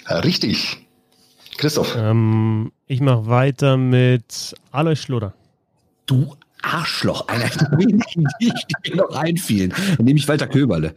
Richtig. 0.09 0.85
Christoph. 1.57 1.95
Ähm, 1.97 2.71
ich 2.87 3.01
mache 3.01 3.27
weiter 3.27 3.77
mit 3.77 4.55
Alois 4.71 4.95
Schloder. 4.95 5.33
Du 6.05 6.35
Arschloch, 6.61 7.27
einer 7.27 7.49
der 7.49 7.77
wenigen, 7.77 8.25
die 8.41 8.51
mir 8.89 8.95
noch 8.95 9.15
einfielen. 9.15 9.73
Dann 9.97 10.05
nehme 10.05 10.17
ich 10.17 10.27
Walter 10.27 10.47
Köberle. 10.47 10.93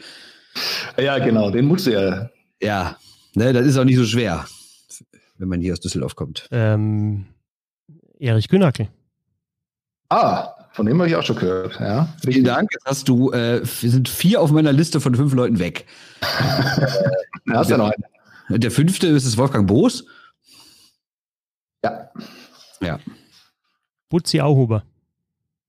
Ja, 0.97 1.19
genau, 1.19 1.51
den 1.51 1.67
musst 1.67 1.87
du 1.87 1.93
ja. 1.93 2.31
Ja, 2.63 2.97
ne, 3.35 3.53
das 3.53 3.67
ist 3.67 3.77
auch 3.77 3.85
nicht 3.85 3.97
so 3.97 4.05
schwer, 4.07 4.47
wenn 5.39 5.49
man 5.49 5.61
hier 5.61 5.75
aus 5.75 5.81
Düsseldorf 5.81 6.17
kommt. 6.17 6.49
Ähm, 6.51 7.27
Erich 8.19 8.49
Kühnackel. 8.49 8.89
Ah, 10.09 10.55
von 10.73 10.87
dem 10.87 10.99
habe 10.99 11.09
ich 11.09 11.17
auch 11.17 11.23
schon 11.23 11.37
gehört. 11.37 11.81
Ja, 11.81 12.09
Vielen 12.25 12.45
Dank. 12.45 12.71
Jetzt 12.73 12.85
hast 12.85 13.09
du, 13.09 13.33
äh, 13.33 13.63
wir 13.63 13.91
sind 13.91 14.09
vier 14.09 14.41
auf 14.41 14.51
meiner 14.51 14.73
Liste 14.73 15.01
von 15.01 15.15
fünf 15.15 15.33
Leuten 15.35 15.59
weg. 15.59 15.87
da 17.47 17.55
hast 17.55 17.71
ja 17.71 17.79
noch 17.79 17.91
einen. 17.91 18.61
Der 18.61 18.71
fünfte 18.71 19.07
ist 19.09 19.25
es 19.25 19.37
Wolfgang 19.37 19.67
Boos. 19.67 20.05
Ja. 21.83 22.11
Ja. 22.81 22.99
Butzi 24.09 24.41
Auhuber. 24.41 24.85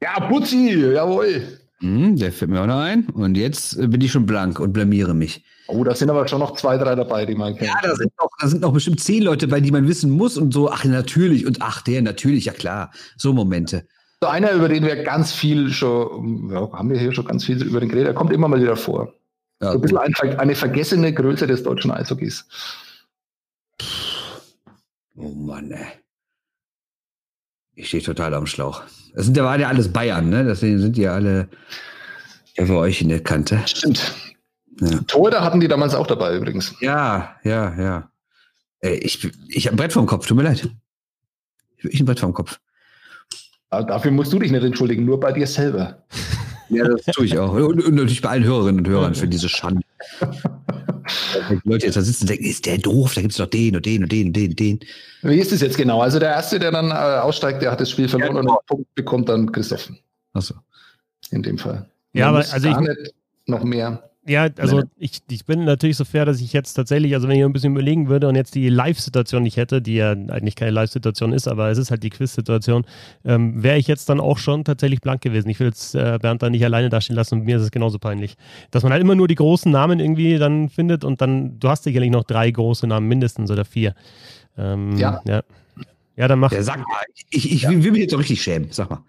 Ja, 0.02 0.20
Butzi, 0.28 0.78
jawohl. 0.94 1.60
Hm, 1.80 2.18
der 2.18 2.32
fällt 2.32 2.52
mir 2.52 2.62
auch 2.62 2.68
noch 2.68 2.80
ein. 2.80 3.08
Und 3.08 3.36
jetzt 3.36 3.78
bin 3.78 4.02
ich 4.02 4.12
schon 4.12 4.26
blank 4.26 4.60
und 4.60 4.74
blamiere 4.74 5.14
mich. 5.14 5.44
Oh, 5.68 5.84
da 5.84 5.96
sind 5.96 6.10
aber 6.10 6.28
schon 6.28 6.40
noch 6.40 6.56
zwei, 6.56 6.78
drei 6.78 6.96
dabei, 6.96 7.26
die 7.26 7.36
man 7.36 7.56
kennt. 7.56 7.70
Ja, 7.70 7.80
da 7.82 7.96
sind 7.96 8.12
noch, 8.20 8.30
da 8.40 8.48
sind 8.48 8.62
noch 8.62 8.74
bestimmt 8.74 9.00
zehn 9.00 9.24
Leute 9.24 9.48
bei, 9.48 9.60
die 9.60 9.72
man 9.72 9.88
wissen 9.88 10.12
muss 10.12 10.38
und 10.38 10.54
so, 10.54 10.72
ach, 10.72 10.86
natürlich 10.86 11.46
und 11.46 11.62
ach, 11.62 11.82
der, 11.82 12.02
natürlich, 12.02 12.46
ja 12.46 12.54
klar. 12.54 12.92
So 13.16 13.34
Momente. 13.34 13.88
So 14.22 14.30
einer, 14.30 14.52
über 14.52 14.68
den 14.68 14.84
wir 14.84 15.04
ganz 15.04 15.32
viel 15.32 15.72
schon, 15.72 16.50
ja, 16.52 16.72
haben 16.72 16.90
wir 16.90 16.98
hier 16.98 17.14
schon 17.14 17.26
ganz 17.26 17.46
viel 17.46 17.62
über 17.62 17.80
den 17.80 17.90
geredet, 17.90 18.08
der 18.08 18.14
kommt 18.16 18.34
immer 18.34 18.48
mal 18.48 18.60
wieder 18.60 18.76
vor. 18.76 19.14
Ja, 19.62 19.72
so 19.72 19.78
ein 19.78 19.82
bisschen 19.82 19.98
ein, 19.98 20.40
eine 20.40 20.56
vergessene 20.56 21.14
Größe 21.14 21.46
des 21.46 21.64
deutschen 21.64 21.92
Eishockeys. 21.92 22.46
Oh 25.16 25.30
Mann, 25.30 25.72
ey. 25.72 25.86
Ich 27.76 27.90
stehe 27.90 28.02
total 28.02 28.34
am 28.34 28.48
Schlauch. 28.48 28.82
Das 29.14 29.26
sind 29.26 29.38
ja, 29.38 29.44
waren 29.44 29.62
ja 29.62 29.68
alles 29.68 29.94
Bayern, 29.94 30.30
ne? 30.30 30.44
Deswegen 30.44 30.80
sind 30.80 30.98
die 30.98 31.02
ja 31.02 31.14
alle 31.14 31.48
ja 32.56 32.66
für 32.66 32.78
euch 32.78 33.02
in 33.02 33.10
der 33.10 33.22
Kante. 33.22 33.62
Stimmt. 33.68 34.16
Ja. 34.80 35.00
Torhüter 35.02 35.44
hatten 35.44 35.60
die 35.60 35.68
damals 35.68 35.94
auch 35.94 36.08
dabei 36.08 36.36
übrigens. 36.36 36.74
Ja, 36.82 37.36
ja, 37.44 37.80
ja. 37.80 38.12
Ey, 38.80 38.96
ich 38.98 39.32
ich 39.48 39.68
habe 39.68 39.76
ein 39.76 39.78
Brett 39.78 39.94
vorm 39.94 40.08
Kopf, 40.08 40.26
tut 40.26 40.38
mir 40.38 40.44
leid. 40.44 40.70
Ich 41.78 42.00
ein 42.00 42.06
Brett 42.06 42.20
vorm 42.20 42.34
Kopf. 42.34 42.60
Dafür 43.70 44.12
musst 44.12 44.32
du 44.32 44.40
dich 44.40 44.52
nicht 44.52 44.64
entschuldigen, 44.64 45.06
nur 45.06 45.20
bei 45.20 45.32
dir 45.32 45.48
selber. 45.48 46.04
Ja, 46.70 46.84
das 46.84 47.06
tue 47.16 47.26
ich 47.26 47.38
auch. 47.40 47.54
Und, 47.54 47.82
und 47.82 47.96
natürlich 47.96 48.22
bei 48.22 48.28
allen 48.28 48.44
Hörerinnen 48.44 48.86
und 48.86 48.92
Hörern 48.92 49.16
für 49.16 49.26
diese 49.26 49.48
Schande. 49.48 49.84
die 51.50 51.60
Leute 51.64 51.86
jetzt 51.86 51.96
da 51.96 52.02
sitzen 52.02 52.24
und 52.24 52.30
denken, 52.30 52.46
ist 52.46 52.66
der 52.66 52.78
doof, 52.78 53.14
da 53.14 53.22
gibt 53.22 53.32
es 53.32 53.38
doch 53.38 53.46
den 53.46 53.76
und 53.76 53.86
den 53.86 54.04
und 54.04 54.12
den 54.12 54.28
und 54.28 54.34
den 54.34 54.50
und 54.50 54.60
den. 54.60 54.80
Wie 55.22 55.40
ist 55.40 55.52
es 55.52 55.62
jetzt 55.62 55.78
genau? 55.78 56.02
Also 56.02 56.20
der 56.20 56.32
Erste, 56.32 56.60
der 56.60 56.72
dann 56.72 56.92
äh, 56.92 56.94
aussteigt, 56.94 57.62
der 57.62 57.72
hat 57.72 57.80
das 57.80 57.90
Spiel 57.90 58.10
verloren 58.10 58.36
ja, 58.36 58.42
genau. 58.42 58.54
und 58.54 58.60
den 58.60 58.66
Punkt 58.68 58.96
bekommt 58.96 59.30
dann 59.30 59.52
Christoph. 59.52 59.90
Achso. 60.34 60.56
In 61.32 61.44
dem 61.44 61.58
Fall. 61.58 61.90
Ja, 62.14 62.30
aber 62.30 62.40
also 62.40 62.68
ich, 62.68 62.76
noch 63.46 63.64
mehr. 63.64 64.07
Ja, 64.28 64.50
also 64.58 64.84
ich, 64.98 65.22
ich 65.32 65.46
bin 65.46 65.64
natürlich 65.64 65.96
so 65.96 66.04
fair, 66.04 66.26
dass 66.26 66.42
ich 66.42 66.52
jetzt 66.52 66.74
tatsächlich, 66.74 67.14
also 67.14 67.30
wenn 67.30 67.38
ich 67.38 67.46
ein 67.46 67.54
bisschen 67.54 67.72
überlegen 67.72 68.10
würde 68.10 68.28
und 68.28 68.36
jetzt 68.36 68.56
die 68.56 68.68
Live-Situation 68.68 69.44
nicht 69.44 69.56
hätte, 69.56 69.82
die 69.82 69.96
ja 69.96 70.12
eigentlich 70.12 70.56
keine 70.56 70.72
Live-Situation 70.72 71.32
ist, 71.32 71.48
aber 71.48 71.70
es 71.70 71.78
ist 71.78 71.92
halt 71.92 72.04
die 72.04 72.10
Quiz-Situation, 72.10 72.86
ähm, 73.24 73.64
wäre 73.64 73.78
ich 73.78 73.88
jetzt 73.88 74.10
dann 74.10 74.20
auch 74.20 74.38
schon 74.38 74.66
tatsächlich 74.66 75.00
blank 75.00 75.22
gewesen. 75.22 75.48
Ich 75.48 75.62
will 75.62 75.68
jetzt 75.68 75.96
äh, 75.96 76.20
Bernd 76.22 76.44
da 76.44 76.50
nicht 76.50 76.66
alleine 76.66 76.90
dastehen 76.90 77.16
lassen 77.16 77.36
und 77.36 77.46
mir 77.46 77.56
ist 77.56 77.64
es 77.64 77.72
genauso 77.72 78.00
peinlich. 78.00 78.36
Dass 78.70 78.84
man 78.84 78.92
halt 78.92 79.02
immer 79.02 79.16
nur 79.16 79.30
die 79.30 79.36
großen 79.36 79.72
Namen 79.72 80.02
irgendwie 80.02 80.38
dann 80.38 80.68
findet 80.68 81.06
und 81.06 81.22
dann, 81.22 81.58
du 81.60 81.70
hast 81.70 81.86
sicherlich 81.86 82.12
noch 82.12 82.26
drei 82.26 82.52
große 82.52 82.86
Namen 82.86 83.08
mindestens 83.08 83.50
oder 83.50 83.64
vier. 83.64 83.96
Ähm, 84.58 84.98
ja. 84.98 85.22
ja. 85.26 85.42
Ja, 86.18 86.28
dann 86.28 86.40
mach. 86.40 86.52
Ja, 86.52 86.64
sag 86.64 86.80
mal, 86.80 87.04
ich, 87.30 87.52
ich 87.52 87.62
ja. 87.62 87.70
will 87.70 87.92
mich 87.92 88.02
jetzt 88.02 88.12
so 88.12 88.18
richtig 88.18 88.42
schämen. 88.42 88.70
Sag 88.72 88.90
mal. 88.90 89.04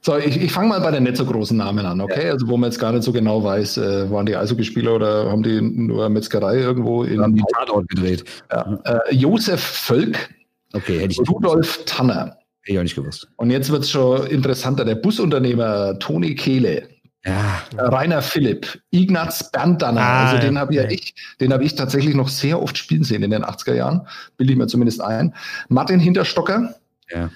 So, 0.00 0.16
ich, 0.16 0.40
ich 0.40 0.50
fange 0.50 0.70
mal 0.70 0.80
bei 0.80 0.90
den 0.90 1.02
nicht 1.02 1.18
so 1.18 1.26
großen 1.26 1.56
Namen 1.56 1.84
an, 1.84 2.00
okay? 2.00 2.26
Ja. 2.26 2.32
Also, 2.32 2.48
wo 2.48 2.56
man 2.56 2.70
jetzt 2.70 2.80
gar 2.80 2.90
nicht 2.92 3.02
so 3.02 3.12
genau 3.12 3.44
weiß, 3.44 3.76
äh, 3.76 4.10
waren 4.10 4.24
die 4.24 4.34
Eishockeyspieler 4.34 4.94
oder 4.94 5.30
haben 5.30 5.42
die 5.42 5.60
nur 5.60 6.08
Metzgerei 6.08 6.56
irgendwo 6.56 7.04
in. 7.04 7.20
Haben 7.20 7.34
die 7.34 7.44
Tatort 7.52 7.86
gedreht. 7.90 8.24
Ja. 8.50 8.80
Äh, 8.84 9.14
Josef 9.14 9.60
Völk. 9.60 10.30
Okay, 10.72 11.00
hätte 11.00 11.12
ich 11.12 11.28
Rudolf 11.28 11.74
gewusst. 11.76 11.88
Tanner. 11.88 12.38
Hätte 12.62 12.72
ich 12.72 12.78
auch 12.78 12.82
nicht 12.82 12.96
gewusst. 12.96 13.28
Und 13.36 13.50
jetzt 13.50 13.70
wird 13.70 13.82
es 13.82 13.90
schon 13.90 14.26
interessanter. 14.28 14.86
Der 14.86 14.94
Busunternehmer 14.94 15.98
Toni 15.98 16.34
Kehle. 16.34 16.88
Ja. 17.24 17.62
Rainer 17.78 18.20
Philipp, 18.20 18.82
Ignaz 18.90 19.50
Berndanner, 19.50 20.00
ah, 20.00 20.26
also 20.26 20.46
den 20.46 20.58
habe 20.58 20.74
ja 20.74 20.84
ich, 20.90 21.14
den 21.40 21.54
habe 21.54 21.64
ich 21.64 21.74
tatsächlich 21.74 22.14
noch 22.14 22.28
sehr 22.28 22.60
oft 22.60 22.76
spielen 22.76 23.02
sehen 23.02 23.22
in 23.22 23.30
den 23.30 23.44
80er 23.44 23.74
Jahren, 23.74 24.06
bilde 24.36 24.52
ich 24.52 24.58
mir 24.58 24.66
zumindest 24.66 25.00
ein. 25.00 25.34
Martin 25.68 26.00
Hinterstocker, 26.00 26.74
ja. 27.10 27.30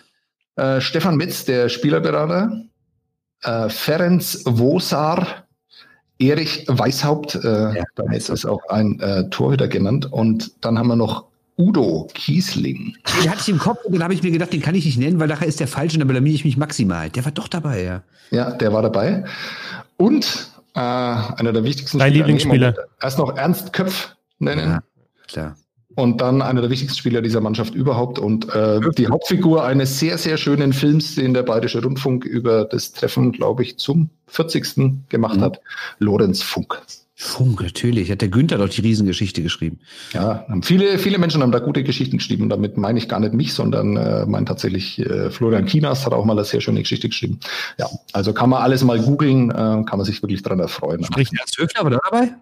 äh, 0.57 0.83
Stefan 0.83 1.17
Metz, 1.17 1.47
der 1.47 1.71
Spielerberater, 1.71 2.65
äh, 3.45 3.69
Ferenc 3.71 4.23
Wosar, 4.45 5.47
Erich 6.19 6.65
Weishaupt, 6.69 7.37
äh, 7.37 7.79
ja, 7.79 7.85
damit 7.95 8.29
ist 8.29 8.45
auch 8.45 8.61
ein 8.69 8.99
äh, 9.01 9.31
Torhüter 9.31 9.69
genannt. 9.69 10.11
Und 10.11 10.53
dann 10.65 10.79
haben 10.79 10.89
wir 10.89 10.97
noch 10.97 11.29
Udo 11.57 12.09
Kiesling. 12.15 12.97
Den 13.23 13.31
hatte 13.31 13.41
ich 13.41 13.49
im 13.49 13.59
Kopf 13.59 13.85
und 13.85 13.95
dann 13.95 14.03
habe 14.03 14.15
ich 14.15 14.23
mir 14.23 14.31
gedacht, 14.31 14.53
den 14.53 14.63
kann 14.63 14.75
ich 14.75 14.85
nicht 14.85 14.99
nennen, 14.99 15.19
weil 15.21 15.29
nachher 15.29 15.47
ist 15.47 15.61
der 15.61 15.69
falsch 15.69 15.95
und 15.95 16.01
dann 16.01 16.09
blamier 16.09 16.35
ich 16.35 16.45
mich 16.45 16.57
maximal. 16.57 17.11
Der 17.11 17.25
war 17.25 17.33
doch 17.33 17.49
dabei, 17.49 17.83
ja. 17.83 18.03
Ja, 18.31 18.51
der 18.51 18.73
war 18.73 18.83
dabei. 18.83 19.25
Und 19.99 20.51
äh, 20.75 20.81
einer 20.81 21.53
der 21.53 21.65
wichtigsten 21.65 21.99
Dein 21.99 22.15
Lieblingsspieler. 22.15 22.75
Erst 23.03 23.19
noch 23.19 23.37
Ernst 23.37 23.73
Köpf 23.73 24.17
nennen. 24.39 24.71
Ja, 24.71 24.83
klar. 25.27 25.57
und 25.97 26.21
dann 26.21 26.43
einer 26.43 26.61
der 26.61 26.71
wichtigsten 26.71 26.97
Spieler 26.97 27.21
dieser 27.21 27.41
Mannschaft 27.41 27.75
überhaupt 27.75 28.21
und 28.21 28.55
äh, 28.55 28.81
die 28.97 29.09
Hauptfigur 29.09 29.65
eines 29.65 29.99
sehr, 29.99 30.17
sehr 30.17 30.37
schönen 30.37 30.73
Films, 30.73 31.17
den 31.17 31.35
der 31.35 31.43
Bayerische 31.43 31.83
Rundfunk 31.83 32.25
über 32.25 32.65
das 32.65 32.93
Treffen, 32.93 33.33
glaube 33.33 33.65
ich, 33.65 33.79
zum 33.79 34.11
40. 34.29 35.09
gemacht 35.09 35.39
mhm. 35.39 35.41
hat, 35.41 35.61
Lorenz 35.99 36.41
Funk. 36.41 36.81
Funk, 37.21 37.61
natürlich. 37.63 38.13
Hat 38.13 38.21
der 38.21 38.29
Günther 38.29 38.59
doch 38.59 38.69
die 38.69 38.81
Riesengeschichte 38.81 39.43
geschrieben. 39.43 39.81
Ja, 40.13 40.47
viele, 40.63 40.99
viele 40.99 41.19
Menschen 41.19 41.43
haben 41.43 41.51
da 41.51 41.59
gute 41.59 41.83
Geschichten 41.83 42.19
geschrieben. 42.19 42.45
Und 42.45 42.51
damit 42.51 42.77
meine 42.77 42.97
ich 42.97 43.09
gar 43.09 43.19
nicht 43.19 43.35
mich, 43.35 43.55
sondern 43.55 43.97
äh, 43.97 44.25
mein 44.25 44.47
tatsächlich 44.47 45.01
äh, 45.01 45.29
Florian 45.33 45.67
Kinas 45.67 46.07
hat 46.07 46.13
auch 46.13 46.25
mal 46.25 46.35
eine 46.35 46.45
sehr 46.45 46.61
schöne 46.61 46.79
Geschichte 46.79 47.09
geschrieben. 47.09 47.41
Ja, 47.77 47.89
also 48.13 48.33
kann 48.33 48.51
man 48.51 48.63
alles 48.63 48.85
mal 48.85 49.01
googeln, 49.01 49.51
äh, 49.51 49.55
kann 49.55 49.97
man 49.97 50.05
sich 50.05 50.23
wirklich 50.23 50.45
dran 50.45 50.61
erfreuen. 50.61 51.03
Sprich, 51.03 51.31
Ernst 51.37 51.59
Höfner 51.59 51.83
war 51.83 51.91
da 51.91 51.99
dabei? 52.09 52.37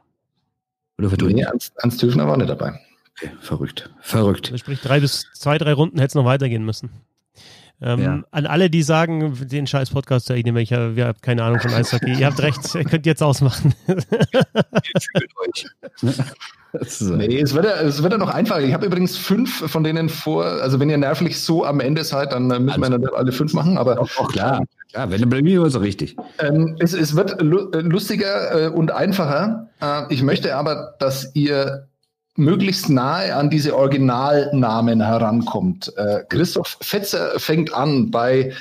Oder 0.99 1.27
nee, 1.27 1.41
Ernst, 1.41 1.73
Ernst 1.77 2.03
Höfner 2.03 2.29
war 2.29 2.37
nicht 2.37 2.51
dabei. 2.51 2.79
Okay, 3.17 3.31
verrückt. 3.41 3.89
Verrückt. 4.03 4.49
Also 4.49 4.59
sprich, 4.59 4.83
drei 4.83 5.01
bis 5.01 5.25
zwei, 5.33 5.57
drei 5.57 5.73
Runden 5.73 5.97
hätte 5.99 6.09
es 6.09 6.15
noch 6.15 6.27
weitergehen 6.27 6.67
müssen. 6.67 6.91
Ähm, 7.83 8.01
ja. 8.01 8.23
An 8.31 8.47
alle, 8.47 8.71
die 8.71 8.83
sagen, 8.83 9.37
den 9.49 9.67
scheiß 9.67 9.91
Podcast, 9.91 10.31
ich 10.31 10.45
nehme, 10.45 10.63
ich 10.63 10.73
habe 10.73 10.95
hab 11.05 11.21
keine 11.21 11.43
Ahnung 11.43 11.61
von 11.61 11.73
Eishockey. 11.73 12.15
ihr 12.19 12.27
habt 12.27 12.41
recht, 12.41 12.75
ihr 12.75 12.85
könnt 12.85 13.05
jetzt 13.05 13.23
ausmachen. 13.23 13.75
nee, 17.01 17.41
es 17.41 17.55
wird, 17.55 17.67
ja, 17.67 17.83
es 17.83 18.03
wird 18.03 18.13
ja 18.13 18.19
noch 18.19 18.31
einfacher. 18.31 18.63
Ich 18.63 18.73
habe 18.73 18.87
übrigens 18.87 19.19
fünf 19.19 19.71
von 19.71 19.85
denen 19.85 20.09
vor, 20.09 20.45
also 20.45 20.81
wenn 20.81 20.89
ihr 20.89 20.97
nervlich 20.97 21.39
so 21.39 21.67
am 21.67 21.81
Ende 21.81 22.03
seid, 22.05 22.33
dann 22.33 22.51
äh, 22.51 22.59
müssen 22.59 22.83
also, 22.83 22.99
wir 22.99 23.15
alle 23.15 23.33
fünf 23.33 23.53
machen, 23.53 23.77
aber. 23.77 24.01
Auch, 24.01 24.09
auch 24.17 24.33
klar, 24.33 24.63
klar, 24.91 25.11
wenn 25.11 25.29
bei 25.29 25.43
mir 25.43 25.69
so 25.69 25.79
richtig. 25.79 26.17
Ähm, 26.39 26.77
es, 26.79 26.95
es 26.95 27.15
wird 27.15 27.43
lustiger 27.43 28.69
äh, 28.69 28.69
und 28.71 28.91
einfacher. 28.91 29.69
Äh, 29.83 30.05
ich 30.15 30.23
möchte 30.23 30.57
aber, 30.57 30.95
dass 30.99 31.35
ihr 31.35 31.89
möglichst 32.37 32.89
nahe 32.89 33.35
an 33.35 33.51
diese 33.51 33.77
Originalnamen 33.77 35.03
herankommt. 35.03 35.93
Äh, 35.97 36.25
Christoph 36.29 36.79
Fetzer 36.81 37.39
fängt 37.39 37.73
an 37.73 38.11
bei 38.11 38.53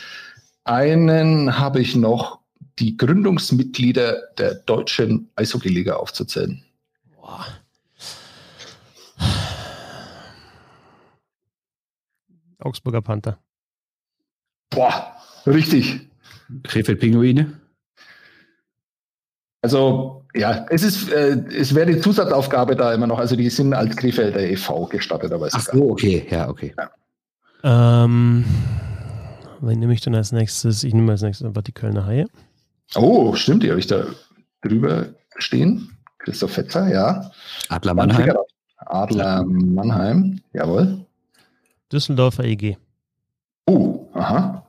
einen 0.63 1.59
habe 1.59 1.79
ich 1.81 1.95
noch 1.95 2.39
die 2.79 2.97
Gründungsmitglieder 2.97 4.21
der 4.37 4.55
deutschen 4.55 5.29
Eishockeyliga 5.35 5.95
aufzuzählen. 5.95 6.63
Boah. 7.15 7.45
Augsburger 12.59 13.01
Panther. 13.01 13.37
Boah, 14.71 15.15
richtig. 15.45 16.09
Krefeld 16.63 16.99
Pinguine. 16.99 17.61
Also 19.61 20.24
ja, 20.35 20.65
es 20.69 20.83
ist, 20.83 21.09
äh, 21.11 21.37
es 21.55 21.73
wäre 21.73 21.87
die 21.87 21.99
Zusatzaufgabe 21.99 22.75
da 22.75 22.93
immer 22.93 23.07
noch. 23.07 23.19
Also 23.19 23.35
die 23.35 23.49
sind 23.49 23.73
als 23.73 23.95
Krefelder 23.95 24.41
e.V. 24.41 24.85
gestartet, 24.87 25.31
aber 25.31 25.49
Ach 25.51 25.59
so, 25.59 25.91
okay, 25.91 26.27
ja, 26.29 26.49
okay. 26.49 26.73
Ja. 26.77 28.03
Ähm, 28.03 28.45
wen 29.61 29.79
nehme 29.79 29.93
ich 29.93 30.01
denn 30.01 30.13
als 30.15 30.31
nächstes? 30.31 30.83
Ich 30.83 30.93
nehme 30.93 31.13
als 31.13 31.21
nächstes 31.21 31.47
einfach 31.47 31.61
die 31.61 31.71
Kölner 31.71 32.05
Haie. 32.05 32.27
Oh, 32.95 33.33
stimmt, 33.33 33.63
die 33.63 33.69
habe 33.69 33.79
ich 33.79 33.87
da 33.87 34.05
drüber 34.61 35.07
stehen. 35.37 35.89
Christoph 36.19 36.51
Fetzer, 36.51 36.87
ja. 36.87 37.31
Adler 37.69 37.93
Mannheim. 37.93 38.35
Adler 38.77 39.43
Mannheim, 39.45 40.41
jawohl. 40.53 41.05
Düsseldorfer 41.91 42.43
EG. 42.43 42.77
Oh, 43.67 44.07
aha. 44.13 44.64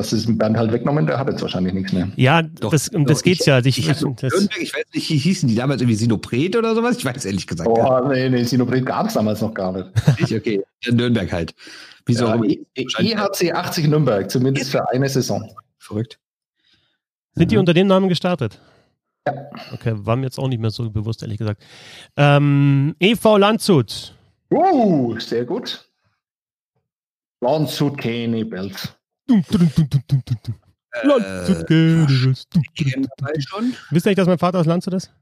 Das 0.00 0.14
ist 0.14 0.38
Bernd 0.38 0.56
halt 0.56 0.72
weggenommen, 0.72 1.06
der 1.06 1.18
hat 1.18 1.28
jetzt 1.28 1.42
wahrscheinlich 1.42 1.74
nichts 1.74 1.92
mehr. 1.92 2.08
Ja, 2.16 2.40
doch, 2.40 2.70
das, 2.70 2.88
um 2.88 3.04
das 3.04 3.22
geht's 3.22 3.40
ich, 3.42 3.46
ja. 3.48 3.56
Also 3.56 3.68
ich, 3.68 3.78
ich, 3.80 3.86
ich, 3.90 3.98
das, 3.98 4.48
ich 4.58 4.74
weiß 4.74 4.84
nicht, 4.94 5.06
hießen 5.08 5.46
die 5.46 5.54
damals 5.54 5.82
irgendwie 5.82 5.94
Sinopret 5.94 6.56
oder 6.56 6.74
sowas? 6.74 6.96
Ich 6.96 7.04
weiß 7.04 7.26
ehrlich 7.26 7.46
gesagt. 7.46 7.68
Oh, 7.70 8.08
nee, 8.08 8.30
nee, 8.30 8.42
Sinopret 8.44 8.86
gab 8.86 9.08
es 9.08 9.12
damals 9.12 9.42
noch 9.42 9.52
gar 9.52 9.72
nicht. 9.72 9.90
Ich, 10.16 10.34
okay, 10.34 10.62
in 10.86 10.96
Nürnberg 10.96 11.30
halt. 11.30 11.54
Wieso? 12.06 12.28
Ja, 12.28 12.42
EHC 12.74 13.52
80 13.52 13.88
Nürnberg, 13.88 14.30
zumindest 14.30 14.70
für 14.70 14.88
eine 14.88 15.06
Saison. 15.06 15.54
Verrückt. 15.76 16.18
Sind 17.34 17.52
die 17.52 17.58
unter 17.58 17.74
dem 17.74 17.86
Namen 17.86 18.08
gestartet? 18.08 18.58
Ja. 19.26 19.34
Okay, 19.74 19.92
war 19.96 20.16
mir 20.16 20.24
jetzt 20.24 20.38
auch 20.38 20.48
nicht 20.48 20.62
mehr 20.62 20.70
so 20.70 20.88
bewusst, 20.88 21.20
ehrlich 21.20 21.36
gesagt. 21.36 21.62
Ähm, 22.16 22.94
EV 23.00 23.36
Landshut. 23.36 24.14
Uh, 24.50 25.20
sehr 25.20 25.44
gut. 25.44 25.90
Landshut 27.42 27.98
Landshut. 33.20 33.64
Wisst 33.90 34.06
ihr 34.06 34.10
nicht, 34.10 34.18
dass 34.18 34.26
mein 34.26 34.38
Vater 34.38 34.58
aus 34.58 34.66
Landshut 34.66 34.94
ist? 34.94 35.12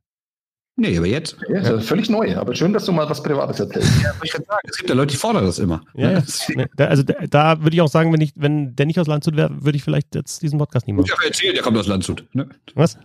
Nee, 0.81 0.97
aber 0.97 1.07
jetzt. 1.09 1.37
Ja, 1.49 1.61
ja. 1.61 1.81
völlig 1.81 2.09
neu, 2.09 2.37
aber 2.37 2.55
schön, 2.55 2.73
dass 2.73 2.85
du 2.85 2.93
mal 2.93 3.11
was 3.11 3.21
Privates 3.21 3.59
erzählst. 3.59 4.01
Ja, 4.01 4.13
ich 4.23 4.31
kann 4.31 4.45
sagen, 4.45 4.61
es 4.63 4.77
gibt 4.77 4.89
ja 4.89 4.95
Leute, 4.95 5.11
die 5.11 5.17
fordern 5.17 5.45
das 5.45 5.59
immer. 5.59 5.83
Ja, 5.95 6.13
ja. 6.13 6.23
Da, 6.77 6.87
also 6.87 7.03
da, 7.03 7.15
da, 7.29 7.63
würde 7.63 7.75
ich 7.75 7.81
auch 7.81 7.89
sagen, 7.89 8.13
wenn, 8.13 8.21
ich, 8.21 8.33
wenn 8.37 8.77
der 8.77 8.87
nicht 8.87 9.01
aus 9.01 9.09
Landshut 9.09 9.35
wäre, 9.37 9.51
würde 9.65 9.77
ich 9.77 9.83
vielleicht 9.83 10.15
jetzt 10.15 10.41
diesen 10.41 10.57
Podcast 10.57 10.87
nicht 10.87 10.95
machen. 10.95 11.09
Würde 11.09 11.09
ich 11.09 11.15
einfach 11.15 11.27
erzählen, 11.27 11.55
der 11.55 11.65
kommt 11.65 11.77
aus 11.79 11.89
Landshut. 11.89 12.25
Ne? 12.33 12.49
Was? 12.77 12.97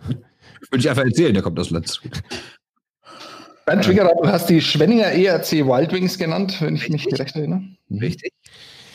Würde 0.70 0.78
ich 0.78 0.88
einfach 0.88 1.02
erzählen, 1.02 1.34
der 1.34 1.42
kommt 1.42 1.58
aus 1.58 1.70
Landshut. 1.70 2.22
Bernd 3.66 3.84
Trigger, 3.84 4.12
du 4.22 4.28
hast 4.28 4.48
die 4.48 4.60
Schwenninger 4.60 5.06
ERC 5.06 5.52
Wild 5.66 5.92
Wings 5.92 6.16
genannt, 6.16 6.56
wenn 6.60 6.76
ich 6.76 6.88
mich 6.88 7.06
recht 7.18 7.34
erinnere. 7.34 7.62
Richtig. 7.90 8.32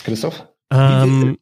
Christoph? 0.05 0.47
Ähm, 0.71 1.37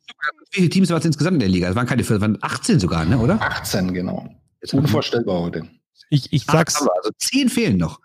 wie 0.52 0.62
viele 0.62 0.70
Teams 0.70 0.90
waren 0.90 1.00
es 1.00 1.06
insgesamt 1.06 1.36
in 1.36 1.40
der 1.42 1.50
Liga? 1.50 1.70
Es 1.70 1.76
waren 1.76 1.88
keine, 1.88 2.02
es 2.02 2.10
waren 2.10 2.38
18 2.42 2.80
sogar, 2.80 3.06
ne, 3.06 3.18
oder? 3.18 3.42
18, 3.42 3.94
genau. 3.94 4.30
Ist 4.62 4.74
unvorstellbar 4.74 5.42
heute. 5.42 5.68
Ich, 6.10 6.32
ich 6.32 6.46
sag's. 6.46 6.76
Ach, 6.82 6.88
also 6.98 7.12
10 7.18 7.50
fehlen 7.50 7.78
noch. 7.78 8.00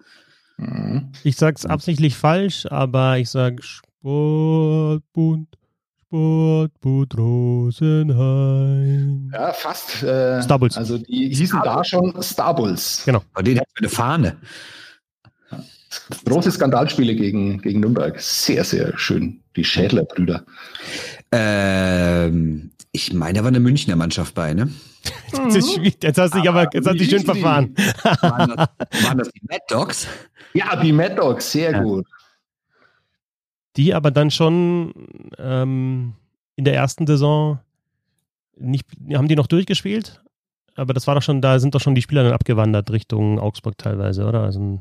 Mhm. 0.56 1.12
Ich 1.24 1.36
sag's 1.36 1.64
absichtlich 1.66 2.16
falsch, 2.16 2.66
aber 2.66 3.18
ich 3.18 3.30
sag 3.30 3.62
Sportbund. 3.62 5.48
Sportbund 6.12 7.16
Rosenheim. 7.16 8.10
Ja, 9.32 9.52
fast. 9.54 10.02
Äh, 10.02 10.42
Starbulls. 10.42 10.76
Also 10.76 10.98
die 10.98 11.34
hießen 11.34 11.60
da 11.64 11.82
schon 11.84 12.14
Starbulls. 12.22 13.02
Genau. 13.06 13.22
Aber 13.32 13.42
den 13.42 13.58
hat 13.58 13.66
eine 13.78 13.88
Fahne. 13.88 14.36
Große 16.26 16.52
Skandalspiele 16.52 17.14
gegen, 17.14 17.62
gegen 17.62 17.80
Nürnberg. 17.80 18.20
Sehr, 18.20 18.64
sehr 18.64 18.98
schön. 18.98 19.40
Die 19.56 19.64
Schädler-Brüder. 19.64 20.44
Ähm, 21.32 22.70
ich 22.92 23.12
meine, 23.14 23.38
da 23.38 23.44
war 23.44 23.48
eine 23.48 23.60
Münchner 23.60 23.96
Mannschaft 23.96 24.34
bei, 24.34 24.54
ne? 24.54 24.70
Das 25.32 25.56
ist 25.56 25.74
schwierig. 25.74 25.96
Jetzt 26.02 26.18
hast 26.18 26.34
du 26.34 26.40
dich 26.40 26.48
aber, 26.48 26.68
jetzt 26.72 26.86
hast 26.86 27.00
dich 27.00 27.08
schön 27.08 27.24
verfahren. 27.24 27.74
Waren 28.20 28.54
das, 28.54 29.04
waren 29.04 29.18
das 29.18 29.30
die 29.30 29.40
Mad 29.48 29.62
Dogs? 29.68 30.06
Ja, 30.52 30.76
die 30.76 30.92
Mad 30.92 31.14
Dogs, 31.14 31.50
sehr 31.50 31.72
ja. 31.72 31.82
gut. 31.82 32.06
Die 33.76 33.94
aber 33.94 34.10
dann 34.10 34.30
schon 34.30 34.92
ähm, 35.38 36.12
in 36.56 36.64
der 36.64 36.74
ersten 36.74 37.06
Saison 37.06 37.58
nicht, 38.56 38.86
haben 39.14 39.28
die 39.28 39.36
noch 39.36 39.46
durchgespielt? 39.46 40.22
Aber 40.74 40.94
das 40.94 41.06
war 41.06 41.14
doch 41.14 41.22
schon, 41.22 41.40
da 41.40 41.58
sind 41.58 41.74
doch 41.74 41.80
schon 41.80 41.94
die 41.94 42.02
Spieler 42.02 42.24
dann 42.24 42.32
abgewandert 42.32 42.90
Richtung 42.90 43.38
Augsburg 43.38 43.76
teilweise, 43.78 44.26
oder? 44.26 44.42
Also 44.42 44.80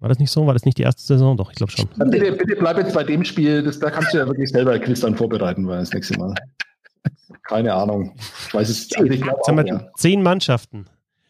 war 0.00 0.08
das 0.08 0.18
nicht 0.18 0.30
so? 0.30 0.46
War 0.46 0.54
das 0.54 0.64
nicht 0.64 0.78
die 0.78 0.82
erste 0.82 1.02
Saison? 1.02 1.36
Doch, 1.36 1.50
ich 1.50 1.56
glaube 1.56 1.72
schon. 1.72 1.88
Bitte, 2.10 2.32
bitte 2.32 2.56
bleib 2.56 2.78
jetzt 2.78 2.94
bei 2.94 3.04
dem 3.04 3.24
Spiel, 3.24 3.62
das, 3.62 3.78
da 3.78 3.90
kannst 3.90 4.14
du 4.14 4.18
ja 4.18 4.26
wirklich 4.26 4.50
selber 4.50 4.78
Christian 4.78 5.14
vorbereiten, 5.14 5.66
weil 5.68 5.80
das 5.80 5.92
nächste 5.92 6.18
Mal. 6.18 6.34
Keine 7.42 7.74
Ahnung. 7.74 8.14
Ich 8.46 8.54
weiß 8.54 8.68
es 8.68 8.88
also 8.94 9.10
ich 9.10 9.20
glaub, 9.20 9.40
auch, 9.40 9.64
ja. 9.64 9.90
Zehn 9.96 10.22
Mannschaften. 10.22 10.86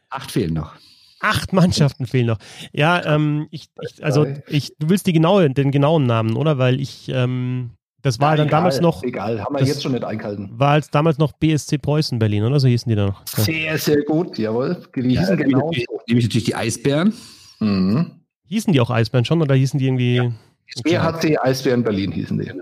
Acht 0.08 0.30
fehlen 0.30 0.54
noch. 0.54 0.74
Acht 1.20 1.52
Mannschaften 1.52 2.06
fehlen 2.06 2.26
noch. 2.26 2.38
Ja, 2.72 3.04
ähm, 3.04 3.48
ich, 3.50 3.68
ich, 3.80 4.04
also 4.04 4.26
ich, 4.46 4.72
du 4.78 4.88
willst 4.88 5.06
die 5.06 5.12
genaue, 5.12 5.50
den 5.50 5.70
genauen 5.70 6.06
Namen, 6.06 6.36
oder? 6.36 6.58
Weil 6.58 6.80
ich, 6.80 7.10
ähm, 7.12 7.70
das 8.02 8.20
war 8.20 8.30
ja, 8.30 8.36
dann 8.36 8.48
egal, 8.48 8.60
damals 8.60 8.80
noch. 8.80 9.02
Egal, 9.02 9.42
haben 9.44 9.54
wir 9.54 9.64
jetzt 9.64 9.82
schon 9.82 9.92
nicht 9.92 10.04
eingehalten. 10.04 10.50
War 10.52 10.70
als 10.70 10.90
damals 10.90 11.18
noch 11.18 11.32
BSC 11.32 11.78
Preußen 11.78 12.18
Berlin, 12.18 12.44
oder? 12.44 12.58
So 12.60 12.68
hießen 12.68 12.88
die 12.88 12.96
da 12.96 13.06
noch. 13.06 13.26
Sehr, 13.26 13.76
sehr 13.78 14.02
gut, 14.04 14.38
jawohl. 14.38 14.82
Die 14.96 15.02
hießen 15.02 15.38
ja, 15.38 15.44
genau. 15.44 15.70
Nämlich 16.06 16.26
natürlich 16.26 16.44
die 16.44 16.54
Eisbären. 16.54 17.12
Mhm. 17.58 18.19
Hießen 18.51 18.72
die 18.72 18.80
auch 18.80 18.90
Eisbären 18.90 19.24
schon 19.24 19.40
oder 19.42 19.55
hießen 19.55 19.78
die 19.78 19.86
irgendwie. 19.86 20.16
Ja. 20.16 20.32
Okay. 20.78 20.96
EHC 20.96 21.38
Eisbären 21.38 21.84
Berlin 21.84 22.11
hießen 22.11 22.36
die. 22.36 22.53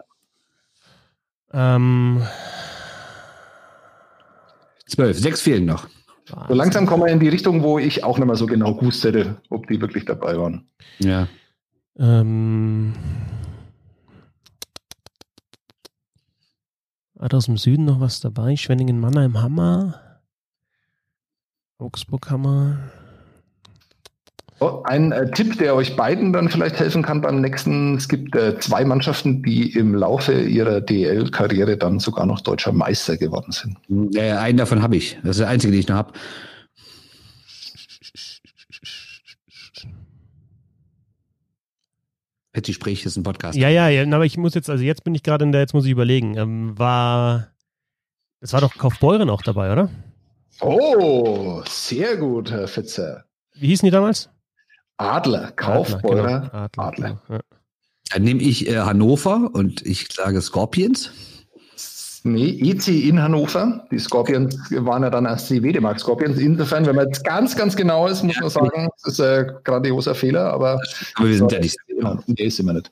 Ähm. 1.54 2.22
Zwölf, 4.86 5.18
sechs 5.18 5.40
fehlen 5.40 5.64
noch. 5.64 5.88
So 6.26 6.52
langsam 6.52 6.84
kommen 6.84 7.04
wir 7.04 7.12
in 7.12 7.20
die 7.20 7.28
Richtung, 7.30 7.62
wo 7.62 7.78
ich 7.78 8.04
auch 8.04 8.18
nicht 8.18 8.26
mehr 8.26 8.36
so 8.36 8.44
genau 8.44 8.74
gewusst 8.74 9.02
hätte, 9.02 9.40
ob 9.48 9.66
die 9.66 9.80
wirklich 9.80 10.04
dabei 10.04 10.36
waren. 10.36 10.68
Ja. 10.98 11.26
Ähm. 11.98 12.92
War 17.14 17.32
aus 17.32 17.46
dem 17.46 17.56
Süden 17.56 17.86
noch 17.86 17.98
was 17.98 18.20
dabei? 18.20 18.56
Schwenningen, 18.56 19.00
Mannheim, 19.00 19.40
Hammer. 19.40 20.20
Augsburg, 21.78 22.30
Hammer. 22.30 22.90
Ein 24.60 25.12
äh, 25.12 25.30
Tipp, 25.30 25.56
der 25.58 25.76
euch 25.76 25.94
beiden 25.94 26.32
dann 26.32 26.48
vielleicht 26.48 26.80
helfen 26.80 27.02
kann 27.02 27.20
beim 27.20 27.40
nächsten. 27.40 27.96
Es 27.96 28.08
gibt 28.08 28.34
äh, 28.34 28.58
zwei 28.58 28.84
Mannschaften, 28.84 29.42
die 29.42 29.72
im 29.72 29.94
Laufe 29.94 30.32
ihrer 30.32 30.80
DL-Karriere 30.80 31.76
dann 31.76 32.00
sogar 32.00 32.26
noch 32.26 32.40
deutscher 32.40 32.72
Meister 32.72 33.16
geworden 33.16 33.52
sind. 33.52 33.78
Äh, 34.16 34.32
einen 34.32 34.58
davon 34.58 34.82
habe 34.82 34.96
ich. 34.96 35.16
Das 35.22 35.36
ist 35.36 35.40
der 35.40 35.48
einzige, 35.48 35.70
den 35.70 35.80
ich 35.80 35.88
noch 35.88 35.96
habe. 35.96 36.12
Petty 42.52 42.72
Sprich 42.72 43.06
ist 43.06 43.16
ein 43.16 43.22
Podcast. 43.22 43.56
Ja, 43.56 43.68
ja, 43.68 43.88
ja, 43.88 44.02
aber 44.02 44.26
ich 44.26 44.36
muss 44.36 44.54
jetzt, 44.54 44.68
also 44.68 44.82
jetzt 44.82 45.04
bin 45.04 45.14
ich 45.14 45.22
gerade 45.22 45.44
in 45.44 45.52
der, 45.52 45.60
jetzt 45.60 45.74
muss 45.74 45.84
ich 45.84 45.92
überlegen. 45.92 46.36
Ähm, 46.36 46.76
war, 46.76 47.52
es 48.40 48.52
war 48.52 48.60
doch 48.60 48.76
Kaufbeuren 48.76 49.30
auch 49.30 49.42
dabei, 49.42 49.70
oder? 49.70 49.90
Oh, 50.60 51.62
sehr 51.68 52.16
gut, 52.16 52.50
Herr 52.50 52.66
Fitzer. 52.66 53.26
Wie 53.54 53.68
hießen 53.68 53.86
die 53.86 53.92
damals? 53.92 54.28
Adler, 54.98 55.52
Kaufbeurer, 55.52 56.50
Adler. 56.52 56.68
Genau, 56.72 56.86
Adler. 56.86 57.06
Adler. 57.08 57.22
Ja. 57.28 57.40
Dann 58.10 58.22
nehme 58.22 58.42
ich 58.42 58.68
äh, 58.68 58.78
Hannover 58.78 59.50
und 59.52 59.84
ich 59.86 60.08
sage 60.12 60.40
Scorpions. 60.40 61.10
Nee, 62.24 62.58
EC 62.60 62.88
in 62.88 63.22
Hannover. 63.22 63.86
Die 63.90 63.98
Scorpions 63.98 64.56
waren 64.70 65.02
ja 65.02 65.10
dann 65.10 65.24
erst 65.24 65.50
die 65.50 65.62
Wedemark 65.62 66.00
Scorpions. 66.00 66.38
Insofern, 66.38 66.84
wenn 66.86 66.96
man 66.96 67.06
jetzt 67.06 67.24
ganz, 67.24 67.56
ganz 67.56 67.76
genau 67.76 68.06
ist, 68.08 68.22
muss 68.24 68.38
man 68.40 68.50
sagen, 68.50 68.88
das 69.04 69.12
ist 69.14 69.20
ein 69.20 69.50
grandioser 69.64 70.14
Fehler, 70.14 70.52
aber 70.52 70.80
Aber 71.14 71.28
wir 71.28 71.36
sind 71.36 71.52
ja 71.52 71.60
nicht. 71.60 71.76
nee, 72.26 72.48
sind 72.48 72.66
wir 72.66 72.72
nicht. 72.74 72.90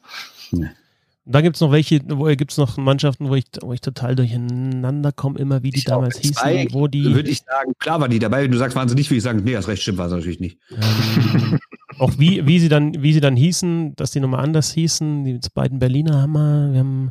Und 0.53 1.35
dann 1.35 1.43
gibt 1.43 1.57
es 1.57 1.61
noch 1.61 1.73
welche, 1.73 2.01
wo 2.07 2.25
gibt 2.27 2.53
es 2.53 2.57
noch 2.57 2.77
Mannschaften, 2.77 3.29
wo 3.29 3.35
ich, 3.35 3.47
wo 3.61 3.73
ich 3.73 3.81
total 3.81 4.15
durcheinander 4.15 5.11
komme, 5.11 5.41
immer, 5.41 5.63
wie 5.65 5.71
die 5.71 5.83
damals 5.83 6.19
hießen, 6.19 6.37
Zwei 6.37 6.69
wo 6.71 6.87
die. 6.87 7.05
Würde 7.17 7.31
ich 7.31 7.41
sagen, 7.41 7.73
klar 7.81 8.01
war 8.01 8.09
die 8.09 8.21
dabei. 8.21 8.45
Wenn 8.45 8.53
du 8.53 8.59
sagst, 8.59 8.77
waren 8.77 8.89
sie 8.89 8.95
nicht, 8.95 9.11
würde 9.11 9.19
ich 9.19 9.25
sagen, 9.25 9.43
nee, 9.43 9.55
das 9.55 9.67
recht 9.67 9.83
stimmt, 9.83 9.99
war 9.99 10.09
sie 10.09 10.15
natürlich 10.15 10.39
nicht. 10.39 10.59
Ähm, 10.71 11.59
auch 11.99 12.13
wie, 12.19 12.47
wie 12.47 12.59
sie 12.59 12.69
dann, 12.69 13.03
wie 13.03 13.13
sie 13.13 13.21
dann 13.21 13.37
hießen, 13.37 13.97
dass 13.97 14.11
die 14.11 14.21
nochmal 14.21 14.45
anders 14.45 14.73
hießen. 14.73 15.25
Die 15.25 15.41
beiden 15.55 15.79
Berliner 15.79 16.23
haben 16.23 16.33
wir, 16.33 16.73
wir 16.73 16.81
haben 16.81 17.11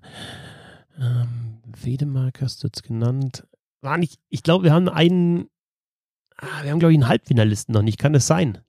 ähm, 0.99 1.61
Wedemark 1.81 2.41
hast 2.41 2.63
du 2.63 2.67
jetzt 2.67 2.83
genannt. 2.83 3.45
War 3.81 3.97
nicht, 3.97 4.19
ich 4.29 4.43
glaube, 4.43 4.63
wir 4.63 4.73
haben 4.73 4.89
einen, 4.89 5.47
ah, 6.37 6.63
wir 6.63 6.71
haben, 6.71 6.79
glaube 6.79 6.93
ich, 6.93 6.97
einen 6.97 7.07
Halbfinalisten 7.07 7.73
noch 7.73 7.81
nicht. 7.81 7.99
Kann 7.99 8.13
das 8.13 8.27
sein? 8.27 8.59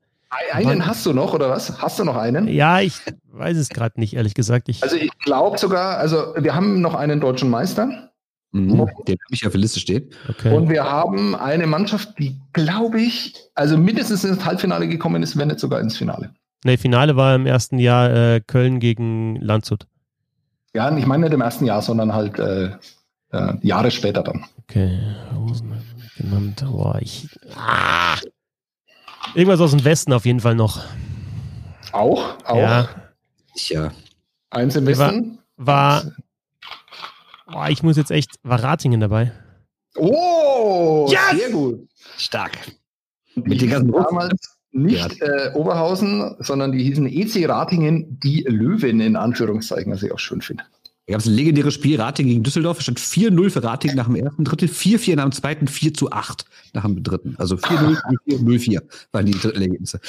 Einen 0.52 0.86
hast 0.86 1.06
du 1.06 1.12
noch, 1.12 1.32
oder 1.34 1.48
was? 1.48 1.80
Hast 1.80 1.98
du 1.98 2.04
noch 2.04 2.16
einen? 2.16 2.48
Ja, 2.48 2.80
ich 2.80 3.00
weiß 3.30 3.56
es 3.56 3.68
gerade 3.68 3.98
nicht, 4.00 4.14
ehrlich 4.14 4.34
gesagt. 4.34 4.68
Ich, 4.68 4.82
Also 4.82 4.96
ich 4.96 5.16
glaube 5.18 5.56
sogar, 5.56 5.98
also 5.98 6.34
wir 6.36 6.54
haben 6.54 6.80
noch 6.80 6.94
einen 6.94 7.20
deutschen 7.20 7.48
Meister 7.48 8.05
Mhm. 8.56 8.78
Der 9.06 9.16
für 9.16 9.30
mich 9.30 9.44
auf 9.46 9.52
der 9.52 9.60
Liste 9.60 9.80
steht. 9.80 10.14
okay. 10.28 10.52
und 10.54 10.68
wir 10.68 10.84
haben 10.84 11.34
eine 11.34 11.66
Mannschaft, 11.66 12.18
die, 12.18 12.40
glaube 12.52 13.00
ich, 13.00 13.34
also 13.54 13.76
mindestens 13.76 14.24
ins 14.24 14.44
Halbfinale 14.44 14.88
gekommen 14.88 15.22
ist, 15.22 15.36
wenn 15.36 15.48
nicht 15.48 15.60
sogar 15.60 15.80
ins 15.80 15.96
Finale. 15.96 16.30
Nee, 16.64 16.76
Finale 16.78 17.16
war 17.16 17.34
im 17.34 17.46
ersten 17.46 17.78
Jahr 17.78 18.10
äh, 18.10 18.40
Köln 18.40 18.80
gegen 18.80 19.36
Landshut. 19.36 19.86
Ja, 20.74 20.94
ich 20.96 21.06
meine 21.06 21.24
nicht 21.24 21.34
im 21.34 21.40
ersten 21.40 21.64
Jahr, 21.66 21.80
sondern 21.82 22.12
halt 22.14 22.38
äh, 22.38 22.70
äh, 23.32 23.54
Jahre 23.62 23.90
später 23.90 24.22
dann. 24.22 24.44
Okay, 24.62 24.98
Rosen 25.34 25.72
genannt. 26.16 26.64
Boah, 26.66 26.98
ich. 27.00 27.28
Ah. 27.54 28.16
Irgendwas 29.34 29.60
aus 29.60 29.70
dem 29.72 29.84
Westen 29.84 30.12
auf 30.12 30.24
jeden 30.26 30.40
Fall 30.40 30.54
noch. 30.54 30.82
Auch, 31.92 32.36
auch. 32.44 32.56
Ja, 32.56 32.88
ja. 33.68 33.90
Eins 34.50 34.76
im 34.76 34.86
Wir 34.86 34.98
war- 34.98 35.08
Westen. 35.12 35.38
war. 35.56 36.02
Boah, 37.46 37.68
ich 37.68 37.82
muss 37.82 37.96
jetzt 37.96 38.10
echt. 38.10 38.36
War 38.42 38.62
Ratingen 38.62 39.00
dabei? 39.00 39.32
Oh, 39.96 41.08
Yes! 41.10 41.40
sehr 41.40 41.50
gut. 41.50 41.88
Stark. 42.16 42.52
Mit 43.34 43.60
den 43.60 43.70
ganzen 43.70 43.92
damals 43.92 44.58
nicht 44.72 45.22
äh, 45.22 45.52
Oberhausen, 45.54 46.36
sondern 46.40 46.72
die 46.72 46.82
hießen 46.82 47.06
EC 47.06 47.48
Ratingen, 47.48 48.18
die 48.20 48.44
Löwen 48.46 49.00
in 49.00 49.16
Anführungszeichen, 49.16 49.92
was 49.92 50.02
ich 50.02 50.12
auch 50.12 50.18
schön 50.18 50.42
finde. 50.42 50.64
Da 51.06 51.12
gab 51.12 51.20
es 51.20 51.26
ein 51.28 51.34
legendäres 51.34 51.72
Spiel, 51.72 52.00
Rating 52.00 52.26
gegen 52.26 52.42
Düsseldorf. 52.42 52.78
Es 52.78 52.82
stand 52.84 52.98
4-0 52.98 53.50
für 53.50 53.62
Rating 53.62 53.94
nach 53.94 54.06
dem 54.06 54.16
ersten 54.16 54.42
Drittel, 54.44 54.68
4-4 54.68 55.14
nach 55.14 55.22
dem 55.22 55.30
zweiten, 55.32 55.68
4 55.68 55.94
zu 55.94 56.10
8 56.10 56.44
nach 56.72 56.82
dem 56.84 57.00
dritten. 57.04 57.36
Also 57.38 57.54
4-0, 57.54 57.96
0-4 58.26 58.82
waren 59.12 59.26
die 59.26 59.32
Drittelergebnisse. 59.32 60.00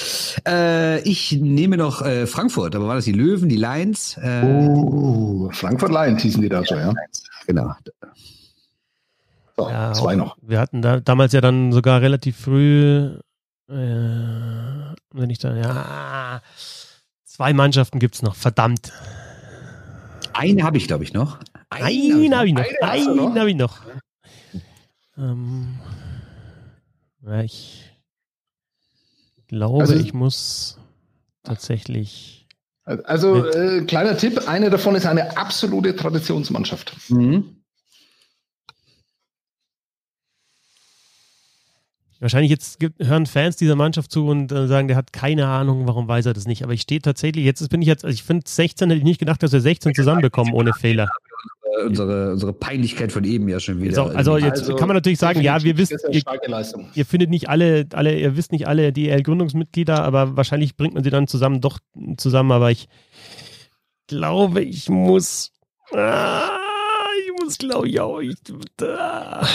Äh, 0.48 1.02
ich 1.08 1.34
nehme 1.34 1.78
noch 1.78 2.02
äh, 2.02 2.26
Frankfurt, 2.26 2.76
aber 2.76 2.88
waren 2.88 2.96
das 2.98 3.06
die 3.06 3.12
Löwen, 3.12 3.48
die 3.48 3.58
Lions? 3.58 4.18
Äh, 4.18 4.42
Oh, 4.44 5.50
Frankfurt 5.54 5.92
Lions 5.92 6.24
hießen 6.24 6.42
die 6.42 6.50
da 6.50 6.64
so, 6.64 6.74
ja. 6.76 6.92
Genau. 7.46 7.74
So, 9.56 9.70
Ja, 9.70 9.94
zwei 9.94 10.16
noch. 10.16 10.36
Wir 10.42 10.60
hatten 10.60 10.82
da 10.82 11.00
damals 11.00 11.32
ja 11.34 11.42
dann 11.42 11.72
sogar 11.74 12.02
relativ 12.02 12.38
früh. 12.38 13.12
Äh, 13.70 13.74
wenn 15.14 15.30
ich 15.30 15.38
da. 15.38 15.56
Ja. 15.56 16.42
Zwei 17.24 17.54
Mannschaften 17.54 18.00
gibt 18.00 18.16
es 18.16 18.24
noch. 18.24 18.36
Verdammt. 18.36 18.92
Eine 20.38 20.64
habe 20.64 20.78
ich, 20.78 20.88
glaube 20.88 21.04
ich, 21.04 21.14
noch. 21.14 21.40
Einen 21.70 22.36
habe 22.36 22.48
ich 22.48 22.54
noch? 22.54 22.64
Einen 22.82 23.40
habe 23.40 23.50
ich 23.50 23.56
noch. 23.56 23.82
Ähm, 25.18 25.80
ja, 27.26 27.42
ich 27.42 27.92
glaube, 29.48 29.82
Also- 29.82 29.96
ich 29.96 30.14
muss 30.14 30.78
tatsächlich. 31.44 32.48
Also, 32.84 33.46
äh, 33.46 33.82
kleiner 33.86 34.16
Tipp, 34.18 34.48
eine 34.48 34.70
davon 34.70 34.96
ist 34.96 35.06
eine 35.06 35.36
absolute 35.38 35.94
Traditionsmannschaft. 35.96 36.96
Mhm. 37.10 37.57
Wahrscheinlich 42.20 42.50
jetzt 42.50 42.80
gibt, 42.80 43.06
hören 43.06 43.28
Fans 43.28 43.58
dieser 43.58 43.76
Mannschaft 43.76 44.12
zu 44.12 44.28
und 44.28 44.52
äh, 44.52 44.68
sagen, 44.68 44.88
der 44.88 44.98
hat 44.98 45.14
keine 45.14 45.48
Ahnung, 45.48 45.88
warum 45.88 46.08
weiß 46.08 46.26
er 46.26 46.34
das 46.34 46.48
nicht. 46.48 46.64
Aber 46.64 46.74
ich 46.74 46.82
stehe 46.82 47.02
tatsächlich, 47.02 47.46
jetzt 47.46 47.68
bin 47.70 47.82
ich 47.82 47.88
jetzt, 47.88 48.04
also 48.04 48.14
ich 48.14 48.24
finde 48.24 48.44
16 48.48 48.90
hätte 48.90 48.98
ich 48.98 49.04
nicht 49.04 49.20
gedacht, 49.20 49.44
dass 49.44 49.52
wir 49.52 49.62
16 49.62 49.94
zusammenbekommen 49.94 50.54
ohne 50.54 50.74
Fehler. 50.74 51.10
Unsere, 51.86 52.32
unsere 52.32 52.54
Peinlichkeit 52.54 53.12
von 53.12 53.24
eben 53.24 53.48
ja 53.48 53.60
schon 53.60 53.82
wieder. 53.82 53.94
So, 53.94 54.04
also 54.06 54.38
jetzt 54.38 54.66
kann 54.78 54.88
man 54.88 54.96
natürlich 54.96 55.20
sagen, 55.20 55.42
ja, 55.42 55.62
wir 55.62 55.78
wissen, 55.78 56.00
ihr, 56.10 56.24
ihr 56.96 57.06
findet 57.06 57.30
nicht 57.30 57.50
alle, 57.50 57.86
alle, 57.94 58.18
ihr 58.18 58.36
wisst 58.36 58.52
nicht 58.52 58.68
alle 58.68 58.92
DL-Gründungsmitglieder, 58.92 60.04
aber 60.04 60.36
wahrscheinlich 60.36 60.76
bringt 60.76 60.96
man 60.96 61.04
sie 61.04 61.12
dann 61.12 61.28
zusammen 61.28 61.62
doch 61.62 61.78
zusammen, 62.18 62.52
aber 62.52 62.72
ich 62.72 62.88
glaube, 64.08 64.64
ich 64.64 64.90
muss. 64.90 65.52
Ah, 65.92 66.50
ich 67.24 67.44
muss, 67.44 67.60
glaube 67.60 67.88
ich, 67.88 68.00
auch. 68.00 68.20
Ich, 68.22 68.36
ah. 68.82 69.48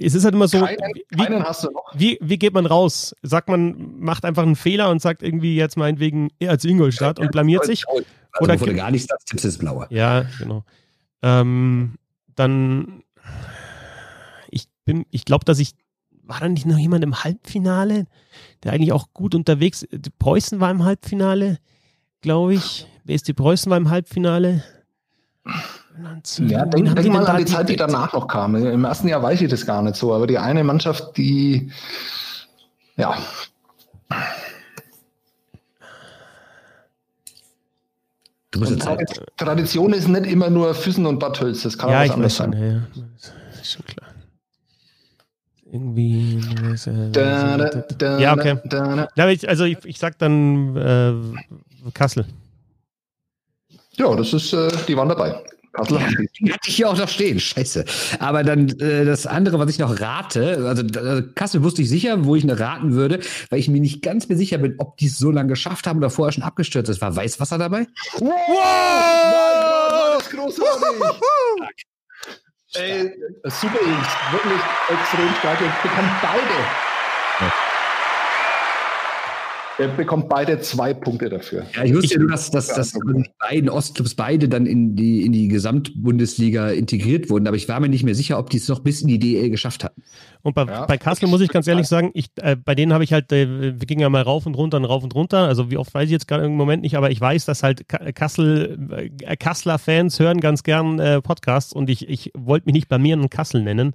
Es 0.00 0.14
ist 0.14 0.24
halt 0.24 0.34
immer 0.34 0.48
so. 0.48 0.60
Keinen, 0.60 0.78
wie, 1.10 1.16
keinen 1.16 1.42
hast 1.44 1.64
du 1.64 1.70
noch. 1.70 1.92
wie, 1.94 2.18
wie 2.20 2.38
geht 2.38 2.54
man 2.54 2.66
raus? 2.66 3.14
Sagt 3.22 3.48
man, 3.48 3.98
macht 4.00 4.24
einfach 4.24 4.42
einen 4.42 4.56
Fehler 4.56 4.90
und 4.90 5.00
sagt 5.02 5.22
irgendwie 5.22 5.56
jetzt 5.56 5.76
meinetwegen 5.76 6.30
er 6.38 6.50
als 6.50 6.64
Ingolstadt 6.64 7.18
und 7.18 7.30
blamiert 7.32 7.64
sich? 7.64 7.86
Also, 7.88 8.04
Oder 8.40 8.56
gibt- 8.56 8.76
gar 8.76 8.90
nichts 8.90 9.08
sagst, 9.08 9.26
tippst 9.28 9.44
du 9.44 9.48
das 9.48 9.58
Blaue. 9.58 9.86
Ja, 9.90 10.24
genau. 10.38 10.64
Ähm, 11.22 11.94
dann, 12.34 13.02
ich 14.50 14.68
bin, 14.84 15.04
ich 15.10 15.24
glaube, 15.24 15.44
dass 15.44 15.58
ich, 15.58 15.72
war 16.22 16.40
da 16.40 16.48
nicht 16.48 16.66
noch 16.66 16.78
jemand 16.78 17.04
im 17.04 17.22
Halbfinale, 17.24 18.06
der 18.62 18.72
eigentlich 18.72 18.92
auch 18.92 19.08
gut 19.12 19.34
unterwegs, 19.34 19.86
die 19.90 20.10
Preußen 20.10 20.60
war 20.60 20.70
im 20.70 20.84
Halbfinale, 20.84 21.58
glaube 22.22 22.54
ich. 22.54 22.86
BSD 23.04 23.32
Preußen 23.34 23.68
war 23.70 23.76
im 23.76 23.90
Halbfinale. 23.90 24.62
Ja, 26.38 26.64
denk, 26.64 26.94
denk 26.96 27.12
mal 27.12 27.26
an 27.26 27.36
die 27.38 27.44
Zeit, 27.44 27.68
die 27.68 27.76
danach 27.76 28.12
noch 28.12 28.26
kam. 28.26 28.54
Im 28.54 28.84
ersten 28.84 29.08
Jahr 29.08 29.22
weiß 29.22 29.40
ich 29.42 29.50
das 29.50 29.66
gar 29.66 29.82
nicht 29.82 29.96
so, 29.96 30.14
aber 30.14 30.26
die 30.26 30.38
eine 30.38 30.64
Mannschaft, 30.64 31.16
die 31.16 31.70
ja, 32.96 33.14
Du 38.50 38.58
musst 38.58 38.72
jetzt 38.72 38.86
Tradi- 38.86 39.26
Tradition 39.36 39.92
ist 39.94 40.08
nicht 40.08 40.26
immer 40.26 40.50
nur 40.50 40.74
Füssen 40.74 41.06
und 41.06 41.18
Bad 41.18 41.40
Hölz, 41.40 41.62
das 41.62 41.78
kann 41.78 41.88
Ja, 41.90 41.96
auch 41.96 42.00
was 42.00 42.06
ich 42.06 42.12
anderes 42.12 42.36
sein. 42.36 42.52
ja, 42.52 42.58
ja. 42.66 42.82
Das 43.50 43.60
ist 43.62 43.72
schon 43.72 43.84
klar. 43.86 44.08
Irgendwie. 45.64 46.38
Da, 47.12 47.56
da, 47.56 47.68
da, 47.96 48.18
Ja, 48.18 48.34
okay. 48.34 48.58
da, 48.66 48.94
da. 48.96 49.08
Ja, 49.16 49.28
ich, 49.28 49.48
also 49.48 49.64
ich, 49.64 49.78
ich 49.84 49.98
sag 49.98 50.18
dann 50.18 50.76
äh, 50.76 51.90
Kassel. 51.94 52.26
Ja, 53.94 54.14
das 54.14 54.34
ist, 54.34 54.52
äh, 54.52 54.68
die 54.86 54.96
waren 54.98 55.08
dabei. 55.08 55.42
Kassel. 55.72 55.98
Die 56.38 56.52
hatte 56.52 56.68
ich 56.68 56.76
hier 56.76 56.88
auch 56.88 56.96
noch 56.96 57.08
stehen. 57.08 57.40
Scheiße. 57.40 57.84
Aber 58.18 58.44
dann 58.44 58.68
äh, 58.80 59.04
das 59.04 59.26
andere, 59.26 59.58
was 59.58 59.70
ich 59.70 59.78
noch 59.78 60.00
rate, 60.00 60.64
also 60.66 60.82
äh, 60.82 61.22
Kassel 61.34 61.62
wusste 61.62 61.82
ich 61.82 61.88
sicher, 61.88 62.24
wo 62.24 62.36
ich 62.36 62.44
noch 62.44 62.58
raten 62.58 62.92
würde, 62.92 63.20
weil 63.50 63.58
ich 63.58 63.68
mir 63.68 63.80
nicht 63.80 64.02
ganz 64.02 64.28
mehr 64.28 64.38
sicher 64.38 64.58
bin, 64.58 64.74
ob 64.78 64.96
die 64.98 65.06
es 65.06 65.18
so 65.18 65.30
lange 65.30 65.50
geschafft 65.50 65.86
haben 65.86 65.98
oder 65.98 66.10
vorher 66.10 66.32
schon 66.32 66.44
abgestürzt 66.44 66.90
ist. 66.90 67.00
War 67.00 67.14
Weißwasser 67.16 67.58
dabei? 67.58 67.86
Wow! 68.18 68.20
Mein 68.20 68.28
Gott, 68.28 69.92
war 69.92 70.18
das 70.18 70.30
großartig! 70.30 71.86
Ey, 72.74 73.12
super 73.44 73.82
Jungs, 73.84 74.08
wirklich 74.30 74.60
extrem 74.88 75.34
stark. 75.40 75.60
Ihr 75.60 75.72
bekommt 75.82 76.10
beide. 76.22 77.62
Ihr 79.78 79.88
bekommt 79.88 80.28
beide 80.28 80.60
zwei 80.60 80.92
Punkte 80.92 81.30
dafür. 81.30 81.64
Ja, 81.74 81.84
ich 81.84 81.94
wusste 81.94 82.14
ja 82.14 82.20
nur, 82.20 82.30
dass, 82.30 82.50
dass, 82.50 82.68
dass 82.68 82.92
die 82.92 83.30
beiden 83.38 83.70
Ostclubs 83.70 84.14
beide 84.14 84.48
dann 84.48 84.66
in 84.66 84.96
die, 84.96 85.24
in 85.24 85.32
die 85.32 85.48
Gesamtbundesliga 85.48 86.70
integriert 86.70 87.30
wurden, 87.30 87.46
aber 87.46 87.56
ich 87.56 87.68
war 87.68 87.80
mir 87.80 87.88
nicht 87.88 88.04
mehr 88.04 88.14
sicher, 88.14 88.38
ob 88.38 88.50
die 88.50 88.58
es 88.58 88.68
noch 88.68 88.80
bis 88.80 89.00
in 89.00 89.08
die 89.08 89.18
DL 89.18 89.48
geschafft 89.48 89.84
hatten. 89.84 90.02
Und 90.42 90.54
bei, 90.54 90.64
Ja. 90.64 90.86
bei 90.86 90.98
Kassel 90.98 91.28
muss 91.28 91.40
ich 91.40 91.48
ganz 91.50 91.66
ehrlich 91.68 91.86
sagen, 91.88 92.10
ich, 92.14 92.26
äh, 92.40 92.56
bei 92.56 92.74
denen 92.74 92.92
habe 92.92 93.04
ich 93.04 93.12
halt, 93.12 93.30
äh, 93.32 93.46
wir 93.78 93.86
gingen 93.86 94.00
ja 94.00 94.08
mal 94.08 94.22
rauf 94.22 94.46
und 94.46 94.54
runter 94.54 94.76
und 94.78 94.84
rauf 94.84 95.02
und 95.04 95.14
runter. 95.14 95.38
Also 95.46 95.70
wie 95.70 95.76
oft 95.76 95.92
weiß 95.94 96.06
ich 96.06 96.10
jetzt 96.12 96.26
gerade 96.28 96.44
im 96.44 96.56
Moment 96.56 96.82
nicht, 96.82 96.96
aber 96.96 97.10
ich 97.10 97.20
weiß, 97.20 97.44
dass 97.44 97.62
halt 97.62 97.88
Ka 97.88 98.12
Kassel, 98.12 99.08
äh, 99.22 99.36
Kasseler 99.36 99.78
Fans 99.78 100.18
hören 100.18 100.40
ganz 100.40 100.62
gern 100.62 100.98
äh, 100.98 101.20
Podcasts 101.22 101.72
und 101.72 101.88
ich, 101.90 102.08
ich 102.08 102.30
wollte 102.36 102.66
mich 102.66 102.74
nicht 102.74 102.88
blamieren 102.88 103.20
und 103.20 103.30
Kassel 103.30 103.62
nennen. 103.62 103.94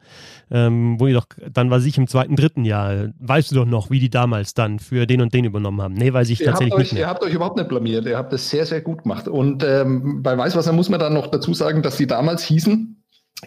Ähm, 0.50 1.00
wo 1.00 1.08
die 1.08 1.14
doch, 1.14 1.26
dann 1.52 1.70
war 1.70 1.84
ich 1.84 1.98
im 1.98 2.08
zweiten, 2.08 2.36
dritten 2.36 2.64
Jahr. 2.66 3.10
Weißt 3.20 3.52
du 3.52 3.56
doch 3.56 3.66
noch, 3.66 3.90
wie 3.90 4.00
die 4.00 4.10
damals 4.10 4.54
dann 4.54 4.80
für 4.80 5.06
den 5.06 5.22
und 5.22 5.34
den 5.34 5.46
übernommen 5.46 5.82
haben? 5.82 5.94
Nee, 5.94 6.14
weiß 6.14 6.30
ich 6.30 6.40
Ihr 6.40 6.48
tatsächlich 6.48 6.74
euch, 6.74 6.80
nicht 6.80 6.94
ihr 6.94 7.00
mehr. 7.00 7.08
habt 7.10 7.24
euch 7.24 7.34
überhaupt 7.34 7.58
nicht 7.58 7.70
blamiert. 7.70 8.06
Ihr 8.06 8.18
habt 8.18 8.32
es 8.34 8.50
sehr, 8.50 8.66
sehr 8.66 8.82
gut 8.82 9.04
gemacht. 9.04 9.28
Und 9.28 9.64
ähm, 9.64 10.24
bei 10.24 10.38
Weißwasser 10.38 10.72
muss 10.74 10.90
man 10.90 11.00
dann 11.00 11.14
noch 11.14 11.28
dazu 11.28 11.54
sagen, 11.54 11.82
dass 11.82 11.98
sie 11.98 12.08
damals 12.08 12.44
hießen 12.44 12.97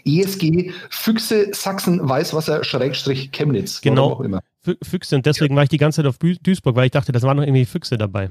ESG 0.05 0.72
Füchse 0.91 1.53
Sachsen 1.53 2.09
Weißwasser 2.09 2.64
Schrägstrich 2.64 3.32
Chemnitz. 3.32 3.80
Genau. 3.80 4.12
Auch 4.12 4.20
immer. 4.20 4.41
Füchse 4.82 5.16
und 5.16 5.26
deswegen 5.26 5.55
ja. 5.55 5.57
war 5.57 5.62
ich 5.64 5.68
die 5.68 5.78
ganze 5.78 6.03
Zeit 6.03 6.07
auf 6.07 6.18
Duisburg, 6.18 6.76
weil 6.76 6.86
ich 6.86 6.93
dachte, 6.93 7.12
das 7.12 7.22
waren 7.22 7.36
noch 7.36 7.45
irgendwie 7.45 7.64
Füchse 7.64 7.97
dabei. 7.97 8.30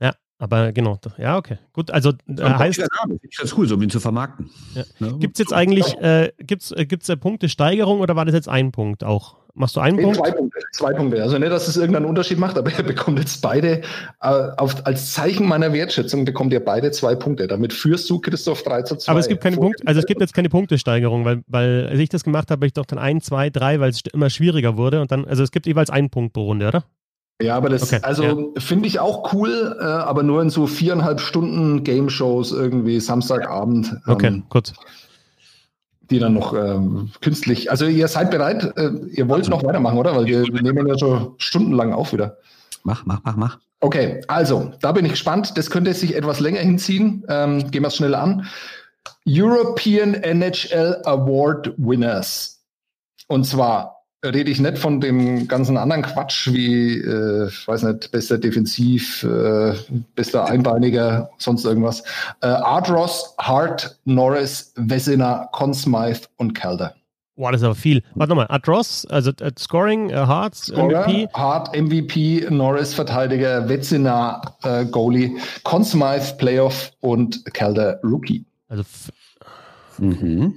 Ja, 0.00 0.14
aber 0.38 0.72
genau. 0.72 0.98
Ja, 1.18 1.36
okay. 1.36 1.58
Gut, 1.72 1.90
also 1.90 2.12
äh, 2.26 2.42
heißt. 2.42 2.78
Name. 2.78 3.18
Ich 3.22 3.36
ganz 3.36 3.56
cool, 3.56 3.68
so 3.68 3.74
um 3.74 3.82
ihn 3.82 3.90
zu 3.90 4.00
vermarkten. 4.00 4.50
Ja. 4.74 4.84
Ja. 4.98 5.12
Gibt 5.12 5.36
es 5.36 5.40
jetzt 5.40 5.52
eigentlich 5.52 5.94
äh, 5.98 6.32
gibt's, 6.38 6.72
äh, 6.72 6.86
gibt's, 6.86 7.08
äh, 7.08 7.16
Punktesteigerung 7.16 8.00
oder 8.00 8.16
war 8.16 8.24
das 8.24 8.34
jetzt 8.34 8.48
ein 8.48 8.72
Punkt 8.72 9.04
auch? 9.04 9.36
Machst 9.58 9.74
du 9.74 9.80
einen 9.80 9.96
Punkt? 9.96 10.18
Zwei 10.18 10.30
Punkte. 10.32 10.58
Zwei 10.72 10.92
Punkte. 10.92 11.22
Also 11.22 11.38
nicht, 11.38 11.50
dass 11.50 11.66
es 11.66 11.78
irgendeinen 11.78 12.04
Unterschied 12.04 12.38
macht, 12.38 12.58
aber 12.58 12.70
er 12.76 12.82
bekommt 12.82 13.18
jetzt 13.18 13.40
beide, 13.40 13.80
äh, 14.20 14.28
auf, 14.58 14.86
als 14.86 15.12
Zeichen 15.12 15.48
meiner 15.48 15.72
Wertschätzung 15.72 16.26
bekommt 16.26 16.52
ihr 16.52 16.62
beide 16.62 16.90
zwei 16.90 17.14
Punkte. 17.14 17.46
Damit 17.46 17.72
führst 17.72 18.08
du, 18.10 18.20
Christoph, 18.20 18.62
3 18.62 18.82
zu 18.82 18.96
2. 18.96 19.10
Aber 19.10 19.20
es 19.20 19.28
gibt 19.28 19.42
keine 19.42 19.56
Punkte, 19.56 19.86
also 19.86 19.98
es 19.98 20.06
gibt 20.06 20.20
jetzt 20.20 20.34
keine 20.34 20.50
Punktesteigerung, 20.50 21.24
weil, 21.24 21.42
weil 21.46 21.88
als 21.88 21.98
ich 21.98 22.10
das 22.10 22.22
gemacht 22.22 22.50
habe, 22.50 22.58
habe 22.58 22.66
ich 22.66 22.74
doch 22.74 22.84
dann 22.84 22.98
ein, 22.98 23.22
zwei, 23.22 23.48
drei, 23.48 23.80
weil 23.80 23.90
es 23.90 24.02
immer 24.12 24.28
schwieriger 24.28 24.76
wurde 24.76 25.00
und 25.00 25.10
dann, 25.10 25.24
also 25.24 25.42
es 25.42 25.50
gibt 25.50 25.66
jeweils 25.66 25.88
einen 25.88 26.10
Punkt 26.10 26.34
pro 26.34 26.44
Runde, 26.44 26.68
oder? 26.68 26.84
Ja, 27.40 27.56
aber 27.56 27.70
das, 27.70 27.82
okay, 27.82 28.00
also 28.02 28.22
ja. 28.22 28.60
finde 28.60 28.88
ich 28.88 29.00
auch 29.00 29.32
cool, 29.32 29.76
äh, 29.80 29.84
aber 29.84 30.22
nur 30.22 30.42
in 30.42 30.50
so 30.50 30.66
viereinhalb 30.66 31.20
Stunden 31.20 31.82
Game-Shows 31.82 32.52
irgendwie 32.52 33.00
Samstagabend. 33.00 33.88
Ähm, 33.88 34.00
okay, 34.06 34.42
gut 34.48 34.74
die 36.10 36.18
dann 36.18 36.34
noch 36.34 36.54
ähm, 36.54 37.10
künstlich. 37.20 37.70
Also 37.70 37.86
ihr 37.86 38.08
seid 38.08 38.30
bereit, 38.30 38.72
äh, 38.76 38.90
ihr 39.12 39.28
wollt 39.28 39.48
noch 39.48 39.64
weitermachen, 39.64 39.98
oder? 39.98 40.14
Weil 40.14 40.26
wir, 40.26 40.42
wir 40.44 40.62
nehmen 40.62 40.86
ja 40.86 40.98
schon 40.98 41.34
stundenlang 41.38 41.92
auf 41.92 42.12
wieder. 42.12 42.38
Mach, 42.84 43.04
mach, 43.04 43.20
mach, 43.24 43.36
mach. 43.36 43.58
Okay, 43.80 44.22
also 44.28 44.72
da 44.80 44.92
bin 44.92 45.04
ich 45.04 45.12
gespannt. 45.12 45.56
Das 45.56 45.70
könnte 45.70 45.92
sich 45.92 46.14
etwas 46.14 46.40
länger 46.40 46.60
hinziehen. 46.60 47.24
Ähm, 47.28 47.70
gehen 47.70 47.82
wir 47.82 47.88
es 47.88 47.96
schnell 47.96 48.14
an. 48.14 48.46
European 49.26 50.14
NHL 50.14 51.02
Award 51.04 51.74
Winners. 51.76 52.64
Und 53.28 53.44
zwar 53.44 53.95
rede 54.34 54.50
ich 54.50 54.60
nicht 54.60 54.78
von 54.78 55.00
dem 55.00 55.48
ganzen 55.48 55.76
anderen 55.76 56.02
Quatsch 56.02 56.52
wie, 56.52 56.98
äh, 56.98 57.48
ich 57.48 57.66
weiß 57.66 57.82
nicht, 57.84 58.10
bester 58.12 58.38
Defensiv, 58.38 59.22
äh, 59.24 59.74
bester 60.14 60.46
Einbeiniger, 60.46 61.30
sonst 61.38 61.64
irgendwas. 61.64 62.02
Äh, 62.42 62.46
Art 62.46 62.90
Ross, 62.90 63.34
Hart, 63.38 63.98
Norris, 64.04 64.72
Wessener, 64.76 65.48
Conn 65.52 65.74
Smythe 65.74 66.28
und 66.36 66.54
Calder. 66.54 66.94
Boah, 67.36 67.52
das 67.52 67.60
ist 67.60 67.66
aber 67.66 67.74
viel. 67.74 68.02
Warte 68.14 68.30
nochmal, 68.30 68.46
Art 68.48 68.66
Ross, 68.66 69.06
also 69.10 69.30
uh, 69.42 69.50
Scoring, 69.58 70.10
uh, 70.10 70.26
Hart, 70.26 70.54
Scorer, 70.54 71.06
MVP. 71.06 71.28
Hart, 71.34 71.76
MVP, 71.76 72.46
Norris, 72.48 72.94
Verteidiger, 72.94 73.68
Wetzener, 73.68 74.40
äh, 74.62 74.86
Goalie, 74.86 75.36
Conn 75.62 75.84
Smythe, 75.84 76.34
Playoff 76.38 76.92
und 77.00 77.44
Calder, 77.52 78.00
Rookie. 78.02 78.46
Also, 78.68 78.84
mhm. 79.98 80.54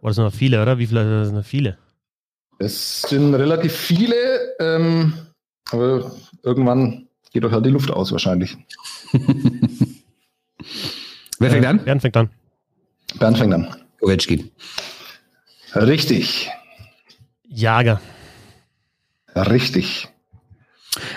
Boah, 0.00 0.08
das 0.08 0.16
sind 0.16 0.24
aber 0.24 0.30
viele, 0.30 0.62
oder? 0.62 0.78
Wie 0.78 0.86
viele 0.86 1.20
das 1.20 1.28
sind 1.28 1.44
viele? 1.44 1.76
Es 2.58 3.02
sind 3.02 3.34
relativ 3.34 3.72
viele, 3.72 4.56
ähm, 4.58 5.14
aber 5.70 6.10
irgendwann 6.42 7.08
geht 7.32 7.44
doch 7.44 7.52
halt 7.52 7.64
die 7.64 7.70
Luft 7.70 7.90
aus 7.90 8.10
wahrscheinlich. 8.10 8.56
Wer 11.38 11.50
fängt 11.50 11.66
an? 11.66 11.84
Bernd 11.84 12.02
fängt 12.02 12.16
an. 12.16 12.30
Bernd 13.18 13.38
fängt 13.38 13.54
an. 13.54 13.76
Ovechkin. 14.00 14.50
Richtig. 15.74 16.50
Jager. 17.48 18.00
Richtig. 19.36 20.08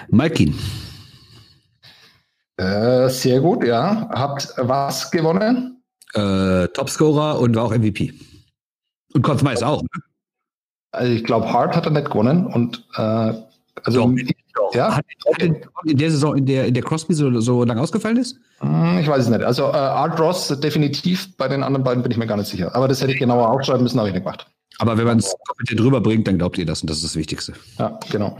Malkin. 0.10 0.56
Äh, 2.58 3.10
sehr 3.10 3.40
gut, 3.40 3.64
ja. 3.66 4.08
Habt 4.14 4.54
was 4.58 5.10
gewonnen? 5.10 5.82
Äh, 6.14 6.68
Topscorer 6.68 7.40
und 7.40 7.56
war 7.56 7.64
auch 7.64 7.76
MVP. 7.76 8.14
Und 9.14 9.26
Smythe 9.40 9.66
auch. 9.66 9.82
Ne? 9.82 9.88
Also 10.92 11.12
ich 11.12 11.24
glaube, 11.24 11.52
Hart 11.52 11.76
hat 11.76 11.86
er 11.86 11.92
nicht 11.92 12.10
gewonnen 12.10 12.48
und 12.48 12.86
äh, 12.96 13.34
also 13.84 14.14
doch, 14.54 14.76
ja. 14.76 14.96
Hat, 14.98 15.06
hat 15.34 15.42
in, 15.42 15.56
in, 15.86 15.98
der 15.98 16.12
Saison, 16.12 16.38
in 16.38 16.46
der, 16.46 16.66
in 16.66 16.74
der 16.74 16.84
Crosby 16.84 17.14
so, 17.14 17.40
so 17.40 17.64
lang 17.64 17.80
ausgefallen 17.80 18.18
ist? 18.18 18.38
Hm, 18.60 19.00
ich 19.00 19.08
weiß 19.08 19.24
es 19.24 19.30
nicht. 19.30 19.44
Also 19.44 19.64
äh, 19.64 19.76
Art 19.76 20.20
Ross 20.20 20.48
definitiv, 20.60 21.36
bei 21.38 21.48
den 21.48 21.64
anderen 21.64 21.84
beiden 21.84 22.04
bin 22.04 22.12
ich 22.12 22.18
mir 22.18 22.28
gar 22.28 22.38
nicht 22.38 22.50
sicher. 22.50 22.76
Aber 22.76 22.88
das 22.88 23.02
hätte 23.02 23.14
ich 23.14 23.20
genauer 23.20 23.50
aufschreiben 23.50 23.84
müssen, 23.84 23.98
habe 23.98 24.10
ich 24.10 24.14
nicht 24.14 24.24
gemacht. 24.24 24.48
Aber 24.80 24.98
wenn 24.98 25.06
man 25.06 25.20
es 25.20 25.34
mit 25.60 25.70
dir 25.70 25.76
drüber 25.76 26.02
bringt, 26.02 26.28
dann 26.28 26.38
glaubt 26.38 26.58
ihr 26.58 26.66
das 26.66 26.82
und 26.82 26.90
das 26.90 26.98
ist 26.98 27.06
das 27.06 27.16
Wichtigste. 27.16 27.54
Ja, 27.80 27.98
genau. 28.10 28.38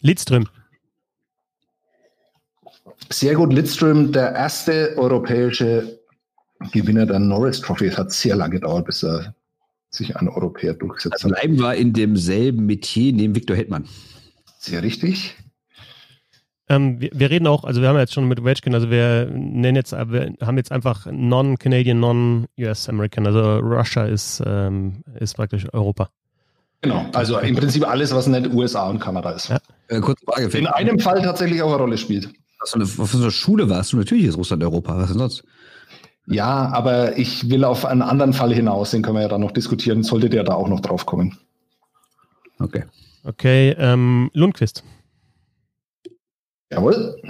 Lidström. 0.00 0.48
Sehr 3.10 3.34
gut, 3.34 3.52
Lidström, 3.52 4.10
der 4.10 4.32
erste 4.34 4.94
europäische 4.96 6.00
Gewinner 6.72 7.06
der 7.06 7.18
Norris 7.18 7.60
Trophy. 7.60 7.86
Es 7.86 7.98
hat 7.98 8.10
sehr 8.10 8.36
lange 8.36 8.54
gedauert, 8.54 8.86
bis 8.86 9.04
er 9.04 9.34
sich 9.96 10.16
ein 10.16 10.28
Europäer 10.28 10.74
durchsetzt. 10.74 11.14
Also 11.14 11.28
bleiben 11.28 11.58
wir 11.58 11.74
in 11.74 11.92
demselben 11.92 12.66
Metier 12.66 13.12
neben 13.12 13.34
Viktor 13.34 13.56
Hetman. 13.56 13.86
Sehr 14.58 14.82
richtig. 14.82 15.36
Ähm, 16.68 17.00
wir, 17.00 17.10
wir, 17.12 17.30
reden 17.30 17.46
auch, 17.46 17.64
also 17.64 17.80
wir 17.80 17.88
haben 17.88 17.98
jetzt 17.98 18.12
schon 18.12 18.26
mit 18.26 18.42
Wedgkin, 18.44 18.74
also 18.74 18.90
wir 18.90 19.26
nennen 19.32 19.76
jetzt, 19.76 19.92
wir 19.92 20.34
haben 20.40 20.56
jetzt 20.56 20.72
einfach 20.72 21.06
Non-Canadian, 21.10 22.00
Non-US-American, 22.00 23.26
also 23.26 23.58
Russia 23.58 24.04
ist, 24.04 24.42
ähm, 24.44 25.04
ist 25.20 25.36
praktisch 25.36 25.66
Europa. 25.72 26.10
Genau, 26.82 27.06
also 27.14 27.38
im 27.38 27.54
Prinzip 27.54 27.88
alles, 27.88 28.12
was 28.12 28.26
nicht 28.26 28.52
USA 28.52 28.88
und 28.88 28.98
Kanada 28.98 29.30
ist. 29.30 29.48
Ja. 29.48 29.58
Äh, 29.88 30.00
kurze 30.00 30.24
Frage. 30.24 30.58
In 30.58 30.66
einem 30.66 30.98
Fall 30.98 31.22
tatsächlich 31.22 31.62
auch 31.62 31.68
eine 31.68 31.76
Rolle 31.76 31.98
spielt. 31.98 32.30
Was 32.60 32.70
für 32.70 32.76
eine, 32.76 32.98
was 32.98 33.10
für 33.10 33.16
eine 33.18 33.30
Schule 33.30 33.68
warst 33.70 33.92
du? 33.92 33.98
Natürlich 33.98 34.24
ist 34.24 34.36
Russland 34.36 34.62
Europa, 34.62 34.96
was 34.96 35.08
denn 35.08 35.18
sonst? 35.18 35.44
Ja, 36.26 36.70
aber 36.72 37.16
ich 37.18 37.48
will 37.50 37.64
auf 37.64 37.84
einen 37.84 38.02
anderen 38.02 38.32
Fall 38.32 38.52
hinaus, 38.52 38.90
den 38.90 39.02
können 39.02 39.16
wir 39.16 39.22
ja 39.22 39.28
dann 39.28 39.40
noch 39.40 39.52
diskutieren, 39.52 40.02
sollte 40.02 40.28
der 40.28 40.42
da 40.42 40.54
auch 40.54 40.68
noch 40.68 40.80
drauf 40.80 41.06
kommen. 41.06 41.38
Okay. 42.58 42.84
Okay, 43.24 43.76
ähm, 43.78 44.30
Lundquist. 44.34 44.82
Jawohl. 46.70 47.20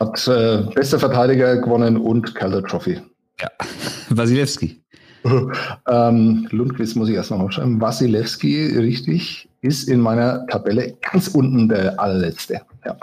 Hat 0.00 0.28
äh, 0.28 0.62
bester 0.74 0.98
Verteidiger 0.98 1.56
gewonnen 1.56 1.96
und 1.96 2.34
Calder 2.34 2.62
Trophy. 2.62 3.00
Ja, 3.40 3.50
Wasilewski. 4.10 4.82
ähm, 5.88 6.48
Lundquist 6.50 6.96
muss 6.96 7.08
ich 7.08 7.14
erst 7.14 7.30
noch 7.30 7.40
aufschreiben. 7.40 7.80
Wasilewski, 7.80 8.76
richtig, 8.78 9.48
ist 9.60 9.88
in 9.88 10.00
meiner 10.00 10.46
Tabelle 10.46 10.96
ganz 11.10 11.28
unten 11.28 11.68
der 11.68 11.98
allerletzte. 12.00 12.60
Ja. 12.84 12.96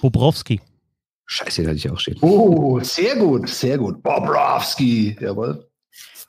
Bobrowski. 0.00 0.60
Scheiße, 1.32 1.62
da 1.62 1.68
hatte 1.68 1.76
ich 1.76 1.88
auch 1.88 1.98
stehen. 2.00 2.18
Oh, 2.22 2.80
sehr 2.80 3.14
gut, 3.14 3.48
sehr 3.48 3.78
gut. 3.78 4.02
Bobrovski, 4.02 5.16
jawohl. 5.20 5.64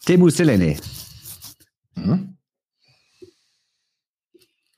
Temu 0.06 0.30
Selene. 0.30 0.78
Mhm. 1.96 2.38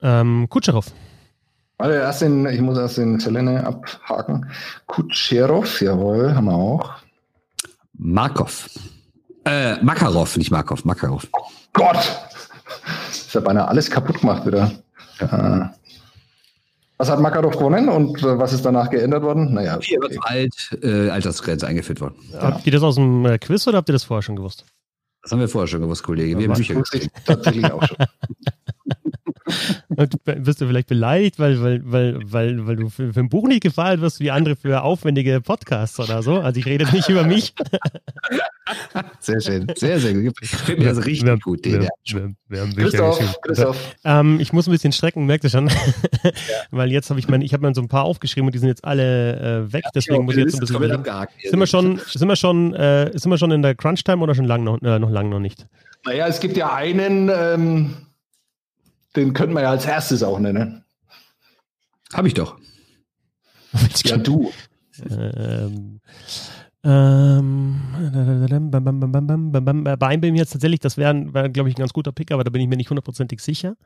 Ähm, 0.00 0.46
Kutscherow. 0.48 0.86
Warte, 1.76 1.94
erst 1.96 2.22
den, 2.22 2.46
ich 2.46 2.62
muss 2.62 2.78
erst 2.78 2.96
den 2.96 3.20
Selene 3.20 3.66
abhaken. 3.66 4.50
Kutscherow, 4.86 5.80
jawohl, 5.82 6.34
haben 6.34 6.46
wir 6.46 6.54
auch. 6.54 6.94
Markov. 7.92 8.70
Äh, 9.44 9.76
Makarov, 9.82 10.38
nicht 10.38 10.50
Markov, 10.50 10.86
Makarov. 10.86 11.28
Oh 11.32 11.50
Gott! 11.74 11.96
Das 13.08 13.18
ist 13.18 13.34
ja 13.34 13.42
beinahe 13.42 13.68
alles 13.68 13.90
kaputt 13.90 14.22
gemacht 14.22 14.46
wieder. 14.46 14.72
Ja. 15.20 15.74
Was 16.96 17.10
hat 17.10 17.20
Makarov 17.20 17.56
gewonnen 17.56 17.88
und 17.88 18.22
äh, 18.22 18.38
was 18.38 18.52
ist 18.52 18.64
danach 18.64 18.88
geändert 18.88 19.22
worden? 19.22 19.52
Naja. 19.52 19.76
Okay. 19.76 19.98
alt, 20.22 20.78
äh, 20.82 21.10
Altersgrenze 21.10 21.66
eingeführt 21.66 22.00
worden. 22.00 22.14
Ja. 22.32 22.42
Habt 22.42 22.66
ihr 22.66 22.72
das 22.72 22.82
aus 22.82 22.94
dem 22.94 23.26
äh, 23.26 23.38
Quiz 23.38 23.66
oder 23.66 23.78
habt 23.78 23.88
ihr 23.88 23.94
das 23.94 24.04
vorher 24.04 24.22
schon 24.22 24.36
gewusst? 24.36 24.64
Das 25.22 25.32
haben 25.32 25.40
wir 25.40 25.48
vorher 25.48 25.66
schon 25.66 25.80
gewusst, 25.80 26.02
Kollege. 26.02 26.38
Wir 26.38 26.48
haben 26.48 26.54
Bücher 26.54 26.74
geschrieben. 26.74 27.08
Tatsächlich 27.24 27.64
auch 27.72 27.82
schon. 27.82 27.96
Bist 29.96 30.60
du 30.60 30.66
vielleicht 30.66 30.88
beleidigt, 30.88 31.38
weil, 31.38 31.62
weil, 31.62 31.82
weil, 31.84 32.32
weil, 32.32 32.66
weil 32.66 32.76
du 32.76 32.88
für, 32.88 33.12
für 33.12 33.20
ein 33.20 33.28
Buch 33.28 33.46
nicht 33.46 33.62
gefallen 33.62 34.00
wirst 34.00 34.20
wie 34.20 34.30
andere 34.30 34.56
für 34.56 34.82
aufwendige 34.82 35.40
Podcasts 35.40 35.98
oder 36.00 36.22
so? 36.22 36.40
Also 36.40 36.60
ich 36.60 36.66
rede 36.66 36.90
nicht 36.92 37.08
über 37.08 37.24
mich. 37.24 37.54
Sehr 39.20 39.40
schön, 39.40 39.66
sehr, 39.76 40.00
sehr 40.00 40.14
gut. 40.14 40.36
Ich 40.40 40.50
finde 40.50 40.82
mir 40.82 40.88
das 40.94 41.04
richtig 41.04 41.26
wir, 41.26 41.38
gut. 41.38 41.64
Wir, 41.64 41.88
wir, 42.06 42.34
wir 42.48 42.60
haben 42.60 42.74
Christoph, 42.74 43.40
Christoph. 43.42 43.96
Ähm, 44.04 44.38
ich 44.40 44.52
muss 44.52 44.66
ein 44.66 44.70
bisschen 44.70 44.92
strecken, 44.92 45.26
merkt 45.26 45.44
ihr 45.44 45.50
schon. 45.50 45.68
ja. 45.68 45.74
Weil 46.70 46.90
jetzt 46.90 47.10
habe 47.10 47.20
ich 47.20 47.28
meine, 47.28 47.44
ich 47.44 47.52
habe 47.52 47.66
mir 47.66 47.74
so 47.74 47.82
ein 47.82 47.88
paar 47.88 48.04
aufgeschrieben 48.04 48.46
und 48.46 48.54
die 48.54 48.58
sind 48.58 48.68
jetzt 48.68 48.84
alle 48.84 49.66
äh, 49.66 49.72
weg. 49.72 49.84
Ja, 49.84 49.90
deswegen 49.94 50.24
muss 50.24 50.36
ich 50.36 50.44
jetzt 50.44 50.54
ein 50.54 50.60
bisschen. 50.60 51.04
Sind 51.50 51.60
wir 51.60 51.66
schon, 51.66 52.00
sind 52.06 52.28
wir 52.28 52.36
schon, 52.36 52.74
äh, 52.74 53.10
sind 53.14 53.30
wir 53.30 53.38
schon 53.38 53.50
in 53.50 53.62
der 53.62 53.74
Crunch-Time 53.74 54.22
oder 54.22 54.34
schon 54.34 54.46
lang 54.46 54.64
noch, 54.64 54.80
äh, 54.82 54.98
noch 54.98 55.10
lang 55.10 55.28
noch 55.28 55.40
nicht? 55.40 55.66
Naja, 56.06 56.26
es 56.26 56.40
gibt 56.40 56.56
ja 56.56 56.74
einen, 56.74 57.30
ähm, 57.34 57.94
den 59.16 59.32
könnten 59.32 59.54
wir 59.54 59.62
ja 59.62 59.70
als 59.70 59.86
erstes 59.86 60.22
auch 60.22 60.38
nennen. 60.38 60.84
Habe 62.12 62.28
ich 62.28 62.34
doch. 62.34 62.58
ja, 64.04 64.16
du. 64.16 64.52
ähm, 65.10 66.00
ähm, 66.84 67.80
bei 69.98 70.06
einem 70.06 70.20
bin 70.20 70.34
ich 70.34 70.40
jetzt 70.40 70.52
tatsächlich, 70.52 70.80
das 70.80 70.98
wäre, 70.98 71.32
wär, 71.32 71.48
glaube 71.48 71.70
ich, 71.70 71.76
ein 71.76 71.78
ganz 71.80 71.92
guter 71.92 72.12
Pick, 72.12 72.30
aber 72.30 72.44
da 72.44 72.50
bin 72.50 72.60
ich 72.60 72.68
mir 72.68 72.76
nicht 72.76 72.90
hundertprozentig 72.90 73.40
sicher. 73.40 73.76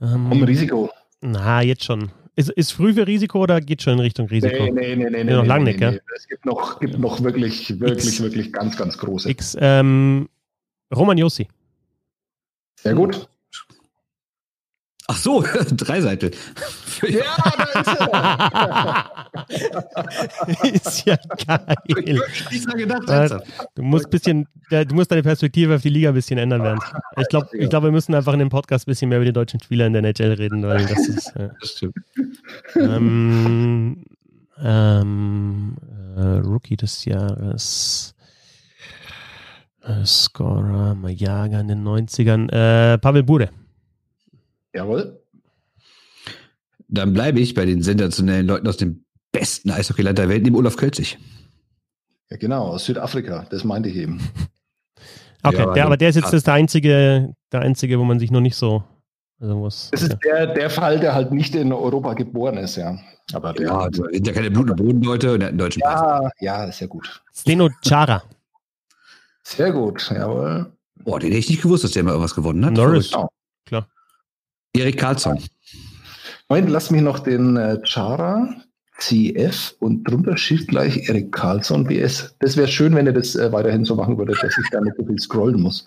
Ähm, 0.00 0.32
um 0.32 0.42
Risiko. 0.42 0.90
Na, 1.20 1.62
jetzt 1.62 1.84
schon. 1.84 2.10
Ist, 2.36 2.50
ist 2.50 2.72
früh 2.72 2.94
für 2.94 3.06
Risiko 3.06 3.40
oder 3.40 3.60
geht 3.60 3.82
schon 3.82 3.94
in 3.94 4.00
Richtung 4.00 4.26
Risiko? 4.26 4.64
Nee, 4.64 4.96
nee, 4.96 5.08
nee, 5.08 5.22
nee. 5.22 5.32
Noch 5.32 5.42
nee, 5.42 5.48
lang 5.48 5.62
nee, 5.62 5.70
nicht, 5.70 5.78
gell? 5.78 5.92
nee. 5.92 6.00
Es 6.16 6.26
gibt 6.26 6.44
noch, 6.44 6.80
gibt 6.80 6.98
noch 6.98 7.22
wirklich, 7.22 7.78
wirklich, 7.78 8.06
X. 8.06 8.22
wirklich 8.22 8.52
ganz, 8.52 8.76
ganz 8.76 8.98
große. 8.98 9.30
X, 9.30 9.56
ähm, 9.60 10.28
Roman 10.94 11.16
Yossi. 11.16 11.46
Sehr 12.80 12.94
gut. 12.94 13.28
Ach 15.06 15.16
so, 15.16 15.44
Dreiseitel. 15.76 16.30
Ja, 17.08 17.24
da 17.74 17.80
ist 17.80 18.00
er. 18.00 19.10
ist 20.72 21.04
ja 21.06 21.16
geil. 21.46 21.76
nicht 22.50 22.66
dran 22.66 22.78
gedacht. 22.78 23.08
Äh. 23.08 23.28
Du 23.74 23.82
musst 23.82 24.08
bisschen, 24.10 24.46
du 24.70 24.94
musst 24.94 25.10
deine 25.10 25.22
Perspektive 25.24 25.74
auf 25.74 25.82
die 25.82 25.88
Liga 25.90 26.10
ein 26.10 26.14
bisschen 26.14 26.38
ändern, 26.38 26.62
Bernd. 26.62 26.82
Ich 27.20 27.28
glaube, 27.28 27.48
ich 27.52 27.68
glaub, 27.68 27.82
wir 27.82 27.90
müssen 27.90 28.14
einfach 28.14 28.32
in 28.32 28.38
dem 28.38 28.48
Podcast 28.48 28.86
ein 28.86 28.90
bisschen 28.92 29.08
mehr 29.08 29.18
über 29.18 29.24
die 29.26 29.32
deutschen 29.32 29.58
Spieler 29.60 29.86
in 29.86 29.92
der 29.92 30.04
NHL 30.04 30.32
reden, 30.34 30.62
weil 30.62 30.86
das 30.86 31.08
ist. 31.08 31.34
Äh, 31.36 31.48
Das 31.60 31.70
stimmt. 31.70 31.96
ähm, 32.76 34.04
ähm, 34.62 35.76
äh, 36.16 36.20
Rookie 36.38 36.76
des 36.76 37.04
Jahres. 37.04 38.14
Äh, 39.82 40.04
Scorer, 40.06 40.94
Majaga 40.94 41.58
in 41.60 41.68
den 41.68 41.82
90ern. 41.84 42.48
Äh, 42.50 42.98
Pavel 42.98 43.24
Bure. 43.24 43.50
Jawohl. 44.74 45.20
Dann 46.88 47.12
bleibe 47.12 47.40
ich 47.40 47.54
bei 47.54 47.64
den 47.64 47.82
sensationellen 47.82 48.46
Leuten 48.46 48.68
aus 48.68 48.76
dem 48.76 49.04
besten 49.32 49.70
Eishockeyland 49.70 50.18
der 50.18 50.28
Welt, 50.28 50.42
neben 50.42 50.56
Olaf 50.56 50.76
Kölzig. 50.76 51.18
Ja, 52.30 52.36
genau, 52.36 52.68
aus 52.68 52.84
Südafrika. 52.84 53.46
Das 53.50 53.64
meinte 53.64 53.88
ich 53.88 53.96
eben. 53.96 54.20
Okay, 55.46 55.56
Ja, 55.58 55.62
der, 55.64 55.72
also 55.74 55.82
aber 55.88 55.96
der 55.98 56.08
ist 56.08 56.14
jetzt 56.14 56.22
krass. 56.22 56.30
das 56.32 56.44
der 56.44 56.54
einzige, 56.54 57.34
der 57.52 57.60
einzige, 57.60 57.98
wo 57.98 58.04
man 58.04 58.18
sich 58.18 58.30
noch 58.30 58.40
nicht 58.40 58.56
so. 58.56 58.82
Also 59.38 59.62
was, 59.62 59.90
Das 59.90 60.00
ist 60.00 60.16
der, 60.24 60.46
der 60.46 60.70
Fall, 60.70 60.98
der 60.98 61.14
halt 61.14 61.32
nicht 61.32 61.54
in 61.54 61.70
Europa 61.70 62.14
geboren 62.14 62.56
ist, 62.56 62.76
ja. 62.76 62.98
Aber 63.34 63.52
der, 63.52 63.66
Ja, 63.66 63.90
das 63.90 64.00
sind 64.10 64.26
ja 64.26 64.32
keine 64.32 64.50
Blut- 64.50 64.70
und 64.70 64.76
Bodenleute 64.76 65.34
und 65.34 65.42
hat 65.42 65.50
einen 65.50 65.58
deutschen 65.58 65.82
Pass. 65.82 66.00
ja, 66.00 66.30
ja, 66.40 66.64
ist 66.64 66.80
ja 66.80 66.86
gut. 66.86 67.22
Steno 67.34 67.68
Chara. 67.86 68.22
Sehr 69.42 69.70
gut, 69.70 70.10
jawohl. 70.10 70.72
Boah, 71.04 71.20
den 71.20 71.28
hätte 71.28 71.40
ich 71.40 71.50
nicht 71.50 71.60
gewusst, 71.60 71.84
dass 71.84 71.90
der 71.90 72.04
mal 72.04 72.12
irgendwas 72.12 72.34
gewonnen 72.34 72.64
hat. 72.64 72.72
Norris. 72.72 73.08
Verrückt. 73.08 73.30
Klar. 73.66 73.86
Erik 74.76 74.98
Karlsson. 74.98 75.38
Moment, 76.48 76.70
lass 76.70 76.90
mich 76.90 77.02
noch 77.02 77.20
den 77.20 77.56
äh, 77.56 77.78
Chara 77.84 78.48
CF 78.98 79.74
und 79.80 80.04
drunter 80.04 80.36
steht 80.36 80.68
gleich 80.68 81.08
Erik 81.08 81.32
Karlsson 81.32 81.84
BS. 81.84 82.34
Das 82.40 82.56
wäre 82.56 82.68
schön, 82.68 82.94
wenn 82.94 83.06
ihr 83.06 83.12
das 83.12 83.34
äh, 83.34 83.50
weiterhin 83.52 83.84
so 83.84 83.94
machen 83.94 84.18
würdet, 84.18 84.36
dass 84.42 84.56
ich 84.58 84.68
da 84.70 84.80
nicht 84.80 84.96
so 84.96 85.04
viel 85.06 85.18
scrollen 85.18 85.60
muss. 85.60 85.86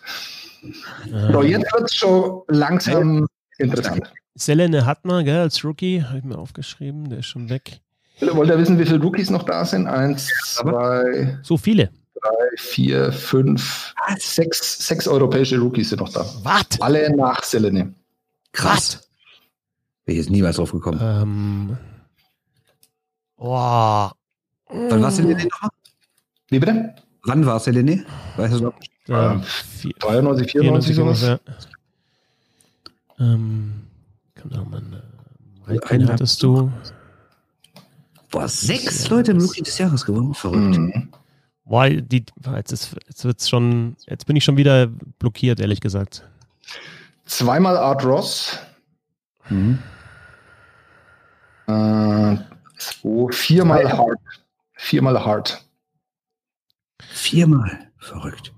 So, 1.32 1.42
Äh, 1.42 1.48
jetzt 1.48 1.72
wird 1.74 1.90
es 1.90 1.96
schon 1.96 2.42
langsam 2.48 3.28
interessant. 3.60 4.12
Selene 4.36 4.86
Hatmer, 4.86 5.24
gell, 5.24 5.38
als 5.40 5.64
Rookie, 5.64 6.04
habe 6.04 6.20
ich 6.20 6.24
mir 6.24 6.38
aufgeschrieben, 6.38 7.10
der 7.10 7.20
ist 7.20 7.28
schon 7.28 7.50
weg. 7.50 7.80
Wollt 8.22 8.50
ihr 8.50 8.58
wissen, 8.58 8.80
wie 8.80 8.86
viele 8.86 9.02
Rookies 9.02 9.30
noch 9.30 9.44
da 9.44 9.64
sind? 9.64 9.88
Eins, 9.88 10.28
zwei, 10.44 11.38
So 11.44 11.56
viele. 11.58 11.90
drei, 12.22 12.32
vier, 12.58 13.12
fünf, 13.12 13.94
sechs, 14.18 14.88
sechs 14.88 15.08
europäische 15.08 15.60
Rookies 15.60 15.90
sind 15.90 16.00
noch 16.02 16.12
da. 16.12 16.26
Was? 16.44 16.66
Alle 16.82 17.16
nach 17.16 17.44
Selene. 17.44 17.94
Krass. 18.52 19.10
Wäre 20.06 20.18
ich 20.18 20.26
jetzt 20.26 20.30
niemals 20.32 20.56
drauf 20.56 20.72
gekommen. 20.72 21.00
Ähm. 21.02 21.78
Boah. 23.36 24.16
Wann 24.70 25.02
war 25.02 25.12
Selene 25.12 25.44
nochmal? 25.44 25.70
Wie 26.50 26.60
bitte? 26.60 26.96
Wann 27.24 27.46
war 27.46 27.60
Selene? 27.60 28.06
Weißt 28.36 28.56
du 28.56 28.64
noch? 28.64 28.74
Ähm, 29.10 29.44
vier- 29.44 29.94
93, 30.00 30.52
94, 30.52 30.96
94 30.96 30.96
sowas? 30.96 31.22
ja. 31.22 31.40
Ähm, 33.20 33.88
kann 34.36 34.50
doch 34.50 34.68
mal 34.68 34.82
eine 35.68 36.08
hattest 36.08 36.44
du. 36.44 36.72
Boah, 38.30 38.48
sechs 38.48 39.10
Leute 39.10 39.32
im 39.32 39.40
Rookie 39.40 39.62
des 39.62 39.78
Jahres 39.78 40.06
gewonnen. 40.06 40.34
Verrückt. 40.34 40.78
Mhm. 40.78 41.10
Boah, 41.66 41.90
die, 41.90 42.26
jetzt, 42.56 42.72
ist, 42.72 42.96
jetzt 43.08 43.26
wird's 43.26 43.50
schon, 43.50 43.96
jetzt 44.06 44.26
bin 44.26 44.36
ich 44.36 44.44
schon 44.44 44.58
wieder 44.58 44.88
blockiert, 44.88 45.60
ehrlich 45.60 45.82
gesagt. 45.82 46.24
Zweimal 47.28 47.78
Art 47.78 48.04
Ross. 48.06 48.58
Mhm. 49.50 49.80
Äh, 51.68 52.38
zwei, 52.78 53.32
viermal 53.32 53.92
Hart. 53.92 54.20
Viermal 54.74 55.24
Hart. 55.24 55.66
Viermal. 57.02 57.92
Verrückt. 57.98 58.54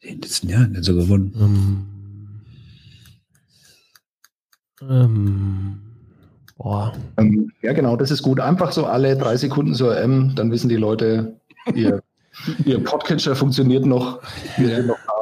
In 0.00 0.14
den 0.14 0.22
letzten 0.22 0.48
Jahren 0.48 0.76
hat 0.76 0.88
er 0.88 0.94
gewonnen. 0.94 1.34
Ähm, 1.38 1.86
ähm, 4.88 5.82
boah. 6.56 6.92
Ähm, 7.18 7.52
ja, 7.60 7.72
genau, 7.72 7.96
das 7.96 8.10
ist 8.10 8.22
gut. 8.22 8.40
Einfach 8.40 8.72
so 8.72 8.86
alle 8.86 9.16
drei 9.16 9.36
Sekunden 9.36 9.74
so 9.74 9.90
M, 9.90 10.34
dann 10.34 10.50
wissen 10.50 10.68
die 10.68 10.76
Leute, 10.76 11.40
ihr, 11.74 12.02
ihr 12.64 12.82
Podcatcher 12.82 13.34
funktioniert 13.36 13.84
noch. 13.86 14.20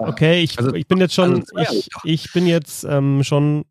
Okay, 0.01 0.43
ich, 0.43 0.59
Also- 0.59 0.75
ich 0.75 0.87
bin 0.87 0.99
jetzt 0.99 1.15
schon, 1.15 1.45
also 1.55 1.75
ich, 1.75 1.89
ich 2.05 2.33
bin 2.33 2.47
jetzt 2.47 2.85
ähm, 2.85 3.23
schon 3.25 3.65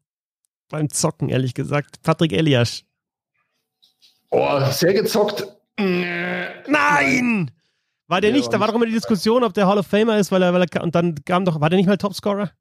beim 0.70 0.90
Zocken, 0.90 1.30
ehrlich 1.30 1.54
gesagt. 1.54 2.02
Patrick 2.04 2.34
Elias. 2.34 2.84
Oh, 4.30 4.60
sehr 4.72 4.94
gezockt. 4.94 5.46
Nein! 6.68 7.52
War 8.08 8.22
der 8.22 8.32
Der 8.32 8.38
nicht, 8.38 8.46
war 8.48 8.52
da 8.54 8.60
war 8.60 8.68
doch 8.68 8.76
immer 8.76 8.86
die 8.86 8.92
Diskussion, 8.92 9.44
ob 9.44 9.54
der 9.54 9.68
Hall 9.68 9.78
of 9.78 9.88
Famer 9.88 10.18
ist, 10.18 10.32
weil 10.32 10.42
er, 10.42 10.54
weil 10.54 10.66
er, 10.70 10.84
und 10.84 10.94
dann 10.96 11.16
kam 11.26 11.46
doch, 11.46 11.60
war 11.62 11.70
der 11.70 11.78
nicht 11.78 11.88
mal 11.88 11.98
Topscorer? 11.98 12.52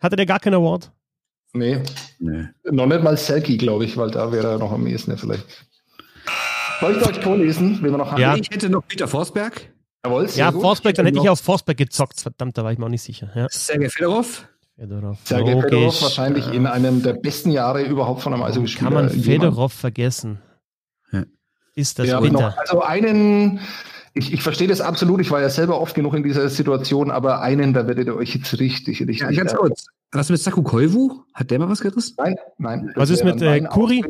Hatte 0.00 0.16
der 0.16 0.26
gar 0.26 0.38
keinen 0.40 0.54
Award? 0.54 0.90
Nee, 1.54 1.82
Nee. 2.18 2.44
noch 2.64 2.86
nicht 2.86 3.02
mal 3.02 3.16
Selkie, 3.16 3.56
glaube 3.56 3.84
ich, 3.84 3.96
weil 3.96 4.10
da 4.10 4.30
wäre 4.32 4.48
er 4.52 4.58
noch 4.58 4.70
am 4.72 4.86
ehesten 4.86 5.16
vielleicht. 5.16 5.66
Soll 6.80 6.96
ich 6.96 7.06
euch 7.06 7.18
vorlesen, 7.22 7.78
wie 7.78 7.84
wir 7.84 7.90
noch 7.96 8.12
haben? 8.12 8.20
Ja. 8.20 8.36
Ich 8.36 8.50
hätte 8.50 8.68
noch 8.68 8.86
Peter 8.86 9.08
Forsberg, 9.08 9.72
Jawohl, 10.08 10.28
sehr 10.28 10.44
Ja, 10.46 10.50
gut. 10.50 10.62
Forsberg, 10.62 10.94
dann 10.96 11.06
hätte 11.06 11.18
ich 11.18 11.28
auf 11.28 11.40
Forsberg 11.40 11.76
gezockt. 11.76 12.20
Verdammt, 12.20 12.56
da 12.58 12.64
war 12.64 12.72
ich 12.72 12.78
mir 12.78 12.86
auch 12.86 12.90
nicht 12.90 13.02
sicher. 13.02 13.30
Ja. 13.34 13.46
Sergei 13.50 13.88
Fedorov. 13.88 14.48
Fedorov. 14.76 15.18
Sergei 15.24 15.52
logisch. 15.52 15.70
Fedorov 15.70 16.02
wahrscheinlich 16.02 16.52
in 16.52 16.66
einem 16.66 17.02
der 17.02 17.14
besten 17.14 17.50
Jahre 17.50 17.82
überhaupt 17.82 18.22
von 18.22 18.32
einem 18.32 18.42
Eishockeyspieler. 18.42 18.90
Kann 18.90 18.94
man 18.94 19.08
jemand. 19.08 19.24
Fedorov 19.24 19.72
vergessen? 19.72 20.38
Ja. 21.12 21.24
Ist 21.74 21.98
das 21.98 22.08
Ja, 22.08 22.20
bitter? 22.20 22.56
also 22.58 22.82
einen, 22.82 23.60
ich, 24.14 24.32
ich 24.32 24.42
verstehe 24.42 24.68
das 24.68 24.80
absolut, 24.80 25.20
ich 25.20 25.30
war 25.30 25.40
ja 25.40 25.50
selber 25.50 25.80
oft 25.80 25.94
genug 25.94 26.14
in 26.14 26.22
dieser 26.22 26.48
Situation, 26.48 27.10
aber 27.10 27.40
einen, 27.40 27.72
da 27.74 27.86
werdet 27.86 28.06
ihr 28.06 28.16
euch 28.16 28.34
jetzt 28.34 28.58
richtig, 28.58 29.00
richtig. 29.00 29.20
Ja, 29.20 29.30
ganz 29.30 29.54
kurz. 29.54 29.86
Was 30.12 30.30
mit 30.30 30.40
Saku 30.40 30.62
Koivu? 30.62 31.22
Hat 31.34 31.50
der 31.50 31.58
mal 31.58 31.68
was 31.68 31.80
gerissen? 31.80 32.14
Nein, 32.18 32.36
nein. 32.56 32.92
Was 32.94 33.10
ist 33.10 33.24
mit 33.24 33.42
äh, 33.42 33.44
mein 33.44 33.68
Kuri? 33.68 34.04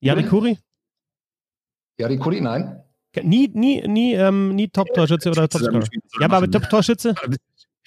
Jari? 0.00 0.22
Ja, 1.98 2.16
Kuri, 2.18 2.40
nein. 2.40 2.82
Nie, 3.22 3.48
nie, 3.52 3.86
nie, 3.86 4.14
ähm, 4.14 4.54
nie 4.54 4.68
Top-Torschütze 4.68 5.30
oder 5.30 5.48
Topscorer. 5.48 5.84
Ja, 6.20 6.30
aber 6.30 6.50
Top-Torschütze? 6.50 7.14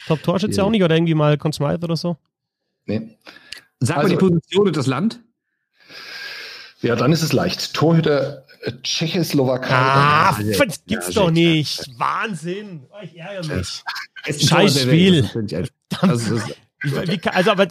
Top-Torschütze 0.07 0.57
Ja, 0.57 0.63
auch 0.63 0.69
nicht 0.69 0.83
oder 0.83 0.95
irgendwie 0.95 1.13
mal 1.15 1.37
Conn 1.37 1.53
Smythe 1.53 1.83
oder 1.83 1.95
so? 1.95 2.17
Nee. 2.85 3.17
Sag 3.79 3.97
mal 3.97 4.03
Also- 4.03 4.15
die 4.15 4.19
Position 4.19 4.67
und 4.67 4.77
das 4.77 4.87
Land. 4.87 5.21
Ja, 6.81 6.95
dann 6.95 7.11
ist 7.11 7.21
es 7.23 7.33
leicht. 7.33 7.73
Torhüter 7.73 8.45
äh, 8.61 8.71
Tschechoslowakei. 8.83 9.69
Ah, 9.73 10.37
ja, 10.41 10.65
das 10.65 10.85
gibt's 10.85 11.07
ja, 11.07 11.13
doch 11.13 11.25
ja. 11.27 11.31
nicht. 11.31 11.87
Wahnsinn. 11.99 12.83
Oh, 12.91 12.95
Ich 13.03 13.17
ärgere 13.17 13.57
mich. 13.57 13.83
Scheiß. 14.25 14.81
Spiel. 14.81 15.29
Also, 16.01 16.39
also, 17.31 17.51
aber 17.51 17.67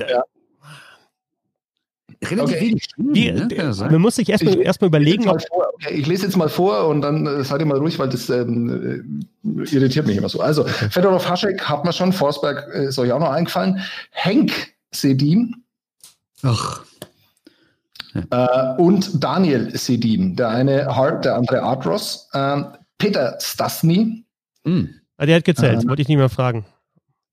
relativ 2.22 2.56
Okay. 2.56 2.60
wenig 2.66 2.84
Stunden, 2.84 3.12
ne? 3.12 3.48
Das 3.48 3.76
sein? 3.78 3.92
man 3.92 4.00
muss 4.00 4.16
sich 4.16 4.28
erstmal 4.28 4.54
Ich- 4.58 4.60
erst 4.66 4.80
mal 4.80 4.86
überlegen, 4.88 5.24
Mal 5.24 5.34
ob. 5.34 5.42
vor. 5.48 5.68
Okay, 5.74 5.94
ich 5.94 6.06
lese 6.06 6.26
jetzt 6.26 6.36
mal 6.36 6.48
vor 6.48 6.88
und 6.88 7.00
dann 7.02 7.26
äh, 7.26 7.44
seid 7.44 7.60
ihr 7.60 7.66
mal 7.66 7.78
ruhig, 7.78 7.98
weil 7.98 8.08
das 8.08 8.28
ähm, 8.30 9.06
äh, 9.44 9.64
irritiert 9.74 10.06
mich 10.06 10.16
immer 10.16 10.28
so. 10.28 10.40
Also, 10.40 10.64
Fedorov 10.64 11.28
Haschek 11.28 11.62
hat 11.68 11.84
man 11.84 11.92
schon, 11.92 12.12
Forsberg 12.12 12.68
äh, 12.74 12.86
ist 12.86 12.98
euch 12.98 13.12
auch 13.12 13.20
noch 13.20 13.30
eingefallen. 13.30 13.80
Henk 14.10 14.52
Sedin 14.90 15.62
Ach, 16.42 16.84
äh, 18.30 18.74
und 18.78 19.22
Daniel 19.22 19.76
Sedin. 19.76 20.34
Der 20.36 20.48
eine 20.48 20.86
Hart, 20.94 21.24
der 21.24 21.36
andere 21.36 21.62
Artros. 21.62 22.28
Ähm, 22.34 22.66
Peter 22.98 23.36
Stasny. 23.40 24.24
hm. 24.64 24.88
Ah, 25.16 25.26
der 25.26 25.36
hat 25.36 25.44
gezählt, 25.44 25.82
Ähm. 25.82 25.88
wollte 25.88 26.02
ich 26.02 26.08
nicht 26.08 26.16
mehr 26.16 26.28
fragen. 26.28 26.64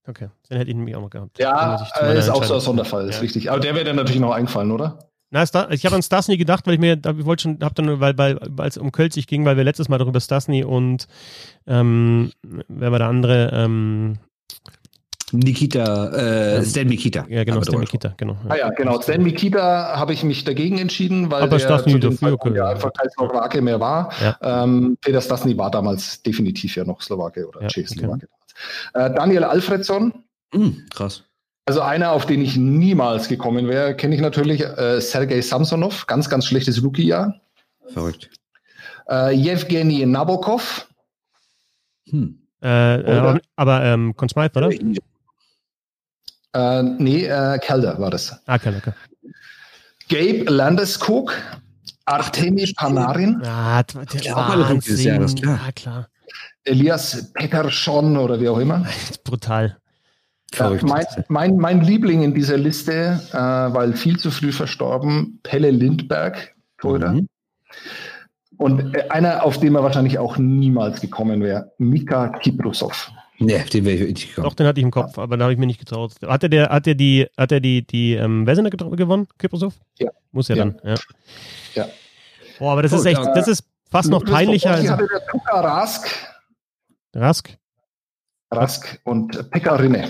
Okay, 0.07 0.29
den 0.49 0.57
hätte 0.57 0.69
ich 0.69 0.75
nämlich 0.75 0.95
auch 0.95 1.01
noch 1.01 1.09
gehabt. 1.09 1.39
Ja, 1.39 1.75
ist 2.13 2.29
auch 2.29 2.43
so 2.43 2.55
ein 2.55 2.59
Sonderfall, 2.59 3.09
ist 3.09 3.15
Ja. 3.15 3.21
richtig. 3.21 3.49
Aber 3.51 3.59
der 3.59 3.73
wäre 3.75 3.85
dann 3.85 3.95
natürlich 3.95 4.21
noch 4.21 4.33
eingefallen, 4.33 4.71
oder? 4.71 4.99
Na, 5.31 5.43
ich 5.71 5.85
habe 5.85 5.95
an 5.95 6.03
Stasny 6.03 6.37
gedacht, 6.37 6.67
weil 6.67 6.75
ich 6.75 6.79
mir, 6.79 6.93
ich 6.93 7.25
wollte 7.25 7.43
schon, 7.43 7.59
hab 7.61 7.73
dann, 7.75 7.99
weil, 7.99 8.17
weil, 8.17 8.37
weil 8.47 8.69
es 8.69 8.77
um 8.77 8.91
Kölzig 8.91 9.27
ging, 9.27 9.43
weil 9.45 9.57
wir 9.57 9.63
letztes 9.63 9.89
Mal 9.89 9.97
darüber 9.97 10.19
Stasny 10.19 10.63
und 10.63 11.07
ähm, 11.67 12.31
wer 12.67 12.91
war 12.91 12.99
der 12.99 13.07
andere? 13.07 13.49
Ähm, 13.51 14.17
Nikita, 15.31 16.11
äh, 16.15 16.57
Ähm, 16.57 16.65
Stan 16.65 16.87
Nikita. 16.87 17.25
ja, 17.27 17.43
genau, 17.43 17.61
Stan 17.63 17.79
Mikita, 17.79 18.13
genau. 18.15 18.37
Ah 18.47 18.55
ja, 18.55 18.69
genau. 18.69 19.01
Stan 19.01 19.21
Mikita 19.21 19.97
habe 19.97 20.13
ich 20.13 20.23
mich 20.23 20.43
dagegen 20.43 20.77
entschieden, 20.77 21.31
weil 21.31 21.41
Aber 21.43 21.57
der 21.57 21.77
zu 21.79 21.85
dem 21.89 21.99
dafür, 21.99 22.11
Zeitpunkt 22.11 22.45
okay. 22.45 22.57
ja 22.57 22.67
einfach 22.69 22.93
kein 22.93 23.09
Slowake 23.09 23.61
mehr 23.61 23.79
war. 23.79 24.11
Ja. 24.21 24.63
Ähm, 24.63 24.97
Peter 25.01 25.19
Stasny 25.21 25.57
war 25.57 25.71
damals 25.71 26.21
definitiv 26.21 26.75
ja 26.75 26.85
noch 26.85 27.01
Slowake 27.01 27.47
oder 27.47 27.63
Ja, 27.63 27.67
Tschechoslowake. 27.67 28.27
Äh, 28.93 29.11
Daniel 29.13 29.43
Alfredsson, 29.43 30.25
Hm, 30.55 30.85
krass. 30.89 31.23
Also 31.65 31.81
einer, 31.81 32.11
auf 32.11 32.25
den 32.25 32.41
ich 32.41 32.55
niemals 32.57 33.27
gekommen 33.27 33.67
wäre, 33.67 33.95
kenne 33.95 34.15
ich 34.15 34.21
natürlich 34.21 34.61
äh, 34.61 35.01
Sergei 35.01 35.41
Samsonov, 35.41 36.05
ganz, 36.05 36.29
ganz 36.29 36.45
schlechtes 36.45 36.83
Rookie-Jahr. 36.83 37.41
Verrückt. 37.87 38.29
Äh, 39.09 39.35
Yevgeny 39.35 40.05
Nabokov. 40.05 40.87
Hm. 42.09 42.39
Äh, 42.61 42.95
äh, 43.01 43.39
aber 43.55 43.83
ähm, 43.83 44.15
Conn 44.15 44.29
Smythe, 44.29 44.57
oder? 44.57 44.69
Äh, 46.53 46.83
nee, 46.83 47.25
äh, 47.25 47.59
Calder 47.59 47.99
war 47.99 48.11
das. 48.11 48.39
Ah, 48.45 48.57
Calder, 48.57 48.77
okay. 48.77 48.93
Gabe 50.07 50.51
Landeskog, 50.51 51.33
Artemi 52.05 52.71
Panarin. 52.75 53.41
Ah, 53.43 53.81
der 53.83 54.21
ja, 54.21 54.35
Wahnsinn. 54.35 54.99
Jahr, 54.99 55.19
das 55.19 55.35
klar. 55.35 55.59
Ja, 55.65 55.71
klar. 55.71 56.07
Elias 56.65 57.31
Peckerschon 57.33 58.17
oder 58.17 58.39
wie 58.39 58.49
auch 58.49 58.57
immer. 58.57 58.85
Brutal. 59.23 59.77
Ja, 60.53 60.69
mein, 60.83 61.05
mein, 61.27 61.57
mein, 61.57 61.81
Liebling 61.81 62.23
in 62.23 62.33
dieser 62.33 62.57
Liste, 62.57 63.19
äh, 63.31 63.37
weil 63.37 63.93
viel 63.93 64.17
zu 64.17 64.31
früh 64.31 64.51
verstorben, 64.51 65.39
Pelle 65.43 65.71
Lindberg, 65.71 66.55
Torhüter. 66.77 67.13
Mhm. 67.13 67.27
Und 68.57 68.95
äh, 68.95 69.09
einer, 69.09 69.43
auf 69.43 69.59
den 69.59 69.73
man 69.73 69.83
wahrscheinlich 69.83 70.17
auch 70.17 70.37
niemals 70.37 71.01
gekommen 71.01 71.41
wäre, 71.41 71.71
Mika 71.77 72.29
Kiprusov. 72.29 73.11
Nee, 73.37 73.63
den 73.65 73.83
wäre 73.83 73.95
ich 73.97 74.13
nicht 74.13 74.29
gekommen. 74.29 74.47
Doch, 74.47 74.53
den 74.53 74.65
hatte 74.65 74.79
ich 74.79 74.85
im 74.85 74.91
Kopf, 74.91 75.17
aber 75.17 75.35
da 75.35 75.43
habe 75.43 75.53
ich 75.53 75.59
mir 75.59 75.65
nicht 75.65 75.79
getraut. 75.79 76.13
Hat 76.25 76.43
er, 76.43 76.49
der, 76.49 76.69
hat 76.69 76.87
er 76.87 76.95
die, 76.95 77.27
hat 77.37 77.51
er 77.51 77.59
die, 77.59 77.85
die 77.85 78.13
ähm, 78.13 78.47
Wesener 78.47 78.69
gewonnen, 78.69 79.27
Kiprusov? 79.37 79.73
Ja. 79.99 80.09
Muss 80.31 80.49
er 80.49 80.55
ja. 80.55 80.65
dann, 80.65 80.79
ja. 80.83 80.95
Ja. 81.73 81.87
Boah, 82.59 82.71
aber 82.73 82.83
das 82.83 82.91
Gut, 82.91 83.01
ist 83.01 83.05
echt, 83.07 83.25
das 83.35 83.47
ist 83.49 83.65
fast 83.91 84.09
noch 84.09 84.23
peinlicher. 84.23 84.71
als. 84.71 84.89
hatte 84.89 85.07
der 85.11 85.25
Tuka 85.27 85.59
Rask. 85.59 86.07
Rask? 87.15 87.57
Rask 88.51 88.99
und 89.03 89.49
Pekka 89.49 89.75
Rinne. 89.75 90.09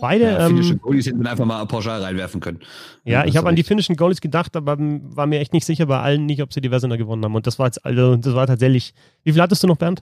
Beide. 0.00 0.24
Ja, 0.24 0.46
finnische 0.46 0.72
ähm, 0.72 0.80
Goalies 0.80 1.06
hätten 1.06 1.22
wir 1.22 1.30
einfach 1.30 1.44
mal 1.44 1.64
pauschal 1.66 2.02
reinwerfen 2.02 2.40
können. 2.40 2.60
Ja, 3.04 3.26
ich 3.26 3.36
habe 3.36 3.48
an 3.48 3.56
die 3.56 3.62
finnischen 3.62 3.96
Goalies 3.96 4.22
gedacht, 4.22 4.56
aber 4.56 4.76
war 4.78 5.26
mir 5.26 5.40
echt 5.40 5.52
nicht 5.52 5.66
sicher 5.66 5.86
bei 5.86 6.00
allen 6.00 6.24
nicht, 6.24 6.42
ob 6.42 6.54
sie 6.54 6.62
die 6.62 6.70
Versioner 6.70 6.96
gewonnen 6.96 7.22
haben. 7.24 7.34
Und 7.34 7.46
das 7.46 7.58
war 7.58 7.66
jetzt, 7.66 7.84
also, 7.84 8.16
das 8.16 8.34
war 8.34 8.46
tatsächlich. 8.46 8.94
Wie 9.24 9.32
viel 9.32 9.42
hattest 9.42 9.62
du 9.62 9.66
noch, 9.66 9.76
Bernd? 9.76 10.00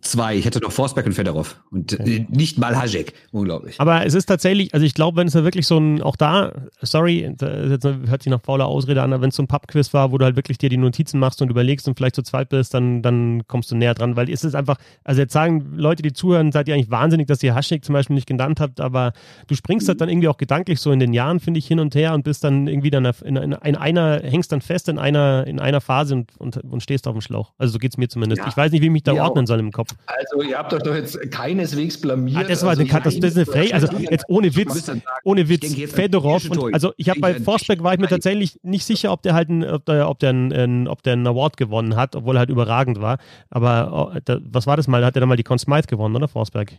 Zwei. 0.00 0.36
Ich 0.36 0.46
hätte 0.46 0.58
noch 0.60 0.72
Forsberg 0.72 1.04
und 1.04 1.12
Fedorov. 1.12 1.60
Und 1.70 1.92
okay. 1.92 2.26
Äh, 2.28 2.34
nicht 2.34 2.58
mal 2.58 2.76
Hajek. 2.76 3.12
Unglaublich. 3.30 3.78
Aber 3.78 4.06
es 4.06 4.14
ist 4.14 4.24
tatsächlich, 4.24 4.72
also 4.72 4.86
ich 4.86 4.94
glaube, 4.94 5.18
wenn 5.18 5.26
es 5.26 5.34
da 5.34 5.44
wirklich 5.44 5.66
so 5.66 5.78
ein, 5.78 6.00
auch 6.00 6.16
da, 6.16 6.52
sorry, 6.80 7.30
das 7.36 7.84
hört 7.84 8.22
sich 8.22 8.30
nach 8.30 8.40
fauler 8.40 8.66
Ausrede 8.66 9.02
an, 9.02 9.12
aber 9.12 9.22
wenn 9.22 9.28
es 9.28 9.36
so 9.36 9.42
ein 9.42 9.48
Pubquiz 9.48 9.92
war, 9.92 10.10
wo 10.10 10.16
du 10.16 10.24
halt 10.24 10.34
wirklich 10.34 10.56
dir 10.56 10.70
die 10.70 10.78
Notizen 10.78 11.20
machst 11.20 11.42
und 11.42 11.50
überlegst 11.50 11.86
und 11.86 11.96
vielleicht 11.98 12.14
zu 12.14 12.22
zweit 12.22 12.48
bist, 12.48 12.72
dann, 12.72 13.02
dann 13.02 13.46
kommst 13.46 13.70
du 13.70 13.76
näher 13.76 13.92
dran, 13.92 14.16
weil 14.16 14.30
es 14.30 14.44
ist 14.44 14.54
einfach, 14.54 14.78
also 15.04 15.20
jetzt 15.20 15.34
sagen 15.34 15.74
Leute, 15.76 16.02
die 16.02 16.14
zuhören, 16.14 16.52
seid 16.52 16.68
ihr 16.68 16.74
eigentlich 16.74 16.90
wahnsinnig, 16.90 17.26
dass 17.26 17.42
ihr 17.42 17.54
Hajek 17.54 17.84
zum 17.84 17.92
Beispiel 17.92 18.14
nicht 18.14 18.26
genannt 18.26 18.60
habt, 18.60 18.80
aber 18.80 19.12
du 19.46 19.54
springst 19.54 19.88
halt 19.88 20.00
dann 20.00 20.08
irgendwie 20.08 20.28
auch 20.28 20.38
gedanklich 20.38 20.80
so 20.80 20.90
in 20.90 21.00
den 21.00 21.12
Jahren, 21.12 21.38
finde 21.38 21.58
ich, 21.58 21.66
hin 21.66 21.80
und 21.80 21.94
her 21.94 22.14
und 22.14 22.24
bist 22.24 22.44
dann 22.44 22.66
irgendwie 22.66 22.90
dann 22.90 23.04
in, 23.04 23.36
in, 23.36 23.52
in, 23.52 23.76
einer, 23.76 24.20
hängst 24.22 24.52
dann 24.52 24.62
fest 24.62 24.88
in 24.88 24.98
einer, 24.98 25.46
in 25.46 25.60
einer 25.60 25.82
Phase 25.82 26.14
und, 26.14 26.34
und, 26.38 26.56
und 26.56 26.82
stehst 26.82 27.06
auf 27.06 27.14
dem 27.14 27.20
Schlauch. 27.20 27.52
Also 27.58 27.74
so 27.74 27.78
geht 27.78 27.92
es 27.92 27.98
mir 27.98 28.08
zumindest. 28.08 28.40
Ja. 28.40 28.48
Ich 28.48 28.56
weiß 28.56 28.72
nicht, 28.72 28.80
wie 28.80 28.86
ich 28.86 28.92
mich 28.92 29.02
da 29.02 29.12
ja, 29.12 29.24
ordnen 29.24 29.46
soll 29.46 29.60
im 29.60 29.70
Kopf. 29.70 29.81
Also 30.06 30.42
ja, 30.42 30.58
habt 30.58 30.72
euch 30.74 30.82
doch 30.82 30.94
jetzt 30.94 31.18
keineswegs 31.30 32.00
blamiert. 32.00 32.44
Ah, 32.44 32.48
das 32.48 32.62
war 32.62 32.70
also, 32.70 32.82
eine 32.82 32.90
Katastrophe. 32.90 33.46
Frey, 33.46 33.72
also 33.72 33.88
jetzt 33.96 34.24
ohne 34.28 34.54
Witz, 34.54 34.90
ohne 35.24 35.48
Witz, 35.48 35.74
Fedorov. 35.92 36.48
Und, 36.50 36.74
also 36.74 36.92
ich 36.96 37.08
habe 37.08 37.20
bei 37.20 37.40
Forsberg 37.40 37.82
war 37.82 37.94
ich 37.94 38.00
mir 38.00 38.08
tatsächlich 38.08 38.58
nicht 38.62 38.84
sicher, 38.84 39.12
ob 39.12 39.22
der 39.22 39.34
halt 39.34 39.48
ein, 39.48 39.64
ob 39.64 39.84
der, 39.86 40.08
ob 40.08 40.18
der, 40.18 40.30
ein, 40.30 40.88
ob 40.88 41.02
der 41.02 41.14
einen 41.14 41.26
Award 41.26 41.56
gewonnen 41.56 41.96
hat, 41.96 42.16
obwohl 42.16 42.36
er 42.36 42.40
halt 42.40 42.50
überragend 42.50 43.00
war. 43.00 43.18
Aber 43.50 44.12
oh, 44.14 44.36
was 44.44 44.66
war 44.66 44.76
das 44.76 44.88
mal? 44.88 45.04
Hat 45.04 45.16
er 45.16 45.20
dann 45.20 45.28
mal 45.28 45.36
die 45.36 45.44
Conn 45.44 45.58
Smythe 45.58 45.88
gewonnen, 45.88 46.16
oder 46.16 46.28
Forsberg? 46.28 46.72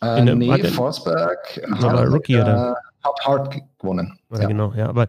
Äh, 0.00 0.24
der, 0.24 0.34
nee, 0.34 0.64
Forsberg 0.64 1.60
hat, 1.70 2.08
Rookie, 2.08 2.36
oder? 2.36 2.76
Hat 3.04 3.20
Hart 3.24 3.54
gewonnen. 3.78 4.18
Ja. 4.30 4.46
Genau, 4.46 4.72
ja. 4.74 4.88
Aber 4.88 5.08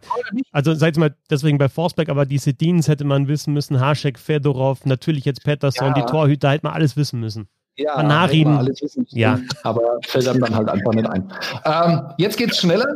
also 0.52 0.74
seid 0.74 0.96
mal 0.96 1.14
deswegen 1.30 1.58
bei 1.58 1.68
Forsberg, 1.68 2.08
aber 2.08 2.26
diese 2.26 2.54
Dienst 2.54 2.88
hätte 2.88 3.04
man 3.04 3.28
wissen 3.28 3.52
müssen, 3.54 3.80
Haschek, 3.80 4.18
Fedorov, 4.18 4.84
natürlich 4.84 5.24
jetzt 5.24 5.44
Pettersson, 5.44 5.88
ja. 5.88 5.94
die 5.94 6.02
Torhüter 6.02 6.50
hätte 6.50 6.66
man 6.66 6.74
alles 6.74 6.96
wissen 6.96 7.20
müssen. 7.20 7.48
Ja, 7.76 7.96
Panarin. 7.96 8.48
alles 8.48 8.80
wissen 8.82 9.04
ja. 9.10 9.40
aber 9.64 9.98
fällt 10.06 10.28
einem 10.28 10.40
dann 10.40 10.54
halt 10.54 10.68
einfach 10.68 10.92
nicht 10.92 11.08
ein. 11.08 11.32
Ähm, 11.64 12.02
jetzt 12.18 12.36
geht's 12.36 12.58
schneller. 12.58 12.86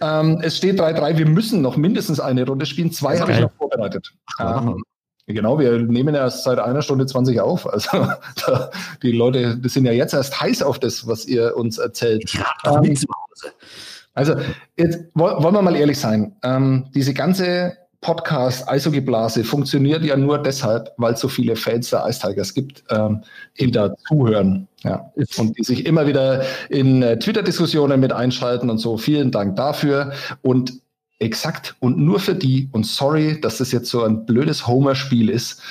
Ähm, 0.00 0.40
es 0.42 0.56
steht 0.56 0.80
3-3. 0.80 1.18
Wir 1.18 1.26
müssen 1.26 1.60
noch 1.60 1.76
mindestens 1.76 2.20
eine 2.20 2.46
Runde 2.46 2.64
spielen. 2.66 2.92
Zwei 2.92 3.18
habe 3.18 3.32
ich 3.32 3.40
noch 3.40 3.50
vorbereitet. 3.58 4.12
Ähm, 4.38 4.80
genau, 5.26 5.58
wir 5.58 5.76
nehmen 5.78 6.14
erst 6.14 6.44
seit 6.44 6.60
einer 6.60 6.82
Stunde 6.82 7.06
20 7.06 7.40
auf. 7.40 7.68
Also 7.68 7.88
da, 8.46 8.70
die 9.02 9.10
Leute, 9.10 9.56
die 9.56 9.68
sind 9.68 9.86
ja 9.86 9.92
jetzt 9.92 10.14
erst 10.14 10.40
heiß 10.40 10.62
auf 10.62 10.78
das, 10.78 11.04
was 11.08 11.26
ihr 11.26 11.56
uns 11.56 11.78
erzählt. 11.78 12.32
Ja, 12.32 12.46
doch 12.62 12.84
ähm, 12.84 12.94
zu 12.94 13.08
Hause. 13.08 13.52
Also, 14.14 14.34
jetzt 14.76 14.98
wollen 15.14 15.54
wir 15.54 15.62
mal 15.62 15.76
ehrlich 15.76 15.98
sein. 15.98 16.36
Ähm, 16.42 16.86
diese 16.94 17.14
ganze 17.14 17.76
Podcast 18.02 18.68
Eishockeyblase 18.68 19.44
funktioniert 19.44 20.04
ja 20.04 20.16
nur 20.16 20.38
deshalb, 20.38 20.90
weil 20.96 21.14
es 21.14 21.20
so 21.20 21.28
viele 21.28 21.54
Fans 21.54 21.90
der 21.90 22.04
Ice 22.08 22.20
Tigers 22.20 22.52
gibt, 22.52 22.82
ähm, 22.90 23.22
die 23.58 23.70
da 23.70 23.94
zuhören. 24.08 24.66
Ja. 24.82 25.12
Und 25.38 25.56
die 25.56 25.62
sich 25.62 25.86
immer 25.86 26.06
wieder 26.06 26.44
in 26.68 27.02
äh, 27.02 27.18
Twitter-Diskussionen 27.18 28.00
mit 28.00 28.12
einschalten 28.12 28.70
und 28.70 28.78
so. 28.78 28.98
Vielen 28.98 29.30
Dank 29.30 29.54
dafür. 29.54 30.12
Und 30.42 30.82
exakt 31.20 31.76
und 31.78 31.96
nur 31.96 32.18
für 32.18 32.34
die, 32.34 32.68
und 32.72 32.84
sorry, 32.84 33.40
dass 33.40 33.58
das 33.58 33.70
jetzt 33.70 33.88
so 33.88 34.02
ein 34.02 34.26
blödes 34.26 34.66
Homer-Spiel 34.66 35.30
ist, 35.30 35.62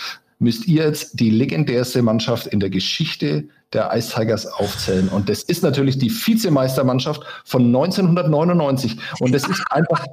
müsst 0.42 0.68
ihr 0.68 0.86
jetzt 0.86 1.20
die 1.20 1.30
legendärste 1.30 2.02
Mannschaft 2.02 2.48
in 2.48 2.60
der 2.60 2.70
Geschichte 2.70 3.48
der 3.74 3.92
Ice 3.96 4.14
Tigers 4.14 4.46
aufzählen. 4.46 5.08
Und 5.10 5.30
das 5.30 5.44
ist 5.44 5.64
natürlich 5.64 5.98
die 5.98 6.10
Vizemeistermannschaft 6.10 7.22
von 7.46 7.66
1999. 7.66 8.98
Und 9.20 9.34
das 9.34 9.48
ist 9.48 9.64
einfach. 9.70 10.06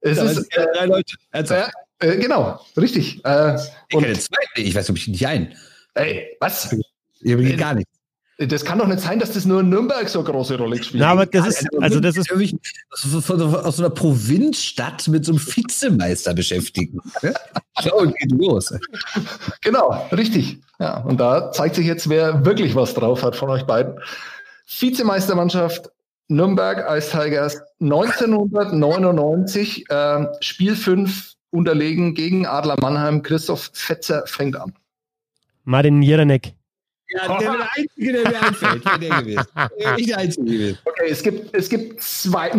Es 0.00 0.18
ist, 0.18 0.38
äh, 0.56 0.66
drei 0.74 0.86
Leute. 0.86 1.14
Äh, 1.32 1.62
äh, 2.00 2.16
genau, 2.18 2.60
richtig. 2.76 3.24
Äh, 3.24 3.56
ich 3.88 3.98
kenne 3.98 4.12
zwei, 4.18 4.36
ich 4.56 4.74
weiß 4.74 4.90
ob 4.90 4.96
ich 4.96 5.08
nicht 5.08 5.26
ein. 5.26 5.54
Ey, 5.94 6.36
was? 6.40 6.76
Ich 7.20 7.56
gar 7.56 7.74
nicht. 7.74 7.88
Das 8.38 8.66
kann 8.66 8.78
doch 8.78 8.86
nicht 8.86 9.00
sein, 9.00 9.18
dass 9.18 9.32
das 9.32 9.46
nur 9.46 9.60
in 9.60 9.70
Nürnberg 9.70 10.06
so 10.10 10.18
eine 10.18 10.28
große 10.28 10.58
Rolle 10.58 10.82
spielt. 10.82 11.00
Ja, 11.00 11.12
aber 11.12 11.24
das 11.24 11.46
ist, 11.46 11.68
also 11.80 12.00
das 12.00 12.18
ist 12.18 12.30
aus 12.30 13.76
so 13.76 13.82
einer 13.82 13.88
Provinzstadt 13.88 15.08
mit 15.08 15.24
so 15.24 15.32
einem 15.32 15.40
Vizemeister 15.40 16.34
beschäftigen. 16.34 17.00
Schau, 17.80 18.04
geht 18.04 18.32
los. 18.32 18.74
Genau, 19.62 20.06
richtig. 20.12 20.60
Ja, 20.78 20.98
und 20.98 21.18
da 21.18 21.50
zeigt 21.50 21.76
sich 21.76 21.86
jetzt, 21.86 22.10
wer 22.10 22.44
wirklich 22.44 22.74
was 22.74 22.92
drauf 22.92 23.22
hat 23.22 23.36
von 23.36 23.48
euch 23.48 23.64
beiden. 23.64 23.98
Vizemeistermannschaft 24.66 25.90
Nürnberg 26.28 26.84
Ice 26.90 27.10
Tigers 27.10 27.62
1999, 27.80 29.88
äh, 29.88 30.26
Spiel 30.40 30.76
5 30.76 31.32
unterlegen 31.50 32.14
gegen 32.14 32.46
Adler 32.46 32.76
Mannheim. 32.80 33.22
Christoph 33.22 33.70
Fetzer 33.72 34.24
fängt 34.26 34.56
an. 34.56 34.74
Martin 35.64 36.02
Jeranek. 36.02 36.55
Ja, 37.10 37.38
der 37.38 37.40
wäre 37.40 37.58
der 37.58 37.68
Einzige, 37.76 38.12
der 38.12 38.28
mir 38.28 38.42
einfällt. 38.42 38.84
Wäre 38.84 38.98
der 38.98 39.22
gewesen. 39.22 39.46
Nicht 39.96 40.08
der 40.08 40.18
Einzige 40.18 40.44
gewesen. 40.44 40.78
Okay, 40.84 41.08
es 41.08 41.22
gibt, 41.22 41.54
es 41.54 41.68
gibt 41.68 42.02
zwei, 42.02 42.50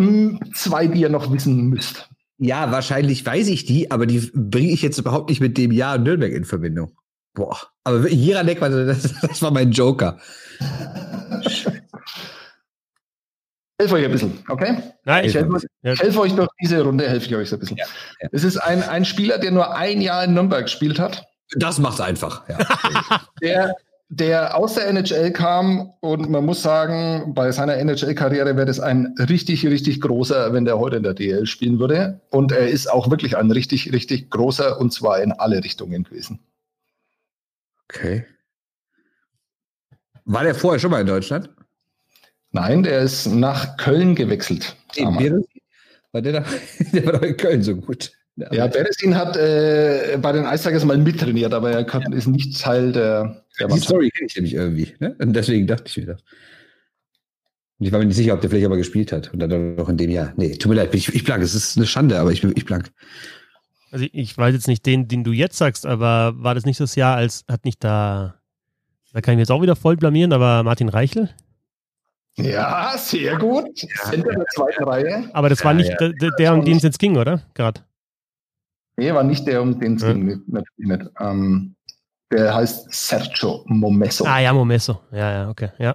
zwei, 0.54 0.86
die 0.86 1.00
ihr 1.00 1.08
noch 1.08 1.32
wissen 1.32 1.68
müsst. 1.68 2.08
Ja, 2.38 2.70
wahrscheinlich 2.70 3.26
weiß 3.26 3.48
ich 3.48 3.64
die, 3.64 3.90
aber 3.90 4.06
die 4.06 4.30
bringe 4.32 4.70
ich 4.70 4.82
jetzt 4.82 4.98
überhaupt 4.98 5.28
nicht 5.28 5.40
mit 5.40 5.58
dem 5.58 5.72
Jahr 5.72 5.98
Nürnberg 5.98 6.32
in 6.32 6.44
Verbindung. 6.44 6.92
Boah, 7.34 7.58
aber 7.84 8.08
Jiranek, 8.08 8.60
das, 8.60 9.14
das 9.20 9.42
war 9.42 9.50
mein 9.50 9.72
Joker. 9.72 10.18
helfe 13.80 13.94
euch 13.94 14.04
ein 14.04 14.10
bisschen, 14.12 14.38
okay? 14.48 14.76
Nein, 15.04 15.24
ich 15.24 15.34
helfe, 15.34 15.60
helfe 15.82 16.20
euch 16.20 16.34
durch 16.34 16.48
diese 16.60 16.82
Runde, 16.82 17.08
helfe 17.08 17.26
ich 17.26 17.34
euch 17.36 17.48
so 17.48 17.56
ein 17.56 17.60
bisschen. 17.60 17.76
Ja, 17.76 17.86
ja. 18.20 18.28
Es 18.32 18.44
ist 18.44 18.56
ein, 18.56 18.82
ein 18.82 19.04
Spieler, 19.04 19.38
der 19.38 19.52
nur 19.52 19.74
ein 19.74 20.00
Jahr 20.00 20.24
in 20.24 20.34
Nürnberg 20.34 20.64
gespielt 20.64 20.98
hat. 20.98 21.26
Das 21.56 21.78
macht's 21.78 22.00
einfach, 22.00 22.48
ja. 22.48 22.58
der 23.40 23.74
der 24.10 24.56
aus 24.56 24.74
der 24.74 24.88
NHL 24.88 25.32
kam 25.32 25.92
und 26.00 26.30
man 26.30 26.44
muss 26.46 26.62
sagen, 26.62 27.34
bei 27.34 27.52
seiner 27.52 27.76
NHL-Karriere 27.76 28.56
wäre 28.56 28.66
das 28.66 28.80
ein 28.80 29.14
richtig, 29.18 29.66
richtig 29.66 30.00
großer, 30.00 30.52
wenn 30.54 30.64
der 30.64 30.78
heute 30.78 30.96
in 30.96 31.02
der 31.02 31.14
DL 31.14 31.44
spielen 31.46 31.78
würde. 31.78 32.20
Und 32.30 32.50
er 32.52 32.68
ist 32.68 32.90
auch 32.90 33.10
wirklich 33.10 33.36
ein 33.36 33.50
richtig, 33.50 33.92
richtig 33.92 34.30
großer 34.30 34.80
und 34.80 34.92
zwar 34.92 35.22
in 35.22 35.32
alle 35.32 35.62
Richtungen 35.62 36.04
gewesen. 36.04 36.40
Okay. 37.84 38.24
War 40.24 40.44
der 40.44 40.54
vorher 40.54 40.78
schon 40.78 40.90
mal 40.90 41.00
in 41.00 41.06
Deutschland? 41.06 41.50
Nein, 42.50 42.82
der 42.82 43.00
ist 43.00 43.26
nach 43.26 43.76
Köln 43.76 44.14
gewechselt. 44.14 44.74
War 46.12 46.22
der, 46.22 46.32
da, 46.32 46.44
der 46.92 47.04
war 47.04 47.12
doch 47.12 47.22
in 47.22 47.36
Köln 47.36 47.62
so 47.62 47.76
gut. 47.76 48.12
Ja, 48.38 48.52
ja 48.52 48.66
Beresin 48.68 49.16
hat 49.16 49.36
äh, 49.36 50.16
bei 50.22 50.30
den 50.32 50.44
Eistigers 50.44 50.84
mal 50.84 50.96
mittrainiert, 50.96 51.52
aber 51.52 51.72
er 51.72 51.84
kann, 51.84 52.12
ist 52.12 52.28
nicht 52.28 52.60
Teil 52.60 52.92
der, 52.92 53.42
der 53.58 53.66
Die 53.66 53.80
Story 53.80 54.10
kenne 54.10 54.28
ich 54.28 54.36
nämlich 54.36 54.54
irgendwie. 54.54 54.94
Ne? 55.00 55.16
Und 55.18 55.32
deswegen 55.32 55.66
dachte 55.66 55.84
ich 55.86 55.96
mir 55.96 56.06
das. 56.06 56.22
Und 57.78 57.86
ich 57.86 57.92
war 57.92 57.98
mir 57.98 58.06
nicht 58.06 58.16
sicher, 58.16 58.34
ob 58.34 58.40
der 58.40 58.50
vielleicht 58.50 58.66
aber 58.66 58.76
gespielt 58.76 59.10
hat. 59.10 59.32
Und 59.32 59.40
dann 59.40 59.74
noch 59.74 59.88
in 59.88 59.96
dem 59.96 60.10
Jahr. 60.10 60.32
Nee, 60.36 60.56
tut 60.56 60.70
mir 60.70 60.76
leid, 60.76 60.94
ich, 60.94 61.12
ich 61.12 61.24
blank. 61.24 61.42
Es 61.42 61.54
ist 61.54 61.76
eine 61.76 61.86
Schande, 61.86 62.18
aber 62.18 62.30
ich 62.30 62.42
bin 62.42 62.52
ich 62.54 62.64
blank. 62.64 62.90
Also 63.90 64.06
ich 64.12 64.36
weiß 64.36 64.54
jetzt 64.54 64.68
nicht 64.68 64.86
den, 64.86 65.08
den 65.08 65.24
du 65.24 65.32
jetzt 65.32 65.58
sagst, 65.58 65.84
aber 65.84 66.34
war 66.36 66.54
das 66.54 66.64
nicht 66.64 66.78
das 66.78 66.94
Jahr, 66.94 67.16
als 67.16 67.44
hat 67.48 67.64
nicht 67.64 67.82
da, 67.82 68.34
da 69.12 69.20
kann 69.20 69.32
ich 69.32 69.36
mich 69.36 69.42
jetzt 69.48 69.50
auch 69.50 69.62
wieder 69.62 69.76
voll 69.76 69.96
blamieren, 69.96 70.32
aber 70.32 70.62
Martin 70.62 70.88
Reichel? 70.88 71.30
Ja, 72.36 72.94
sehr 72.96 73.36
gut. 73.36 73.78
Center 73.78 74.30
der 74.30 74.44
zweiten 74.54 74.84
Reihe. 74.84 75.28
Aber 75.32 75.48
das 75.48 75.64
war 75.64 75.74
nicht 75.74 75.90
ja. 75.90 76.08
der, 76.08 76.30
der, 76.38 76.54
um 76.54 76.64
den 76.64 76.76
es 76.76 76.84
jetzt 76.84 77.00
ging, 77.00 77.16
oder? 77.16 77.42
Gerade. 77.54 77.80
Nee, 78.98 79.14
war 79.14 79.22
nicht 79.22 79.46
der, 79.46 79.62
um 79.62 79.78
den 79.78 79.94
es 79.94 80.02
Ja. 80.02 80.12
ging. 80.12 80.24
nicht- 80.26 80.48
Natürlich 80.48 80.88
nicht. 80.98 81.10
Ähm, 81.20 81.74
der 82.32 82.54
heißt 82.54 82.92
Sergio 82.92 83.64
Momesso. 83.66 84.24
Ah 84.26 84.40
ja, 84.40 84.52
Momesso. 84.52 85.00
Ja, 85.12 85.32
ja, 85.32 85.48
okay. 85.48 85.70
Ja. 85.78 85.94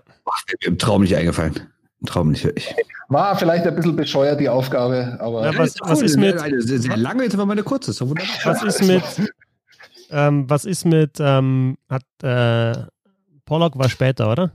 Mir 0.61 0.67
Im 0.67 0.77
Traum 0.80 1.01
nicht 1.03 1.15
eingefallen. 1.15 1.53
Im 1.99 2.07
Traum 2.07 2.31
nicht 2.31 2.43
wirklich. 2.43 2.73
War 3.09 3.38
vielleicht 3.38 3.67
ein 3.67 3.75
bisschen 3.75 3.95
bescheuert, 3.95 4.39
die 4.39 4.49
Aufgabe, 4.49 5.17
aber 5.19 5.45
Ja, 5.51 5.57
was- 5.57 5.71
ist 5.75 5.81
was 5.84 5.99
cool. 5.99 6.05
ist 6.05 6.17
mit- 6.17 6.41
Eine 6.41 6.61
sehr, 6.61 6.80
sehr 6.80 6.97
lange, 6.97 7.23
jetzt 7.23 7.34
aber 7.35 7.45
mal 7.45 7.51
eine 7.53 7.63
kurze. 7.63 7.91
Wunderbar. 7.99 8.25
Was 8.45 8.63
ist 8.63 8.84
mit, 8.88 9.03
ähm, 10.09 10.49
was 10.49 10.65
ist 10.65 10.85
mit, 10.85 11.17
ähm, 11.19 11.77
hat, 11.89 12.03
äh, 12.23 12.85
Pollock 13.45 13.77
war 13.77 13.89
später, 13.89 14.31
oder? 14.31 14.51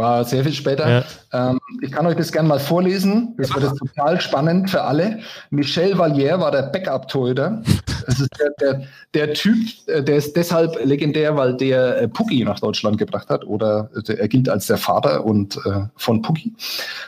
War 0.00 0.24
sehr 0.24 0.42
viel 0.42 0.52
später. 0.52 1.04
Ja. 1.32 1.50
Ähm, 1.50 1.60
ich 1.82 1.92
kann 1.92 2.06
euch 2.06 2.16
das 2.16 2.32
gerne 2.32 2.48
mal 2.48 2.58
vorlesen. 2.58 3.34
Das 3.38 3.54
wird 3.54 3.64
jetzt 3.64 3.78
total 3.78 4.20
spannend 4.20 4.70
für 4.70 4.82
alle. 4.82 5.20
Michel 5.50 5.94
Vallière 5.94 6.40
war 6.40 6.50
der 6.50 6.62
Backup-Torhüter. 6.62 7.62
Das 8.06 8.18
ist 8.18 8.30
der, 8.40 8.50
der, 8.60 8.82
der 9.14 9.34
Typ, 9.34 9.58
äh, 9.86 10.02
der 10.02 10.16
ist 10.16 10.34
deshalb 10.34 10.84
legendär, 10.84 11.36
weil 11.36 11.56
der 11.56 12.02
äh, 12.02 12.08
Puggy 12.08 12.44
nach 12.44 12.58
Deutschland 12.58 12.98
gebracht 12.98 13.28
hat 13.28 13.44
oder 13.44 13.90
äh, 13.94 14.14
er 14.14 14.28
gilt 14.28 14.48
als 14.48 14.66
der 14.66 14.78
Vater 14.78 15.24
und 15.24 15.56
äh, 15.66 15.82
von 15.96 16.22
Puggy. 16.22 16.52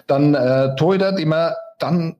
Dann 0.06 0.34
äh, 0.34 0.76
Torhüter, 0.76 1.12
den 1.12 1.28
man 1.28 1.52
dann 1.78 2.16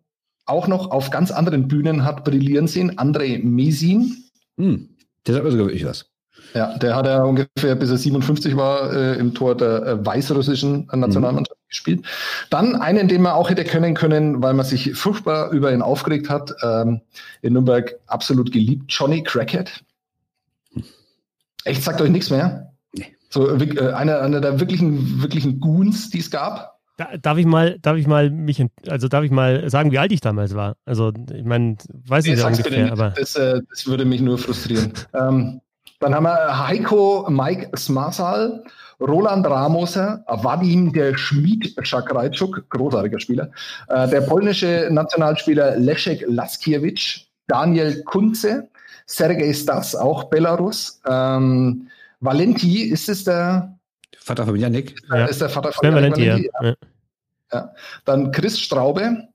auch 0.46 0.66
noch 0.66 0.90
auf 0.90 1.10
ganz 1.10 1.30
anderen 1.30 1.68
Bühnen 1.68 2.04
hat 2.04 2.24
brillieren 2.24 2.66
sehen. 2.66 2.98
André 2.98 3.42
Mesin. 3.42 4.24
Hm. 4.58 4.88
Der 5.26 5.34
sagt 5.34 5.44
mir 5.44 5.52
sogar 5.52 5.66
wirklich 5.66 5.86
was. 5.86 6.11
Ja, 6.54 6.76
der 6.78 6.96
hat 6.96 7.06
ja 7.06 7.22
ungefähr 7.22 7.74
bis 7.76 7.90
er 7.90 7.96
57 7.96 8.56
war 8.56 8.92
äh, 8.92 9.14
im 9.18 9.34
Tor 9.34 9.56
der 9.56 9.86
äh, 9.86 10.06
weißrussischen 10.06 10.88
Nationalmannschaft 10.92 11.58
gespielt. 11.68 12.04
Dann 12.50 12.76
einen, 12.76 13.08
den 13.08 13.22
man 13.22 13.32
auch 13.32 13.48
hätte 13.48 13.64
können 13.64 13.94
können, 13.94 14.42
weil 14.42 14.52
man 14.52 14.66
sich 14.66 14.94
furchtbar 14.94 15.50
über 15.50 15.72
ihn 15.72 15.80
aufgeregt 15.82 16.28
hat, 16.28 16.52
ähm, 16.62 17.00
in 17.40 17.54
Nürnberg 17.54 17.94
absolut 18.06 18.52
geliebt, 18.52 18.84
Johnny 18.92 19.22
Crackett. 19.22 19.82
Echt, 21.64 21.82
sagt 21.82 22.00
euch 22.00 22.10
nichts 22.10 22.28
mehr? 22.30 22.72
Nee. 22.92 23.16
So 23.30 23.48
äh, 23.48 23.92
einer, 23.92 24.20
einer 24.20 24.40
der 24.40 24.60
wirklichen, 24.60 25.22
wirklichen 25.22 25.60
Goons, 25.60 26.10
die 26.10 26.18
es 26.18 26.30
gab. 26.30 26.72
Da, 26.98 27.08
darf 27.16 27.38
ich 27.38 27.46
mal, 27.46 27.78
darf 27.80 27.96
ich 27.96 28.06
mal 28.06 28.28
mich, 28.28 28.62
also 28.86 29.08
darf 29.08 29.24
ich 29.24 29.30
mal 29.30 29.70
sagen, 29.70 29.90
wie 29.92 29.98
alt 29.98 30.12
ich 30.12 30.20
damals 30.20 30.54
war? 30.54 30.76
Also, 30.84 31.10
ich 31.32 31.44
meine, 31.44 31.76
weiß 32.06 32.26
ich 32.26 32.32
Nee, 32.32 32.36
bitte 32.36 32.46
ungefähr, 32.46 32.82
nicht. 32.82 32.92
aber 32.92 33.10
Das, 33.16 33.34
äh, 33.36 33.62
das 33.70 33.86
würde 33.86 34.04
mich 34.04 34.20
nur 34.20 34.36
frustrieren. 34.36 34.92
ähm, 35.14 35.61
dann 36.02 36.14
haben 36.14 36.24
wir 36.24 36.66
Heiko 36.66 37.26
Mike 37.30 37.70
Smasal, 37.76 38.64
Roland 39.00 39.46
Ramoser, 39.46 40.24
Vadim 40.26 40.92
der 40.92 41.16
Schmied 41.16 41.74
Schakrajczuk, 41.80 42.68
großartiger 42.70 43.20
Spieler, 43.20 43.50
äh, 43.88 44.08
der 44.08 44.22
polnische 44.22 44.88
Nationalspieler 44.90 45.76
Leszek 45.76 46.24
Laskiewicz, 46.26 47.20
Daniel 47.46 48.02
Kunze, 48.02 48.68
Sergej 49.06 49.54
Stas, 49.54 49.94
auch 49.94 50.24
Belarus, 50.24 51.00
ähm, 51.08 51.88
Valenti, 52.20 52.82
ist 52.82 53.08
es 53.08 53.24
der, 53.24 53.76
Vater 54.18 54.44
von 54.44 54.56
Janik. 54.56 54.96
Ja. 55.08 55.26
ist 55.26 55.40
der 55.40 55.48
Vater 55.48 55.72
von 55.72 55.84
Janik 55.84 56.16
Valenti, 56.16 56.50
ja. 56.62 56.74
ja. 57.52 57.72
dann 58.04 58.32
Chris 58.32 58.58
Straube, 58.58 59.28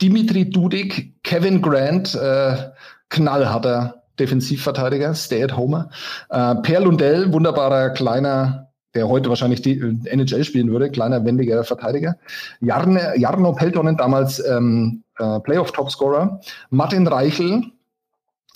Dimitri 0.00 0.50
Dudik, 0.50 1.14
Kevin 1.22 1.62
Grant, 1.62 2.14
äh, 2.14 2.70
knallharter 3.08 3.97
Defensivverteidiger, 4.18 5.14
Stay-at-Homer. 5.14 5.90
Äh, 6.30 6.54
per 6.56 6.80
Lundell, 6.80 7.32
wunderbarer 7.32 7.90
kleiner, 7.90 8.68
der 8.94 9.08
heute 9.08 9.28
wahrscheinlich 9.28 9.62
die 9.62 9.78
äh, 9.78 9.96
NHL 10.08 10.44
spielen 10.44 10.70
würde, 10.70 10.90
kleiner, 10.90 11.24
wendiger 11.24 11.64
Verteidiger. 11.64 12.16
Jarne, 12.60 13.14
Jarno 13.16 13.52
Peltonen, 13.52 13.96
damals 13.96 14.44
ähm, 14.44 15.04
äh, 15.18 15.40
Playoff-Topscorer. 15.40 16.40
Martin 16.70 17.06
Reichel, 17.06 17.62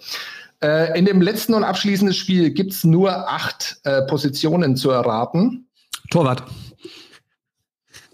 Äh, 0.62 0.96
in 0.96 1.06
dem 1.06 1.20
letzten 1.20 1.54
und 1.54 1.64
abschließenden 1.64 2.14
Spiel 2.14 2.50
gibt 2.50 2.72
es 2.72 2.84
nur 2.84 3.28
acht 3.28 3.80
äh, 3.84 4.02
Positionen 4.02 4.76
zu 4.76 4.90
erraten. 4.90 5.66
Torwart. 6.10 6.44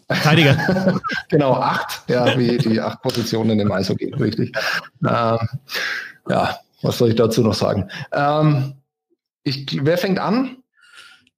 Verteidiger. 0.09 1.01
Genau, 1.28 1.55
acht, 1.55 2.09
ja, 2.09 2.39
wie 2.39 2.57
die 2.57 2.81
acht 2.81 3.03
Positionen 3.03 3.59
im 3.59 3.73
Eishockey, 3.73 4.15
richtig. 4.15 4.57
Ähm, 5.05 5.39
ja, 6.28 6.57
was 6.82 6.98
soll 6.98 7.09
ich 7.09 7.16
dazu 7.16 7.43
noch 7.43 7.55
sagen? 7.55 7.90
Ähm, 8.12 8.74
ich, 9.43 9.66
wer 9.82 9.98
fängt 9.98 10.20
an? 10.20 10.59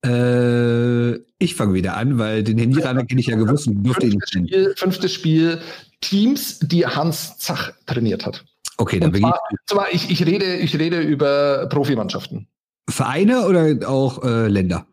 Äh, 0.04 1.14
ich 1.38 1.54
fange 1.54 1.74
wieder 1.74 1.96
an, 1.96 2.18
weil 2.18 2.42
den 2.44 2.58
Handyraner 2.58 3.04
kenne 3.04 3.20
ich 3.20 3.26
ja 3.26 3.36
gewusst 3.36 3.66
und 3.66 3.82
durfte 3.82 4.06
ihn 4.06 4.12
Fünftes 4.12 4.34
nicht. 4.34 4.48
Spiel, 4.54 4.74
fünftes 4.76 5.14
Spiel, 5.14 5.60
Teams, 6.00 6.58
die 6.60 6.86
Hans 6.86 7.38
Zach 7.38 7.72
trainiert 7.86 8.24
hat. 8.24 8.44
Okay, 8.76 9.00
dann 9.00 9.10
bin 9.10 9.22
ich. 9.22 9.28
zwar, 9.28 9.40
zwar 9.66 9.92
ich, 9.92 10.10
ich, 10.10 10.24
rede, 10.24 10.56
ich 10.56 10.78
rede 10.78 11.00
über 11.00 11.66
Profimannschaften. 11.68 12.46
Vereine 12.88 13.44
oder 13.46 13.88
auch 13.88 14.22
äh, 14.24 14.46
Länder? 14.48 14.86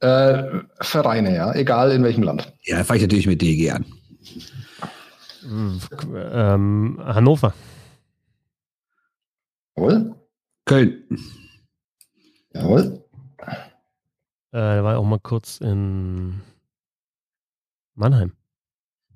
Äh, 0.00 0.60
Vereine, 0.80 1.34
ja, 1.34 1.54
egal 1.54 1.92
in 1.92 2.02
welchem 2.02 2.22
Land. 2.22 2.52
Ja, 2.64 2.78
da 2.78 2.84
fange 2.84 2.98
ich 2.98 3.02
natürlich 3.02 3.26
mit 3.26 3.40
DEG 3.40 3.72
an. 3.72 3.86
ähm, 5.44 7.00
Hannover. 7.02 7.54
Jawohl, 9.76 10.14
Köln. 10.66 11.04
jawohl. 12.52 13.01
Äh, 14.52 14.58
der 14.58 14.84
war 14.84 14.98
auch 14.98 15.04
mal 15.04 15.18
kurz 15.18 15.58
in 15.60 16.40
Mannheim. 17.94 18.32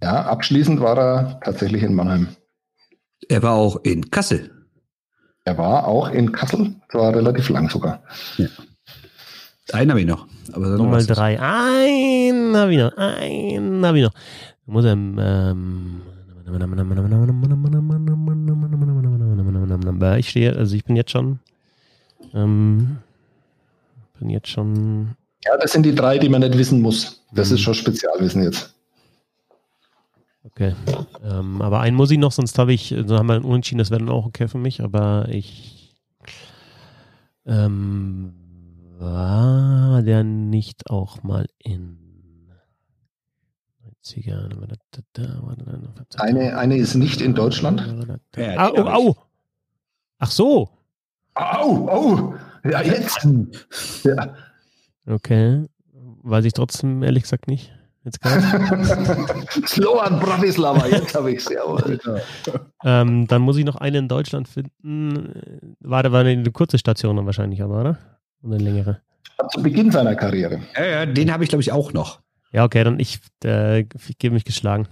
Ja, 0.02 0.26
abschließend 0.26 0.80
war 0.80 0.98
er 0.98 1.40
tatsächlich 1.40 1.82
in 1.82 1.94
Mannheim. 1.94 2.28
Er 3.28 3.42
war 3.42 3.54
auch 3.54 3.76
in 3.82 4.10
Kassel. 4.10 4.50
Er 5.44 5.56
war 5.58 5.86
auch 5.86 6.10
in 6.10 6.32
Kassel, 6.32 6.74
zwar 6.90 7.14
relativ 7.14 7.48
lang 7.50 7.70
sogar. 7.70 8.02
Einen 9.72 9.90
habe 9.90 10.00
ich 10.00 10.06
noch. 10.06 10.26
Aber 10.52 10.68
Nochmal 10.68 11.04
das. 11.04 11.16
drei. 11.16 11.38
Einen 11.40 12.56
habe 12.56 12.72
ich 12.72 12.78
noch. 12.78 12.96
Einen 12.96 13.84
habe 13.86 13.98
ich 13.98 14.04
noch. 14.04 14.12
Da 14.12 14.72
muss 14.72 14.84
er, 14.84 14.92
ähm, 14.92 16.02
ich 20.18 20.28
stehe, 20.28 20.56
also 20.56 20.76
ich 20.76 20.84
bin 20.84 20.96
jetzt 20.96 21.10
schon, 21.10 21.40
ähm, 22.34 22.98
bin 24.18 24.30
jetzt 24.30 24.48
schon, 24.48 25.16
Ja, 25.46 25.56
das 25.58 25.72
sind 25.72 25.84
die 25.84 25.94
drei, 25.94 26.18
die 26.18 26.28
man 26.28 26.40
nicht 26.40 26.56
wissen 26.58 26.80
muss. 26.80 27.22
Das 27.32 27.48
Mhm. 27.50 27.54
ist 27.56 27.60
schon 27.62 27.74
Spezialwissen 27.74 28.42
jetzt. 28.42 28.74
okay. 30.44 30.74
Ähm, 31.22 31.60
aber 31.62 31.80
einen 31.80 31.96
muss 31.96 32.10
ich 32.10 32.18
noch, 32.18 32.32
sonst 32.32 32.58
habe 32.58 32.72
ich, 32.72 32.94
so 33.06 33.16
haben 33.18 33.26
wir 33.28 33.34
einen 33.34 33.44
Unentschieden, 33.44 33.78
das 33.78 33.90
wäre 33.90 34.00
dann 34.00 34.08
auch 34.08 34.26
okay 34.26 34.48
für 34.48 34.58
mich, 34.58 34.82
aber 34.82 35.28
ich, 35.28 35.94
ähm, 37.46 38.32
war 38.98 40.02
der 40.02 40.24
nicht 40.24 40.88
auch 40.90 41.22
mal 41.22 41.46
in 41.58 41.98
90er? 44.02 44.48
Eine, 46.18 46.56
eine 46.56 46.76
ist 46.76 46.94
nicht 46.94 47.20
in 47.20 47.34
Deutschland. 47.34 47.82
Ja, 48.36 48.54
Ah, 48.56 48.70
oh, 48.72 48.78
hab 48.78 48.86
ich. 48.86 48.92
au. 48.94 49.16
Ach 50.18 50.30
so. 50.30 50.68
Au, 51.34 51.88
au, 51.88 52.34
ja, 52.64 52.80
jetzt. 52.82 53.26
Ja. 54.04 54.34
Okay. 55.06 55.64
Weiß 56.22 56.44
ich 56.44 56.52
trotzdem 56.52 57.02
ehrlich 57.02 57.22
gesagt 57.22 57.46
nicht. 57.46 57.72
Jetzt 58.04 58.20
Sloan 59.66 60.20
Bratislava, 60.20 60.86
jetzt 60.86 61.16
habe 61.16 61.32
ich 61.32 61.38
es, 61.38 61.48
jawohl. 61.48 61.98
ähm, 62.84 63.26
dann 63.26 63.42
muss 63.42 63.56
ich 63.56 63.64
noch 63.64 63.74
einen 63.76 64.04
in 64.04 64.08
Deutschland 64.08 64.46
finden. 64.46 65.76
War 65.80 66.04
da 66.04 66.12
war 66.12 66.24
eine 66.24 66.52
kurze 66.52 66.78
Station 66.78 67.16
dann 67.16 67.26
wahrscheinlich, 67.26 67.62
aber, 67.62 67.80
oder? 67.80 67.98
Und 68.42 68.54
eine 68.54 68.62
längere. 68.62 69.00
Zu 69.50 69.60
Beginn 69.60 69.90
seiner 69.90 70.14
Karriere. 70.14 70.60
Ja, 70.76 70.84
ja, 70.84 71.06
den 71.06 71.32
habe 71.32 71.42
ich, 71.42 71.48
glaube 71.48 71.62
ich, 71.62 71.72
auch 71.72 71.92
noch. 71.92 72.20
Ja, 72.52 72.64
okay, 72.64 72.84
dann 72.84 73.00
ich, 73.00 73.18
äh, 73.44 73.80
ich 73.80 74.18
gebe 74.18 74.34
mich 74.34 74.44
geschlagen. 74.44 74.86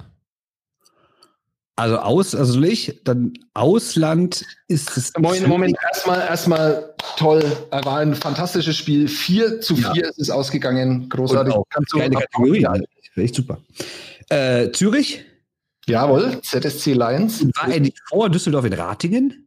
Also 1.77 1.99
aus, 1.99 2.35
also 2.37 2.63
ich, 2.63 3.01
dann 3.03 3.33
Ausland 3.53 4.45
ist 4.69 4.97
es. 4.97 5.13
Moment, 5.19 5.49
Moment, 5.49 5.77
erstmal, 5.91 6.21
erstmal 6.21 6.95
toll. 7.17 7.45
Er 7.73 7.85
war 7.85 7.99
ein 7.99 8.15
fantastisches 8.15 8.77
Spiel. 8.77 9.09
4 9.09 9.61
zu 9.61 9.75
4 9.75 9.85
ja. 9.95 10.09
ist 10.09 10.21
es 10.21 10.31
ausgegangen. 10.31 11.09
Großartig. 11.09 11.53
Du 11.53 11.99
keine 11.99 12.15
Kategorie. 12.15 12.67
Echt 13.17 13.35
super. 13.35 13.59
Äh, 14.29 14.71
Zürich? 14.71 15.25
Jawohl, 15.87 16.41
ZSC 16.43 16.95
Lions. 16.95 17.45
War 17.57 17.69
er 17.69 17.81
nicht 17.81 17.99
vor 18.09 18.31
Düsseldorf 18.31 18.65
in 18.65 18.73
Ratingen? 18.73 19.44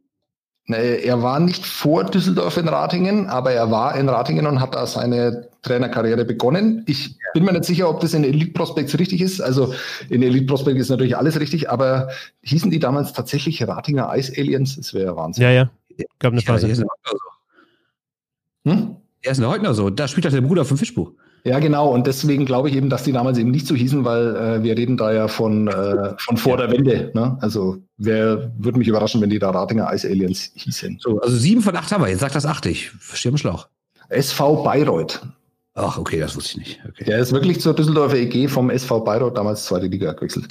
Er 0.70 1.22
war 1.22 1.40
nicht 1.40 1.64
vor 1.64 2.04
Düsseldorf 2.04 2.58
in 2.58 2.68
Ratingen, 2.68 3.26
aber 3.26 3.52
er 3.52 3.70
war 3.70 3.96
in 3.96 4.06
Ratingen 4.08 4.46
und 4.46 4.60
hat 4.60 4.74
da 4.74 4.86
seine 4.86 5.48
Trainerkarriere 5.62 6.26
begonnen. 6.26 6.82
Ich 6.86 7.16
bin 7.32 7.44
mir 7.44 7.52
nicht 7.52 7.64
sicher, 7.64 7.88
ob 7.88 8.00
das 8.00 8.12
in 8.12 8.22
Elite 8.22 8.52
Prospects 8.52 8.98
richtig 8.98 9.22
ist. 9.22 9.40
Also 9.40 9.72
in 10.10 10.22
Elite 10.22 10.44
Prospects 10.44 10.80
ist 10.80 10.90
natürlich 10.90 11.16
alles 11.16 11.40
richtig, 11.40 11.70
aber 11.70 12.10
hießen 12.42 12.70
die 12.70 12.80
damals 12.80 13.14
tatsächlich 13.14 13.66
Ratinger 13.66 14.12
Ice 14.14 14.32
Aliens? 14.36 14.76
Das 14.76 14.92
wäre 14.92 15.16
Wahnsinn. 15.16 15.44
Ja, 15.44 15.50
ja. 15.50 15.70
Gab 16.18 16.32
eine 16.32 16.42
Phase. 16.42 16.68
Ja, 16.68 16.84
hm? 18.64 18.96
Er 19.22 19.32
ist 19.32 19.42
heute 19.42 19.64
noch 19.64 19.72
so. 19.72 19.88
Da 19.88 20.06
spielt 20.06 20.26
halt 20.26 20.34
der 20.34 20.42
Bruder 20.42 20.66
vom 20.66 20.76
Fischbuch. 20.76 21.12
Ja, 21.44 21.58
genau. 21.58 21.92
Und 21.92 22.06
deswegen 22.06 22.44
glaube 22.44 22.68
ich 22.68 22.76
eben, 22.76 22.90
dass 22.90 23.04
die 23.04 23.12
damals 23.12 23.38
eben 23.38 23.50
nicht 23.50 23.66
so 23.66 23.74
hießen, 23.74 24.04
weil 24.04 24.36
äh, 24.36 24.62
wir 24.62 24.76
reden 24.76 24.96
da 24.96 25.12
ja 25.12 25.28
von, 25.28 25.68
äh, 25.68 26.14
von 26.18 26.36
vor 26.36 26.56
der 26.56 26.70
Wende. 26.70 27.10
Ne? 27.14 27.38
Also 27.40 27.78
wer 27.96 28.52
würde 28.58 28.78
mich 28.78 28.88
überraschen, 28.88 29.20
wenn 29.20 29.30
die 29.30 29.38
da 29.38 29.50
Ratinger 29.50 29.92
Ice 29.92 30.08
Aliens 30.08 30.50
hießen. 30.54 30.98
So, 31.00 31.20
also 31.20 31.36
sieben 31.36 31.62
von 31.62 31.76
acht 31.76 31.90
haben 31.92 32.02
wir. 32.02 32.08
Jetzt 32.08 32.20
sagt 32.20 32.34
das 32.34 32.46
acht. 32.46 32.66
Ich 32.66 32.90
verstehe 32.90 33.30
im 33.30 33.38
Schlauch. 33.38 33.68
SV 34.08 34.62
Bayreuth. 34.62 35.20
Ach, 35.74 35.96
okay, 35.96 36.18
das 36.18 36.34
wusste 36.34 36.52
ich 36.52 36.66
nicht. 36.66 36.80
Okay. 36.88 37.04
Der 37.04 37.18
ist 37.18 37.32
wirklich 37.32 37.60
zur 37.60 37.74
Düsseldorfer 37.74 38.16
EG 38.16 38.48
vom 38.48 38.68
SV 38.70 39.00
Bayreuth 39.00 39.36
damals 39.36 39.64
zweite 39.64 39.86
Liga 39.86 40.12
gewechselt. 40.12 40.48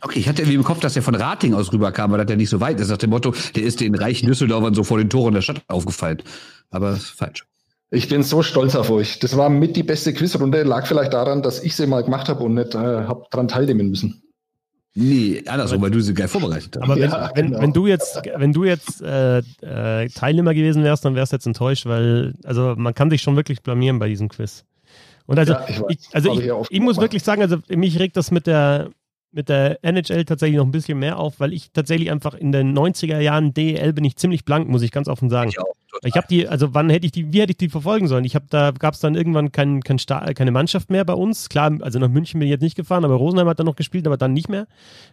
Okay, 0.00 0.20
ich 0.20 0.28
hatte 0.28 0.42
irgendwie 0.42 0.56
im 0.56 0.64
Kopf, 0.64 0.80
dass 0.80 0.94
der 0.94 1.02
von 1.02 1.14
Rating 1.14 1.54
aus 1.54 1.72
rüberkam, 1.72 2.12
weil 2.12 2.18
das 2.18 2.30
ja 2.30 2.36
nicht 2.36 2.50
so 2.50 2.60
weit 2.60 2.80
ist. 2.80 2.88
Nach 2.88 2.96
dem 2.96 3.10
Motto, 3.10 3.34
der 3.56 3.64
ist 3.64 3.80
den 3.80 3.94
reichen 3.94 4.26
Düsseldorfern 4.26 4.74
so 4.74 4.84
vor 4.84 4.98
den 4.98 5.10
Toren 5.10 5.34
der 5.34 5.42
Stadt 5.42 5.62
aufgefallen. 5.66 6.22
Aber 6.70 6.96
falsch. 6.96 7.46
Ich 7.90 8.08
bin 8.08 8.22
so 8.22 8.42
stolz 8.42 8.74
auf 8.74 8.90
euch. 8.90 9.18
Das 9.18 9.36
war 9.36 9.48
mit 9.48 9.76
die 9.76 9.82
beste 9.82 10.12
Quizrunde. 10.12 10.62
Lag 10.62 10.86
vielleicht 10.86 11.14
daran, 11.14 11.42
dass 11.42 11.62
ich 11.62 11.74
sie 11.74 11.86
mal 11.86 12.02
gemacht 12.04 12.28
habe 12.28 12.44
und 12.44 12.54
nicht 12.54 12.74
äh, 12.74 12.78
habe 12.78 13.24
daran 13.30 13.48
teilnehmen 13.48 13.88
müssen. 13.88 14.22
Nee, 14.94 15.42
andersrum, 15.46 15.80
weil 15.80 15.90
du 15.90 16.00
sie 16.00 16.12
geil 16.12 16.28
vorbereitet 16.28 16.76
hast. 16.76 16.82
Aber 16.82 16.96
wenn, 16.96 17.10
ja, 17.10 17.30
wenn, 17.34 17.46
genau. 17.46 17.60
wenn, 17.60 17.72
du 17.72 17.86
jetzt, 17.86 18.20
wenn 18.36 18.52
du 18.52 18.64
jetzt 18.64 19.00
äh, 19.00 19.38
äh, 19.38 20.08
Teilnehmer 20.08 20.54
gewesen 20.54 20.82
wärst, 20.82 21.04
dann 21.04 21.14
wärst 21.14 21.32
du 21.32 21.36
jetzt 21.36 21.46
enttäuscht, 21.46 21.86
weil 21.86 22.34
also 22.44 22.74
man 22.76 22.94
kann 22.94 23.08
sich 23.08 23.22
schon 23.22 23.36
wirklich 23.36 23.62
blamieren 23.62 23.98
bei 23.98 24.08
diesem 24.08 24.28
Quiz. 24.28 24.64
Und 25.26 25.38
also, 25.38 25.52
ja, 25.52 25.64
ich, 25.68 25.80
ich, 25.88 25.98
also 26.12 26.32
ich, 26.32 26.50
ich 26.70 26.80
muss 26.80 26.98
wirklich 26.98 27.22
sagen, 27.22 27.42
also 27.42 27.58
mich 27.68 27.98
regt 27.98 28.16
das 28.16 28.30
mit 28.30 28.46
der 28.46 28.90
mit 29.30 29.48
der 29.48 29.78
NHL 29.84 30.24
tatsächlich 30.24 30.56
noch 30.56 30.64
ein 30.64 30.70
bisschen 30.72 30.98
mehr 30.98 31.18
auf, 31.18 31.38
weil 31.38 31.52
ich 31.52 31.70
tatsächlich 31.72 32.10
einfach 32.10 32.34
in 32.34 32.50
den 32.50 32.76
90er 32.76 33.20
Jahren 33.20 33.52
DEL 33.52 33.92
bin 33.92 34.04
ich 34.04 34.16
ziemlich 34.16 34.44
blank, 34.44 34.68
muss 34.68 34.82
ich 34.82 34.90
ganz 34.90 35.06
offen 35.06 35.28
sagen. 35.28 35.50
Ich, 35.50 35.58
ich 36.02 36.14
habe 36.16 36.26
die, 36.28 36.48
also 36.48 36.74
wann 36.74 36.90
hätte 36.90 37.06
ich 37.06 37.12
die, 37.12 37.32
wie 37.32 37.40
hätte 37.40 37.52
ich 37.52 37.56
die 37.56 37.68
verfolgen 37.68 38.08
sollen? 38.08 38.24
Ich 38.24 38.34
habe 38.34 38.46
da 38.50 38.70
gab 38.70 38.94
es 38.94 39.00
dann 39.00 39.14
irgendwann 39.14 39.52
kein, 39.52 39.82
kein 39.82 39.98
keine 40.34 40.50
Mannschaft 40.50 40.90
mehr 40.90 41.04
bei 41.04 41.14
uns. 41.14 41.48
Klar, 41.48 41.76
also 41.80 41.98
nach 41.98 42.08
München 42.08 42.38
bin 42.38 42.46
ich 42.46 42.52
jetzt 42.52 42.62
nicht 42.62 42.76
gefahren, 42.76 43.04
aber 43.04 43.14
Rosenheim 43.14 43.48
hat 43.48 43.58
dann 43.58 43.66
noch 43.66 43.76
gespielt, 43.76 44.06
aber 44.06 44.16
dann 44.16 44.32
nicht 44.32 44.48
mehr. 44.48 44.66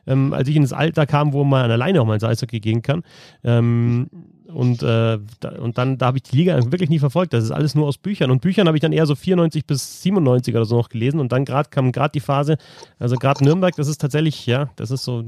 Ähm, 0.08 0.34
als 0.34 0.48
ich 0.48 0.56
in 0.56 0.62
das 0.62 0.74
Alter 0.74 1.06
kam, 1.06 1.34
wo 1.34 1.44
man 1.44 1.70
alleine 1.72 2.02
auch 2.02 2.06
mal 2.06 2.16
ins 2.16 2.24
Eishockey 2.24 2.60
gehen 2.60 2.82
kann. 2.82 3.04
Ähm, 3.44 4.10
und, 4.48 4.84
äh, 4.84 5.20
da, 5.40 5.50
und 5.60 5.78
dann, 5.78 5.98
da 5.98 6.08
habe 6.08 6.18
ich 6.18 6.24
die 6.24 6.38
Liga 6.38 6.56
wirklich 6.72 6.90
nie 6.90 7.00
verfolgt. 7.00 7.34
Das 7.34 7.44
ist 7.44 7.52
alles 7.52 7.76
nur 7.76 7.88
aus 7.88 7.98
Büchern. 7.98 8.32
Und 8.32 8.42
Büchern 8.42 8.68
habe 8.68 8.78
ich 8.78 8.82
dann 8.82 8.94
eher 8.94 9.06
so 9.06 9.16
94 9.16 9.66
bis 9.66 10.02
97 10.04 10.56
oder 10.56 10.66
so 10.66 10.78
noch 10.78 10.90
gelesen. 10.90 11.20
Und 11.20 11.32
dann 11.32 11.46
gerade 11.46 11.70
kam 11.70 11.92
gerade 11.92 12.12
die 12.12 12.20
Phase, 12.20 12.58
also 13.00 13.16
gerade 13.16 13.44
Nürnberg, 13.44 13.76
das 13.76 13.88
ist 13.88 14.00
tatsächlich, 14.00 14.46
ja, 14.46 14.70
das 14.76 14.92
ist 14.92 15.04
so. 15.04 15.26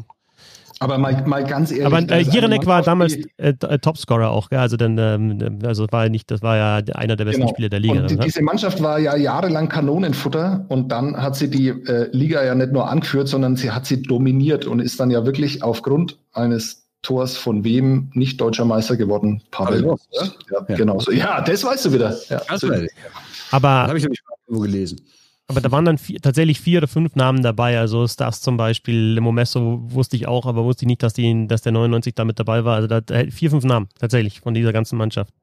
Aber 0.80 0.98
mal, 0.98 1.24
mal 1.26 1.44
ganz 1.44 1.72
ehrlich. 1.72 1.86
Aber 1.86 1.99
äh, 1.99 2.22
Jirenek 2.22 2.66
war 2.66 2.82
damals 2.82 3.16
äh, 3.38 3.54
äh, 3.60 3.80
Topscorer 3.80 4.30
auch, 4.30 4.49
gell? 4.49 4.60
also 4.60 4.78
dann, 4.78 4.98
ähm, 4.98 5.60
also 5.66 5.88
war 5.91 6.08
nicht, 6.10 6.30
das 6.30 6.41
war 6.41 6.58
ja 6.58 6.94
einer 6.94 7.16
der 7.16 7.26
besten 7.26 7.41
genau. 7.41 7.54
Spieler 7.54 7.70
der 7.70 7.80
Liga. 7.80 8.02
Und 8.02 8.12
die, 8.12 8.18
diese 8.18 8.44
Mannschaft 8.44 8.82
war 8.82 8.99
ja 8.99 9.16
jahrelang 9.16 9.70
Kanonenfutter 9.70 10.66
und 10.70 10.90
dann 10.91 11.18
hat 11.18 11.36
sie 11.36 11.49
die 11.49 11.70
äh, 11.70 12.10
Liga 12.12 12.44
ja 12.44 12.54
nicht 12.54 12.72
nur 12.72 12.90
angeführt, 12.90 13.28
sondern 13.28 13.56
sie 13.56 13.72
hat 13.72 13.86
sie 13.86 14.02
dominiert 14.02 14.66
und 14.66 14.80
ist 14.80 14.99
dann 14.99 15.10
ja 15.10 15.26
wirklich 15.26 15.64
aufgrund 15.64 16.20
eines 16.34 16.88
Tors 17.02 17.38
von 17.38 17.64
wem 17.64 18.12
nicht 18.14 18.41
deutscher 18.41 18.66
Meister 18.66 18.98
geworden? 18.98 19.41
Pavel. 19.52 19.84
Ja, 20.12 20.28
ja, 20.52 20.76
genau 20.76 20.99
so. 20.99 21.12
Ja, 21.12 21.41
das 21.41 21.64
weißt 21.64 21.86
du 21.86 21.94
wieder. 21.94 22.16
Ja, 22.30 22.41
so. 22.58 22.72
Aber 23.52 23.70
habe 23.70 23.98
ich 23.98 24.04
nämlich 24.04 24.20
irgendwo 24.48 24.64
gelesen. 24.64 25.02
Aber 25.49 25.61
da 25.61 25.72
waren 25.72 25.86
dann 25.86 25.98
vier, 25.98 26.19
tatsächlich 26.19 26.60
vier 26.60 26.80
oder 26.80 26.88
fünf 26.90 27.15
Namen 27.15 27.41
dabei. 27.41 27.80
Also 27.80 28.06
Stars 28.06 28.41
zum 28.41 28.57
Beispiel, 28.57 29.14
Lemomesso 29.14 29.80
wusste 29.84 30.18
ich 30.18 30.28
auch, 30.28 30.45
aber 30.45 30.65
wusste 30.65 30.84
ich 30.84 30.88
nicht, 30.88 31.03
dass, 31.03 31.14
die, 31.14 31.48
dass 31.48 31.61
der 31.61 31.72
99 31.72 32.15
da 32.15 32.26
mit 32.26 32.38
dabei 32.38 32.65
war. 32.65 32.76
Also 32.76 32.88
da 32.88 33.02
vier, 33.32 33.49
fünf 33.49 33.64
Namen 33.64 33.88
tatsächlich 33.98 34.41
von 34.41 34.53
dieser 34.53 34.74
ganzen 34.74 34.98
Mannschaft. 34.98 35.34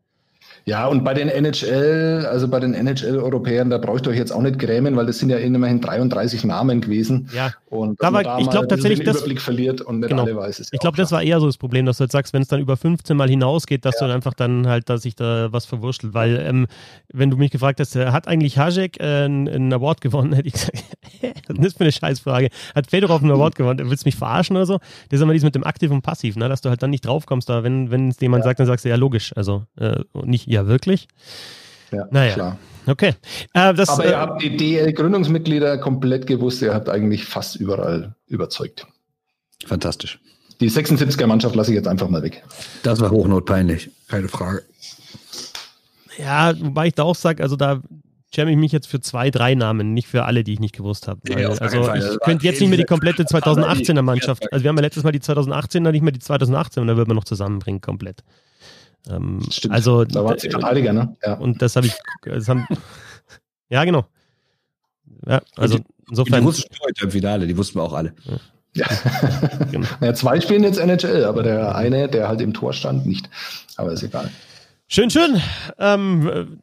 Ja, 0.66 0.86
und 0.86 1.05
bei 1.05 1.12
den 1.12 1.28
NHL, 1.28 2.27
also 2.31 2.49
bei 2.49 2.59
den 2.59 2.73
NHL-Europäern, 2.73 3.69
da 3.69 3.77
braucht 3.77 4.07
ihr 4.07 4.12
euch 4.12 4.16
jetzt 4.16 4.32
auch 4.32 4.41
nicht 4.41 4.59
grämen, 4.59 4.97
weil 4.97 5.05
das 5.05 5.19
sind 5.19 5.28
ja 5.28 5.36
immerhin 5.36 5.82
33 5.82 6.45
Namen 6.45 6.81
gewesen. 6.81 7.28
Ja. 7.35 7.53
Und 7.66 8.03
da 8.03 8.12
war, 8.12 8.23
da 8.23 8.39
ich 8.39 8.49
glaube 8.49 8.69
tatsächlich, 8.69 9.01
den 9.01 9.11
Überblick 9.11 9.43
verliert 9.43 9.82
und 9.82 10.01
nicht 10.01 10.09
genau. 10.09 10.23
alle 10.23 10.36
weiß 10.36 10.61
es. 10.61 10.73
ich 10.73 10.81
glaube, 10.81 10.97
das 10.97 11.12
war 11.12 11.23
eher 11.23 11.39
so 11.41 11.47
das 11.47 11.59
Problem, 11.59 11.85
dass 11.85 11.99
du 11.99 12.05
jetzt 12.05 12.12
sagst, 12.12 12.32
wenn 12.32 12.41
es 12.41 12.49
dann 12.49 12.61
über 12.61 12.78
15 12.78 13.15
Mal 13.15 13.28
hinausgeht, 13.28 13.85
dass 13.85 14.01
ja. 14.01 14.07
du 14.07 14.15
einfach 14.15 14.32
dann 14.32 14.66
halt, 14.66 14.89
dass 14.89 15.03
sich 15.03 15.15
da 15.15 15.53
was 15.53 15.66
verwurschtelt. 15.66 16.15
Weil, 16.15 16.39
ähm, 16.39 16.66
wenn 17.12 17.31
du 17.31 17.36
mich 17.36 17.51
gefragt 17.51 17.78
hast, 17.81 17.95
hat 17.95 18.27
eigentlich 18.27 18.57
Hajek 18.57 18.99
äh, 19.01 19.24
einen 19.24 19.73
Award 19.73 20.01
gewonnen, 20.01 20.32
hätte 20.35 20.49
ich 20.49 20.55
gesagt, 20.55 20.82
das 21.49 21.66
ist 21.66 21.77
für 21.77 21.85
eine 21.85 21.93
Scheißfrage. 21.93 22.49
Hat 22.74 22.91
Fedorov 22.91 23.20
einen 23.20 23.32
Award 23.32 23.55
gewonnen? 23.55 23.91
Willst 23.91 24.05
du 24.05 24.09
mich 24.09 24.16
verarschen 24.16 24.57
oder 24.57 24.65
so? 24.65 24.78
Das 25.11 25.19
ist 25.19 25.20
immer 25.20 25.35
dieses 25.35 25.45
mit 25.45 25.55
dem 25.55 25.65
Aktiv 25.65 25.91
und 25.91 26.01
Passiv, 26.01 26.36
ne? 26.36 26.49
dass 26.49 26.62
du 26.62 26.70
halt 26.70 26.82
dann 26.82 26.91
nicht 26.91 27.05
draufkommst, 27.05 27.51
da 27.51 27.62
wenn, 27.62 27.91
wenn 27.91 28.09
es 28.09 28.20
jemand 28.20 28.45
ja. 28.45 28.51
sagt, 28.51 28.61
dann 28.61 28.66
sagst 28.66 28.86
du 28.86 28.89
ja 28.89 28.97
logisch. 28.97 29.36
Also 29.36 29.65
äh, 29.78 30.01
nicht 30.23 30.53
ja, 30.55 30.66
wirklich? 30.66 31.09
Ja, 31.90 32.09
naja. 32.10 32.35
klar. 32.35 32.59
Okay. 32.86 33.14
Äh, 33.55 33.74
das, 33.74 33.89
Aber 33.89 34.05
ihr 34.05 34.12
äh, 34.12 34.16
habt 34.16 34.43
die 34.43 34.56
DL-Gründungsmitglieder 34.56 35.78
komplett 35.78 36.26
gewusst, 36.26 36.62
ihr 36.62 36.74
habt 36.74 36.89
eigentlich 36.89 37.24
fast 37.24 37.56
überall 37.56 38.14
überzeugt. 38.26 38.86
Fantastisch. 39.66 40.20
Die 40.60 40.70
76er-Mannschaft 40.70 41.55
lasse 41.56 41.70
ich 41.70 41.76
jetzt 41.76 41.89
einfach 41.89 42.09
mal 42.09 42.22
weg. 42.22 42.44
Das 42.82 43.01
war 43.01 43.10
hochnotpeinlich, 43.10 43.90
keine 44.09 44.28
Frage. 44.28 44.62
Ja, 46.18 46.52
wobei 46.60 46.89
ich 46.89 46.94
da 46.94 47.02
auch 47.02 47.16
sage, 47.16 47.43
also 47.43 47.56
da 47.56 47.81
schäme 48.32 48.51
ich 48.51 48.56
mich 48.56 48.72
jetzt 48.72 48.86
für 48.86 49.01
zwei, 49.01 49.31
drei 49.31 49.55
Namen, 49.55 49.94
nicht 49.94 50.06
für 50.06 50.24
alle, 50.24 50.44
die 50.44 50.52
ich 50.52 50.60
nicht 50.60 50.76
gewusst 50.76 51.09
habe. 51.09 51.20
Ja, 51.28 51.51
also 51.51 51.93
ich 51.94 52.20
könnte 52.20 52.44
jetzt 52.44 52.60
nicht 52.60 52.68
mehr 52.68 52.78
die 52.78 52.85
komplette 52.85 53.24
2018er 53.24 54.02
Mannschaft, 54.02 54.52
also 54.52 54.62
wir 54.62 54.68
haben 54.68 54.76
ja 54.76 54.82
letztes 54.82 55.02
Mal 55.05 55.12
die 55.12 55.20
2018er, 55.20 55.90
nicht 55.90 56.02
mehr 56.02 56.12
die 56.12 56.20
2018 56.20 56.82
er 56.82 56.86
da 56.86 56.97
würde 56.97 57.09
man 57.09 57.16
noch 57.16 57.24
zusammenbringen 57.24 57.81
komplett. 57.81 58.22
Ähm, 59.09 59.40
Stimmt. 59.51 59.74
Also, 59.74 60.05
da 60.05 60.24
waren 60.24 60.39
sie 60.39 60.51
Verteidiger, 60.51 60.93
ne? 60.93 61.16
Ja. 61.24 61.35
Und 61.35 61.60
das 61.60 61.76
habe 61.76 61.86
ich. 61.86 61.94
Das 62.22 62.48
haben, 62.48 62.66
ja, 63.68 63.85
genau. 63.85 64.06
Ja, 65.26 65.43
also 65.56 65.78
die, 65.78 65.85
insofern. 66.09 66.40
Die 66.40 66.47
wussten 66.47 66.74
heute 66.85 67.05
im 67.05 67.10
Finale, 67.10 67.47
die 67.47 67.56
wussten 67.56 67.78
wir 67.78 67.82
auch 67.82 67.93
alle. 67.93 68.14
Ja. 68.74 68.86
ja. 68.86 69.59
genau. 69.70 69.86
ja, 70.01 70.14
zwei 70.14 70.40
spielen 70.40 70.64
jetzt 70.64 70.78
NHL, 70.78 71.24
aber 71.24 71.43
der 71.43 71.74
eine, 71.74 72.09
der 72.09 72.28
halt 72.28 72.40
im 72.40 72.55
Tor 72.55 72.72
stand, 72.72 73.06
nicht. 73.06 73.28
Aber 73.76 73.93
ist 73.93 74.02
egal. 74.02 74.31
Schön, 74.86 75.10
schön. 75.10 75.40
Ähm, 75.78 76.60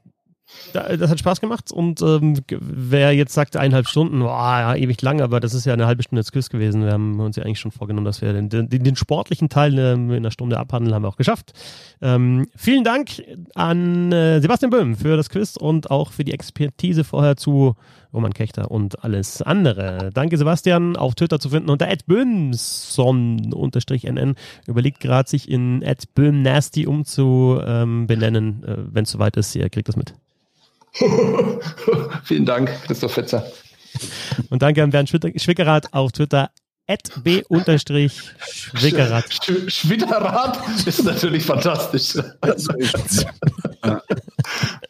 das 0.74 1.10
hat 1.10 1.20
Spaß 1.20 1.42
gemacht 1.42 1.72
und 1.72 2.02
ähm, 2.02 2.40
wer 2.60 3.14
jetzt 3.14 3.34
sagt 3.34 3.58
eineinhalb 3.58 3.88
Stunden, 3.88 4.20
boah, 4.20 4.60
ja, 4.60 4.76
ewig 4.76 5.02
lang, 5.02 5.22
aber 5.22 5.40
das 5.40 5.54
ist 5.54 5.66
ja 5.66 5.74
eine 5.74 5.88
halbe 5.88 6.04
Stunde 6.04 6.22
jetzt 6.22 6.32
Quiz 6.32 6.50
gewesen. 6.50 6.84
Wir 6.84 6.94
haben 6.94 7.20
uns 7.20 7.36
ja 7.36 7.44
eigentlich 7.44 7.60
schon 7.60 7.72
vorgenommen, 7.72 8.06
dass 8.06 8.22
wir 8.22 8.34
den, 8.34 8.50
den, 8.50 8.70
den 8.70 8.96
sportlichen 8.96 9.50
Teil 9.50 9.78
in 9.78 10.12
einer 10.12 10.32
Stunde 10.32 10.60
abhandeln, 10.60 10.94
haben 10.94 11.04
wir 11.04 11.10
auch 11.10 11.18
geschafft. 11.18 11.54
Ähm, 12.02 12.48
vielen 12.56 12.84
Dank 12.84 13.22
an 13.56 14.12
äh, 14.12 14.42
Sebastian 14.42 14.72
Böhm 14.72 14.96
für 14.96 15.18
das 15.18 15.30
Quiz 15.30 15.58
und 15.58 15.92
auch 15.92 16.12
für 16.12 16.24
die 16.24 16.34
Expertise 16.34 17.04
vorher 17.04 17.38
zu 17.38 17.76
Roman 18.14 18.34
Kechter 18.34 18.72
und 18.72 19.04
alles 19.04 19.42
andere. 19.42 20.12
Danke 20.14 20.38
Sebastian, 20.38 20.96
auf 20.98 21.16
Twitter 21.16 21.40
zu 21.40 21.50
finden 21.50 21.70
unter 21.70 21.88
@böhmson_nn. 21.88 24.36
Überlegt 24.68 25.00
gerade 25.00 25.30
sich 25.30 25.50
in 25.50 25.84
@böhmnasty 26.16 26.88
umzubenennen, 26.88 28.64
ähm, 28.68 28.74
äh, 28.74 28.78
wenn 28.94 29.04
es 29.04 29.12
soweit 29.12 29.38
ist. 29.38 29.56
Ihr 29.56 29.70
kriegt 29.70 29.88
das 29.88 29.96
mit. 29.96 30.14
Vielen 32.24 32.46
Dank, 32.46 32.70
Christoph 32.86 33.14
Fetzer. 33.14 33.50
Und 34.50 34.62
danke 34.62 34.84
an 34.84 34.90
Bernd 34.90 35.10
Schwickerath 35.10 35.94
auf 35.94 36.12
Twitter 36.12 36.52
b-schwickerrad. 37.24 39.26
Sch 39.32 39.52
Schwitterrad 39.68 40.60
ist 40.86 41.04
natürlich 41.04 41.46
fantastisch. 41.46 42.16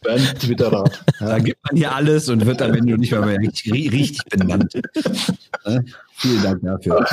Bernd 0.01 0.39
Twitterrad. 0.39 1.03
Da 1.19 1.39
gibt 1.39 1.59
man 1.63 1.75
hier 1.77 1.93
alles 1.93 2.29
und 2.29 2.45
wird 2.45 2.61
dann, 2.61 2.73
wenn 2.73 2.87
du 2.87 2.95
nicht 2.97 3.11
mal 3.11 3.25
mehr 3.25 3.39
richtig, 3.39 3.91
richtig 3.91 4.23
benannt. 4.29 4.73
Ne? 5.65 5.83
Vielen 6.15 6.43
Dank 6.43 6.61
dafür. 6.63 7.05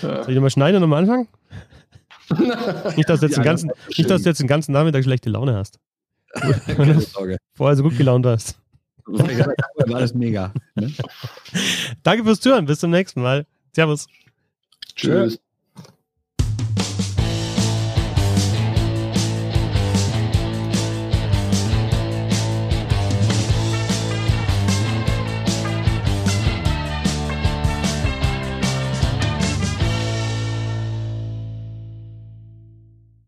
Soll 0.00 0.24
ich 0.28 0.34
nochmal 0.34 0.50
schneiden 0.50 0.76
und 0.76 0.82
nochmal 0.88 1.02
anfangen? 1.02 1.26
nicht, 2.96 3.08
dass 3.08 3.20
du 3.20 3.26
jetzt, 3.26 3.36
den 3.36 3.44
ganzen, 3.44 3.70
nicht, 3.88 4.10
dass 4.10 4.22
du 4.22 4.28
jetzt 4.28 4.40
den 4.40 4.48
ganzen 4.48 4.72
Nachmittag 4.72 5.04
schlechte 5.04 5.30
Laune 5.30 5.54
hast. 5.54 5.78
Keine 6.66 7.00
Sorge. 7.00 7.38
Vorher 7.54 7.76
so 7.76 7.82
gut 7.82 7.96
gelaunt 7.96 8.24
warst. 8.24 8.58
War 9.06 9.96
alles 9.96 10.14
mega. 10.14 10.52
Ne? 10.74 10.92
Danke 12.02 12.24
fürs 12.24 12.40
Zuhören. 12.40 12.66
Bis 12.66 12.80
zum 12.80 12.90
nächsten 12.90 13.22
Mal. 13.22 13.46
Servus. 13.72 14.08
Tschüss. 14.96 15.38